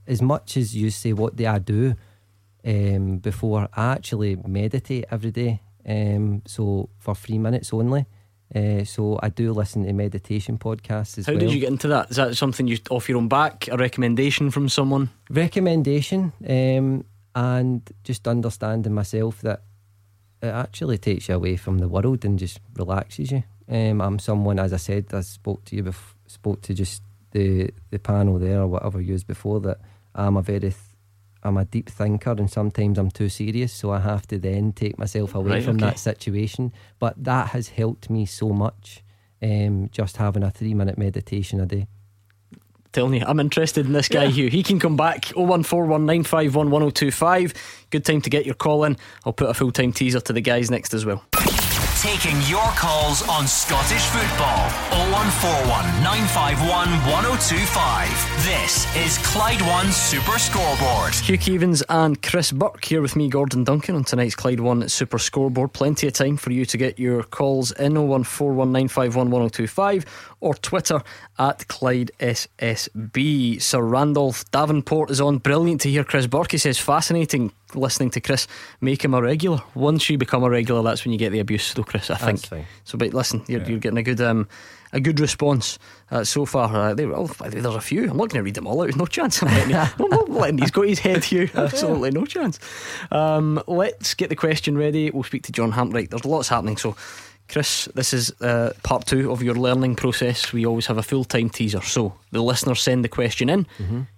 As 0.08 0.22
much 0.22 0.58
as 0.58 0.76
you 0.76 0.90
say, 0.90 1.14
what 1.14 1.36
do 1.36 1.46
I 1.46 1.60
do? 1.60 1.96
Um, 2.66 3.18
before 3.18 3.68
I 3.74 3.94
actually 3.94 4.38
meditate 4.38 5.06
every 5.12 5.32
day. 5.32 5.62
Um, 5.86 6.44
so 6.46 6.90
for 7.00 7.14
three 7.14 7.38
minutes 7.38 7.74
only. 7.74 8.06
Uh, 8.56 8.84
so 8.84 9.20
I 9.22 9.30
do 9.30 9.52
listen 9.52 9.84
to 9.84 9.94
meditation 9.94 10.58
podcasts 10.58 11.18
as 11.18 11.26
How 11.26 11.34
well. 11.34 11.42
How 11.42 11.48
did 11.48 11.54
you 11.54 11.60
get 11.60 11.70
into 11.70 11.88
that? 11.90 12.12
Is 12.12 12.18
that 12.18 12.38
something 12.38 12.68
you 12.68 12.78
off 12.90 13.10
your 13.10 13.18
own 13.18 13.28
back? 13.28 13.68
A 13.68 13.78
recommendation 13.78 14.52
from 14.52 14.70
someone? 14.70 15.10
recommendation? 15.30 16.32
Um, 16.48 17.06
and 17.36 17.82
just 18.04 18.28
understanding 18.28 18.94
myself 18.94 19.42
that 19.42 19.64
it 20.42 20.48
actually 20.48 21.00
takes 21.00 21.30
you 21.30 21.36
away 21.36 21.56
from 21.56 21.80
the 21.80 21.88
world 21.88 22.24
and 22.26 22.38
just 22.38 22.60
relaxes 22.76 23.32
you. 23.32 23.44
Um, 23.68 24.02
I'm 24.02 24.20
someone, 24.20 24.60
as 24.60 24.72
I 24.72 24.78
said, 24.78 25.08
I 25.14 25.22
spoke 25.22 25.66
to 25.66 25.76
you 25.76 25.84
before, 25.84 26.16
spoke 26.28 26.62
to 26.64 26.74
just 26.74 27.02
the 27.34 27.70
the 27.92 28.00
panel 28.00 28.40
there 28.40 28.62
or 28.62 28.68
whatever 28.68 29.00
you 29.02 29.14
used 29.14 29.28
before 29.28 29.60
that 29.62 29.78
I'm 30.16 30.38
a 30.38 30.42
very 30.42 30.60
th- 30.62 30.76
I'm 31.46 31.58
a 31.58 31.66
deep 31.66 31.90
thinker 31.90 32.32
and 32.32 32.50
sometimes 32.50 32.98
I'm 32.98 33.12
too 33.12 33.28
serious, 33.28 33.74
so 33.74 33.92
I 33.92 34.00
have 34.00 34.26
to 34.28 34.40
then 34.40 34.72
take 34.72 34.98
myself 34.98 35.36
away 35.36 35.52
Right, 35.56 35.64
from 35.64 35.76
okay. 35.76 35.88
that 35.88 36.00
situation. 36.00 36.72
But 37.00 37.22
that 37.22 37.48
has 37.50 37.68
helped 37.68 38.10
me 38.10 38.26
so 38.26 38.48
much. 38.50 39.04
Um, 39.42 39.90
just 39.92 40.16
having 40.18 40.42
a 40.44 40.52
three 40.52 40.74
minute 40.74 40.98
meditation 40.98 41.60
a 41.60 41.66
day. 41.66 41.88
telling 42.94 43.16
you, 43.20 43.26
I'm 43.28 43.42
interested 43.42 43.86
in 43.86 43.92
this 43.92 44.08
guy, 44.08 44.28
Hugh. 44.28 44.50
He 44.50 44.64
can 44.64 44.80
come 44.80 44.96
back 44.96 45.26
01419511025. 45.36 47.54
Good 47.90 48.06
time 48.06 48.22
to 48.22 48.30
get 48.30 48.46
your 48.46 48.56
call 48.56 48.86
in. 48.86 48.96
I'll 49.26 49.34
put 49.34 49.50
a 49.50 49.54
full 49.54 49.72
time 49.74 49.92
teaser 49.92 50.22
to 50.22 50.32
the 50.34 50.40
guys 50.42 50.72
next 50.72 50.94
as 50.94 51.06
well. 51.06 51.26
Taking 52.04 52.36
your 52.42 52.68
calls 52.76 53.26
on 53.30 53.48
Scottish 53.48 54.04
football. 54.08 54.68
0141 55.14 56.04
951 56.04 56.90
1025. 57.10 58.10
This 58.44 58.94
is 58.98 59.18
Clyde 59.20 59.62
One 59.62 59.90
Super 59.90 60.38
Scoreboard. 60.38 61.14
Hugh 61.14 61.38
Keevins 61.38 61.82
and 61.88 62.22
Chris 62.22 62.52
Burke 62.52 62.84
here 62.84 63.02
with 63.02 63.16
me, 63.16 63.30
Gordon 63.30 63.64
Duncan, 63.64 63.96
on 63.96 64.04
tonight's 64.04 64.36
Clyde 64.36 64.60
One 64.60 64.90
Super 64.90 65.18
Scoreboard. 65.18 65.72
Plenty 65.72 66.08
of 66.08 66.14
time 66.14 66.36
for 66.36 66.52
you 66.52 66.66
to 66.66 66.78
get 66.78 67.00
your 67.00 67.24
calls 67.24 67.72
in 67.72 67.94
01419511025 67.94 70.06
or 70.44 70.54
Twitter 70.56 71.02
at 71.40 71.68
Clyde 71.68 72.12
SSB. 72.20 73.62
Sir 73.62 73.82
Randolph 73.82 74.50
Davenport 74.52 75.10
is 75.10 75.22
on. 75.22 75.38
Brilliant 75.38 75.82
to 75.82 75.90
hear 75.90 76.04
Chris 76.04 76.28
Burke. 76.28 76.52
He 76.52 76.58
says, 76.58 76.78
fascinating 76.78 77.52
listening 77.74 78.12
to 78.12 78.22
Chris 78.22 78.48
make 78.82 79.04
him 79.04 79.14
a 79.14 79.22
regular. 79.22 79.62
Once 79.74 80.10
you 80.10 80.18
become 80.18 80.44
a 80.44 80.50
regular, 80.50 80.84
that's 80.84 81.06
when 81.06 81.12
you 81.12 81.18
get 81.18 81.32
the 81.32 81.40
abuse, 81.40 81.74
though, 81.74 81.84
Chris. 81.84 82.10
I 82.10 82.16
think. 82.16 82.68
So, 82.84 82.98
but 82.98 83.14
listen, 83.14 83.44
you're, 83.48 83.64
you're 83.64 83.80
getting 83.80 83.98
a 83.98 84.04
good 84.04 84.22
um, 84.22 84.48
a 84.92 85.00
good 85.00 85.20
response 85.20 85.80
uh, 86.12 86.24
so 86.24 86.46
far. 86.46 86.74
Uh, 86.74 86.94
they, 86.94 87.06
oh, 87.06 87.26
there's 87.26 87.66
a 87.66 87.82
few. 87.82 88.04
I'm 88.04 88.18
not 88.18 88.30
going 88.30 88.40
to 88.40 88.44
read 88.44 88.56
them 88.56 88.68
all 88.68 88.82
out. 88.82 88.86
There's 88.86 88.96
No 88.96 89.06
chance. 89.06 89.42
I'm, 89.42 89.50
letting, 89.50 89.76
I'm 90.06 90.10
not 90.10 90.30
letting 90.30 90.56
these 90.58 90.72
go 90.72 90.84
to 90.84 90.88
his 90.88 91.00
head 91.00 91.24
here. 91.24 91.50
Absolutely 91.56 92.12
no 92.12 92.26
chance. 92.26 92.60
Um, 93.12 93.62
let's 93.68 94.14
get 94.14 94.30
the 94.30 94.36
question 94.36 94.78
ready. 94.78 95.10
We'll 95.10 95.24
speak 95.24 95.44
to 95.44 95.52
John 95.52 95.72
Hambright. 95.72 96.12
There's 96.12 96.26
lots 96.26 96.48
happening. 96.48 96.78
So, 96.78 96.96
Chris, 97.50 97.88
this 97.94 98.14
is 98.14 98.32
uh, 98.42 98.74
part 98.84 99.06
two 99.06 99.32
of 99.32 99.44
your 99.44 99.56
learning 99.56 99.96
process. 99.96 100.54
We 100.54 100.66
always 100.66 100.88
have 100.88 100.98
a 100.98 101.04
full 101.04 101.24
time 101.24 101.50
teaser. 101.50 101.82
So 101.82 102.14
the 102.32 102.42
listeners 102.42 102.82
send 102.82 103.04
the 103.04 103.10
question 103.10 103.50
in. 103.50 103.68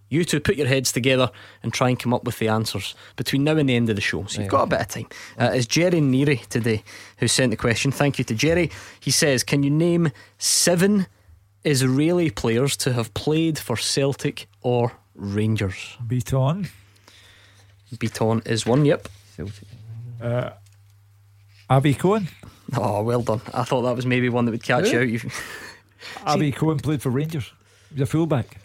You 0.10 0.24
two 0.24 0.40
put 0.40 0.56
your 0.56 0.68
heads 0.68 0.92
together 0.92 1.32
and 1.64 1.74
try 1.74 1.90
and 1.90 2.00
come 2.00 2.14
up 2.14 2.24
with 2.24 2.38
the 2.38 2.48
answers 2.48 2.96
between 3.16 3.44
now 3.44 3.58
and 3.58 3.68
the 3.68 3.76
end 3.76 3.90
of 3.90 3.96
the 3.96 4.02
show. 4.02 4.26
So 4.28 4.42
you've 4.42 4.52
got 4.52 4.64
a 4.64 4.68
bit 4.68 4.80
of 4.82 4.88
time. 4.88 5.08
Uh, 5.38 5.52
it's 5.54 5.66
Jerry 5.66 6.00
Neary 6.00 6.46
today 6.48 6.84
who 7.18 7.28
sent 7.28 7.52
the 7.52 7.58
question. 7.58 7.92
Thank 7.92 8.20
you 8.20 8.24
to 8.26 8.36
Jerry. 8.36 8.70
He 9.00 9.12
says, 9.12 9.44
Can 9.44 9.64
you 9.64 9.72
name 9.72 10.12
seven 10.38 11.08
Israeli 11.64 12.30
players 12.30 12.78
to 12.78 12.94
have 12.94 13.14
played 13.16 13.58
for 13.58 13.76
Celtic 13.76 14.48
or 14.62 14.94
Rangers? 15.16 15.98
Biton, 16.06 16.70
Biton 17.96 18.48
is 18.48 18.66
one, 18.66 18.86
yep. 18.86 19.10
Celtic. 19.36 19.68
Uh, 20.22 20.52
Avi 21.70 21.96
Cohen. 21.96 22.28
Oh, 22.78 23.04
well 23.04 23.22
done. 23.22 23.42
I 23.54 23.64
thought 23.64 23.84
that 23.84 23.96
was 23.96 24.06
maybe 24.06 24.28
one 24.30 24.46
that 24.46 24.52
would 24.52 24.64
catch 24.64 24.92
you 24.92 25.00
out. 25.00 25.08
You- 25.08 25.30
Avi 26.26 26.52
Cohen 26.52 26.78
played 26.80 27.02
for 27.02 27.10
Rangers. 27.10 27.52
He's 27.92 28.02
a 28.02 28.06
fullback. 28.06 28.58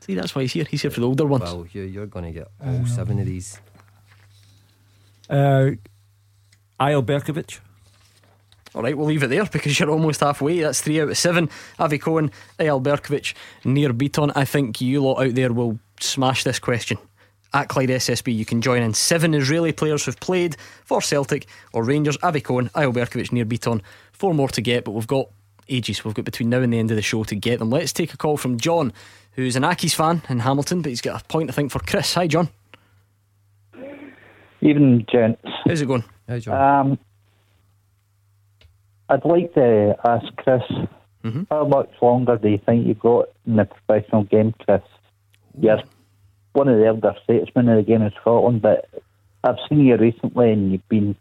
See, 0.00 0.14
that's 0.14 0.34
why 0.34 0.42
he's 0.42 0.52
here. 0.52 0.64
He's 0.68 0.82
here 0.82 0.90
for 0.90 1.00
the 1.00 1.06
older 1.06 1.26
ones. 1.26 1.42
Well, 1.44 1.66
you, 1.72 1.82
you're 1.82 2.06
going 2.06 2.24
to 2.24 2.32
get 2.32 2.48
all 2.64 2.86
seven 2.86 3.18
of 3.18 3.26
these. 3.26 3.60
Uh, 5.30 5.72
Eyal 6.80 7.04
Berkovic. 7.04 7.58
All 8.74 8.82
right, 8.82 8.96
we'll 8.96 9.06
leave 9.06 9.22
it 9.22 9.28
there 9.28 9.44
because 9.44 9.78
you're 9.78 9.90
almost 9.90 10.20
halfway. 10.20 10.60
That's 10.60 10.80
three 10.80 11.00
out 11.00 11.10
of 11.10 11.18
seven. 11.18 11.50
Avi 11.78 11.98
Cohen, 11.98 12.30
Eyal 12.58 12.82
Berkovic, 12.82 13.34
Nir 13.64 13.92
Biton. 13.92 14.32
I 14.34 14.44
think 14.44 14.80
you 14.80 15.02
lot 15.02 15.22
out 15.24 15.34
there 15.34 15.52
will 15.52 15.78
smash 16.00 16.42
this 16.44 16.58
question. 16.58 16.96
At 17.54 17.68
Clyde 17.68 17.90
SSB, 17.90 18.34
you 18.34 18.44
can 18.44 18.62
join 18.62 18.82
in. 18.82 18.94
Seven 18.94 19.34
Israeli 19.34 19.72
players 19.72 20.04
who've 20.04 20.18
played 20.20 20.56
for 20.84 21.02
Celtic 21.02 21.46
or 21.72 21.84
Rangers. 21.84 22.16
Avi 22.22 22.40
Cohen, 22.40 22.70
Eyal 22.70 22.92
Berkovic, 22.94 23.30
Nir 23.32 23.44
Biton. 23.44 23.82
Four 24.12 24.32
more 24.34 24.48
to 24.48 24.62
get, 24.62 24.84
but 24.84 24.92
we've 24.92 25.06
got 25.06 25.28
ages. 25.68 26.04
We've 26.04 26.14
got 26.14 26.24
between 26.24 26.48
now 26.48 26.60
and 26.60 26.72
the 26.72 26.78
end 26.78 26.90
of 26.90 26.96
the 26.96 27.02
show 27.02 27.24
to 27.24 27.34
get 27.36 27.58
them. 27.58 27.68
Let's 27.70 27.92
take 27.92 28.14
a 28.14 28.16
call 28.16 28.36
from 28.38 28.58
John, 28.58 28.92
who's 29.32 29.54
an 29.56 29.64
Accies 29.64 29.94
fan 29.94 30.22
in 30.30 30.38
Hamilton, 30.40 30.80
but 30.80 30.88
he's 30.88 31.00
got 31.02 31.20
a 31.20 31.24
point, 31.26 31.50
I 31.50 31.52
think, 31.52 31.70
for 31.72 31.78
Chris. 31.80 32.14
Hi, 32.14 32.26
John. 32.26 32.48
Evening, 34.60 35.04
gents. 35.10 35.42
How's 35.66 35.80
it 35.82 35.86
going? 35.86 36.04
Hi, 36.28 36.38
John. 36.38 36.86
Um, 36.92 36.98
I'd 39.08 39.24
like 39.24 39.52
to 39.54 39.94
ask 40.04 40.24
Chris, 40.36 40.62
Mm-hmm. 41.24 41.42
how 41.50 41.64
much 41.64 41.88
longer 42.02 42.36
do 42.36 42.48
you 42.48 42.58
think 42.66 42.84
you've 42.84 42.98
got 42.98 43.26
in 43.46 43.54
the 43.54 43.64
professional 43.64 44.24
game, 44.24 44.52
Chris? 44.64 44.80
You're 45.60 45.80
one 46.52 46.68
of 46.68 46.78
the 46.78 46.86
elder 46.86 47.14
statesmen 47.24 47.68
of 47.68 47.76
the 47.76 47.82
game 47.82 48.02
in 48.02 48.12
Scotland, 48.20 48.62
but 48.62 48.88
I've 49.44 49.56
seen 49.68 49.86
you 49.86 49.96
recently 49.96 50.52
and 50.52 50.72
you've 50.72 50.88
been 50.88 51.16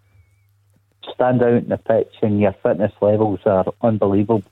stand 1.13 1.41
out 1.41 1.53
in 1.53 1.69
the 1.69 1.77
pitch 1.77 2.13
and 2.21 2.39
your 2.39 2.55
fitness 2.63 2.91
levels 3.01 3.39
are 3.45 3.65
unbelievable. 3.81 4.43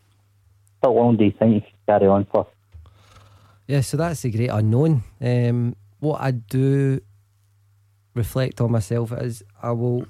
How 0.82 0.92
long 0.92 1.18
do 1.18 1.26
you 1.26 1.32
think 1.32 1.56
you 1.56 1.62
can 1.62 1.72
carry 1.86 2.08
on 2.08 2.26
for? 2.26 2.48
Yeah, 3.68 3.82
so 3.82 3.98
that's 3.98 4.22
the 4.22 4.32
great 4.32 4.50
unknown. 4.50 5.04
Um, 5.22 5.76
what 6.00 6.22
I 6.22 6.32
do 6.32 7.02
reflect 8.16 8.62
on 8.62 8.72
myself 8.72 9.12
is 9.12 9.44
I 9.62 9.72
will 9.72 10.06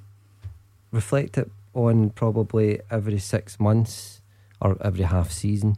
reflect 0.91 1.37
it 1.37 1.51
on 1.73 2.11
probably 2.11 2.79
every 2.89 3.19
six 3.19 3.59
months 3.59 4.21
or 4.61 4.77
every 4.81 5.03
half 5.03 5.31
season 5.31 5.77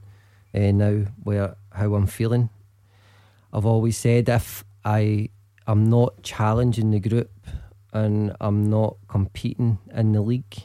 uh, 0.53 0.71
now 0.71 1.05
where 1.23 1.55
how 1.71 1.95
I'm 1.95 2.07
feeling. 2.07 2.49
I've 3.53 3.65
always 3.65 3.97
said 3.97 4.29
if 4.29 4.63
I 4.83 5.29
am 5.67 5.89
not 5.89 6.23
challenging 6.23 6.91
the 6.91 6.99
group 6.99 7.31
and 7.93 8.35
I'm 8.39 8.69
not 8.69 8.97
competing 9.07 9.79
in 9.93 10.13
the 10.13 10.21
league, 10.21 10.55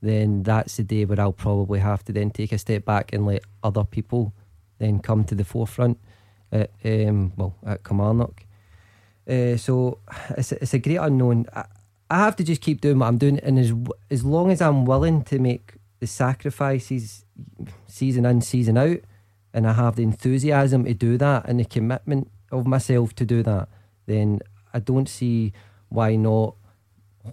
then 0.00 0.42
that's 0.42 0.76
the 0.76 0.84
day 0.84 1.04
where 1.04 1.20
I'll 1.20 1.32
probably 1.32 1.80
have 1.80 2.04
to 2.04 2.12
then 2.12 2.30
take 2.30 2.52
a 2.52 2.58
step 2.58 2.84
back 2.84 3.12
and 3.12 3.26
let 3.26 3.42
other 3.62 3.84
people 3.84 4.32
then 4.78 5.00
come 5.00 5.24
to 5.24 5.34
the 5.34 5.44
forefront 5.44 5.98
at 6.52 6.70
um, 6.84 7.32
well 7.36 7.54
at 7.64 7.84
Kilmarnock. 7.84 8.44
Uh, 9.28 9.56
so 9.56 9.98
it's 10.36 10.52
it's 10.52 10.74
a 10.74 10.78
great 10.78 10.96
unknown. 10.96 11.46
I, 11.54 11.64
I 12.10 12.18
have 12.18 12.36
to 12.36 12.44
just 12.44 12.60
keep 12.60 12.80
doing 12.80 12.98
what 12.98 13.06
I'm 13.06 13.18
doing, 13.18 13.38
and 13.40 13.58
as 13.58 13.72
as 14.10 14.24
long 14.24 14.50
as 14.50 14.60
I'm 14.60 14.84
willing 14.84 15.22
to 15.24 15.38
make 15.38 15.74
the 15.98 16.06
sacrifices 16.06 17.24
season 17.86 18.24
in 18.24 18.40
season 18.40 18.78
out, 18.78 18.98
and 19.52 19.66
I 19.66 19.72
have 19.72 19.96
the 19.96 20.02
enthusiasm 20.02 20.84
to 20.84 20.94
do 20.94 21.18
that 21.18 21.48
and 21.48 21.58
the 21.58 21.64
commitment 21.64 22.30
of 22.58 22.66
myself 22.66 23.14
to 23.16 23.24
do 23.24 23.42
that, 23.42 23.68
then 24.06 24.40
I 24.74 24.78
don't 24.80 25.08
see 25.08 25.52
why 25.88 26.16
not. 26.16 26.54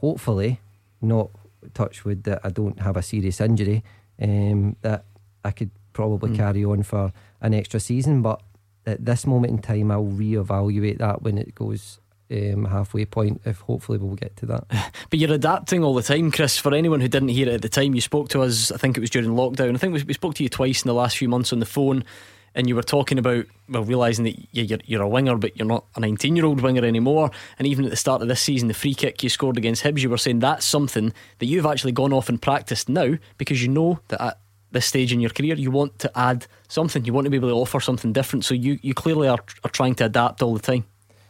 Hopefully, 0.02 0.60
not 1.02 1.30
touch 1.74 2.04
wood 2.04 2.24
that 2.24 2.42
I 2.44 2.50
don't 2.50 2.80
have 2.82 2.98
a 2.98 3.02
serious 3.04 3.40
injury. 3.40 3.84
Um, 4.22 4.76
that 4.82 5.06
I 5.46 5.52
could 5.52 5.70
probably 5.94 6.32
Mm. 6.32 6.36
carry 6.36 6.66
on 6.66 6.84
for 6.84 7.12
an 7.42 7.54
extra 7.54 7.80
season, 7.80 8.22
but 8.22 8.42
at 8.86 9.06
this 9.06 9.26
moment 9.28 9.52
in 9.52 9.60
time, 9.60 9.92
I'll 9.92 10.06
reevaluate 10.06 10.98
that 11.00 11.22
when 11.22 11.38
it 11.38 11.54
goes 11.56 12.00
um, 12.32 12.66
halfway 12.66 13.06
point. 13.06 13.42
If 13.46 13.60
hopefully 13.60 14.00
we'll 14.00 14.16
get 14.16 14.36
to 14.38 14.46
that. 14.48 14.66
But 15.12 15.20
you're 15.20 15.34
adapting 15.34 15.84
all 15.84 15.94
the 15.94 16.02
time, 16.02 16.32
Chris. 16.32 16.58
For 16.58 16.74
anyone 16.74 17.00
who 17.02 17.08
didn't 17.08 17.30
hear 17.30 17.48
it 17.48 17.54
at 17.56 17.62
the 17.62 17.70
time, 17.70 17.94
you 17.94 18.02
spoke 18.02 18.30
to 18.30 18.42
us, 18.42 18.72
I 18.72 18.78
think 18.78 18.98
it 18.98 19.02
was 19.02 19.12
during 19.12 19.30
lockdown. 19.32 19.76
I 19.76 19.78
think 19.78 19.94
we 19.94 20.02
we 20.04 20.14
spoke 20.14 20.34
to 20.36 20.44
you 20.44 20.50
twice 20.50 20.82
in 20.84 20.88
the 20.88 20.96
last 20.96 21.18
few 21.18 21.30
months 21.30 21.54
on 21.54 21.60
the 21.60 21.66
phone, 21.68 22.04
and 22.56 22.68
you 22.68 22.76
were 22.76 22.84
talking 22.84 23.18
about, 23.18 23.46
well, 23.70 23.84
realising 23.84 24.26
that 24.26 24.36
you're, 24.52 24.80
you're 24.86 25.02
a 25.02 25.08
winger, 25.08 25.38
but 25.38 25.58
you're 25.58 25.68
not 25.68 25.86
a 25.96 26.00
19 26.00 26.36
year 26.36 26.46
old 26.46 26.62
winger 26.62 26.86
anymore. 26.86 27.32
And 27.58 27.68
even 27.68 27.86
at 27.86 27.92
the 27.92 27.98
start 27.98 28.22
of 28.22 28.28
this 28.28 28.42
season, 28.42 28.68
the 28.68 28.74
free 28.74 28.94
kick 28.94 29.24
you 29.24 29.30
scored 29.30 29.58
against 29.58 29.84
Hibs, 29.84 30.02
you 30.02 30.10
were 30.10 30.18
saying 30.18 30.40
that's 30.40 30.66
something 30.66 31.14
that 31.40 31.46
you've 31.46 31.66
actually 31.66 31.94
gone 31.94 32.14
off 32.14 32.30
and 32.30 32.42
practiced 32.42 32.90
now 32.90 33.18
because 33.38 33.62
you 33.62 33.70
know 33.70 34.00
that 34.10 34.22
at 34.22 34.40
this 34.72 34.86
stage 34.86 35.14
in 35.14 35.20
your 35.20 35.30
career, 35.30 35.56
you 35.56 35.72
want 35.72 36.00
to 36.00 36.12
add 36.16 36.48
something. 36.68 37.06
You 37.06 37.14
want 37.14 37.26
to 37.26 37.32
be 37.32 37.38
able 37.38 37.50
to 37.50 37.56
offer 37.56 37.80
something 37.80 38.14
different. 38.14 38.46
So 38.46 38.54
you, 38.54 38.80
you 38.82 38.94
clearly 38.94 39.28
are, 39.28 39.40
are 39.64 39.70
trying 39.70 39.96
to 39.96 40.06
adapt 40.06 40.42
all 40.42 40.54
the 40.54 40.60
time. 40.60 40.86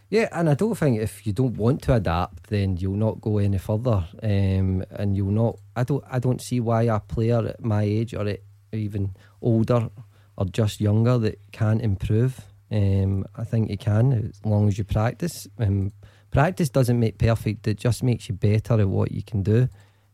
Yeah, 0.10 0.30
and 0.32 0.48
I 0.48 0.54
don't 0.54 0.76
think 0.76 1.00
if 1.00 1.26
you 1.26 1.34
don't 1.34 1.58
want 1.58 1.82
to 1.84 1.96
adapt, 1.96 2.50
then 2.50 2.78
you'll 2.78 2.98
not 2.98 3.20
go 3.20 3.40
any 3.40 3.58
further, 3.58 4.08
um, 4.22 4.86
and 4.92 5.18
you'll 5.18 5.32
not. 5.32 5.58
I 5.76 5.84
don't. 5.84 6.04
I 6.08 6.20
don't 6.20 6.40
see 6.40 6.60
why 6.60 6.84
a 6.84 7.00
player 7.00 7.44
at 7.48 7.64
my 7.64 7.82
age 7.82 8.14
or 8.14 8.32
even 8.72 9.16
older 9.42 9.90
or 10.38 10.46
just 10.46 10.82
younger 10.82 11.18
that 11.18 11.40
can't 11.52 11.82
improve. 11.82 12.42
Um, 12.72 13.26
I 13.36 13.44
think 13.44 13.70
you 13.70 13.78
can 13.78 14.14
as 14.14 14.42
long 14.46 14.68
as 14.68 14.78
you 14.78 14.84
practice. 14.84 15.48
Um, 15.60 15.92
practice 16.32 16.70
doesn't 16.70 17.00
make 17.00 17.18
perfect; 17.18 17.68
it 17.68 17.78
just 17.78 18.04
makes 18.04 18.30
you 18.30 18.36
better 18.36 18.80
at 18.80 18.88
what 18.88 19.12
you 19.12 19.24
can 19.24 19.44
do. 19.44 19.70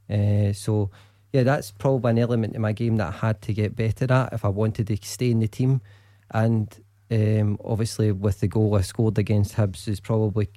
Uh, 0.10 0.52
so, 0.54 0.90
yeah, 1.32 1.44
that's 1.44 1.72
probably 1.72 2.12
an 2.12 2.20
element 2.20 2.56
in 2.56 2.62
my 2.62 2.74
game 2.74 2.98
that 2.98 3.14
I 3.14 3.18
had 3.28 3.42
to 3.44 3.54
get 3.54 3.76
better 3.76 4.12
at 4.12 4.34
if 4.34 4.44
I 4.44 4.50
wanted 4.50 4.88
to 4.88 4.98
stay 5.02 5.32
in 5.32 5.40
the 5.40 5.48
team. 5.48 5.82
And 6.32 6.68
um, 7.12 7.58
obviously, 7.64 8.12
with 8.12 8.40
the 8.42 8.48
goal 8.48 8.76
I 8.76 8.82
scored 8.82 9.18
against 9.18 9.56
Hibs, 9.56 9.86
has 9.86 10.00
probably 10.00 10.50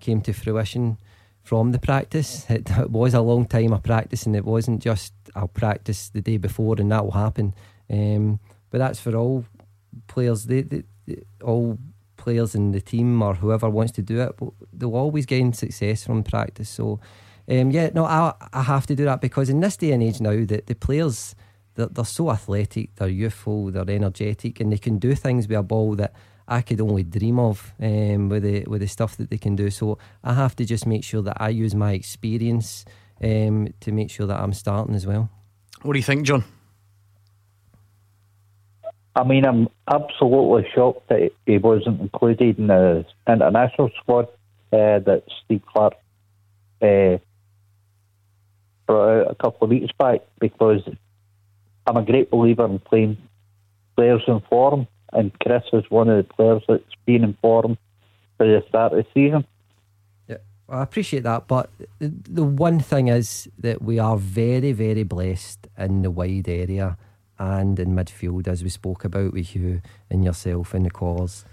came 0.00 0.20
to 0.22 0.32
fruition 0.32 0.98
from 1.42 1.72
the 1.72 1.78
practice. 1.78 2.46
It, 2.50 2.70
it 2.70 2.90
was 2.90 3.14
a 3.14 3.20
long 3.20 3.46
time 3.46 3.72
of 3.72 3.82
practice, 3.82 4.26
and 4.26 4.34
it 4.34 4.44
wasn't 4.44 4.82
just 4.82 5.12
I'll 5.36 5.48
practice 5.48 6.08
the 6.08 6.20
day 6.20 6.36
before 6.36 6.76
and 6.78 6.90
that 6.90 7.04
will 7.04 7.12
happen. 7.12 7.54
Um, 7.90 8.40
but 8.74 8.78
that's 8.78 8.98
for 8.98 9.14
all 9.14 9.44
players. 10.08 10.46
They, 10.46 10.62
they, 10.62 10.82
they, 11.06 11.22
all 11.44 11.78
players 12.16 12.56
in 12.56 12.72
the 12.72 12.80
team 12.80 13.22
or 13.22 13.34
whoever 13.34 13.70
wants 13.70 13.92
to 13.92 14.02
do 14.02 14.20
it, 14.20 14.36
they'll 14.72 14.96
always 14.96 15.26
gain 15.26 15.52
success 15.52 16.04
from 16.04 16.24
practice. 16.24 16.70
So, 16.70 16.98
um, 17.48 17.70
yeah, 17.70 17.90
no, 17.94 18.04
I, 18.04 18.34
I 18.52 18.64
have 18.64 18.84
to 18.88 18.96
do 18.96 19.04
that 19.04 19.20
because 19.20 19.48
in 19.48 19.60
this 19.60 19.76
day 19.76 19.92
and 19.92 20.02
age 20.02 20.20
now, 20.20 20.44
that 20.44 20.66
the 20.66 20.74
players 20.74 21.36
they're, 21.76 21.86
they're 21.86 22.04
so 22.04 22.32
athletic, 22.32 22.96
they're 22.96 23.06
youthful, 23.06 23.70
they're 23.70 23.88
energetic, 23.88 24.58
and 24.58 24.72
they 24.72 24.78
can 24.78 24.98
do 24.98 25.14
things 25.14 25.46
with 25.46 25.56
a 25.56 25.62
ball 25.62 25.94
that 25.94 26.12
I 26.48 26.60
could 26.60 26.80
only 26.80 27.04
dream 27.04 27.38
of 27.38 27.72
um, 27.80 28.28
with 28.28 28.42
the 28.42 28.64
with 28.66 28.80
the 28.80 28.88
stuff 28.88 29.16
that 29.18 29.30
they 29.30 29.38
can 29.38 29.54
do. 29.54 29.70
So 29.70 29.98
I 30.24 30.34
have 30.34 30.56
to 30.56 30.64
just 30.64 30.84
make 30.84 31.04
sure 31.04 31.22
that 31.22 31.36
I 31.38 31.50
use 31.50 31.76
my 31.76 31.92
experience 31.92 32.84
um, 33.22 33.68
to 33.82 33.92
make 33.92 34.10
sure 34.10 34.26
that 34.26 34.40
I'm 34.40 34.52
starting 34.52 34.96
as 34.96 35.06
well. 35.06 35.30
What 35.82 35.92
do 35.92 36.00
you 36.00 36.04
think, 36.04 36.26
John? 36.26 36.42
I 39.16 39.22
mean, 39.22 39.44
I'm 39.44 39.68
absolutely 39.88 40.68
shocked 40.74 41.08
that 41.08 41.30
he 41.46 41.58
wasn't 41.58 42.00
included 42.00 42.58
in 42.58 42.66
the 42.66 43.04
international 43.28 43.90
squad 44.00 44.26
uh, 44.72 44.98
that 44.98 45.22
Steve 45.44 45.62
Clarke 45.72 45.94
uh, 46.82 47.18
brought 48.86 49.20
out 49.20 49.30
a 49.30 49.34
couple 49.36 49.64
of 49.64 49.70
weeks 49.70 49.92
back 49.98 50.22
because 50.40 50.82
I'm 51.86 51.96
a 51.96 52.04
great 52.04 52.30
believer 52.30 52.64
in 52.66 52.80
playing 52.80 53.18
players 53.94 54.22
in 54.26 54.40
form, 54.50 54.88
and 55.12 55.32
Chris 55.38 55.62
is 55.72 55.84
one 55.90 56.08
of 56.08 56.16
the 56.16 56.34
players 56.34 56.62
that's 56.66 56.82
been 57.06 57.22
in 57.22 57.34
form 57.40 57.78
for 58.36 58.46
the 58.46 58.64
start 58.68 58.94
of 58.94 59.04
the 59.04 59.06
season. 59.14 59.46
Yeah, 60.26 60.38
I 60.68 60.82
appreciate 60.82 61.22
that, 61.22 61.46
but 61.46 61.70
the 62.00 62.42
one 62.42 62.80
thing 62.80 63.06
is 63.08 63.48
that 63.58 63.80
we 63.80 64.00
are 64.00 64.16
very, 64.16 64.72
very 64.72 65.04
blessed 65.04 65.68
in 65.78 66.02
the 66.02 66.10
wide 66.10 66.48
area 66.48 66.96
and 67.38 67.78
in 67.78 67.94
midfield, 67.94 68.48
as 68.48 68.62
we 68.62 68.70
spoke 68.70 69.04
about 69.04 69.32
with 69.32 69.54
you 69.54 69.82
and 70.10 70.24
yourself 70.24 70.74
in 70.74 70.84
the 70.84 70.90
calls. 70.90 71.44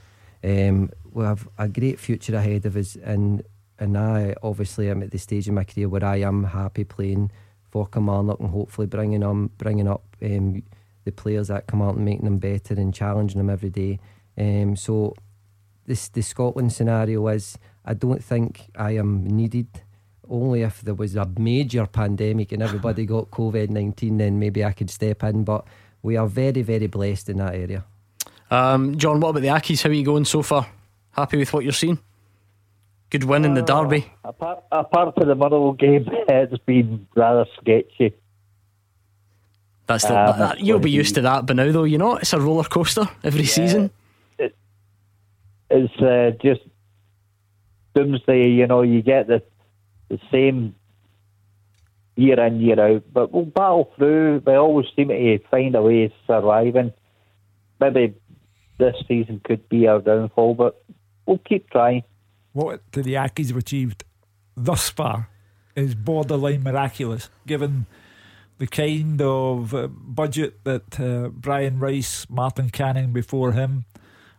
Um, 0.44 0.90
we 1.12 1.24
have 1.26 1.48
a 1.58 1.68
great 1.68 2.00
future 2.00 2.36
ahead 2.36 2.66
of 2.66 2.76
us, 2.76 2.96
and 2.96 3.44
and 3.80 3.98
I 3.98 4.36
obviously 4.44 4.90
am 4.90 5.02
at 5.02 5.12
the 5.12 5.18
stage 5.18 5.48
in 5.48 5.56
my 5.56 5.64
career 5.64 5.90
where 5.90 6.06
I 6.06 6.18
am 6.18 6.44
happy 6.44 6.84
playing 6.84 7.32
for 7.72 7.88
Kilmarnock 7.88 8.40
and 8.40 8.50
hopefully 8.50 8.88
bringing 8.88 9.24
on 9.24 9.48
bringing 9.58 9.88
up 9.88 10.04
um, 10.22 10.62
the 11.04 11.12
players 11.12 11.48
that 11.48 11.68
come 11.68 11.82
out 11.82 11.96
and 11.96 12.06
making 12.06 12.26
them 12.26 12.38
better 12.38 12.76
and 12.76 12.94
challenging 12.94 13.40
them 13.40 13.50
every 13.50 13.70
day. 13.70 14.00
Um, 14.38 14.76
so 14.76 15.16
this 15.86 16.10
the 16.10 16.22
Scotland 16.22 16.74
scenario 16.74 17.28
is 17.28 17.58
I 17.84 17.94
don't 17.94 18.24
think 18.24 18.70
I 18.76 18.92
am 18.92 19.26
needed 19.26 19.68
only 20.32 20.62
if 20.64 20.82
there 20.82 20.94
was 20.94 21.16
a 21.16 21.30
major 21.38 21.86
pandemic 21.86 22.52
and 22.52 22.64
everybody 22.64 23.06
got 23.06 23.30
COVID 23.32 23.70
19, 23.70 24.18
then 24.18 24.40
maybe 24.40 24.64
I 24.64 24.72
could 24.72 24.90
step 24.90 25.24
in. 25.24 25.44
But 25.44 25.66
we 26.02 26.18
are 26.18 26.28
very, 26.28 26.62
very 26.62 26.88
blessed 26.88 27.30
in 27.30 27.38
that 27.38 27.54
area. 27.54 27.84
Um, 28.50 28.98
John, 28.98 29.20
what 29.20 29.30
about 29.30 29.42
the 29.42 29.50
Accies? 29.50 29.84
How 29.84 29.90
are 29.90 29.94
you 29.94 30.04
going 30.04 30.26
so 30.26 30.42
far? 30.42 30.68
Happy 31.12 31.38
with 31.38 31.54
what 31.54 31.64
you're 31.64 31.74
seeing? 31.74 32.00
Good 33.10 33.26
win 33.26 33.44
in 33.44 33.54
the 33.54 33.62
uh, 33.62 33.66
derby. 33.66 34.12
Apart, 34.24 34.64
apart 34.72 35.16
from 35.16 35.28
the 35.28 35.36
Motherwell 35.36 35.74
game, 35.74 36.06
it's 36.28 36.58
been 36.64 37.08
rather 37.16 37.46
sketchy. 37.60 38.16
That's 39.86 40.06
the, 40.06 40.18
um, 40.18 40.40
that, 40.40 40.60
you'll 40.62 40.80
be 40.80 40.92
used 40.92 41.16
to 41.16 41.22
that 41.22 41.46
but 41.46 41.58
now, 41.58 41.70
though. 41.72 41.84
You 41.84 41.98
know, 41.98 42.16
it's 42.16 42.32
a 42.32 42.40
roller 42.40 42.64
coaster 42.64 43.10
every 43.24 43.42
yeah, 43.42 43.48
season. 43.48 43.92
It, 44.38 44.56
it's 45.70 45.94
uh, 46.02 46.32
just 46.42 46.62
doomsday. 47.94 48.50
You 48.50 48.68
know, 48.68 48.84
you 48.84 49.02
get 49.02 49.28
the 49.28 49.44
the 50.12 50.20
same 50.32 50.76
year 52.16 52.40
in, 52.46 52.60
year 52.60 52.80
out. 52.80 53.04
But 53.12 53.32
we'll 53.32 53.46
battle 53.46 53.92
through. 53.96 54.44
We 54.46 54.54
always 54.54 54.88
seem 54.96 55.08
to 55.08 55.40
find 55.50 55.74
a 55.76 55.82
way 55.82 56.06
of 56.06 56.12
surviving. 56.28 56.94
Maybe 57.80 58.14
this 58.78 58.96
season 59.08 59.42
could 59.44 59.68
be 59.70 59.88
our 59.88 60.02
downfall, 60.02 60.56
but 60.56 60.84
we'll 61.26 61.40
keep 61.40 61.70
trying. 61.70 62.04
What 62.54 62.82
the 62.92 63.14
Accies 63.14 63.48
have 63.48 63.58
achieved 63.58 64.04
thus 64.56 64.90
far 64.90 65.30
is 65.76 65.96
borderline 65.96 66.64
miraculous, 66.64 67.30
given 67.48 67.86
the 68.58 68.68
kind 68.68 69.22
of 69.22 69.74
uh, 69.74 69.88
budget 69.88 70.64
that 70.66 71.00
uh, 71.00 71.30
Brian 71.30 71.80
Rice, 71.80 72.28
Martin 72.30 72.70
Canning 72.70 73.14
before 73.14 73.54
him 73.54 73.86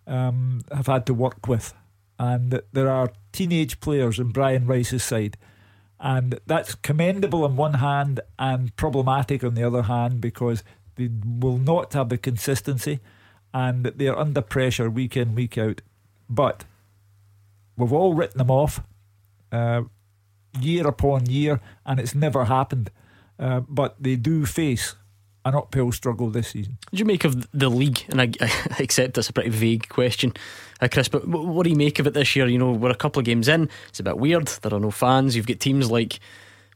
um, 0.07 0.61
have 0.71 0.87
had 0.87 1.07
to 1.07 1.15
work 1.15 1.49
with. 1.49 1.75
And 2.19 2.61
there 2.73 2.91
are 2.91 3.11
teenage 3.33 3.81
players 3.81 4.19
in 4.19 4.29
Brian 4.29 4.67
Rice's 4.67 5.03
side 5.03 5.37
and 6.03 6.41
that's 6.47 6.75
commendable 6.75 7.45
on 7.45 7.57
one 7.57 7.75
hand 7.75 8.21
and 8.37 8.75
problematic 8.75 9.45
on 9.45 9.55
the 9.55 9.63
other 9.63 9.83
hand 9.83 10.21
because 10.21 10.65
they 10.97 11.09
will 11.25 11.59
not 11.59 11.93
have 11.95 12.09
the 12.09 12.19
consistency 12.19 12.99
and 13.55 13.85
they're 13.85 14.19
under 14.19 14.43
pressure 14.43 14.91
week 14.91 15.17
in, 15.17 15.37
week 15.37 15.57
out. 15.57 15.81
But 16.29 16.65
we've 17.77 17.93
all 17.93 18.15
written 18.15 18.39
them 18.39 18.51
off 18.51 18.81
uh, 19.53 19.83
year 20.61 20.87
upon 20.89 21.27
year, 21.27 21.61
and 21.87 22.01
it's 22.01 22.15
never 22.15 22.47
happened. 22.47 22.91
Uh, 23.39 23.61
but 23.61 24.03
they 24.03 24.17
do 24.17 24.45
face 24.45 24.97
an 25.45 25.55
uphill 25.55 25.93
struggle 25.93 26.31
this 26.31 26.49
season. 26.49 26.79
What 26.91 26.97
do 26.97 26.99
you 26.99 27.05
make 27.05 27.25
of 27.25 27.51
the 27.53 27.69
league? 27.69 28.05
And 28.09 28.21
I, 28.21 28.31
I 28.41 28.77
accept 28.81 29.15
that's 29.15 29.29
a 29.29 29.33
pretty 29.33 29.51
vague 29.51 29.89
question, 29.89 30.35
uh, 30.81 30.89
Chris, 30.91 31.09
but 31.09 31.27
what 31.27 31.65
do 31.65 31.71
you 31.71 31.77
make 31.77 31.99
of 31.99 32.07
it 32.07 32.15
this 32.15 32.35
year? 32.37 32.47
You 32.47 32.59
know, 32.59 32.73
we're 32.73 32.91
a 32.91 32.95
couple 32.95 33.21
of 33.21 33.27
games 33.27 33.49
in, 33.49 33.69
it's 33.89 34.01
a 34.01 34.05
bit 34.05 34.19
weird. 34.19 34.47
There 34.47 34.75
are 34.75 34.81
no 34.81 34.91
fans. 34.91 35.37
You've 35.37 35.47
got 35.47 35.61
teams 35.61 35.91
like 35.91 36.21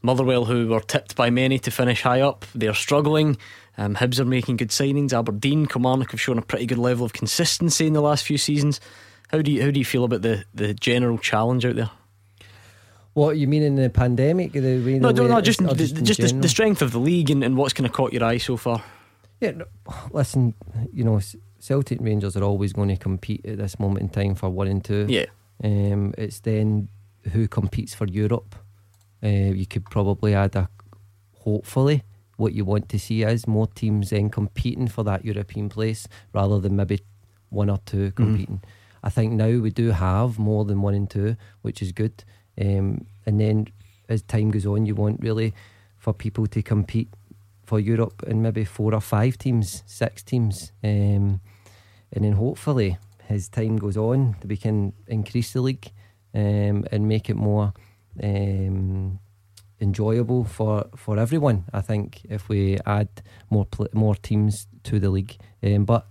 Motherwell 0.03 0.45
who 0.45 0.69
were 0.69 0.81
tipped 0.81 1.17
by 1.17 1.31
many 1.31 1.59
to 1.61 1.71
finish 1.71 2.03
high 2.03 2.21
up. 2.21 2.45
They're 2.55 2.75
struggling. 2.75 3.37
Um, 3.79 3.95
Hibs 3.95 4.19
are 4.19 4.25
making 4.25 4.57
good 4.57 4.71
signings. 4.71 5.13
Aberdeen, 5.13 5.67
Kilmarnock 5.67 6.13
have 6.13 6.21
shown 6.21 6.39
a 6.39 6.43
pretty 6.43 6.67
good 6.67 6.79
level 6.79 7.05
of 7.05 7.13
consistency 7.13 7.87
in 7.87 7.93
the 7.93 8.01
last 8.01 8.25
few 8.25 8.39
seasons. 8.39 8.81
How 9.29 9.43
do 9.43 9.51
you 9.51 9.63
how 9.63 9.71
do 9.71 9.79
you 9.79 9.85
feel 9.85 10.05
about 10.05 10.23
the, 10.23 10.45
the 10.55 10.73
general 10.73 11.19
challenge 11.19 11.67
out 11.67 11.77
there? 11.77 11.91
What 13.17 13.39
you 13.39 13.47
mean 13.47 13.63
in 13.63 13.77
the 13.77 13.89
pandemic? 13.89 14.53
The 14.53 14.79
way, 14.85 14.99
no, 14.99 15.11
no, 15.11 15.27
no, 15.27 15.41
just 15.41 15.67
the, 15.67 15.75
just, 15.75 16.21
the, 16.21 16.35
the, 16.35 16.49
strength 16.51 16.83
of 16.83 16.93
the 16.93 16.99
league 16.99 17.31
and, 17.31 17.43
and 17.43 17.57
what's 17.57 17.73
kind 17.73 17.87
of 17.87 17.95
caught 17.95 18.13
your 18.13 18.23
eye 18.23 18.37
so 18.37 18.59
far. 18.59 18.85
Yeah, 19.41 19.53
no, 19.53 19.65
listen, 20.13 20.53
you 20.93 21.03
know, 21.03 21.19
Celtic 21.59 21.99
Rangers 22.03 22.37
are 22.37 22.45
always 22.45 22.75
going 22.75 22.91
to 22.91 22.97
compete 22.99 23.47
at 23.47 23.57
this 23.57 23.81
moment 23.81 24.03
in 24.03 24.09
time 24.11 24.35
for 24.35 24.51
one 24.51 24.67
and 24.69 24.85
two. 24.85 25.07
Yeah, 25.09 25.25
um, 25.65 26.13
it's 26.19 26.41
then 26.41 26.89
who 27.33 27.49
competes 27.49 27.95
for 27.95 28.07
Europe. 28.07 28.55
Uh, 29.25 29.29
you 29.29 29.65
could 29.65 29.87
probably 29.87 30.35
add 30.35 30.55
a 30.55 30.69
hopefully 31.39 32.03
what 32.37 32.53
you 32.53 32.67
want 32.67 32.91
to 32.91 32.99
see 32.99 33.23
is 33.23 33.47
more 33.47 33.67
teams 33.67 34.11
then 34.11 34.29
competing 34.29 34.89
for 34.89 35.03
that 35.05 35.25
European 35.25 35.71
place 35.71 36.07
rather 36.35 36.61
than 36.61 36.77
maybe 36.77 37.01
one 37.49 37.71
or 37.71 37.79
two 37.87 38.09
mm-hmm. 38.11 38.25
competing. 38.25 38.61
Mm. 38.63 38.69
I 39.03 39.09
think 39.09 39.33
now 39.33 39.59
we 39.59 39.71
do 39.71 39.93
have 39.93 40.39
more 40.39 40.67
than 40.67 40.83
one 40.83 40.93
and 40.93 41.09
two, 41.09 41.37
which 41.63 41.81
is 41.81 41.93
good. 41.93 42.25
Um, 42.61 43.07
and 43.25 43.41
then 43.41 43.69
as 44.09 44.23
time 44.23 44.51
goes 44.51 44.67
on, 44.67 44.87
you 44.87 44.95
want 44.95 45.21
really 45.21 45.55
for 45.99 46.13
people 46.13 46.47
to 46.47 46.63
compete 46.63 47.09
for 47.65 47.81
Europe 47.81 48.23
in 48.27 48.43
maybe 48.43 48.65
four 48.65 48.95
or 48.95 49.01
five 49.01 49.37
teams, 49.39 49.83
six 49.87 50.23
teams. 50.23 50.73
Um, 50.85 51.41
and 52.13 52.25
then 52.25 52.33
hopefully, 52.33 52.99
as 53.29 53.49
time 53.49 53.77
goes 53.77 53.97
on, 53.97 54.37
we 54.45 54.57
can 54.57 54.93
increase 55.09 55.53
the 55.53 55.61
league 55.61 55.91
um, 56.33 56.85
and 56.93 57.09
make 57.09 57.29
it 57.29 57.35
more 57.35 57.73
um, 58.23 59.19
enjoyable 59.81 60.45
for, 60.45 60.87
for 60.97 61.19
everyone. 61.19 61.65
I 61.73 61.81
think 61.81 62.21
if 62.29 62.49
we 62.49 62.79
add 62.87 63.09
more 63.51 63.67
pl- 63.67 63.89
more 63.93 64.15
teams 64.15 64.69
to 64.85 65.01
the 65.01 65.11
league, 65.11 65.37
um, 65.63 65.85
but 65.85 66.07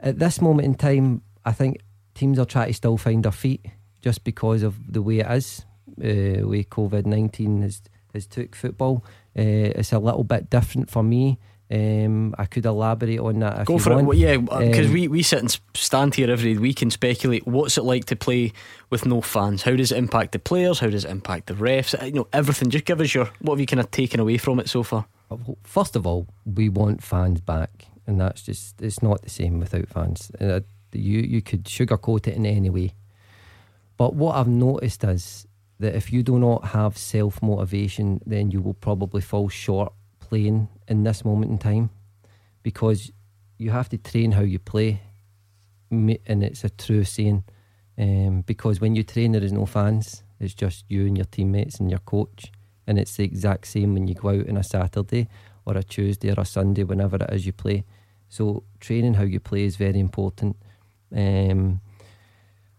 at 0.00 0.18
this 0.18 0.40
moment 0.40 0.66
in 0.66 0.74
time, 0.74 1.22
I 1.44 1.52
think 1.52 1.78
teams 2.14 2.38
are 2.38 2.44
trying 2.44 2.68
to 2.68 2.74
still 2.74 2.96
find 2.96 3.24
their 3.24 3.32
feet 3.32 3.64
just 4.02 4.24
because 4.24 4.62
of 4.62 4.92
the 4.92 5.02
way 5.02 5.20
it 5.20 5.30
is 5.30 5.64
uh, 6.02 6.46
way 6.48 6.64
COVID 6.64 7.06
nineteen 7.06 7.62
has 7.62 7.82
has 8.12 8.26
took 8.26 8.54
football. 8.54 9.04
Uh, 9.36 9.76
it's 9.76 9.92
a 9.92 9.98
little 9.98 10.24
bit 10.24 10.50
different 10.50 10.90
for 10.90 11.02
me. 11.02 11.38
Um, 11.72 12.34
I 12.36 12.46
could 12.46 12.66
elaborate 12.66 13.20
on 13.20 13.38
that. 13.40 13.64
Go 13.64 13.78
for 13.78 13.94
want. 13.94 14.12
it. 14.12 14.18
Yeah, 14.18 14.38
because 14.38 14.86
um, 14.86 14.92
we, 14.92 15.06
we 15.06 15.22
sit 15.22 15.38
and 15.38 15.60
stand 15.74 16.16
here 16.16 16.28
every 16.28 16.58
week 16.58 16.82
and 16.82 16.92
speculate. 16.92 17.46
What's 17.46 17.78
it 17.78 17.84
like 17.84 18.06
to 18.06 18.16
play 18.16 18.52
with 18.90 19.06
no 19.06 19.20
fans? 19.20 19.62
How 19.62 19.76
does 19.76 19.92
it 19.92 19.98
impact 19.98 20.32
the 20.32 20.40
players? 20.40 20.80
How 20.80 20.88
does 20.88 21.04
it 21.04 21.10
impact 21.10 21.46
the 21.46 21.54
refs? 21.54 22.00
Uh, 22.00 22.06
you 22.06 22.12
know 22.12 22.28
everything. 22.32 22.70
Just 22.70 22.86
give 22.86 23.00
us 23.00 23.14
your 23.14 23.30
what 23.40 23.54
have 23.54 23.60
you 23.60 23.66
kind 23.66 23.78
of 23.78 23.90
taken 23.92 24.18
away 24.18 24.36
from 24.36 24.58
it 24.58 24.68
so 24.68 24.82
far? 24.82 25.06
First 25.62 25.94
of 25.94 26.08
all, 26.08 26.26
we 26.44 26.68
want 26.68 27.04
fans 27.04 27.40
back, 27.40 27.86
and 28.04 28.20
that's 28.20 28.42
just 28.42 28.82
it's 28.82 29.00
not 29.00 29.22
the 29.22 29.30
same 29.30 29.60
without 29.60 29.88
fans. 29.88 30.32
Uh, 30.40 30.60
you 30.92 31.20
you 31.20 31.40
could 31.40 31.66
sugarcoat 31.66 32.26
it 32.26 32.34
in 32.34 32.46
any 32.46 32.68
way, 32.68 32.94
but 33.96 34.14
what 34.14 34.34
I've 34.34 34.48
noticed 34.48 35.04
is 35.04 35.46
that 35.80 35.94
if 35.96 36.12
you 36.12 36.22
do 36.22 36.38
not 36.38 36.66
have 36.66 36.96
self 36.96 37.42
motivation, 37.42 38.20
then 38.24 38.50
you 38.50 38.60
will 38.60 38.74
probably 38.74 39.22
fall 39.22 39.48
short 39.48 39.92
playing 40.20 40.68
in 40.86 41.02
this 41.02 41.24
moment 41.24 41.50
in 41.50 41.58
time 41.58 41.90
because 42.62 43.10
you 43.56 43.70
have 43.70 43.88
to 43.88 43.98
train 43.98 44.32
how 44.32 44.42
you 44.42 44.58
play. 44.58 45.00
And 45.90 46.44
it's 46.44 46.62
a 46.62 46.70
true 46.70 47.02
saying 47.02 47.42
um, 47.98 48.42
because 48.42 48.80
when 48.80 48.94
you 48.94 49.02
train, 49.02 49.32
there 49.32 49.42
is 49.42 49.52
no 49.52 49.66
fans. 49.66 50.22
It's 50.38 50.54
just 50.54 50.84
you 50.88 51.06
and 51.06 51.16
your 51.16 51.24
teammates 51.24 51.80
and 51.80 51.90
your 51.90 51.98
coach. 52.00 52.52
And 52.86 52.98
it's 52.98 53.16
the 53.16 53.24
exact 53.24 53.66
same 53.66 53.94
when 53.94 54.06
you 54.06 54.14
go 54.14 54.28
out 54.28 54.48
on 54.48 54.56
a 54.56 54.62
Saturday 54.62 55.28
or 55.64 55.76
a 55.76 55.82
Tuesday 55.82 56.30
or 56.30 56.40
a 56.40 56.44
Sunday, 56.44 56.84
whenever 56.84 57.16
it 57.16 57.30
is 57.32 57.46
you 57.46 57.52
play. 57.52 57.84
So 58.28 58.64
training 58.80 59.14
how 59.14 59.24
you 59.24 59.40
play 59.40 59.64
is 59.64 59.76
very 59.76 59.98
important. 59.98 60.56
Um, 61.14 61.80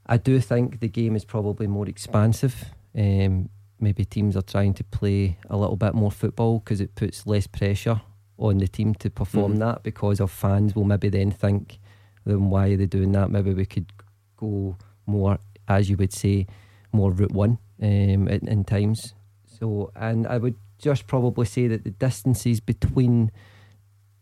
I 0.05 0.17
do 0.17 0.39
think 0.39 0.79
the 0.79 0.87
game 0.87 1.15
is 1.15 1.25
probably 1.25 1.67
more 1.67 1.87
expansive. 1.87 2.73
Um, 2.97 3.49
maybe 3.79 4.05
teams 4.05 4.35
are 4.35 4.41
trying 4.41 4.73
to 4.75 4.83
play 4.83 5.37
a 5.49 5.57
little 5.57 5.75
bit 5.75 5.93
more 5.95 6.11
football 6.11 6.59
because 6.59 6.81
it 6.81 6.93
puts 6.95 7.25
less 7.25 7.47
pressure 7.47 8.01
on 8.37 8.57
the 8.57 8.67
team 8.67 8.93
to 8.95 9.09
perform 9.09 9.55
Mhm. 9.55 9.59
that 9.59 9.83
because 9.83 10.19
of 10.19 10.31
fans 10.31 10.75
will 10.75 10.83
maybe 10.83 11.09
then 11.09 11.31
think, 11.31 11.79
then 12.25 12.49
why 12.49 12.69
are 12.69 12.77
they 12.77 12.85
doing 12.85 13.11
that? 13.13 13.29
Maybe 13.31 13.53
we 13.53 13.65
could 13.65 13.91
go 14.37 14.75
more, 15.05 15.37
as 15.67 15.89
you 15.89 15.97
would 15.97 16.13
say, 16.13 16.47
more 16.91 17.11
route 17.11 17.31
one 17.31 17.57
um, 17.81 18.27
in, 18.27 18.47
in 18.47 18.63
times. 18.63 19.13
So, 19.45 19.91
and 19.95 20.27
I 20.27 20.37
would 20.37 20.55
just 20.77 21.07
probably 21.07 21.45
say 21.45 21.67
that 21.67 21.83
the 21.83 21.91
distances 21.91 22.59
between 22.59 23.31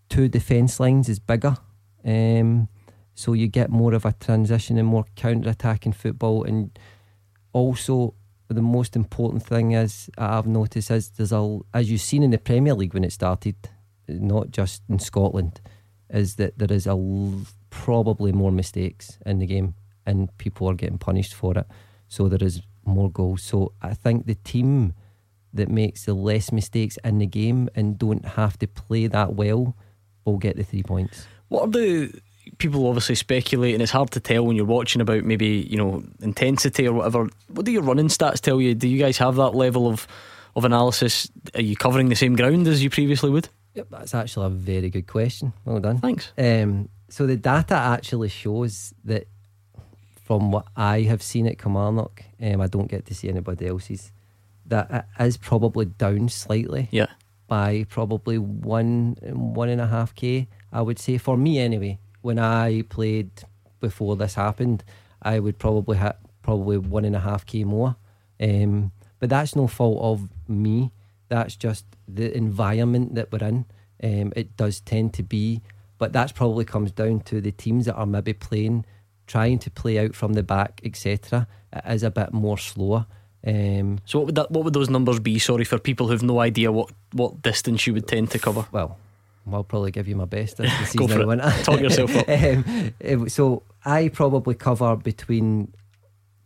two 0.09 0.27
defence 0.27 0.79
lines 0.79 1.07
is 1.09 1.19
bigger. 1.19 1.55
Um, 2.03 2.67
so 3.13 3.33
you 3.33 3.47
get 3.47 3.69
more 3.69 3.93
of 3.93 4.05
a 4.05 4.13
transition 4.13 4.77
and 4.77 4.87
more 4.87 5.05
counter 5.15 5.49
attacking 5.49 5.93
football. 5.93 6.43
And 6.43 6.77
also, 7.53 8.13
the 8.55 8.61
most 8.61 8.95
important 8.95 9.45
thing 9.45 9.71
is 9.73 10.09
I've 10.17 10.47
noticed 10.47 10.91
is 10.91 11.09
there's 11.09 11.31
a 11.31 11.59
as 11.73 11.89
you've 11.89 12.01
seen 12.01 12.23
in 12.23 12.31
the 12.31 12.37
Premier 12.37 12.73
League 12.73 12.93
when 12.93 13.03
it 13.03 13.11
started, 13.11 13.55
not 14.07 14.51
just 14.51 14.81
in 14.89 14.99
Scotland, 14.99 15.61
is 16.09 16.35
that 16.35 16.57
there 16.57 16.71
is 16.71 16.87
a 16.87 16.91
l- 16.91 17.45
probably 17.69 18.31
more 18.31 18.51
mistakes 18.51 19.19
in 19.25 19.39
the 19.39 19.45
game 19.45 19.75
and 20.05 20.35
people 20.37 20.67
are 20.67 20.73
getting 20.73 20.97
punished 20.97 21.33
for 21.33 21.57
it. 21.57 21.67
So 22.07 22.27
there 22.27 22.45
is 22.45 22.61
more 22.85 23.11
goals. 23.11 23.43
So 23.43 23.73
I 23.81 23.93
think 23.93 24.25
the 24.25 24.35
team 24.35 24.93
that 25.53 25.69
makes 25.69 26.05
the 26.05 26.13
less 26.13 26.51
mistakes 26.51 26.97
in 27.03 27.19
the 27.19 27.25
game 27.27 27.69
and 27.75 27.97
don't 27.97 28.25
have 28.25 28.57
to 28.59 28.67
play 28.67 29.07
that 29.07 29.33
well 29.33 29.75
will 30.25 30.37
get 30.37 30.57
the 30.57 30.63
three 30.63 30.83
points. 30.83 31.27
What 31.49 31.63
are 31.63 31.71
the 31.71 32.21
people 32.57 32.87
obviously 32.87 33.15
speculate, 33.15 33.73
and 33.73 33.81
it's 33.81 33.91
hard 33.91 34.11
to 34.11 34.19
tell 34.19 34.45
when 34.45 34.55
you're 34.55 34.65
watching 34.65 35.01
about 35.01 35.23
maybe 35.23 35.67
you 35.69 35.77
know 35.77 36.03
intensity 36.21 36.87
or 36.87 36.93
whatever. 36.93 37.29
What 37.47 37.65
do 37.65 37.71
your 37.71 37.83
running 37.83 38.07
stats 38.07 38.39
tell 38.39 38.59
you? 38.59 38.75
Do 38.75 38.87
you 38.87 38.99
guys 38.99 39.17
have 39.17 39.35
that 39.35 39.55
level 39.55 39.87
of 39.87 40.07
of 40.55 40.65
analysis? 40.65 41.29
Are 41.55 41.61
you 41.61 41.75
covering 41.75 42.09
the 42.09 42.15
same 42.15 42.35
ground 42.35 42.67
as 42.67 42.83
you 42.83 42.89
previously 42.89 43.29
would? 43.29 43.49
Yep, 43.75 43.87
that's 43.91 44.15
actually 44.15 44.47
a 44.47 44.49
very 44.49 44.89
good 44.89 45.07
question. 45.07 45.53
Well 45.65 45.79
done. 45.79 45.99
Thanks. 45.99 46.33
Um, 46.37 46.89
so 47.09 47.25
the 47.25 47.37
data 47.37 47.75
actually 47.75 48.29
shows 48.29 48.93
that 49.05 49.27
from 50.23 50.51
what 50.51 50.67
I 50.75 51.01
have 51.01 51.23
seen 51.23 51.47
at 51.47 51.57
Kilmarnock, 51.57 52.23
um, 52.41 52.61
I 52.61 52.67
don't 52.67 52.87
get 52.87 53.05
to 53.07 53.15
see 53.15 53.29
anybody 53.29 53.67
else's, 53.67 54.11
That 54.67 55.07
is 55.19 55.37
probably 55.37 55.85
down 55.85 56.29
slightly. 56.29 56.87
Yeah. 56.91 57.07
By 57.47 57.85
probably 57.89 58.37
one 58.37 59.17
one 59.23 59.69
and 59.69 59.81
a 59.81 59.87
half 59.87 60.13
k, 60.13 60.47
I 60.71 60.83
would 60.83 60.99
say 60.99 61.17
for 61.17 61.35
me 61.35 61.57
anyway. 61.57 61.97
When 62.21 62.39
I 62.39 62.83
played 62.83 63.31
before 63.79 64.15
this 64.15 64.35
happened, 64.35 64.83
I 65.21 65.39
would 65.39 65.57
probably 65.57 65.97
have 65.97 66.17
probably 66.41 66.77
one 66.77 67.05
and 67.05 67.15
a 67.15 67.19
half 67.19 67.45
k 67.45 67.63
more. 67.63 67.95
Um, 68.41 68.91
but 69.19 69.29
that's 69.29 69.55
no 69.55 69.67
fault 69.67 70.01
of 70.01 70.29
me. 70.47 70.91
That's 71.27 71.55
just 71.55 71.85
the 72.07 72.35
environment 72.35 73.15
that 73.15 73.31
we're 73.31 73.47
in. 73.47 73.65
Um, 74.01 74.33
it 74.35 74.55
does 74.55 74.79
tend 74.79 75.13
to 75.15 75.23
be, 75.23 75.61
but 75.97 76.13
that's 76.13 76.31
probably 76.31 76.65
comes 76.65 76.91
down 76.91 77.19
to 77.21 77.41
the 77.41 77.51
teams 77.51 77.85
that 77.85 77.95
are 77.95 78.05
maybe 78.05 78.33
playing, 78.33 78.85
trying 79.27 79.59
to 79.59 79.69
play 79.69 79.99
out 79.99 80.15
from 80.15 80.33
the 80.33 80.43
back, 80.43 80.81
etc. 80.83 81.47
It 81.73 81.83
is 81.85 82.03
a 82.03 82.11
bit 82.11 82.33
more 82.33 82.57
slower. 82.57 83.05
Um, 83.45 83.99
So 84.05 84.19
what 84.19 84.25
would 84.27 84.35
that? 84.35 84.51
What 84.51 84.63
would 84.65 84.73
those 84.73 84.89
numbers 84.89 85.19
be? 85.19 85.37
Sorry 85.39 85.65
for 85.65 85.77
people 85.77 86.07
who've 86.07 86.23
no 86.23 86.39
idea 86.39 86.71
what 86.71 86.91
what 87.13 87.41
distance 87.41 87.85
you 87.85 87.93
would 87.93 88.07
tend 88.07 88.31
to 88.31 88.39
cover. 88.39 88.65
Well, 88.71 88.97
I'll 89.53 89.63
probably 89.63 89.91
give 89.91 90.07
you 90.07 90.15
my 90.15 90.25
best 90.25 90.57
this 90.57 90.91
the 90.91 90.97
Go 90.99 91.07
for 91.07 91.33
it. 91.33 91.63
Talk 91.63 91.79
yourself 91.79 92.15
up. 92.15 92.27
um, 92.29 92.93
eh, 93.01 93.17
so 93.27 93.63
I 93.85 94.09
probably 94.09 94.55
cover 94.55 94.95
between 94.95 95.73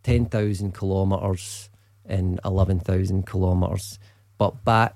ten 0.04 0.26
thousand 0.26 0.74
kilometres 0.78 1.70
and 2.06 2.40
eleven 2.44 2.80
thousand 2.80 3.26
kilometres, 3.28 4.00
but 4.38 4.64
back 4.66 4.96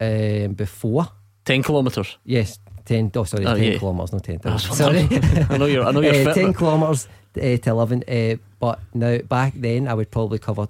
um, 0.00 0.52
before 0.54 1.08
ten 1.44 1.62
kilometres. 1.62 2.18
Yes, 2.24 2.58
ten. 2.84 3.10
Oh, 3.14 3.24
sorry, 3.24 3.46
Oh, 3.46 3.54
ten 3.54 3.72
yeah. 3.72 3.78
kilometres, 3.78 4.12
not 4.12 4.24
ten 4.24 4.38
thousand. 4.38 4.74
Sorry. 4.74 5.08
I 5.50 5.56
know 5.58 5.66
you're- 5.66 5.84
I 5.86 5.90
know 5.92 6.00
you're 6.00 6.12
fit, 6.24 6.34
ten 6.34 6.54
kilometres 6.54 7.08
uh, 7.36 7.40
to 7.56 7.70
eleven. 7.70 8.02
Uh, 8.08 8.36
but 8.58 8.80
now 8.94 9.18
back 9.18 9.52
then, 9.56 9.88
I 9.88 9.94
would 9.94 10.10
probably 10.10 10.38
cover 10.38 10.68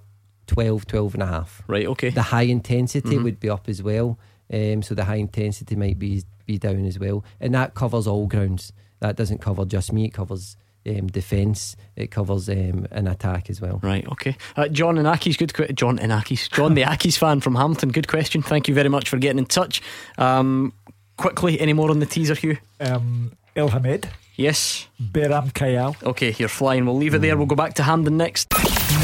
12, 0.48 0.86
12 0.86 1.14
and 1.14 1.22
a 1.24 1.26
half. 1.26 1.62
Right. 1.66 1.86
Okay. 1.86 2.10
The 2.10 2.22
high 2.22 2.42
intensity 2.42 3.16
Mhm. 3.16 3.24
would 3.24 3.40
be 3.40 3.50
up 3.50 3.68
as 3.68 3.82
well. 3.82 4.16
Um, 4.52 4.80
so 4.82 4.94
the 4.94 5.04
high 5.04 5.16
intensity 5.16 5.74
might 5.74 5.98
be 5.98 6.22
be 6.46 6.58
down 6.58 6.84
as 6.86 6.98
well, 6.98 7.24
and 7.40 7.54
that 7.54 7.74
covers 7.74 8.06
all 8.06 8.26
grounds. 8.26 8.72
That 9.00 9.16
doesn't 9.16 9.40
cover 9.40 9.64
just 9.64 9.92
me. 9.92 10.06
It 10.06 10.14
covers 10.14 10.56
um, 10.88 11.08
defence. 11.08 11.76
It 11.96 12.10
covers 12.10 12.48
um, 12.48 12.86
an 12.90 13.06
attack 13.06 13.50
as 13.50 13.60
well. 13.60 13.80
Right, 13.82 14.06
okay. 14.12 14.36
Uh, 14.56 14.68
John 14.68 14.96
Inakis, 14.96 15.36
good 15.36 15.52
que- 15.52 15.72
John 15.72 15.98
Inakis, 15.98 16.50
John 16.50 16.74
the 16.74 16.82
Accies 16.82 17.18
fan 17.18 17.40
from 17.40 17.54
Hamilton, 17.56 17.90
good 17.90 18.08
question. 18.08 18.42
Thank 18.42 18.68
you 18.68 18.74
very 18.74 18.88
much 18.88 19.08
for 19.08 19.18
getting 19.18 19.38
in 19.38 19.46
touch. 19.46 19.82
Um, 20.18 20.72
quickly, 21.16 21.60
any 21.60 21.72
more 21.72 21.90
on 21.90 21.98
the 21.98 22.06
teaser, 22.06 22.34
Hugh? 22.34 22.58
Um, 22.80 23.32
El 23.54 23.68
Hamed. 23.68 24.08
Yes. 24.36 24.86
Beram 25.00 25.52
Kayal. 25.52 26.00
Okay, 26.02 26.34
you're 26.38 26.48
flying. 26.48 26.84
We'll 26.84 26.96
leave 26.96 27.14
it 27.14 27.20
there. 27.20 27.36
We'll 27.36 27.46
go 27.46 27.56
back 27.56 27.74
to 27.74 27.82
Hampden 27.82 28.16
next. 28.18 28.52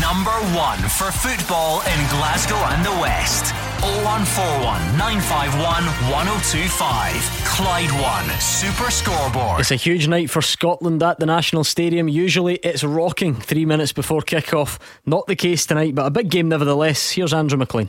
Number 0.03 0.33
one 0.59 0.81
for 0.89 1.13
football 1.13 1.81
in 1.83 2.09
Glasgow 2.11 2.57
and 2.57 2.85
the 2.85 2.91
West. 3.01 3.55
0141 3.83 4.99
951 4.99 5.63
1025. 6.11 7.15
Clyde 7.47 7.93
One 8.03 8.41
Super 8.41 8.91
Scoreboard. 8.91 9.61
It's 9.61 9.71
a 9.71 9.77
huge 9.77 10.09
night 10.09 10.29
for 10.29 10.43
Scotland 10.43 11.05
at 11.05 11.21
the 11.21 11.27
National 11.27 11.63
Stadium. 11.63 12.09
Usually 12.09 12.57
it's 12.57 12.83
rocking 12.83 13.37
three 13.37 13.65
minutes 13.65 13.93
before 13.93 14.23
kick-off. 14.23 14.81
Not 15.07 15.29
the 15.29 15.37
case 15.37 15.67
tonight, 15.67 15.95
but 15.95 16.07
a 16.07 16.11
big 16.11 16.31
game 16.31 16.49
nevertheless. 16.49 17.13
Here's 17.13 17.33
Andrew 17.33 17.57
McLean. 17.57 17.89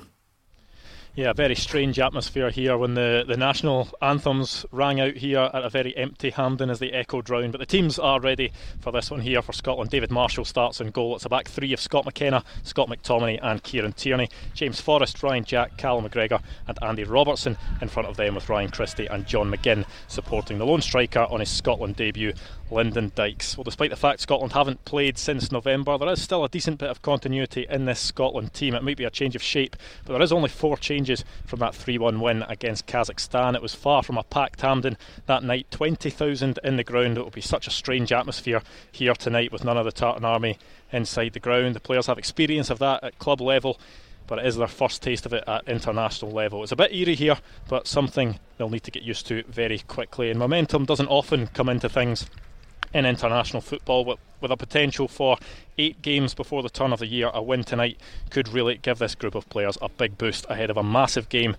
Yeah, 1.16 1.30
a 1.30 1.34
very 1.36 1.54
strange 1.54 2.00
atmosphere 2.00 2.50
here 2.50 2.76
when 2.76 2.96
the, 2.96 3.24
the 3.28 3.38
national 3.38 3.88
anthems 4.02 4.66
rang 4.72 5.00
out 5.00 5.14
here 5.14 5.48
at 5.54 5.64
a 5.64 5.70
very 5.70 5.96
empty 5.96 6.32
Hampden 6.32 6.72
as 6.72 6.80
they 6.80 6.90
echoed 6.90 7.30
round. 7.30 7.52
But 7.52 7.60
the 7.60 7.68
teams 7.68 8.00
are 8.00 8.20
ready 8.20 8.52
for 8.80 8.92
this 8.92 9.12
one 9.12 9.22
here 9.22 9.44
for 9.44 9.54
Scotland. 9.54 9.92
David 9.92 10.10
Marshall 10.10 10.44
starts 10.44 10.82
in 10.82 10.90
goal. 10.90 11.16
It's 11.16 11.26
a 11.26 11.30
back 11.30 11.48
three 11.48 11.72
of 11.72 11.80
Scott 11.80 12.06
McKenna, 12.06 12.44
Scott 12.64 12.90
McTominay, 12.90 13.38
and 13.44 13.62
Kieran 13.62 13.94
Tierney. 13.94 14.28
James 14.56 14.82
Forrest, 14.82 15.22
Ryan 15.22 15.44
Jack, 15.44 15.78
Callum 15.78 16.10
McGregor, 16.10 16.42
and 16.68 16.80
Andy 16.82 17.04
Robertson 17.04 17.58
in 17.80 17.90
front 17.90 18.10
of 18.10 18.18
them 18.18 18.34
with 18.34 18.50
Ryan 18.50 18.72
Christie 18.72 19.06
and 19.06 19.28
John 19.28 19.52
McGinn 19.52 19.86
supporting 20.08 20.58
the 20.58 20.66
lone 20.66 20.82
striker 20.82 21.28
on 21.30 21.42
his 21.42 21.50
Scotland 21.52 21.96
debut, 21.96 22.34
Lyndon 22.72 23.12
Dykes. 23.14 23.56
Well, 23.56 23.66
despite 23.66 23.92
the 23.92 23.96
fact 23.96 24.22
Scotland 24.22 24.54
haven't 24.54 24.84
played 24.84 25.20
since 25.20 25.52
November, 25.52 25.96
there 26.00 26.10
is 26.10 26.24
still 26.24 26.44
a 26.44 26.50
decent 26.50 26.80
bit 26.80 26.90
of 26.90 27.04
continuity 27.04 27.68
in 27.70 27.86
this 27.86 28.00
Scotland 28.00 28.56
team. 28.56 28.74
It 28.74 28.82
might 28.82 28.98
be 28.98 29.04
a 29.04 29.12
change 29.12 29.36
of 29.36 29.44
shape, 29.44 29.76
but 30.06 30.14
there 30.14 30.22
is 30.24 30.32
only 30.32 30.50
four 30.50 30.76
changes 30.76 31.03
from 31.46 31.60
that 31.60 31.76
3 31.76 31.98
1 31.98 32.20
win 32.20 32.44
against 32.44 32.88
Kazakhstan. 32.88 33.56
It 33.56 33.62
was 33.62 33.76
far 33.76 34.04
from 34.04 34.18
a 34.18 34.24
packed 34.24 34.62
Hampden 34.62 34.98
that 35.26 35.44
night, 35.44 35.68
20,000 35.72 36.60
in 36.64 36.78
the 36.78 36.84
ground. 36.84 37.18
It 37.18 37.24
will 37.24 37.30
be 37.30 37.42
such 37.42 37.68
a 37.68 37.72
strange 37.72 38.12
atmosphere 38.12 38.62
here 38.92 39.14
tonight 39.14 39.52
with 39.52 39.64
none 39.64 39.78
of 39.78 39.86
the 39.86 39.92
Tartan 39.92 40.26
Army 40.26 40.58
inside 40.92 41.34
the 41.34 41.40
ground. 41.40 41.76
The 41.76 41.80
players 41.80 42.08
have 42.08 42.18
experience 42.18 42.70
of 42.70 42.80
that 42.80 43.04
at 43.04 43.20
club 43.20 43.42
level. 43.42 43.80
But 44.26 44.40
it 44.40 44.46
is 44.46 44.56
their 44.56 44.68
first 44.68 45.02
taste 45.02 45.26
of 45.26 45.34
it 45.34 45.44
at 45.48 45.68
international 45.68 46.32
level. 46.32 46.64
It's 46.64 46.72
a 46.72 46.78
bit 46.78 46.94
eerie 46.94 47.16
here, 47.16 47.38
but 47.68 47.88
something 47.88 48.40
they'll 48.58 48.70
need 48.70 48.84
to 48.84 48.92
get 48.92 49.04
used 49.04 49.28
to 49.28 49.44
very 49.50 49.80
quickly. 49.80 50.30
And 50.30 50.40
momentum 50.40 50.86
doesn't 50.86 51.08
often 51.08 51.48
come 51.48 51.68
into 51.68 51.90
things 51.90 52.30
in 52.94 53.06
international 53.06 53.62
football 53.62 54.06
with, 54.06 54.20
with 54.42 54.52
a 54.52 54.58
potential 54.58 55.08
for 55.08 55.38
eight 55.78 56.02
games 56.02 56.34
before 56.34 56.62
the 56.62 56.70
turn 56.70 56.94
of 56.94 57.00
the 57.00 57.08
year. 57.08 57.32
A 57.34 57.42
win 57.42 57.64
tonight 57.64 57.98
could 58.30 58.48
really 58.48 58.78
give 58.78 59.00
this 59.00 59.16
group 59.16 59.36
of 59.36 59.50
players 59.50 59.78
a 59.82 59.90
big 59.90 60.18
boost 60.18 60.46
ahead 60.50 60.70
of 60.70 60.78
a 60.78 60.84
massive 60.84 61.30
game 61.30 61.56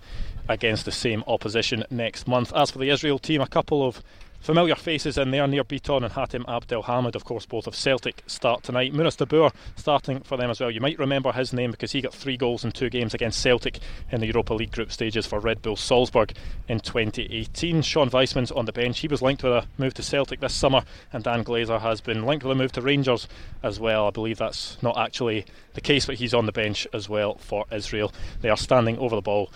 against 0.47 0.85
the 0.85 0.91
same 0.91 1.23
opposition 1.27 1.83
next 1.89 2.27
month. 2.27 2.53
As 2.53 2.71
for 2.71 2.79
the 2.79 2.89
Israel 2.89 3.19
team, 3.19 3.41
a 3.41 3.47
couple 3.47 3.85
of 3.85 4.01
familiar 4.45 4.75
faces 4.75 5.17
in 5.17 5.31
there. 5.31 5.47
Nir 5.47 5.63
Biton 5.63 6.03
and 6.03 6.13
Hatem 6.13 6.45
Abdelhamid, 6.45 7.15
of 7.15 7.25
course, 7.25 7.47
both 7.47 7.65
of 7.65 7.75
Celtic 7.75 8.21
start 8.27 8.61
tonight. 8.61 8.93
Munas 8.93 9.17
Dabbur 9.17 9.51
starting 9.75 10.19
for 10.19 10.37
them 10.37 10.51
as 10.51 10.59
well. 10.59 10.69
You 10.69 10.81
might 10.81 10.99
remember 10.99 11.31
his 11.31 11.51
name 11.51 11.71
because 11.71 11.93
he 11.93 12.01
got 12.01 12.13
three 12.13 12.37
goals 12.37 12.63
in 12.63 12.71
two 12.71 12.91
games 12.91 13.15
against 13.15 13.41
Celtic 13.41 13.79
in 14.11 14.19
the 14.21 14.27
Europa 14.27 14.53
League 14.53 14.71
group 14.71 14.91
stages 14.91 15.25
for 15.25 15.39
Red 15.39 15.63
Bull 15.63 15.75
Salzburg 15.75 16.33
in 16.67 16.79
2018. 16.79 17.81
Shon 17.81 18.11
Weissman's 18.11 18.51
on 18.51 18.65
the 18.65 18.71
bench. 18.71 18.99
He 18.99 19.07
was 19.07 19.23
linked 19.23 19.41
with 19.41 19.51
a 19.51 19.65
move 19.79 19.95
to 19.95 20.03
Celtic 20.03 20.41
this 20.41 20.53
summer, 20.53 20.83
and 21.11 21.23
Dan 21.23 21.43
Glazer 21.43 21.81
has 21.81 21.99
been 21.99 22.23
linked 22.27 22.45
with 22.45 22.51
a 22.51 22.55
move 22.55 22.71
to 22.73 22.83
Rangers 22.83 23.27
as 23.63 23.79
well. 23.79 24.05
I 24.05 24.11
believe 24.11 24.37
that's 24.37 24.77
not 24.83 24.95
actually 24.95 25.45
the 25.73 25.81
case, 25.81 26.05
but 26.05 26.15
he's 26.15 26.35
on 26.35 26.45
the 26.45 26.51
bench 26.51 26.87
as 26.93 27.09
well 27.09 27.39
for 27.39 27.65
Israel. 27.71 28.13
They 28.41 28.49
are 28.49 28.57
standing 28.57 28.99
over 28.99 29.15
the 29.15 29.23
ball 29.23 29.49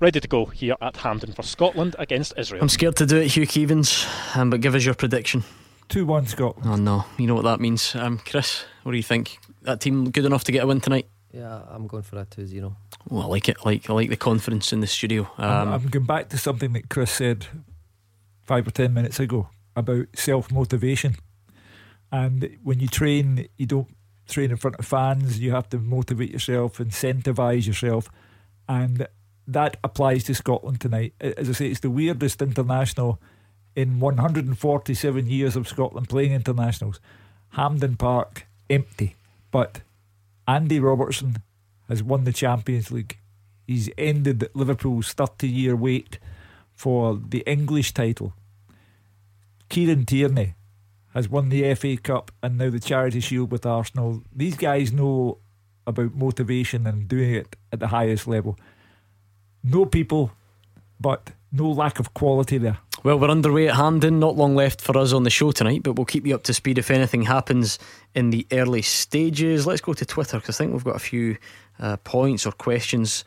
ready 0.00 0.20
to 0.20 0.28
go 0.28 0.46
here 0.46 0.74
at 0.80 0.96
Hampden 0.98 1.32
for 1.32 1.42
Scotland 1.42 1.96
against 1.98 2.32
Israel. 2.36 2.62
I'm 2.62 2.68
scared 2.68 2.96
to 2.96 3.06
do 3.06 3.16
it, 3.18 3.28
Hugh 3.28 3.46
Keevins, 3.46 4.06
um, 4.36 4.50
but 4.50 4.60
give 4.60 4.74
us 4.74 4.84
your 4.84 4.94
prediction. 4.94 5.44
2 5.88 6.04
1 6.04 6.26
Scotland. 6.26 6.68
Oh 6.70 6.76
no, 6.76 7.04
you 7.16 7.26
know 7.26 7.34
what 7.34 7.44
that 7.44 7.60
means. 7.60 7.94
Um, 7.94 8.18
Chris, 8.18 8.64
what 8.82 8.92
do 8.92 8.96
you 8.98 9.02
think? 9.02 9.38
That 9.62 9.80
team 9.80 10.10
good 10.10 10.24
enough 10.24 10.44
to 10.44 10.52
get 10.52 10.64
a 10.64 10.66
win 10.66 10.80
tonight? 10.80 11.08
Yeah, 11.32 11.62
I'm 11.68 11.86
going 11.86 12.02
for 12.02 12.18
a 12.18 12.24
2 12.24 12.46
0. 12.46 12.76
Oh, 13.10 13.20
I 13.20 13.26
like 13.26 13.48
it. 13.48 13.56
I 13.64 13.68
like 13.70 13.88
I 13.90 13.92
like 13.94 14.10
the 14.10 14.16
confidence 14.16 14.72
in 14.72 14.80
the 14.80 14.86
studio. 14.86 15.30
I'm, 15.38 15.68
Um, 15.68 15.74
I'm 15.74 15.88
going 15.88 16.06
back 16.06 16.28
to 16.30 16.38
something 16.38 16.72
that 16.74 16.88
Chris 16.90 17.10
said 17.10 17.46
five 18.42 18.66
or 18.66 18.70
ten 18.70 18.92
minutes 18.92 19.18
ago 19.18 19.48
about 19.76 20.06
self 20.14 20.52
motivation. 20.52 21.16
And 22.12 22.56
when 22.62 22.80
you 22.80 22.88
train, 22.88 23.48
you 23.56 23.66
don't 23.66 23.88
train 24.28 24.50
in 24.50 24.56
front 24.58 24.78
of 24.78 24.86
fans, 24.86 25.38
you 25.40 25.52
have 25.52 25.68
to 25.70 25.78
motivate 25.78 26.30
yourself, 26.30 26.78
incentivise 26.78 27.66
yourself. 27.66 28.08
And 28.68 29.06
that 29.48 29.78
applies 29.82 30.24
to 30.24 30.34
Scotland 30.34 30.80
tonight. 30.80 31.14
As 31.20 31.48
I 31.48 31.52
say, 31.52 31.68
it's 31.68 31.80
the 31.80 31.90
weirdest 31.90 32.42
international 32.42 33.20
in 33.74 33.98
147 33.98 35.26
years 35.26 35.56
of 35.56 35.66
Scotland 35.66 36.08
playing 36.08 36.32
internationals. 36.32 37.00
Hampden 37.50 37.96
Park 37.96 38.46
empty, 38.68 39.16
but 39.50 39.80
Andy 40.46 40.78
Robertson 40.78 41.38
has 41.88 42.02
won 42.02 42.24
the 42.24 42.32
Champions 42.32 42.90
League. 42.90 43.18
He's 43.66 43.90
ended 43.96 44.50
Liverpool's 44.54 45.12
30 45.14 45.48
year 45.48 45.74
wait 45.74 46.18
for 46.74 47.16
the 47.16 47.42
English 47.46 47.94
title. 47.94 48.34
Kieran 49.70 50.04
Tierney 50.04 50.54
has 51.14 51.28
won 51.28 51.48
the 51.48 51.74
FA 51.74 51.96
Cup 51.96 52.30
and 52.42 52.58
now 52.58 52.68
the 52.68 52.80
Charity 52.80 53.20
Shield 53.20 53.50
with 53.50 53.64
Arsenal. 53.64 54.22
These 54.34 54.56
guys 54.56 54.92
know 54.92 55.38
about 55.86 56.14
motivation 56.14 56.86
and 56.86 57.08
doing 57.08 57.34
it 57.34 57.56
at 57.72 57.80
the 57.80 57.88
highest 57.88 58.28
level. 58.28 58.58
No 59.62 59.84
people, 59.84 60.32
but 61.00 61.32
no 61.52 61.70
lack 61.70 61.98
of 61.98 62.14
quality 62.14 62.58
there. 62.58 62.78
Well, 63.04 63.18
we're 63.18 63.30
underway 63.30 63.68
at 63.68 63.76
Hampden. 63.76 64.18
Not 64.18 64.36
long 64.36 64.56
left 64.56 64.80
for 64.80 64.98
us 64.98 65.12
on 65.12 65.22
the 65.22 65.30
show 65.30 65.52
tonight, 65.52 65.82
but 65.84 65.92
we'll 65.92 66.04
keep 66.04 66.26
you 66.26 66.34
up 66.34 66.42
to 66.44 66.54
speed 66.54 66.78
if 66.78 66.90
anything 66.90 67.22
happens 67.22 67.78
in 68.14 68.30
the 68.30 68.46
early 68.50 68.82
stages. 68.82 69.66
Let's 69.66 69.80
go 69.80 69.92
to 69.92 70.04
Twitter 70.04 70.38
because 70.38 70.56
I 70.56 70.58
think 70.58 70.72
we've 70.72 70.84
got 70.84 70.96
a 70.96 71.00
few 71.00 71.36
uh, 71.78 71.96
points 71.98 72.44
or 72.44 72.52
questions 72.52 73.24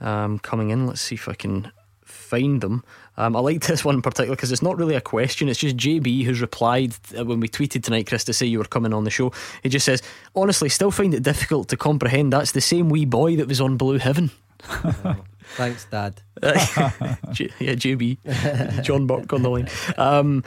um, 0.00 0.38
coming 0.38 0.70
in. 0.70 0.86
Let's 0.86 1.00
see 1.00 1.14
if 1.14 1.26
I 1.26 1.34
can 1.34 1.72
find 2.04 2.60
them. 2.60 2.84
Um, 3.16 3.34
I 3.34 3.40
like 3.40 3.62
this 3.62 3.84
one 3.84 3.94
in 3.94 4.02
particular 4.02 4.36
because 4.36 4.52
it's 4.52 4.62
not 4.62 4.76
really 4.76 4.94
a 4.94 5.00
question. 5.00 5.48
It's 5.48 5.60
just 5.60 5.76
JB 5.76 6.24
who's 6.24 6.40
replied 6.40 6.94
uh, 7.18 7.24
when 7.24 7.40
we 7.40 7.48
tweeted 7.48 7.82
tonight, 7.82 8.06
Chris, 8.06 8.24
to 8.24 8.32
say 8.34 8.44
you 8.44 8.58
were 8.58 8.64
coming 8.64 8.92
on 8.92 9.04
the 9.04 9.10
show. 9.10 9.32
He 9.62 9.70
just 9.70 9.86
says, 9.86 10.02
honestly, 10.34 10.68
still 10.68 10.90
find 10.90 11.14
it 11.14 11.22
difficult 11.22 11.68
to 11.68 11.76
comprehend. 11.76 12.32
That's 12.32 12.52
the 12.52 12.60
same 12.60 12.90
wee 12.90 13.06
boy 13.06 13.36
that 13.36 13.48
was 13.48 13.60
on 13.60 13.76
Blue 13.76 13.98
Heaven. 13.98 14.30
Thanks, 15.56 15.84
Dad. 15.90 16.20
Yeah, 16.42 17.74
JB, 17.74 18.82
John 18.82 19.06
Burke 19.06 19.32
on 19.32 19.42
the 19.42 19.50
line. 19.50 19.68
Um, 19.96 20.44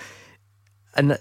and 0.96 1.18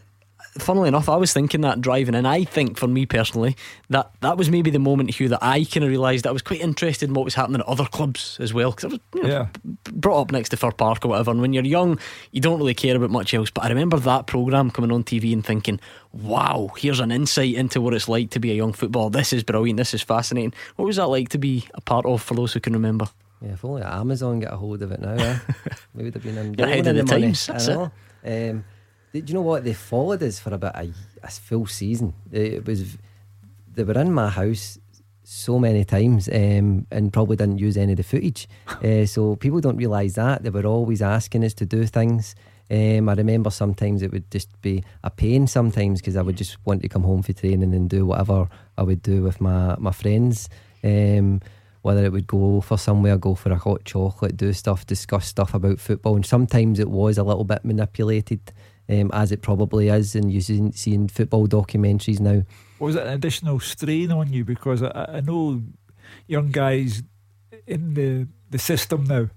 funnily 0.59 0.89
enough, 0.89 1.09
I 1.09 1.16
was 1.16 1.32
thinking 1.32 1.61
that 1.62 1.81
driving, 1.81 2.15
and 2.15 2.27
I 2.27 2.44
think 2.44 2.78
for 2.78 2.86
me 2.86 3.05
personally 3.05 3.57
that 3.90 4.11
that 4.20 4.36
was 4.39 4.48
maybe 4.51 4.70
the 4.70 4.78
moment, 4.78 5.15
Hugh, 5.15 5.28
that 5.28 5.43
I 5.43 5.65
kind 5.65 5.85
of 5.85 5.90
realised 5.90 6.27
I 6.27 6.31
was 6.31 6.43
quite 6.43 6.61
interested 6.61 7.09
in 7.09 7.15
what 7.15 7.24
was 7.24 7.35
happening 7.35 7.61
at 7.61 7.66
other 7.66 7.85
clubs 7.85 8.36
as 8.40 8.55
well. 8.55 8.70
Because 8.70 8.85
I 8.85 8.89
was 8.89 9.01
you 9.15 9.23
know, 9.23 9.28
Yeah. 9.28 9.47
brought 9.93 10.20
up 10.23 10.32
next 10.32 10.51
to 10.51 10.57
Fir 10.57 10.70
Park 10.73 11.05
or 11.05 11.09
whatever, 11.09 11.31
and 11.31 11.40
when 11.40 11.53
you're 11.53 11.65
young, 11.65 11.98
you 12.32 12.40
don't 12.40 12.59
really 12.59 12.74
care 12.74 12.97
about 12.97 13.11
much 13.11 13.35
else. 13.35 13.51
But 13.51 13.65
I 13.65 13.69
remember 13.69 13.98
that 13.98 14.27
programme 14.27 14.70
coming 14.70 14.93
on 14.93 15.05
TV 15.05 15.32
and 15.32 15.44
thinking, 15.44 15.81
wow, 16.12 16.70
here's 16.78 17.01
an 17.01 17.11
insight 17.11 17.55
into 17.55 17.81
what 17.81 17.93
it's 17.94 18.09
like 18.09 18.31
to 18.31 18.40
be 18.40 18.51
a 18.53 18.55
young 18.55 18.73
footballer. 18.73 19.11
This 19.11 19.32
is 19.32 19.43
brilliant. 19.43 19.77
This 19.78 19.94
is 19.94 20.03
fascinating. 20.03 20.55
What 20.77 20.86
was 20.86 20.97
that 20.97 21.09
like 21.09 21.28
to 21.31 21.39
be 21.39 21.65
a 21.74 21.81
part 21.81 22.07
of 22.07 22.23
for 22.23 22.35
those 22.35 22.53
who 22.53 22.61
can 22.61 22.73
remember? 22.73 23.07
Yeah, 23.40 23.52
if 23.52 23.64
only 23.64 23.82
Amazon 23.82 24.40
get 24.40 24.52
a 24.52 24.56
hold 24.56 24.82
of 24.82 24.92
it 24.92 25.00
now, 25.00 25.12
eh? 25.12 25.38
we 25.94 26.04
would 26.04 26.14
have 26.14 26.22
been 26.22 26.38
in 26.38 26.54
You're 26.54 26.68
ahead 26.68 26.86
of 26.86 26.96
the 26.96 27.04
money. 27.04 27.22
times, 27.26 27.46
that's 27.46 27.68
I 27.68 27.74
know. 27.74 27.90
Um, 28.24 28.64
did 29.12 29.28
you 29.30 29.34
know 29.34 29.42
what? 29.42 29.64
They 29.64 29.74
followed 29.74 30.22
us 30.22 30.38
for 30.38 30.52
about 30.54 30.76
a, 30.76 30.92
a 31.22 31.28
full 31.28 31.66
season. 31.66 32.14
It 32.32 32.66
was 32.66 32.96
they 33.74 33.84
were 33.84 33.98
in 34.00 34.12
my 34.12 34.30
house 34.30 34.78
so 35.22 35.58
many 35.58 35.84
times 35.84 36.28
um, 36.28 36.86
and 36.90 37.12
probably 37.12 37.36
didn't 37.36 37.58
use 37.58 37.76
any 37.76 37.92
of 37.92 37.96
the 37.98 38.02
footage. 38.04 38.48
uh, 38.82 39.04
so 39.14 39.36
people 39.36 39.60
don't 39.60 39.76
realise 39.76 40.14
that 40.14 40.42
they 40.42 40.50
were 40.50 40.64
always 40.66 41.02
asking 41.02 41.44
us 41.44 41.52
to 41.54 41.66
do 41.66 41.84
things. 41.84 42.34
Um, 42.70 43.08
I 43.08 43.14
remember 43.14 43.50
sometimes 43.50 44.02
it 44.02 44.12
would 44.12 44.30
just 44.30 44.60
be 44.62 44.82
a 45.04 45.10
pain 45.10 45.46
sometimes 45.46 46.00
because 46.00 46.16
I 46.16 46.22
would 46.22 46.36
just 46.36 46.56
want 46.66 46.82
to 46.82 46.88
come 46.88 47.02
home 47.04 47.22
for 47.22 47.32
training 47.32 47.74
and 47.74 47.88
do 47.88 48.06
whatever 48.06 48.48
I 48.78 48.82
would 48.82 49.02
do 49.02 49.22
with 49.22 49.40
my 49.40 49.76
my 49.78 49.92
friends. 49.92 50.48
Um, 50.82 51.40
whether 51.86 52.04
it 52.04 52.10
would 52.10 52.26
go 52.26 52.60
for 52.60 52.76
somewhere, 52.76 53.16
go 53.16 53.36
for 53.36 53.52
a 53.52 53.56
hot 53.56 53.84
chocolate, 53.84 54.36
do 54.36 54.52
stuff, 54.52 54.84
discuss 54.84 55.28
stuff 55.28 55.54
about 55.54 55.78
football, 55.78 56.16
and 56.16 56.26
sometimes 56.26 56.80
it 56.80 56.90
was 56.90 57.16
a 57.16 57.22
little 57.22 57.44
bit 57.44 57.64
manipulated, 57.64 58.40
um, 58.88 59.08
as 59.14 59.30
it 59.30 59.40
probably 59.40 59.86
is, 59.86 60.16
and 60.16 60.32
you 60.32 60.40
see 60.40 60.72
seeing 60.72 61.06
football 61.06 61.46
documentaries 61.46 62.18
now. 62.18 62.42
Was 62.80 62.96
it 62.96 63.06
an 63.06 63.12
additional 63.12 63.60
strain 63.60 64.10
on 64.10 64.32
you? 64.32 64.44
Because 64.44 64.82
I, 64.82 65.06
I 65.08 65.20
know 65.20 65.62
young 66.26 66.50
guys 66.50 67.04
in 67.68 67.94
the, 67.94 68.26
the 68.50 68.58
system 68.58 69.04
now 69.04 69.28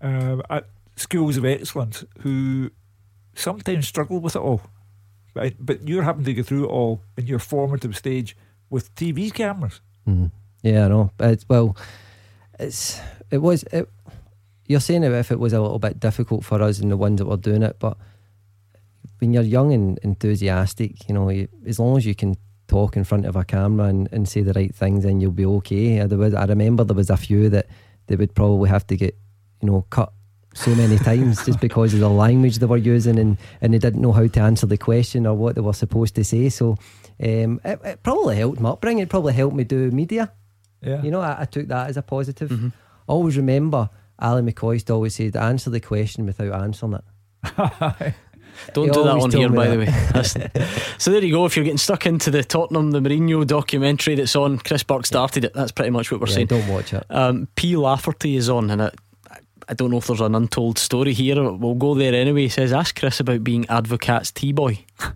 uh, 0.00 0.42
at 0.50 0.66
schools 0.96 1.36
of 1.36 1.44
excellence 1.44 2.04
who 2.22 2.72
sometimes 3.36 3.86
struggle 3.86 4.18
with 4.18 4.34
it 4.34 4.42
all. 4.42 4.62
Right? 5.34 5.54
But 5.56 5.86
you're 5.86 6.02
having 6.02 6.24
to 6.24 6.34
go 6.34 6.42
through 6.42 6.64
it 6.64 6.72
all 6.72 7.02
in 7.16 7.28
your 7.28 7.38
formative 7.38 7.96
stage 7.96 8.36
with 8.70 8.92
TV 8.96 9.32
cameras. 9.32 9.80
Mm. 10.04 10.32
Yeah, 10.66 10.86
I 10.86 10.88
know. 10.88 11.12
It's 11.20 11.48
well, 11.48 11.76
it's 12.58 13.00
it 13.30 13.38
was. 13.38 13.62
It, 13.72 13.88
you're 14.66 14.80
saying 14.80 15.04
if 15.04 15.30
it 15.30 15.38
was 15.38 15.52
a 15.52 15.60
little 15.60 15.78
bit 15.78 16.00
difficult 16.00 16.44
for 16.44 16.60
us 16.60 16.80
and 16.80 16.90
the 16.90 16.96
ones 16.96 17.18
that 17.18 17.26
were 17.26 17.36
doing 17.36 17.62
it, 17.62 17.76
but 17.78 17.96
when 19.20 19.32
you're 19.32 19.44
young 19.44 19.72
and 19.72 19.96
enthusiastic, 20.02 21.08
you 21.08 21.14
know, 21.14 21.30
you, 21.30 21.46
as 21.68 21.78
long 21.78 21.96
as 21.96 22.04
you 22.04 22.16
can 22.16 22.36
talk 22.66 22.96
in 22.96 23.04
front 23.04 23.26
of 23.26 23.36
a 23.36 23.44
camera 23.44 23.86
and, 23.86 24.08
and 24.10 24.28
say 24.28 24.42
the 24.42 24.52
right 24.54 24.74
things, 24.74 25.04
then 25.04 25.20
you'll 25.20 25.30
be 25.30 25.46
okay. 25.46 26.04
There 26.04 26.18
was, 26.18 26.34
I 26.34 26.46
remember 26.46 26.82
there 26.82 26.96
was 26.96 27.10
a 27.10 27.16
few 27.16 27.48
that 27.50 27.68
they 28.08 28.16
would 28.16 28.34
probably 28.34 28.68
have 28.68 28.84
to 28.88 28.96
get, 28.96 29.16
you 29.62 29.70
know, 29.70 29.86
cut 29.90 30.12
so 30.52 30.74
many 30.74 30.98
times 30.98 31.46
just 31.46 31.60
because 31.60 31.94
of 31.94 32.00
the 32.00 32.10
language 32.10 32.58
they 32.58 32.66
were 32.66 32.76
using 32.76 33.20
and, 33.20 33.38
and 33.60 33.72
they 33.72 33.78
didn't 33.78 34.02
know 34.02 34.10
how 34.10 34.26
to 34.26 34.40
answer 34.40 34.66
the 34.66 34.76
question 34.76 35.28
or 35.28 35.34
what 35.34 35.54
they 35.54 35.60
were 35.60 35.72
supposed 35.72 36.16
to 36.16 36.24
say. 36.24 36.48
So 36.48 36.76
um, 37.22 37.60
it, 37.64 37.78
it 37.84 38.02
probably 38.02 38.34
helped 38.34 38.58
my 38.58 38.70
upbringing. 38.70 39.04
It 39.04 39.10
probably 39.10 39.34
helped 39.34 39.54
me 39.54 39.62
do 39.62 39.92
media. 39.92 40.32
Yeah. 40.82 41.02
You 41.02 41.10
know, 41.10 41.20
I, 41.20 41.42
I 41.42 41.44
took 41.44 41.66
that 41.68 41.88
as 41.90 41.96
a 41.96 42.02
positive. 42.02 42.72
Always 43.06 43.36
remember, 43.36 43.88
Ali 44.18 44.42
McCoist 44.42 44.72
used 44.74 44.86
to 44.88 44.92
always 44.94 45.14
say, 45.14 45.30
answer 45.34 45.70
the 45.70 45.80
question 45.80 46.26
without 46.26 46.52
answering 46.60 46.94
it. 46.94 47.04
Don't 48.72 48.86
He 48.86 48.90
do 48.90 49.04
that 49.04 49.16
on 49.16 49.30
here, 49.30 49.50
by 49.50 49.68
the 49.68 49.78
way. 49.78 50.66
So 50.98 51.10
there 51.10 51.22
you 51.22 51.32
go. 51.32 51.44
If 51.44 51.56
you're 51.56 51.64
getting 51.64 51.76
stuck 51.78 52.06
into 52.06 52.30
the 52.30 52.42
Tottenham, 52.42 52.90
the 52.92 53.00
Mourinho 53.00 53.46
documentary 53.46 54.14
that's 54.14 54.34
on, 54.34 54.58
Chris 54.58 54.82
Burke 54.82 55.04
started 55.06 55.44
it. 55.44 55.52
That's 55.52 55.72
pretty 55.72 55.90
much 55.90 56.10
what 56.10 56.20
we're 56.20 56.28
Yeah, 56.28 56.34
saying. 56.34 56.46
don't 56.46 56.66
watch 56.68 56.94
it. 56.94 57.04
Um, 57.10 57.48
P. 57.56 57.76
Lafferty 57.76 58.36
is 58.36 58.48
on, 58.48 58.70
and 58.70 58.82
I, 58.82 58.90
I 59.68 59.74
don't 59.74 59.90
know 59.90 59.98
if 59.98 60.06
there's 60.06 60.22
an 60.22 60.34
untold 60.34 60.78
story 60.78 61.12
here. 61.12 61.34
but 61.36 61.60
We'll 61.60 61.74
go 61.74 61.94
there 61.94 62.14
anyway. 62.14 62.42
He 62.42 62.48
says, 62.48 62.72
"Ask 62.72 62.98
Chris 62.98 63.20
about 63.20 63.44
being 63.44 63.66
Advocaat's 63.66 64.32
T 64.32 64.52
boy." 64.52 64.84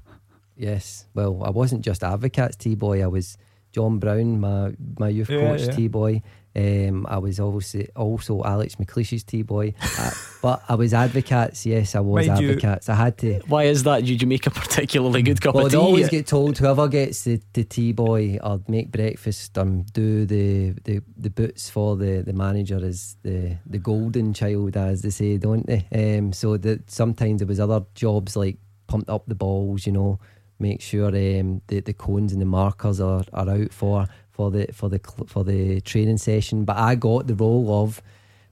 Yes. 0.56 1.06
Well, 1.14 1.42
I 1.42 1.48
wasn't 1.48 1.80
just 1.82 2.02
Advocaat's 2.04 2.56
T 2.56 2.74
boy. 2.74 3.02
I 3.02 3.06
was 3.06 3.38
John 3.72 3.98
Brown, 3.98 4.40
my 4.40 4.72
my 4.98 5.08
youth 5.08 5.30
Yeah, 5.30 5.40
coach 5.40 5.60
yeah. 5.62 5.70
T 5.72 5.88
boy. 5.88 6.22
Um, 6.56 7.06
I 7.08 7.18
was 7.18 7.38
obviously 7.38 7.88
also 7.94 8.42
Alex 8.42 8.74
McLeish's 8.74 9.22
T 9.22 9.42
boy, 9.42 9.72
uh, 10.00 10.10
but 10.42 10.60
I 10.68 10.74
was 10.74 10.92
Advocaat's. 10.92 11.64
Yes, 11.64 11.94
I 11.94 12.00
was 12.00 12.26
Mind 12.26 12.40
you- 12.42 12.48
Advocaat's. 12.50 12.88
I 12.88 12.96
had 12.96 13.16
to. 13.18 13.34
Why 13.46 13.64
is 13.64 13.84
that? 13.84 14.04
Did 14.04 14.20
you 14.20 14.26
make 14.26 14.48
a 14.48 14.50
particularly 14.50 15.22
good 15.22 15.40
cup 15.40 15.54
Well, 15.54 15.66
of 15.66 15.70
they 15.72 15.78
tea? 15.78 15.84
always 15.84 16.08
get 16.08 16.26
told 16.26 16.58
whoever 16.58 16.88
gets 16.88 17.22
the, 17.22 17.40
the 17.52 17.62
tea 17.62 17.92
boy 17.92 18.38
or 18.42 18.60
make 18.66 18.90
breakfast 18.90 19.56
um 19.58 19.82
do 19.92 20.26
the, 20.26 20.70
the, 20.82 21.00
the 21.16 21.30
boots 21.30 21.70
for 21.70 21.96
the, 21.96 22.22
the 22.26 22.32
manager 22.32 22.84
is 22.84 23.16
the, 23.22 23.56
the 23.66 23.78
golden 23.78 24.34
child 24.34 24.76
as 24.76 25.02
they 25.02 25.10
say, 25.10 25.36
don't 25.36 25.66
they? 25.68 25.86
Um 25.94 26.32
so 26.32 26.56
that 26.56 26.90
sometimes 26.90 27.38
there 27.38 27.46
was 27.46 27.60
other 27.60 27.84
jobs 27.94 28.34
like 28.34 28.58
pumped 28.88 29.08
up 29.08 29.22
the 29.28 29.36
balls, 29.36 29.86
you 29.86 29.92
know, 29.92 30.18
make 30.60 30.80
sure 30.80 31.08
um 31.08 31.62
the, 31.66 31.80
the 31.80 31.92
cones 31.92 32.32
and 32.32 32.40
the 32.40 32.46
markers 32.46 33.00
are, 33.00 33.24
are 33.32 33.48
out 33.48 33.72
for 33.72 34.06
for 34.30 34.50
the 34.50 34.66
for 34.72 34.88
the 34.88 35.00
for 35.26 35.44
the 35.44 35.80
training 35.80 36.18
session. 36.18 36.64
But 36.64 36.76
I 36.76 36.94
got 36.94 37.26
the 37.26 37.34
role 37.34 37.82
of 37.82 38.02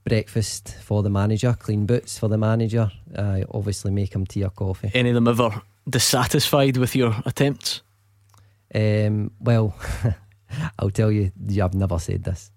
breakfast 0.04 0.76
for 0.82 1.02
the 1.02 1.10
manager, 1.10 1.54
clean 1.58 1.86
boots 1.86 2.18
for 2.18 2.28
the 2.28 2.38
manager, 2.38 2.90
uh, 3.16 3.40
obviously 3.50 3.90
make 3.90 4.14
him 4.14 4.26
tea 4.26 4.44
or 4.44 4.50
coffee. 4.50 4.90
Any 4.94 5.10
of 5.10 5.14
them 5.14 5.28
ever 5.28 5.62
dissatisfied 5.88 6.76
with 6.76 6.96
your 6.96 7.14
attempts? 7.24 7.82
Um, 8.74 9.30
well, 9.40 9.74
I'll 10.78 10.90
tell 10.90 11.10
you, 11.10 11.30
I've 11.62 11.74
never 11.74 11.98
said 11.98 12.24
this. 12.24 12.50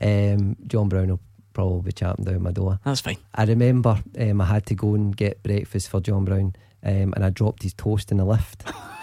Um, 0.00 0.56
John 0.66 0.88
Brown 0.88 1.08
will 1.08 1.20
probably 1.52 1.82
be 1.82 1.92
champing 1.92 2.24
down 2.24 2.42
my 2.42 2.52
door. 2.52 2.80
That's 2.84 3.00
fine. 3.00 3.18
I 3.34 3.44
remember 3.44 4.02
um, 4.18 4.40
I 4.40 4.44
had 4.46 4.66
to 4.66 4.74
go 4.74 4.94
and 4.94 5.16
get 5.16 5.42
breakfast 5.42 5.88
for 5.88 6.00
John 6.00 6.24
Brown, 6.24 6.54
um, 6.82 7.12
and 7.14 7.24
I 7.24 7.30
dropped 7.30 7.62
his 7.62 7.74
toast 7.74 8.10
in 8.10 8.18
the 8.18 8.24
lift. 8.24 8.64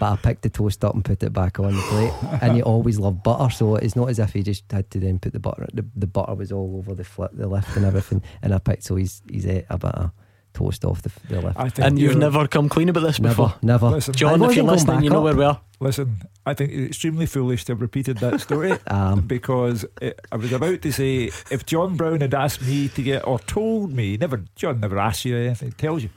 But 0.00 0.12
I 0.12 0.16
picked 0.16 0.42
the 0.42 0.50
toast 0.50 0.84
up 0.84 0.94
and 0.94 1.04
put 1.04 1.22
it 1.22 1.32
back 1.32 1.60
on 1.60 1.74
the 1.74 1.82
plate. 1.82 2.12
and 2.42 2.56
you 2.56 2.62
always 2.64 2.98
love 2.98 3.22
butter, 3.22 3.50
so 3.52 3.76
it's 3.76 3.94
not 3.94 4.08
as 4.10 4.18
if 4.18 4.32
he 4.32 4.42
just 4.42 4.64
had 4.72 4.90
to 4.90 4.98
then 4.98 5.18
put 5.20 5.32
the 5.32 5.38
butter. 5.40 5.66
The, 5.72 5.84
the 5.94 6.06
butter 6.08 6.34
was 6.34 6.50
all 6.50 6.76
over 6.78 6.94
the 6.94 7.04
flip, 7.04 7.30
the 7.34 7.46
lift 7.46 7.76
and 7.76 7.84
everything. 7.84 8.22
And 8.42 8.52
I 8.54 8.58
picked, 8.58 8.82
so 8.84 8.96
he's 8.96 9.22
he's 9.30 9.46
ate 9.46 9.66
a 9.70 9.78
bit 9.78 9.94
of 9.94 10.10
toast 10.52 10.84
off 10.84 11.02
the, 11.02 11.10
the 11.28 11.40
lift. 11.40 11.58
I 11.58 11.68
think 11.68 11.86
And 11.86 11.98
you've 11.98 12.16
never 12.16 12.46
come 12.48 12.68
clean 12.68 12.88
about 12.88 13.02
this 13.04 13.18
Never, 13.20 13.34
before. 13.34 13.54
never. 13.62 13.88
Listen, 13.90 14.14
John, 14.14 14.42
if 14.42 14.54
you're 14.56 14.64
listening, 14.64 14.96
back 14.96 15.04
you 15.04 15.10
know 15.10 15.18
up. 15.18 15.24
where 15.24 15.36
we 15.36 15.44
are. 15.44 15.60
Listen, 15.80 16.16
I 16.46 16.54
think 16.54 16.70
it's 16.72 16.86
extremely 16.88 17.26
foolish 17.26 17.64
to 17.66 17.72
have 17.72 17.80
repeated 17.80 18.18
that 18.18 18.40
story 18.40 18.72
Um, 18.86 19.20
because 19.22 19.84
it, 20.00 20.20
I 20.30 20.36
was 20.36 20.52
about 20.52 20.80
to 20.82 20.92
say 20.92 21.24
if 21.50 21.66
John 21.66 21.96
Brown 21.96 22.20
had 22.20 22.34
asked 22.34 22.62
me 22.62 22.88
to 22.88 23.02
get 23.02 23.26
or 23.26 23.38
told 23.40 23.92
me, 23.92 24.16
never 24.16 24.44
John 24.56 24.80
never 24.80 24.98
asks 24.98 25.24
you 25.24 25.36
anything, 25.36 25.68
he 25.68 25.74
tells 25.74 26.02
you. 26.04 26.10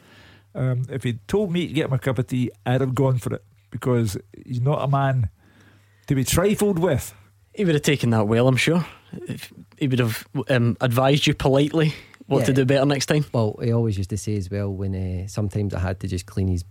Um, 0.55 0.83
if 0.89 1.03
he'd 1.03 1.27
told 1.27 1.51
me 1.51 1.67
to 1.67 1.73
get 1.73 1.89
my 1.89 1.97
cup 1.97 2.17
of 2.19 2.27
tea, 2.27 2.49
I'd 2.65 2.81
have 2.81 2.95
gone 2.95 3.17
for 3.19 3.33
it 3.35 3.43
because 3.69 4.17
he's 4.45 4.61
not 4.61 4.83
a 4.83 4.87
man 4.87 5.29
to 6.07 6.15
be 6.15 6.23
trifled 6.23 6.79
with. 6.79 7.13
He 7.53 7.65
would 7.65 7.75
have 7.75 7.83
taken 7.83 8.11
that 8.11 8.27
well, 8.27 8.47
I'm 8.47 8.57
sure. 8.57 8.85
If 9.27 9.51
he 9.77 9.87
would 9.87 9.99
have 9.99 10.27
um, 10.49 10.77
advised 10.81 11.27
you 11.27 11.33
politely 11.33 11.93
what 12.27 12.45
to 12.45 12.53
do 12.53 12.65
better 12.65 12.85
next 12.85 13.05
time. 13.07 13.25
Well, 13.33 13.57
he 13.61 13.71
always 13.71 13.97
used 13.97 14.09
to 14.11 14.17
say 14.17 14.35
as 14.35 14.49
well 14.51 14.69
when 14.69 14.93
uh, 14.95 15.27
sometimes 15.27 15.73
I 15.73 15.79
had 15.79 15.99
to 16.01 16.07
just 16.07 16.25
clean 16.25 16.47
his. 16.49 16.63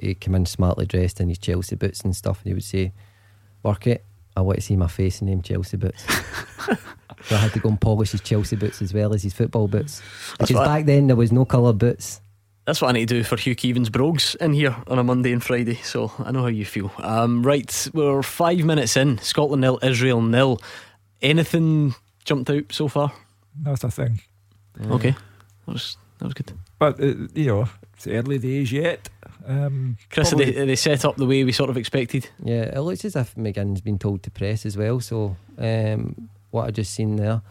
He 0.00 0.14
come 0.14 0.34
in 0.34 0.46
smartly 0.46 0.86
dressed 0.86 1.20
in 1.20 1.28
his 1.28 1.38
Chelsea 1.38 1.76
boots 1.76 2.00
and 2.02 2.14
stuff, 2.16 2.38
and 2.40 2.48
he 2.48 2.54
would 2.54 2.64
say, 2.64 2.92
"Work 3.62 3.86
it. 3.86 4.04
I 4.36 4.40
want 4.40 4.56
to 4.58 4.62
see 4.62 4.76
my 4.76 4.86
face 4.88 5.20
in 5.20 5.28
them 5.28 5.42
Chelsea 5.42 5.76
boots." 5.76 6.04
so 6.66 7.36
I 7.36 7.38
had 7.38 7.52
to 7.52 7.60
go 7.60 7.68
and 7.68 7.80
polish 7.80 8.10
his 8.12 8.20
Chelsea 8.20 8.56
boots 8.56 8.80
as 8.82 8.92
well 8.94 9.12
as 9.14 9.22
his 9.22 9.34
football 9.34 9.68
boots. 9.68 10.00
That's 10.38 10.50
Because 10.50 10.54
what 10.56 10.68
I- 10.68 10.78
back 10.78 10.86
then 10.86 11.06
there 11.08 11.16
was 11.16 11.30
no 11.32 11.44
colour 11.44 11.72
boots. 11.72 12.20
That's 12.64 12.80
what 12.80 12.90
I 12.90 12.92
need 12.92 13.08
to 13.08 13.14
do 13.14 13.24
for 13.24 13.36
Hugh 13.36 13.56
Keevins 13.56 13.90
Brogues 13.90 14.36
in 14.36 14.52
here 14.52 14.76
on 14.86 14.98
a 14.98 15.02
Monday 15.04 15.32
and 15.32 15.42
Friday. 15.42 15.74
So 15.82 16.12
I 16.20 16.30
know 16.30 16.42
how 16.42 16.46
you 16.46 16.64
feel. 16.64 16.92
Um, 16.98 17.42
right, 17.42 17.88
we're 17.92 18.22
five 18.22 18.64
minutes 18.64 18.96
in. 18.96 19.18
Scotland 19.18 19.62
nil, 19.62 19.80
Israel 19.82 20.20
nil. 20.22 20.60
Anything 21.20 21.94
jumped 22.24 22.50
out 22.50 22.64
so 22.70 22.88
far? 22.88 23.12
Not 23.60 23.82
a 23.84 23.90
thing. 23.90 24.20
Okay, 24.90 25.10
that 25.66 25.72
was 25.72 25.96
that 26.18 26.26
was 26.26 26.34
good. 26.34 26.52
But 26.78 27.00
uh, 27.00 27.14
you 27.34 27.46
know, 27.46 27.68
it's 27.94 28.06
early 28.06 28.38
days 28.38 28.70
yet. 28.72 29.08
Um, 29.44 29.96
Chris, 30.10 30.28
are 30.28 30.36
probably- 30.36 30.52
they, 30.52 30.60
are 30.60 30.66
they 30.66 30.76
set 30.76 31.04
up 31.04 31.16
the 31.16 31.26
way 31.26 31.42
we 31.42 31.52
sort 31.52 31.68
of 31.68 31.76
expected? 31.76 32.28
Yeah, 32.44 32.62
it 32.76 32.80
looks 32.80 33.04
as 33.04 33.16
if 33.16 33.34
McGinn's 33.34 33.80
been 33.80 33.98
told 33.98 34.22
to 34.22 34.30
press 34.30 34.64
as 34.64 34.76
well. 34.76 35.00
So 35.00 35.36
um, 35.58 36.28
what 36.52 36.66
I 36.66 36.70
just 36.70 36.94
seen 36.94 37.16
there. 37.16 37.42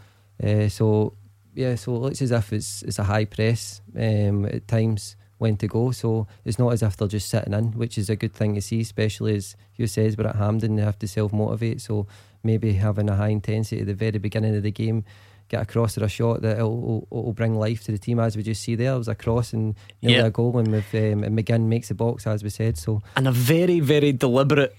Uh, 0.41 0.69
so 0.69 1.13
yeah, 1.53 1.75
so 1.75 1.95
it 1.95 1.99
looks 1.99 2.21
as 2.21 2.31
if 2.31 2.53
it's 2.53 2.81
it's 2.83 2.99
a 2.99 3.03
high 3.03 3.25
press 3.25 3.81
um, 3.95 4.45
at 4.45 4.67
times 4.67 5.15
when 5.37 5.57
to 5.57 5.67
go. 5.67 5.91
So 5.91 6.27
it's 6.45 6.59
not 6.59 6.71
as 6.71 6.83
if 6.83 6.95
they're 6.95 7.07
just 7.07 7.29
sitting 7.29 7.53
in, 7.53 7.71
which 7.71 7.97
is 7.97 8.09
a 8.09 8.15
good 8.15 8.33
thing 8.33 8.55
to 8.55 8.61
see, 8.61 8.81
especially 8.81 9.35
as 9.35 9.55
Hugh 9.73 9.87
says, 9.87 10.15
we're 10.15 10.27
at 10.27 10.35
Hampden, 10.35 10.75
they 10.75 10.83
have 10.83 10.99
to 10.99 11.07
self 11.07 11.33
motivate. 11.33 11.81
So 11.81 12.07
maybe 12.43 12.73
having 12.73 13.09
a 13.09 13.15
high 13.15 13.29
intensity 13.29 13.81
at 13.81 13.87
the 13.87 13.93
very 13.93 14.19
beginning 14.19 14.55
of 14.55 14.63
the 14.63 14.71
game. 14.71 15.03
Get 15.49 15.63
across 15.63 15.95
to 15.95 16.03
a 16.05 16.07
shot 16.07 16.43
that 16.43 16.59
it'll, 16.59 17.05
it'll, 17.11 17.33
bring 17.33 17.55
life 17.55 17.83
to 17.83 17.91
the 17.91 17.97
team, 17.97 18.21
as 18.21 18.37
we 18.37 18.43
just 18.43 18.63
see 18.63 18.75
there. 18.75 18.93
It 18.93 18.99
was 18.99 19.09
a 19.09 19.15
cross 19.15 19.51
and 19.51 19.75
nearly 20.01 20.19
Yeah. 20.19 20.27
a 20.27 20.31
goal, 20.31 20.57
and 20.57 20.71
with 20.71 20.95
um, 20.95 21.25
and 21.25 21.37
McGinn 21.37 21.63
makes 21.63 21.89
the 21.89 21.93
box, 21.93 22.25
as 22.25 22.41
we 22.41 22.49
said. 22.49 22.77
So 22.77 23.01
And 23.17 23.27
a 23.27 23.33
very, 23.33 23.81
very 23.81 24.13
deliberate 24.13 24.73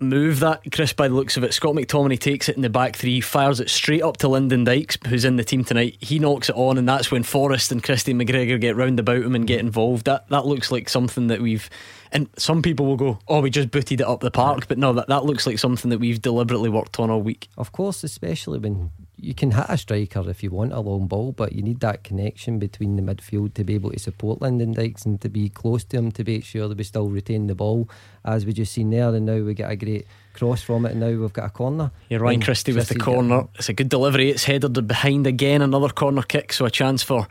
move 0.00 0.40
that 0.40 0.62
Chris, 0.72 0.92
by 0.92 1.08
the 1.08 1.14
looks 1.14 1.36
of 1.36 1.44
it. 1.44 1.54
Scott 1.54 1.74
McTominay 1.74 2.18
takes 2.18 2.48
it 2.48 2.56
in 2.56 2.62
the 2.62 2.70
back 2.70 2.96
three, 2.96 3.20
fires 3.20 3.60
it 3.60 3.70
straight 3.70 4.02
up 4.02 4.16
to 4.18 4.28
Lyndon 4.28 4.64
Dykes, 4.64 4.98
who's 5.06 5.24
in 5.24 5.36
the 5.36 5.44
team 5.44 5.64
tonight. 5.64 5.96
He 6.00 6.18
knocks 6.18 6.48
it 6.48 6.56
on, 6.56 6.78
and 6.78 6.88
that's 6.88 7.10
when 7.10 7.22
Forrest 7.22 7.72
and 7.72 7.82
Christie 7.82 8.14
McGregor 8.14 8.60
get 8.60 8.76
round 8.76 9.00
about 9.00 9.22
him 9.22 9.34
and 9.34 9.46
get 9.46 9.60
involved. 9.60 10.04
That 10.06 10.28
that 10.28 10.46
looks 10.46 10.70
like 10.70 10.88
something 10.88 11.28
that 11.28 11.40
we've. 11.40 11.68
And 12.12 12.28
some 12.36 12.62
people 12.62 12.86
will 12.86 12.96
go, 12.96 13.18
"Oh, 13.28 13.40
we 13.40 13.50
just 13.50 13.70
booted 13.70 14.00
it 14.00 14.06
up 14.06 14.20
the 14.20 14.30
park," 14.30 14.68
but 14.68 14.78
no, 14.78 14.92
that 14.94 15.08
that 15.08 15.24
looks 15.24 15.46
like 15.46 15.58
something 15.58 15.90
that 15.90 15.98
we've 15.98 16.20
deliberately 16.20 16.70
worked 16.70 16.98
on 16.98 17.10
all 17.10 17.22
week. 17.22 17.48
Of 17.56 17.72
course, 17.72 18.02
especially 18.04 18.58
when 18.58 18.90
you 19.20 19.34
can 19.34 19.50
hit 19.50 19.66
a 19.68 19.76
striker 19.76 20.28
if 20.30 20.42
you 20.42 20.50
want 20.50 20.72
a 20.72 20.80
long 20.80 21.06
ball, 21.06 21.32
but 21.32 21.52
you 21.52 21.62
need 21.62 21.80
that 21.80 22.04
connection 22.04 22.58
between 22.58 22.96
the 22.96 23.02
midfield 23.02 23.54
to 23.54 23.64
be 23.64 23.74
able 23.74 23.90
to 23.90 23.98
support 23.98 24.40
Lyndon 24.40 24.72
Dykes 24.72 25.04
and 25.04 25.20
to 25.20 25.28
be 25.28 25.48
close 25.48 25.84
to 25.84 25.96
him 25.96 26.12
to 26.12 26.24
make 26.24 26.44
sure 26.44 26.68
that 26.68 26.78
we 26.78 26.84
still 26.84 27.08
retain 27.08 27.48
the 27.48 27.54
ball, 27.54 27.88
as 28.24 28.46
we 28.46 28.52
just 28.52 28.72
seen 28.72 28.90
there. 28.90 29.08
And 29.08 29.26
now 29.26 29.40
we 29.40 29.54
get 29.54 29.70
a 29.70 29.76
great 29.76 30.06
cross 30.34 30.62
from 30.62 30.86
it, 30.86 30.92
and 30.92 31.00
now 31.00 31.10
we've 31.10 31.32
got 31.32 31.46
a 31.46 31.50
corner. 31.50 31.90
Yeah, 32.08 32.18
Ryan 32.18 32.40
Christie 32.40 32.72
with 32.72 32.88
the 32.88 32.98
corner. 32.98 33.48
It's 33.56 33.68
a 33.68 33.72
good 33.72 33.88
delivery. 33.88 34.30
It's 34.30 34.44
headed 34.44 34.86
behind 34.86 35.26
again. 35.26 35.62
Another 35.62 35.88
corner 35.88 36.22
kick, 36.22 36.52
so 36.52 36.64
a 36.64 36.70
chance 36.70 37.02
for 37.02 37.26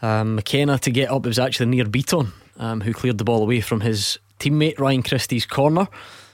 um, 0.00 0.36
McKenna 0.36 0.78
to 0.78 0.90
get 0.90 1.10
up. 1.10 1.26
It 1.26 1.28
was 1.28 1.38
actually 1.38 1.76
Nir 1.76 1.86
Biton 1.86 2.32
um, 2.58 2.80
who 2.80 2.92
cleared 2.92 3.18
the 3.18 3.24
ball 3.24 3.42
away 3.42 3.60
from 3.60 3.80
his 3.80 4.18
teammate 4.38 4.78
Ryan 4.78 5.02
Christie's 5.02 5.46
corner. 5.46 5.88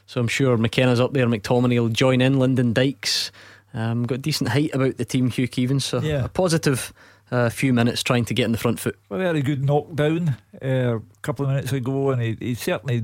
So 0.06 0.20
I'm 0.20 0.28
sure 0.28 0.56
McKenna's 0.56 1.00
up 1.00 1.12
there. 1.12 1.26
McTominay 1.26 1.78
will 1.80 1.88
join 1.90 2.20
in. 2.20 2.38
Lyndon 2.38 2.72
Dykes 2.72 3.30
um, 3.74 4.04
got 4.04 4.22
decent 4.22 4.48
height 4.50 4.74
about 4.74 4.96
the 4.96 5.04
team. 5.04 5.30
Hugh 5.30 5.48
Keevins, 5.48 5.82
so 5.82 6.00
Yeah. 6.00 6.24
a 6.24 6.28
positive 6.28 6.92
uh, 7.30 7.50
few 7.50 7.74
minutes 7.74 8.02
trying 8.02 8.24
to 8.24 8.32
get 8.34 8.46
in 8.46 8.52
the 8.52 8.58
front 8.58 8.80
foot. 8.80 8.98
Well, 9.10 9.18
very 9.20 9.42
good 9.42 9.62
knockdown 9.62 10.36
uh, 10.64 10.96
a 10.96 11.02
couple 11.20 11.44
of 11.44 11.50
minutes 11.50 11.72
ago, 11.72 12.10
and 12.10 12.22
he, 12.22 12.36
he 12.40 12.54
certainly 12.54 13.02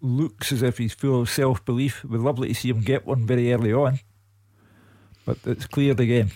looks 0.00 0.52
as 0.52 0.62
if 0.62 0.78
he's 0.78 0.94
full 0.94 1.20
of 1.20 1.28
self 1.28 1.62
belief. 1.66 2.02
We'd 2.04 2.20
lovely 2.20 2.48
to 2.48 2.54
see 2.54 2.70
him 2.70 2.80
get 2.80 3.04
one 3.06 3.26
very 3.26 3.52
early 3.52 3.74
on, 3.74 4.00
but 5.26 5.36
it's 5.44 5.66
cleared 5.66 6.00
again. 6.00 6.30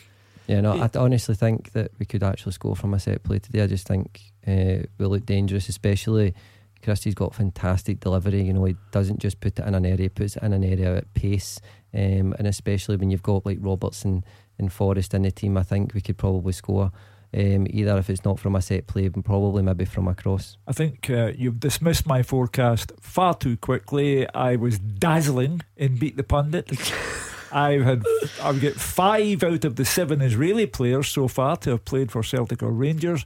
Yeah, 0.46 0.60
no, 0.60 0.72
I 0.82 0.90
honestly 0.98 1.34
think 1.34 1.72
that 1.72 1.92
we 1.98 2.04
could 2.04 2.22
actually 2.22 2.52
score 2.52 2.76
from 2.76 2.92
a 2.92 3.00
set 3.00 3.22
play 3.22 3.38
today. 3.38 3.62
I 3.62 3.66
just 3.66 3.86
think 3.86 4.20
uh, 4.46 4.86
we 4.98 5.06
look 5.06 5.26
dangerous, 5.26 5.68
especially 5.68 6.34
Christie's 6.82 7.14
got 7.14 7.34
fantastic 7.34 8.00
delivery. 8.00 8.42
You 8.42 8.52
know, 8.52 8.64
he 8.64 8.76
doesn't 8.90 9.20
just 9.20 9.40
put 9.40 9.58
it 9.58 9.66
in 9.66 9.74
an 9.74 9.86
area, 9.86 10.02
he 10.02 10.08
puts 10.08 10.36
it 10.36 10.42
in 10.42 10.52
an 10.52 10.64
area 10.64 10.96
at 10.96 11.14
pace. 11.14 11.60
Um, 11.94 12.34
and 12.38 12.46
especially 12.46 12.96
when 12.96 13.10
you've 13.10 13.22
got 13.22 13.46
like 13.46 13.58
Robertson 13.60 14.24
and 14.58 14.72
Forrest 14.72 15.14
in 15.14 15.22
the 15.22 15.30
team, 15.30 15.56
I 15.56 15.62
think 15.62 15.94
we 15.94 16.00
could 16.00 16.18
probably 16.18 16.52
score. 16.52 16.90
Um, 17.34 17.66
either 17.70 17.96
if 17.96 18.10
it's 18.10 18.26
not 18.26 18.38
from 18.38 18.54
a 18.54 18.60
set 18.60 18.86
play, 18.86 19.08
but 19.08 19.24
probably 19.24 19.62
maybe 19.62 19.86
from 19.86 20.06
a 20.06 20.14
cross. 20.14 20.58
I 20.68 20.72
think 20.72 21.08
uh, 21.08 21.32
you've 21.34 21.60
dismissed 21.60 22.06
my 22.06 22.22
forecast 22.22 22.92
far 23.00 23.32
too 23.34 23.56
quickly. 23.56 24.28
I 24.34 24.56
was 24.56 24.78
dazzling 24.78 25.62
in 25.74 25.96
Beat 25.96 26.18
the 26.18 26.24
Pundit. 26.24 26.70
I 27.52 27.78
had 27.78 28.02
I've 28.42 28.60
got 28.60 28.74
five 28.74 29.42
out 29.42 29.64
of 29.64 29.76
the 29.76 29.84
seven 29.84 30.20
Israeli 30.20 30.66
players 30.66 31.08
so 31.08 31.28
far 31.28 31.56
to 31.58 31.70
have 31.70 31.84
played 31.84 32.10
for 32.10 32.22
Celtic 32.22 32.62
or 32.62 32.70
Rangers, 32.70 33.24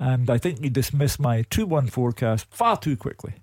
and 0.00 0.28
I 0.30 0.38
think 0.38 0.64
you 0.64 0.70
dismissed 0.70 1.20
my 1.20 1.42
two-one 1.50 1.86
forecast 1.86 2.46
far 2.50 2.76
too 2.76 2.96
quickly. 2.96 3.34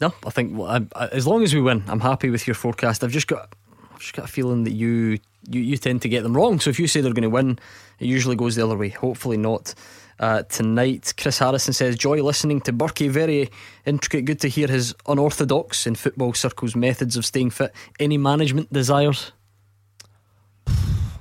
No, 0.00 0.14
I 0.24 0.30
think 0.30 0.56
well, 0.56 0.68
I, 0.68 0.80
I, 0.94 1.08
as 1.08 1.26
long 1.26 1.42
as 1.42 1.54
we 1.54 1.60
win, 1.60 1.84
I'm 1.88 2.00
happy 2.00 2.30
with 2.30 2.46
your 2.46 2.54
forecast. 2.54 3.04
I've 3.04 3.10
just 3.10 3.26
got, 3.26 3.52
I've 3.92 3.98
just 3.98 4.14
got 4.14 4.24
a 4.24 4.28
feeling 4.28 4.64
that 4.64 4.72
you, 4.72 5.18
you, 5.48 5.60
you 5.60 5.76
tend 5.76 6.02
to 6.02 6.08
get 6.08 6.22
them 6.22 6.36
wrong. 6.36 6.60
So 6.60 6.70
if 6.70 6.78
you 6.80 6.86
say 6.86 7.00
they're 7.00 7.12
going 7.12 7.22
to 7.22 7.30
win, 7.30 7.58
it 7.98 8.06
usually 8.06 8.36
goes 8.36 8.54
the 8.56 8.64
other 8.64 8.76
way. 8.76 8.88
Hopefully 8.88 9.36
not 9.36 9.74
uh, 10.20 10.42
tonight. 10.44 11.12
Chris 11.16 11.38
Harrison 11.38 11.72
says, 11.72 11.96
"Joy 11.96 12.22
listening 12.22 12.60
to 12.62 12.72
Burkey. 12.72 13.10
Very 13.10 13.50
intricate. 13.84 14.24
Good 14.24 14.40
to 14.40 14.48
hear 14.48 14.68
his 14.68 14.94
unorthodox 15.06 15.86
in 15.86 15.96
football 15.96 16.32
circles 16.32 16.76
methods 16.76 17.16
of 17.16 17.24
staying 17.24 17.50
fit. 17.50 17.72
Any 17.98 18.18
management 18.18 18.72
desires? 18.72 19.32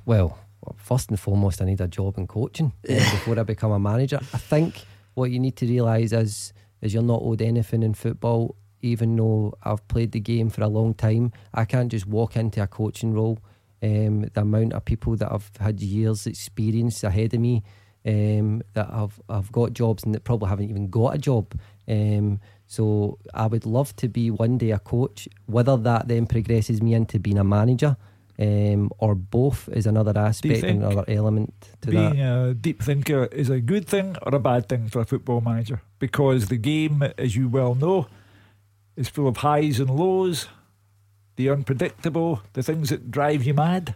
Well, 0.05 0.37
first 0.75 1.09
and 1.09 1.19
foremost, 1.19 1.61
I 1.61 1.65
need 1.65 1.81
a 1.81 1.87
job 1.87 2.17
in 2.17 2.27
coaching 2.27 2.73
before 2.83 3.39
I 3.39 3.43
become 3.43 3.71
a 3.71 3.79
manager. 3.79 4.19
I 4.33 4.37
think 4.37 4.85
what 5.13 5.31
you 5.31 5.39
need 5.39 5.55
to 5.57 5.65
realise 5.65 6.11
is 6.11 6.53
is 6.81 6.93
you're 6.93 7.03
not 7.03 7.21
owed 7.23 7.41
anything 7.41 7.83
in 7.83 7.93
football. 7.93 8.55
Even 8.81 9.15
though 9.15 9.53
I've 9.63 9.87
played 9.87 10.11
the 10.11 10.19
game 10.19 10.49
for 10.49 10.61
a 10.63 10.67
long 10.67 10.93
time, 10.93 11.31
I 11.53 11.63
can't 11.63 11.89
just 11.89 12.05
walk 12.05 12.35
into 12.35 12.61
a 12.61 12.67
coaching 12.67 13.13
role. 13.13 13.39
Um, 13.81 14.23
the 14.33 14.41
amount 14.41 14.73
of 14.73 14.83
people 14.83 15.15
that 15.15 15.31
I've 15.31 15.49
had 15.59 15.81
years' 15.81 16.27
experience 16.27 17.03
ahead 17.03 17.33
of 17.33 17.39
me 17.39 17.63
um, 18.05 18.61
that 18.73 18.89
have 18.89 19.21
have 19.29 19.51
got 19.51 19.73
jobs 19.73 20.03
and 20.03 20.13
that 20.13 20.25
probably 20.25 20.49
haven't 20.49 20.69
even 20.69 20.89
got 20.89 21.15
a 21.15 21.17
job. 21.17 21.53
Um, 21.87 22.41
so 22.67 23.17
I 23.33 23.47
would 23.47 23.65
love 23.65 23.95
to 23.97 24.09
be 24.09 24.31
one 24.31 24.57
day 24.57 24.71
a 24.71 24.79
coach. 24.79 25.29
Whether 25.45 25.77
that 25.77 26.07
then 26.09 26.25
progresses 26.27 26.81
me 26.81 26.93
into 26.93 27.19
being 27.19 27.37
a 27.37 27.43
manager 27.43 27.95
um, 28.39 28.89
or 28.97 29.15
both 29.15 29.69
is 29.69 29.85
another 29.85 30.17
aspect 30.17 30.63
and 30.63 30.83
another 30.83 31.03
element 31.07 31.53
to 31.81 31.91
Being 31.91 32.17
that. 32.17 32.49
a 32.49 32.53
deep 32.53 32.81
thinker 32.81 33.25
is 33.25 33.49
a 33.49 33.59
good 33.61 33.87
thing 33.87 34.15
or 34.23 34.33
a 34.35 34.39
bad 34.39 34.67
thing 34.67 34.89
for 34.89 34.99
a 35.01 35.05
football 35.05 35.41
manager 35.41 35.81
because 35.99 36.47
the 36.47 36.57
game, 36.57 37.03
as 37.17 37.35
you 37.35 37.47
well 37.47 37.75
know, 37.75 38.07
is 38.95 39.07
full 39.09 39.27
of 39.27 39.37
highs 39.37 39.79
and 39.79 39.89
lows, 39.89 40.47
the 41.35 41.49
unpredictable, 41.49 42.41
the 42.53 42.63
things 42.63 42.89
that 42.89 43.09
drive 43.11 43.43
you 43.43 43.53
mad. 43.53 43.95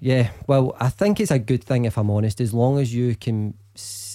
Yeah, 0.00 0.30
well, 0.46 0.74
I 0.80 0.88
think 0.88 1.20
it's 1.20 1.30
a 1.30 1.38
good 1.38 1.62
thing 1.62 1.84
if 1.84 1.98
I'm 1.98 2.10
honest, 2.10 2.40
as 2.40 2.54
long 2.54 2.78
as 2.78 2.94
you 2.94 3.14
can 3.16 3.54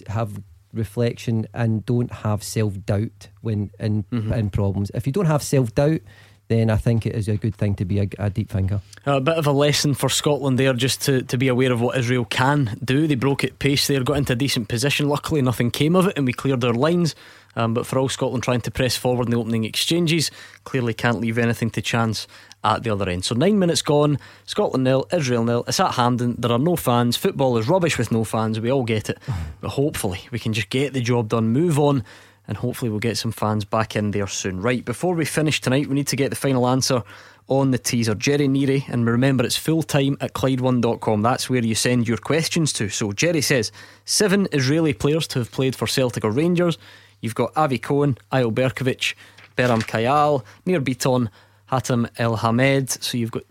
have 0.07 0.41
reflection 0.73 1.47
and 1.53 1.85
don't 1.85 2.11
have 2.11 2.43
self 2.43 2.73
doubt 2.85 3.29
when 3.41 3.71
in 3.79 4.03
Mhm. 4.11 4.35
in 4.35 4.49
problems. 4.49 4.91
If 4.93 5.05
you 5.07 5.13
don't 5.13 5.27
have 5.27 5.43
self 5.43 5.73
doubt, 5.75 6.01
then 6.47 6.69
I 6.69 6.77
think 6.77 7.05
it 7.05 7.15
is 7.15 7.27
a 7.27 7.37
good 7.37 7.55
thing 7.55 7.75
to 7.75 7.85
be 7.85 7.99
a, 7.99 8.07
a 8.19 8.29
deep 8.29 8.49
thinker. 8.49 8.81
A 9.05 9.21
bit 9.21 9.37
of 9.37 9.47
a 9.47 9.51
lesson 9.51 9.93
for 9.93 10.09
Scotland 10.09 10.59
there, 10.59 10.73
just 10.73 11.01
to, 11.03 11.21
to 11.23 11.37
be 11.37 11.47
aware 11.47 11.71
of 11.71 11.81
what 11.81 11.97
Israel 11.97 12.25
can 12.25 12.77
do. 12.83 13.07
They 13.07 13.15
broke 13.15 13.43
at 13.43 13.59
pace 13.59 13.87
there, 13.87 14.03
got 14.03 14.17
into 14.17 14.33
a 14.33 14.35
decent 14.35 14.67
position. 14.67 15.09
Luckily, 15.09 15.41
nothing 15.41 15.71
came 15.71 15.95
of 15.95 16.07
it, 16.07 16.17
and 16.17 16.25
we 16.25 16.33
cleared 16.33 16.63
our 16.63 16.73
lines. 16.73 17.15
Um, 17.55 17.73
but 17.73 17.85
for 17.85 17.97
all 17.99 18.09
Scotland 18.09 18.43
trying 18.43 18.61
to 18.61 18.71
press 18.71 18.97
forward 18.97 19.27
in 19.27 19.31
the 19.31 19.37
opening 19.37 19.63
exchanges, 19.63 20.29
clearly 20.65 20.93
can't 20.93 21.21
leave 21.21 21.37
anything 21.37 21.69
to 21.71 21.81
chance 21.81 22.27
at 22.65 22.83
the 22.83 22.89
other 22.89 23.09
end. 23.09 23.23
So 23.23 23.35
nine 23.35 23.59
minutes 23.59 23.81
gone, 23.81 24.19
Scotland 24.45 24.83
nil, 24.83 25.07
Israel 25.13 25.43
nil. 25.43 25.63
It's 25.67 25.79
at 25.79 25.93
Hampden. 25.93 26.35
There 26.37 26.51
are 26.51 26.59
no 26.59 26.75
fans. 26.75 27.15
Football 27.15 27.57
is 27.57 27.69
rubbish 27.69 27.97
with 27.97 28.11
no 28.11 28.23
fans. 28.23 28.59
We 28.59 28.71
all 28.71 28.83
get 28.83 29.09
it. 29.09 29.19
But 29.61 29.69
hopefully 29.69 30.21
we 30.31 30.39
can 30.39 30.51
just 30.51 30.69
get 30.69 30.93
the 30.93 31.01
job 31.01 31.29
done, 31.29 31.49
move 31.49 31.79
on, 31.79 32.03
and 32.47 32.57
hopefully 32.57 32.89
we'll 32.89 32.99
get 32.99 33.17
some 33.17 33.31
fans 33.31 33.65
back 33.65 33.95
in 33.95 34.11
there 34.11 34.27
soon. 34.27 34.61
Right, 34.61 34.83
before 34.83 35.15
we 35.15 35.25
finish 35.25 35.61
tonight, 35.61 35.87
we 35.87 35.95
need 35.95 36.07
to 36.07 36.15
get 36.15 36.29
the 36.29 36.35
final 36.35 36.67
answer 36.67 37.03
on 37.47 37.71
the 37.71 37.77
teaser. 37.77 38.15
Jerry 38.15 38.47
Neary, 38.47 38.87
and 38.89 39.05
remember 39.05 39.43
it's 39.43 39.57
full 39.57 39.83
time 39.83 40.17
at 40.21 40.33
Clyde1.com. 40.33 41.21
That's 41.21 41.49
where 41.49 41.63
you 41.63 41.75
send 41.75 42.07
your 42.07 42.17
questions 42.17 42.73
to. 42.73 42.89
So 42.89 43.11
Jerry 43.11 43.41
says 43.41 43.71
seven 44.05 44.47
Israeli 44.51 44.93
players 44.93 45.27
to 45.27 45.39
have 45.39 45.51
played 45.51 45.75
for 45.75 45.87
Celtic 45.87 46.23
or 46.23 46.31
Rangers. 46.31 46.77
You've 47.21 47.35
got 47.35 47.55
Avi 47.55 47.77
Cohen, 47.77 48.17
Eyal 48.31 48.53
Berkovic, 48.53 49.15
Beram 49.57 49.83
Kayal, 49.83 50.43
Nir 50.65 50.81
Biton, 50.81 51.29
Hatem 51.71 52.09
El 52.17 52.37
Hamed. 52.37 52.89
So 52.89 53.17
you've 53.17 53.31
got 53.31 53.43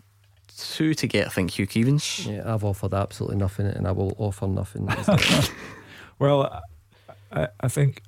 two 0.57 0.93
to 0.93 1.07
get, 1.07 1.27
I 1.27 1.29
think, 1.29 1.51
Hugh 1.51 1.67
Keevins. 1.67 2.27
Yeah, 2.27 2.53
I've 2.53 2.63
offered 2.63 2.93
absolutely 2.93 3.37
nothing, 3.37 3.67
and 3.67 3.87
I 3.87 3.91
will 3.91 4.15
offer 4.17 4.47
nothing. 4.47 4.87
well, 6.19 6.63
I, 7.31 7.47
I 7.59 7.67
think 7.67 8.01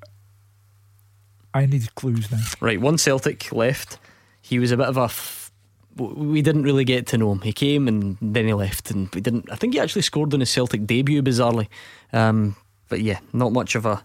I 1.53 1.65
need 1.65 1.94
clues 1.95 2.32
now. 2.32 2.44
Right, 2.60 2.80
one 2.80 2.98
Celtic 2.98 3.52
left. 3.52 3.98
He 4.41 4.60
was 4.60 4.72
a 4.72 4.78
bit 4.78 4.88
of 4.88 4.98
a. 4.98 5.03
F- 5.03 5.52
we 5.95 6.44
didn't 6.44 6.64
really 6.64 6.84
get 6.84 7.07
to 7.07 7.18
know 7.18 7.32
him. 7.32 7.41
He 7.41 7.52
came 7.52 7.88
and 7.88 8.18
then 8.22 8.45
he 8.45 8.53
left, 8.53 8.91
and 8.91 9.14
we 9.15 9.22
didn't. 9.22 9.52
I 9.52 9.56
think 9.56 9.74
he 9.74 9.80
actually 9.80 10.03
scored 10.03 10.34
on 10.34 10.40
his 10.41 10.49
Celtic 10.49 10.86
debut, 10.86 11.24
bizarrely. 11.24 11.68
Um, 12.14 12.56
but 12.90 13.02
yeah, 13.02 13.19
not 13.34 13.52
much 13.52 13.76
of 13.76 13.86
a 13.86 14.03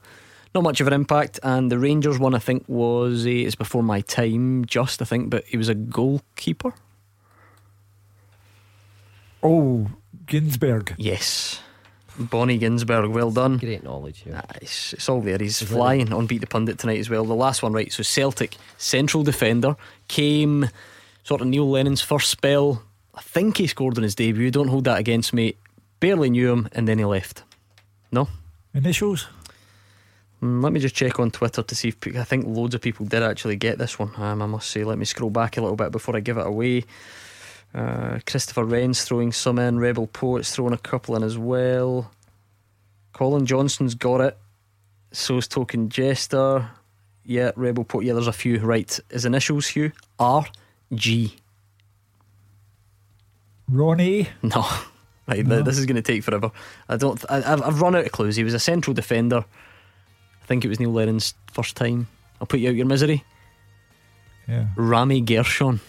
not 0.55 0.65
much 0.65 0.81
of 0.81 0.87
an 0.87 0.93
impact. 0.93 1.39
And 1.43 1.71
the 1.71 1.79
Rangers 1.79 2.19
one, 2.19 2.35
I 2.35 2.39
think, 2.39 2.65
was 2.69 3.27
uh, 3.27 3.31
it's 3.31 3.55
before 3.55 3.83
my 3.83 4.01
time, 4.01 4.65
just 4.65 5.03
I 5.03 5.05
think, 5.05 5.31
but 5.31 5.45
he 5.45 5.57
was 5.57 5.69
a 5.69 5.75
goalkeeper. 5.75 6.73
Oh, 9.43 9.91
Ginzburg. 10.27 10.95
Yes. 10.99 11.61
Bonnie 12.19 12.59
Ginzburg, 12.59 13.11
well 13.13 13.31
done. 13.31 13.59
Great 13.59 13.83
knowledge 13.83 14.21
here. 14.21 14.35
Nah, 14.35 14.43
it's, 14.61 14.93
it's, 14.93 15.09
all 15.09 15.21
there. 15.21 15.39
He's 15.39 15.63
flying 15.63 16.13
on 16.13 16.27
Beat 16.27 16.41
the 16.41 16.47
Pundit 16.47 16.79
tonight 16.79 16.99
as 16.99 17.09
well. 17.09 17.25
The 17.25 17.35
last 17.35 17.63
one, 17.63 17.73
right? 17.73 17.93
So 17.93 18.03
Celtic, 18.03 18.57
central 18.79 19.23
defender, 19.23 19.77
came 20.09 20.69
sort 21.25 21.41
of 21.41 21.47
Neil 21.47 21.69
Lennon's 21.69 22.03
first 22.03 22.31
spell. 22.31 22.83
I 23.15 23.21
think 23.21 23.59
he 23.59 23.67
scored 23.67 23.97
on 23.97 24.03
his 24.03 24.15
debut. 24.15 24.51
Don't 24.51 24.69
hold 24.69 24.85
that 24.85 24.99
against 24.99 25.33
me. 25.33 25.57
Barely 26.01 26.31
knew 26.31 26.53
him, 26.53 26.69
and 26.73 26.87
then 26.87 26.99
he 26.99 27.05
left. 27.05 27.45
No? 28.11 28.29
Initials? 28.75 29.29
Mm, 30.43 30.63
let 30.63 30.73
me 30.73 30.81
just 30.81 30.95
check 30.95 31.21
on 31.21 31.31
Twitter 31.31 31.63
to 31.63 31.75
see 31.75 31.89
if 31.89 32.17
I 32.17 32.25
think 32.25 32.47
loads 32.47 32.75
of 32.75 32.81
people 32.81 33.07
did 33.07 33.23
actually 33.23 33.57
get 33.57 33.79
this 33.79 33.99
one. 33.99 34.13
Um, 34.17 34.43
I 34.43 34.47
must 34.47 34.71
say, 34.71 34.83
let 34.83 34.99
me 34.99 35.05
scroll 35.05 35.31
back 35.31 35.57
a 35.57 35.61
little 35.63 35.77
bit 35.77 35.93
before 35.93 36.17
I 36.17 36.21
give 36.21 36.37
it 36.37 36.47
away. 36.47 36.85
Uh, 37.75 38.19
Christopher 38.27 38.65
Wren's 38.65 39.05
throwing 39.05 39.33
some 39.33 39.59
in. 39.59 39.79
Rebel 39.79 40.07
Poet's 40.07 40.55
throwing 40.55 40.75
a 40.75 40.79
couple 40.79 41.17
in 41.17 41.23
as 41.23 41.39
well. 41.39 42.11
Colin 43.13 43.47
Johnson's 43.47 43.95
got 43.95 44.21
it. 44.21 44.39
So's 45.13 45.49
Token 45.49 45.89
Jester. 45.89 46.71
Yeah, 47.25 47.53
Rebel 47.57 47.85
Poet. 47.85 48.05
Yeah, 48.07 48.15
there's 48.15 48.27
a 48.27 48.33
few. 48.33 48.59
Right. 48.59 48.99
His 49.11 49.25
initials, 49.25 49.69
Hugh? 49.69 49.93
R 50.19 50.47
G. 50.95 51.37
Ronnie? 53.69 54.29
No. 54.43 54.67
Right, 55.25 55.47
no. 55.47 55.63
this 55.63 55.79
is 55.79 55.87
going 55.87 55.95
to 55.97 56.03
take 56.03 56.25
forever. 56.25 56.51
I 56.89 56.97
don't. 56.97 57.25
I, 57.31 57.53
I've 57.53 57.81
run 57.81 57.95
out 57.95 58.05
of 58.05 58.11
clues. 58.11 58.35
He 58.35 58.43
was 58.43 58.55
a 58.55 58.59
central 58.59 58.93
defender. 58.93 59.45
I 60.43 60.47
think 60.47 60.65
it 60.65 60.69
was 60.69 60.81
Neil 60.81 60.91
Lennon's 60.91 61.35
first 61.53 61.77
time. 61.77 62.09
I'll 62.41 62.47
put 62.49 62.59
you 62.59 62.71
out 62.71 62.75
your 62.75 62.87
misery. 62.87 63.23
Yeah. 64.49 64.67
Rami 64.75 65.21
Gershon. 65.21 65.81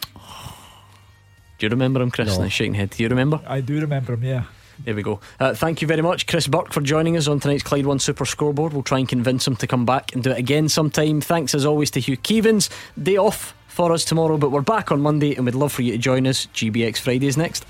Do 1.63 1.67
you 1.67 1.69
remember 1.69 2.01
him, 2.01 2.11
Chris? 2.11 2.27
No. 2.35 2.43
Nice 2.43 2.51
shaking 2.51 2.73
head. 2.73 2.89
Do 2.89 3.01
you 3.03 3.07
remember? 3.07 3.39
I 3.47 3.61
do 3.61 3.79
remember 3.79 4.15
him, 4.15 4.23
yeah. 4.25 4.43
There 4.83 4.93
we 4.93 5.01
go. 5.01 5.21
Uh, 5.39 5.53
thank 5.53 5.81
you 5.81 5.87
very 5.87 6.01
much, 6.01 6.27
Chris 6.27 6.45
Burke, 6.45 6.73
for 6.73 6.81
joining 6.81 7.15
us 7.15 7.29
on 7.29 7.39
tonight's 7.39 7.63
Clyde 7.63 7.85
One 7.85 7.99
Super 7.99 8.25
Scoreboard. 8.25 8.73
We'll 8.73 8.83
try 8.83 8.99
and 8.99 9.07
convince 9.07 9.47
him 9.47 9.55
to 9.55 9.65
come 9.65 9.85
back 9.85 10.13
and 10.13 10.21
do 10.21 10.31
it 10.31 10.37
again 10.37 10.67
sometime. 10.67 11.21
Thanks 11.21 11.55
as 11.55 11.65
always 11.65 11.89
to 11.91 12.01
Hugh 12.01 12.17
Keevins. 12.17 12.67
Day 13.01 13.15
off 13.15 13.55
for 13.69 13.93
us 13.93 14.03
tomorrow, 14.03 14.35
but 14.37 14.49
we're 14.49 14.59
back 14.59 14.91
on 14.91 14.99
Monday 14.99 15.35
and 15.35 15.45
we'd 15.45 15.55
love 15.55 15.71
for 15.71 15.83
you 15.83 15.93
to 15.93 15.97
join 15.97 16.27
us. 16.27 16.47
GBX 16.47 16.97
Fridays 16.97 17.37
next. 17.37 17.65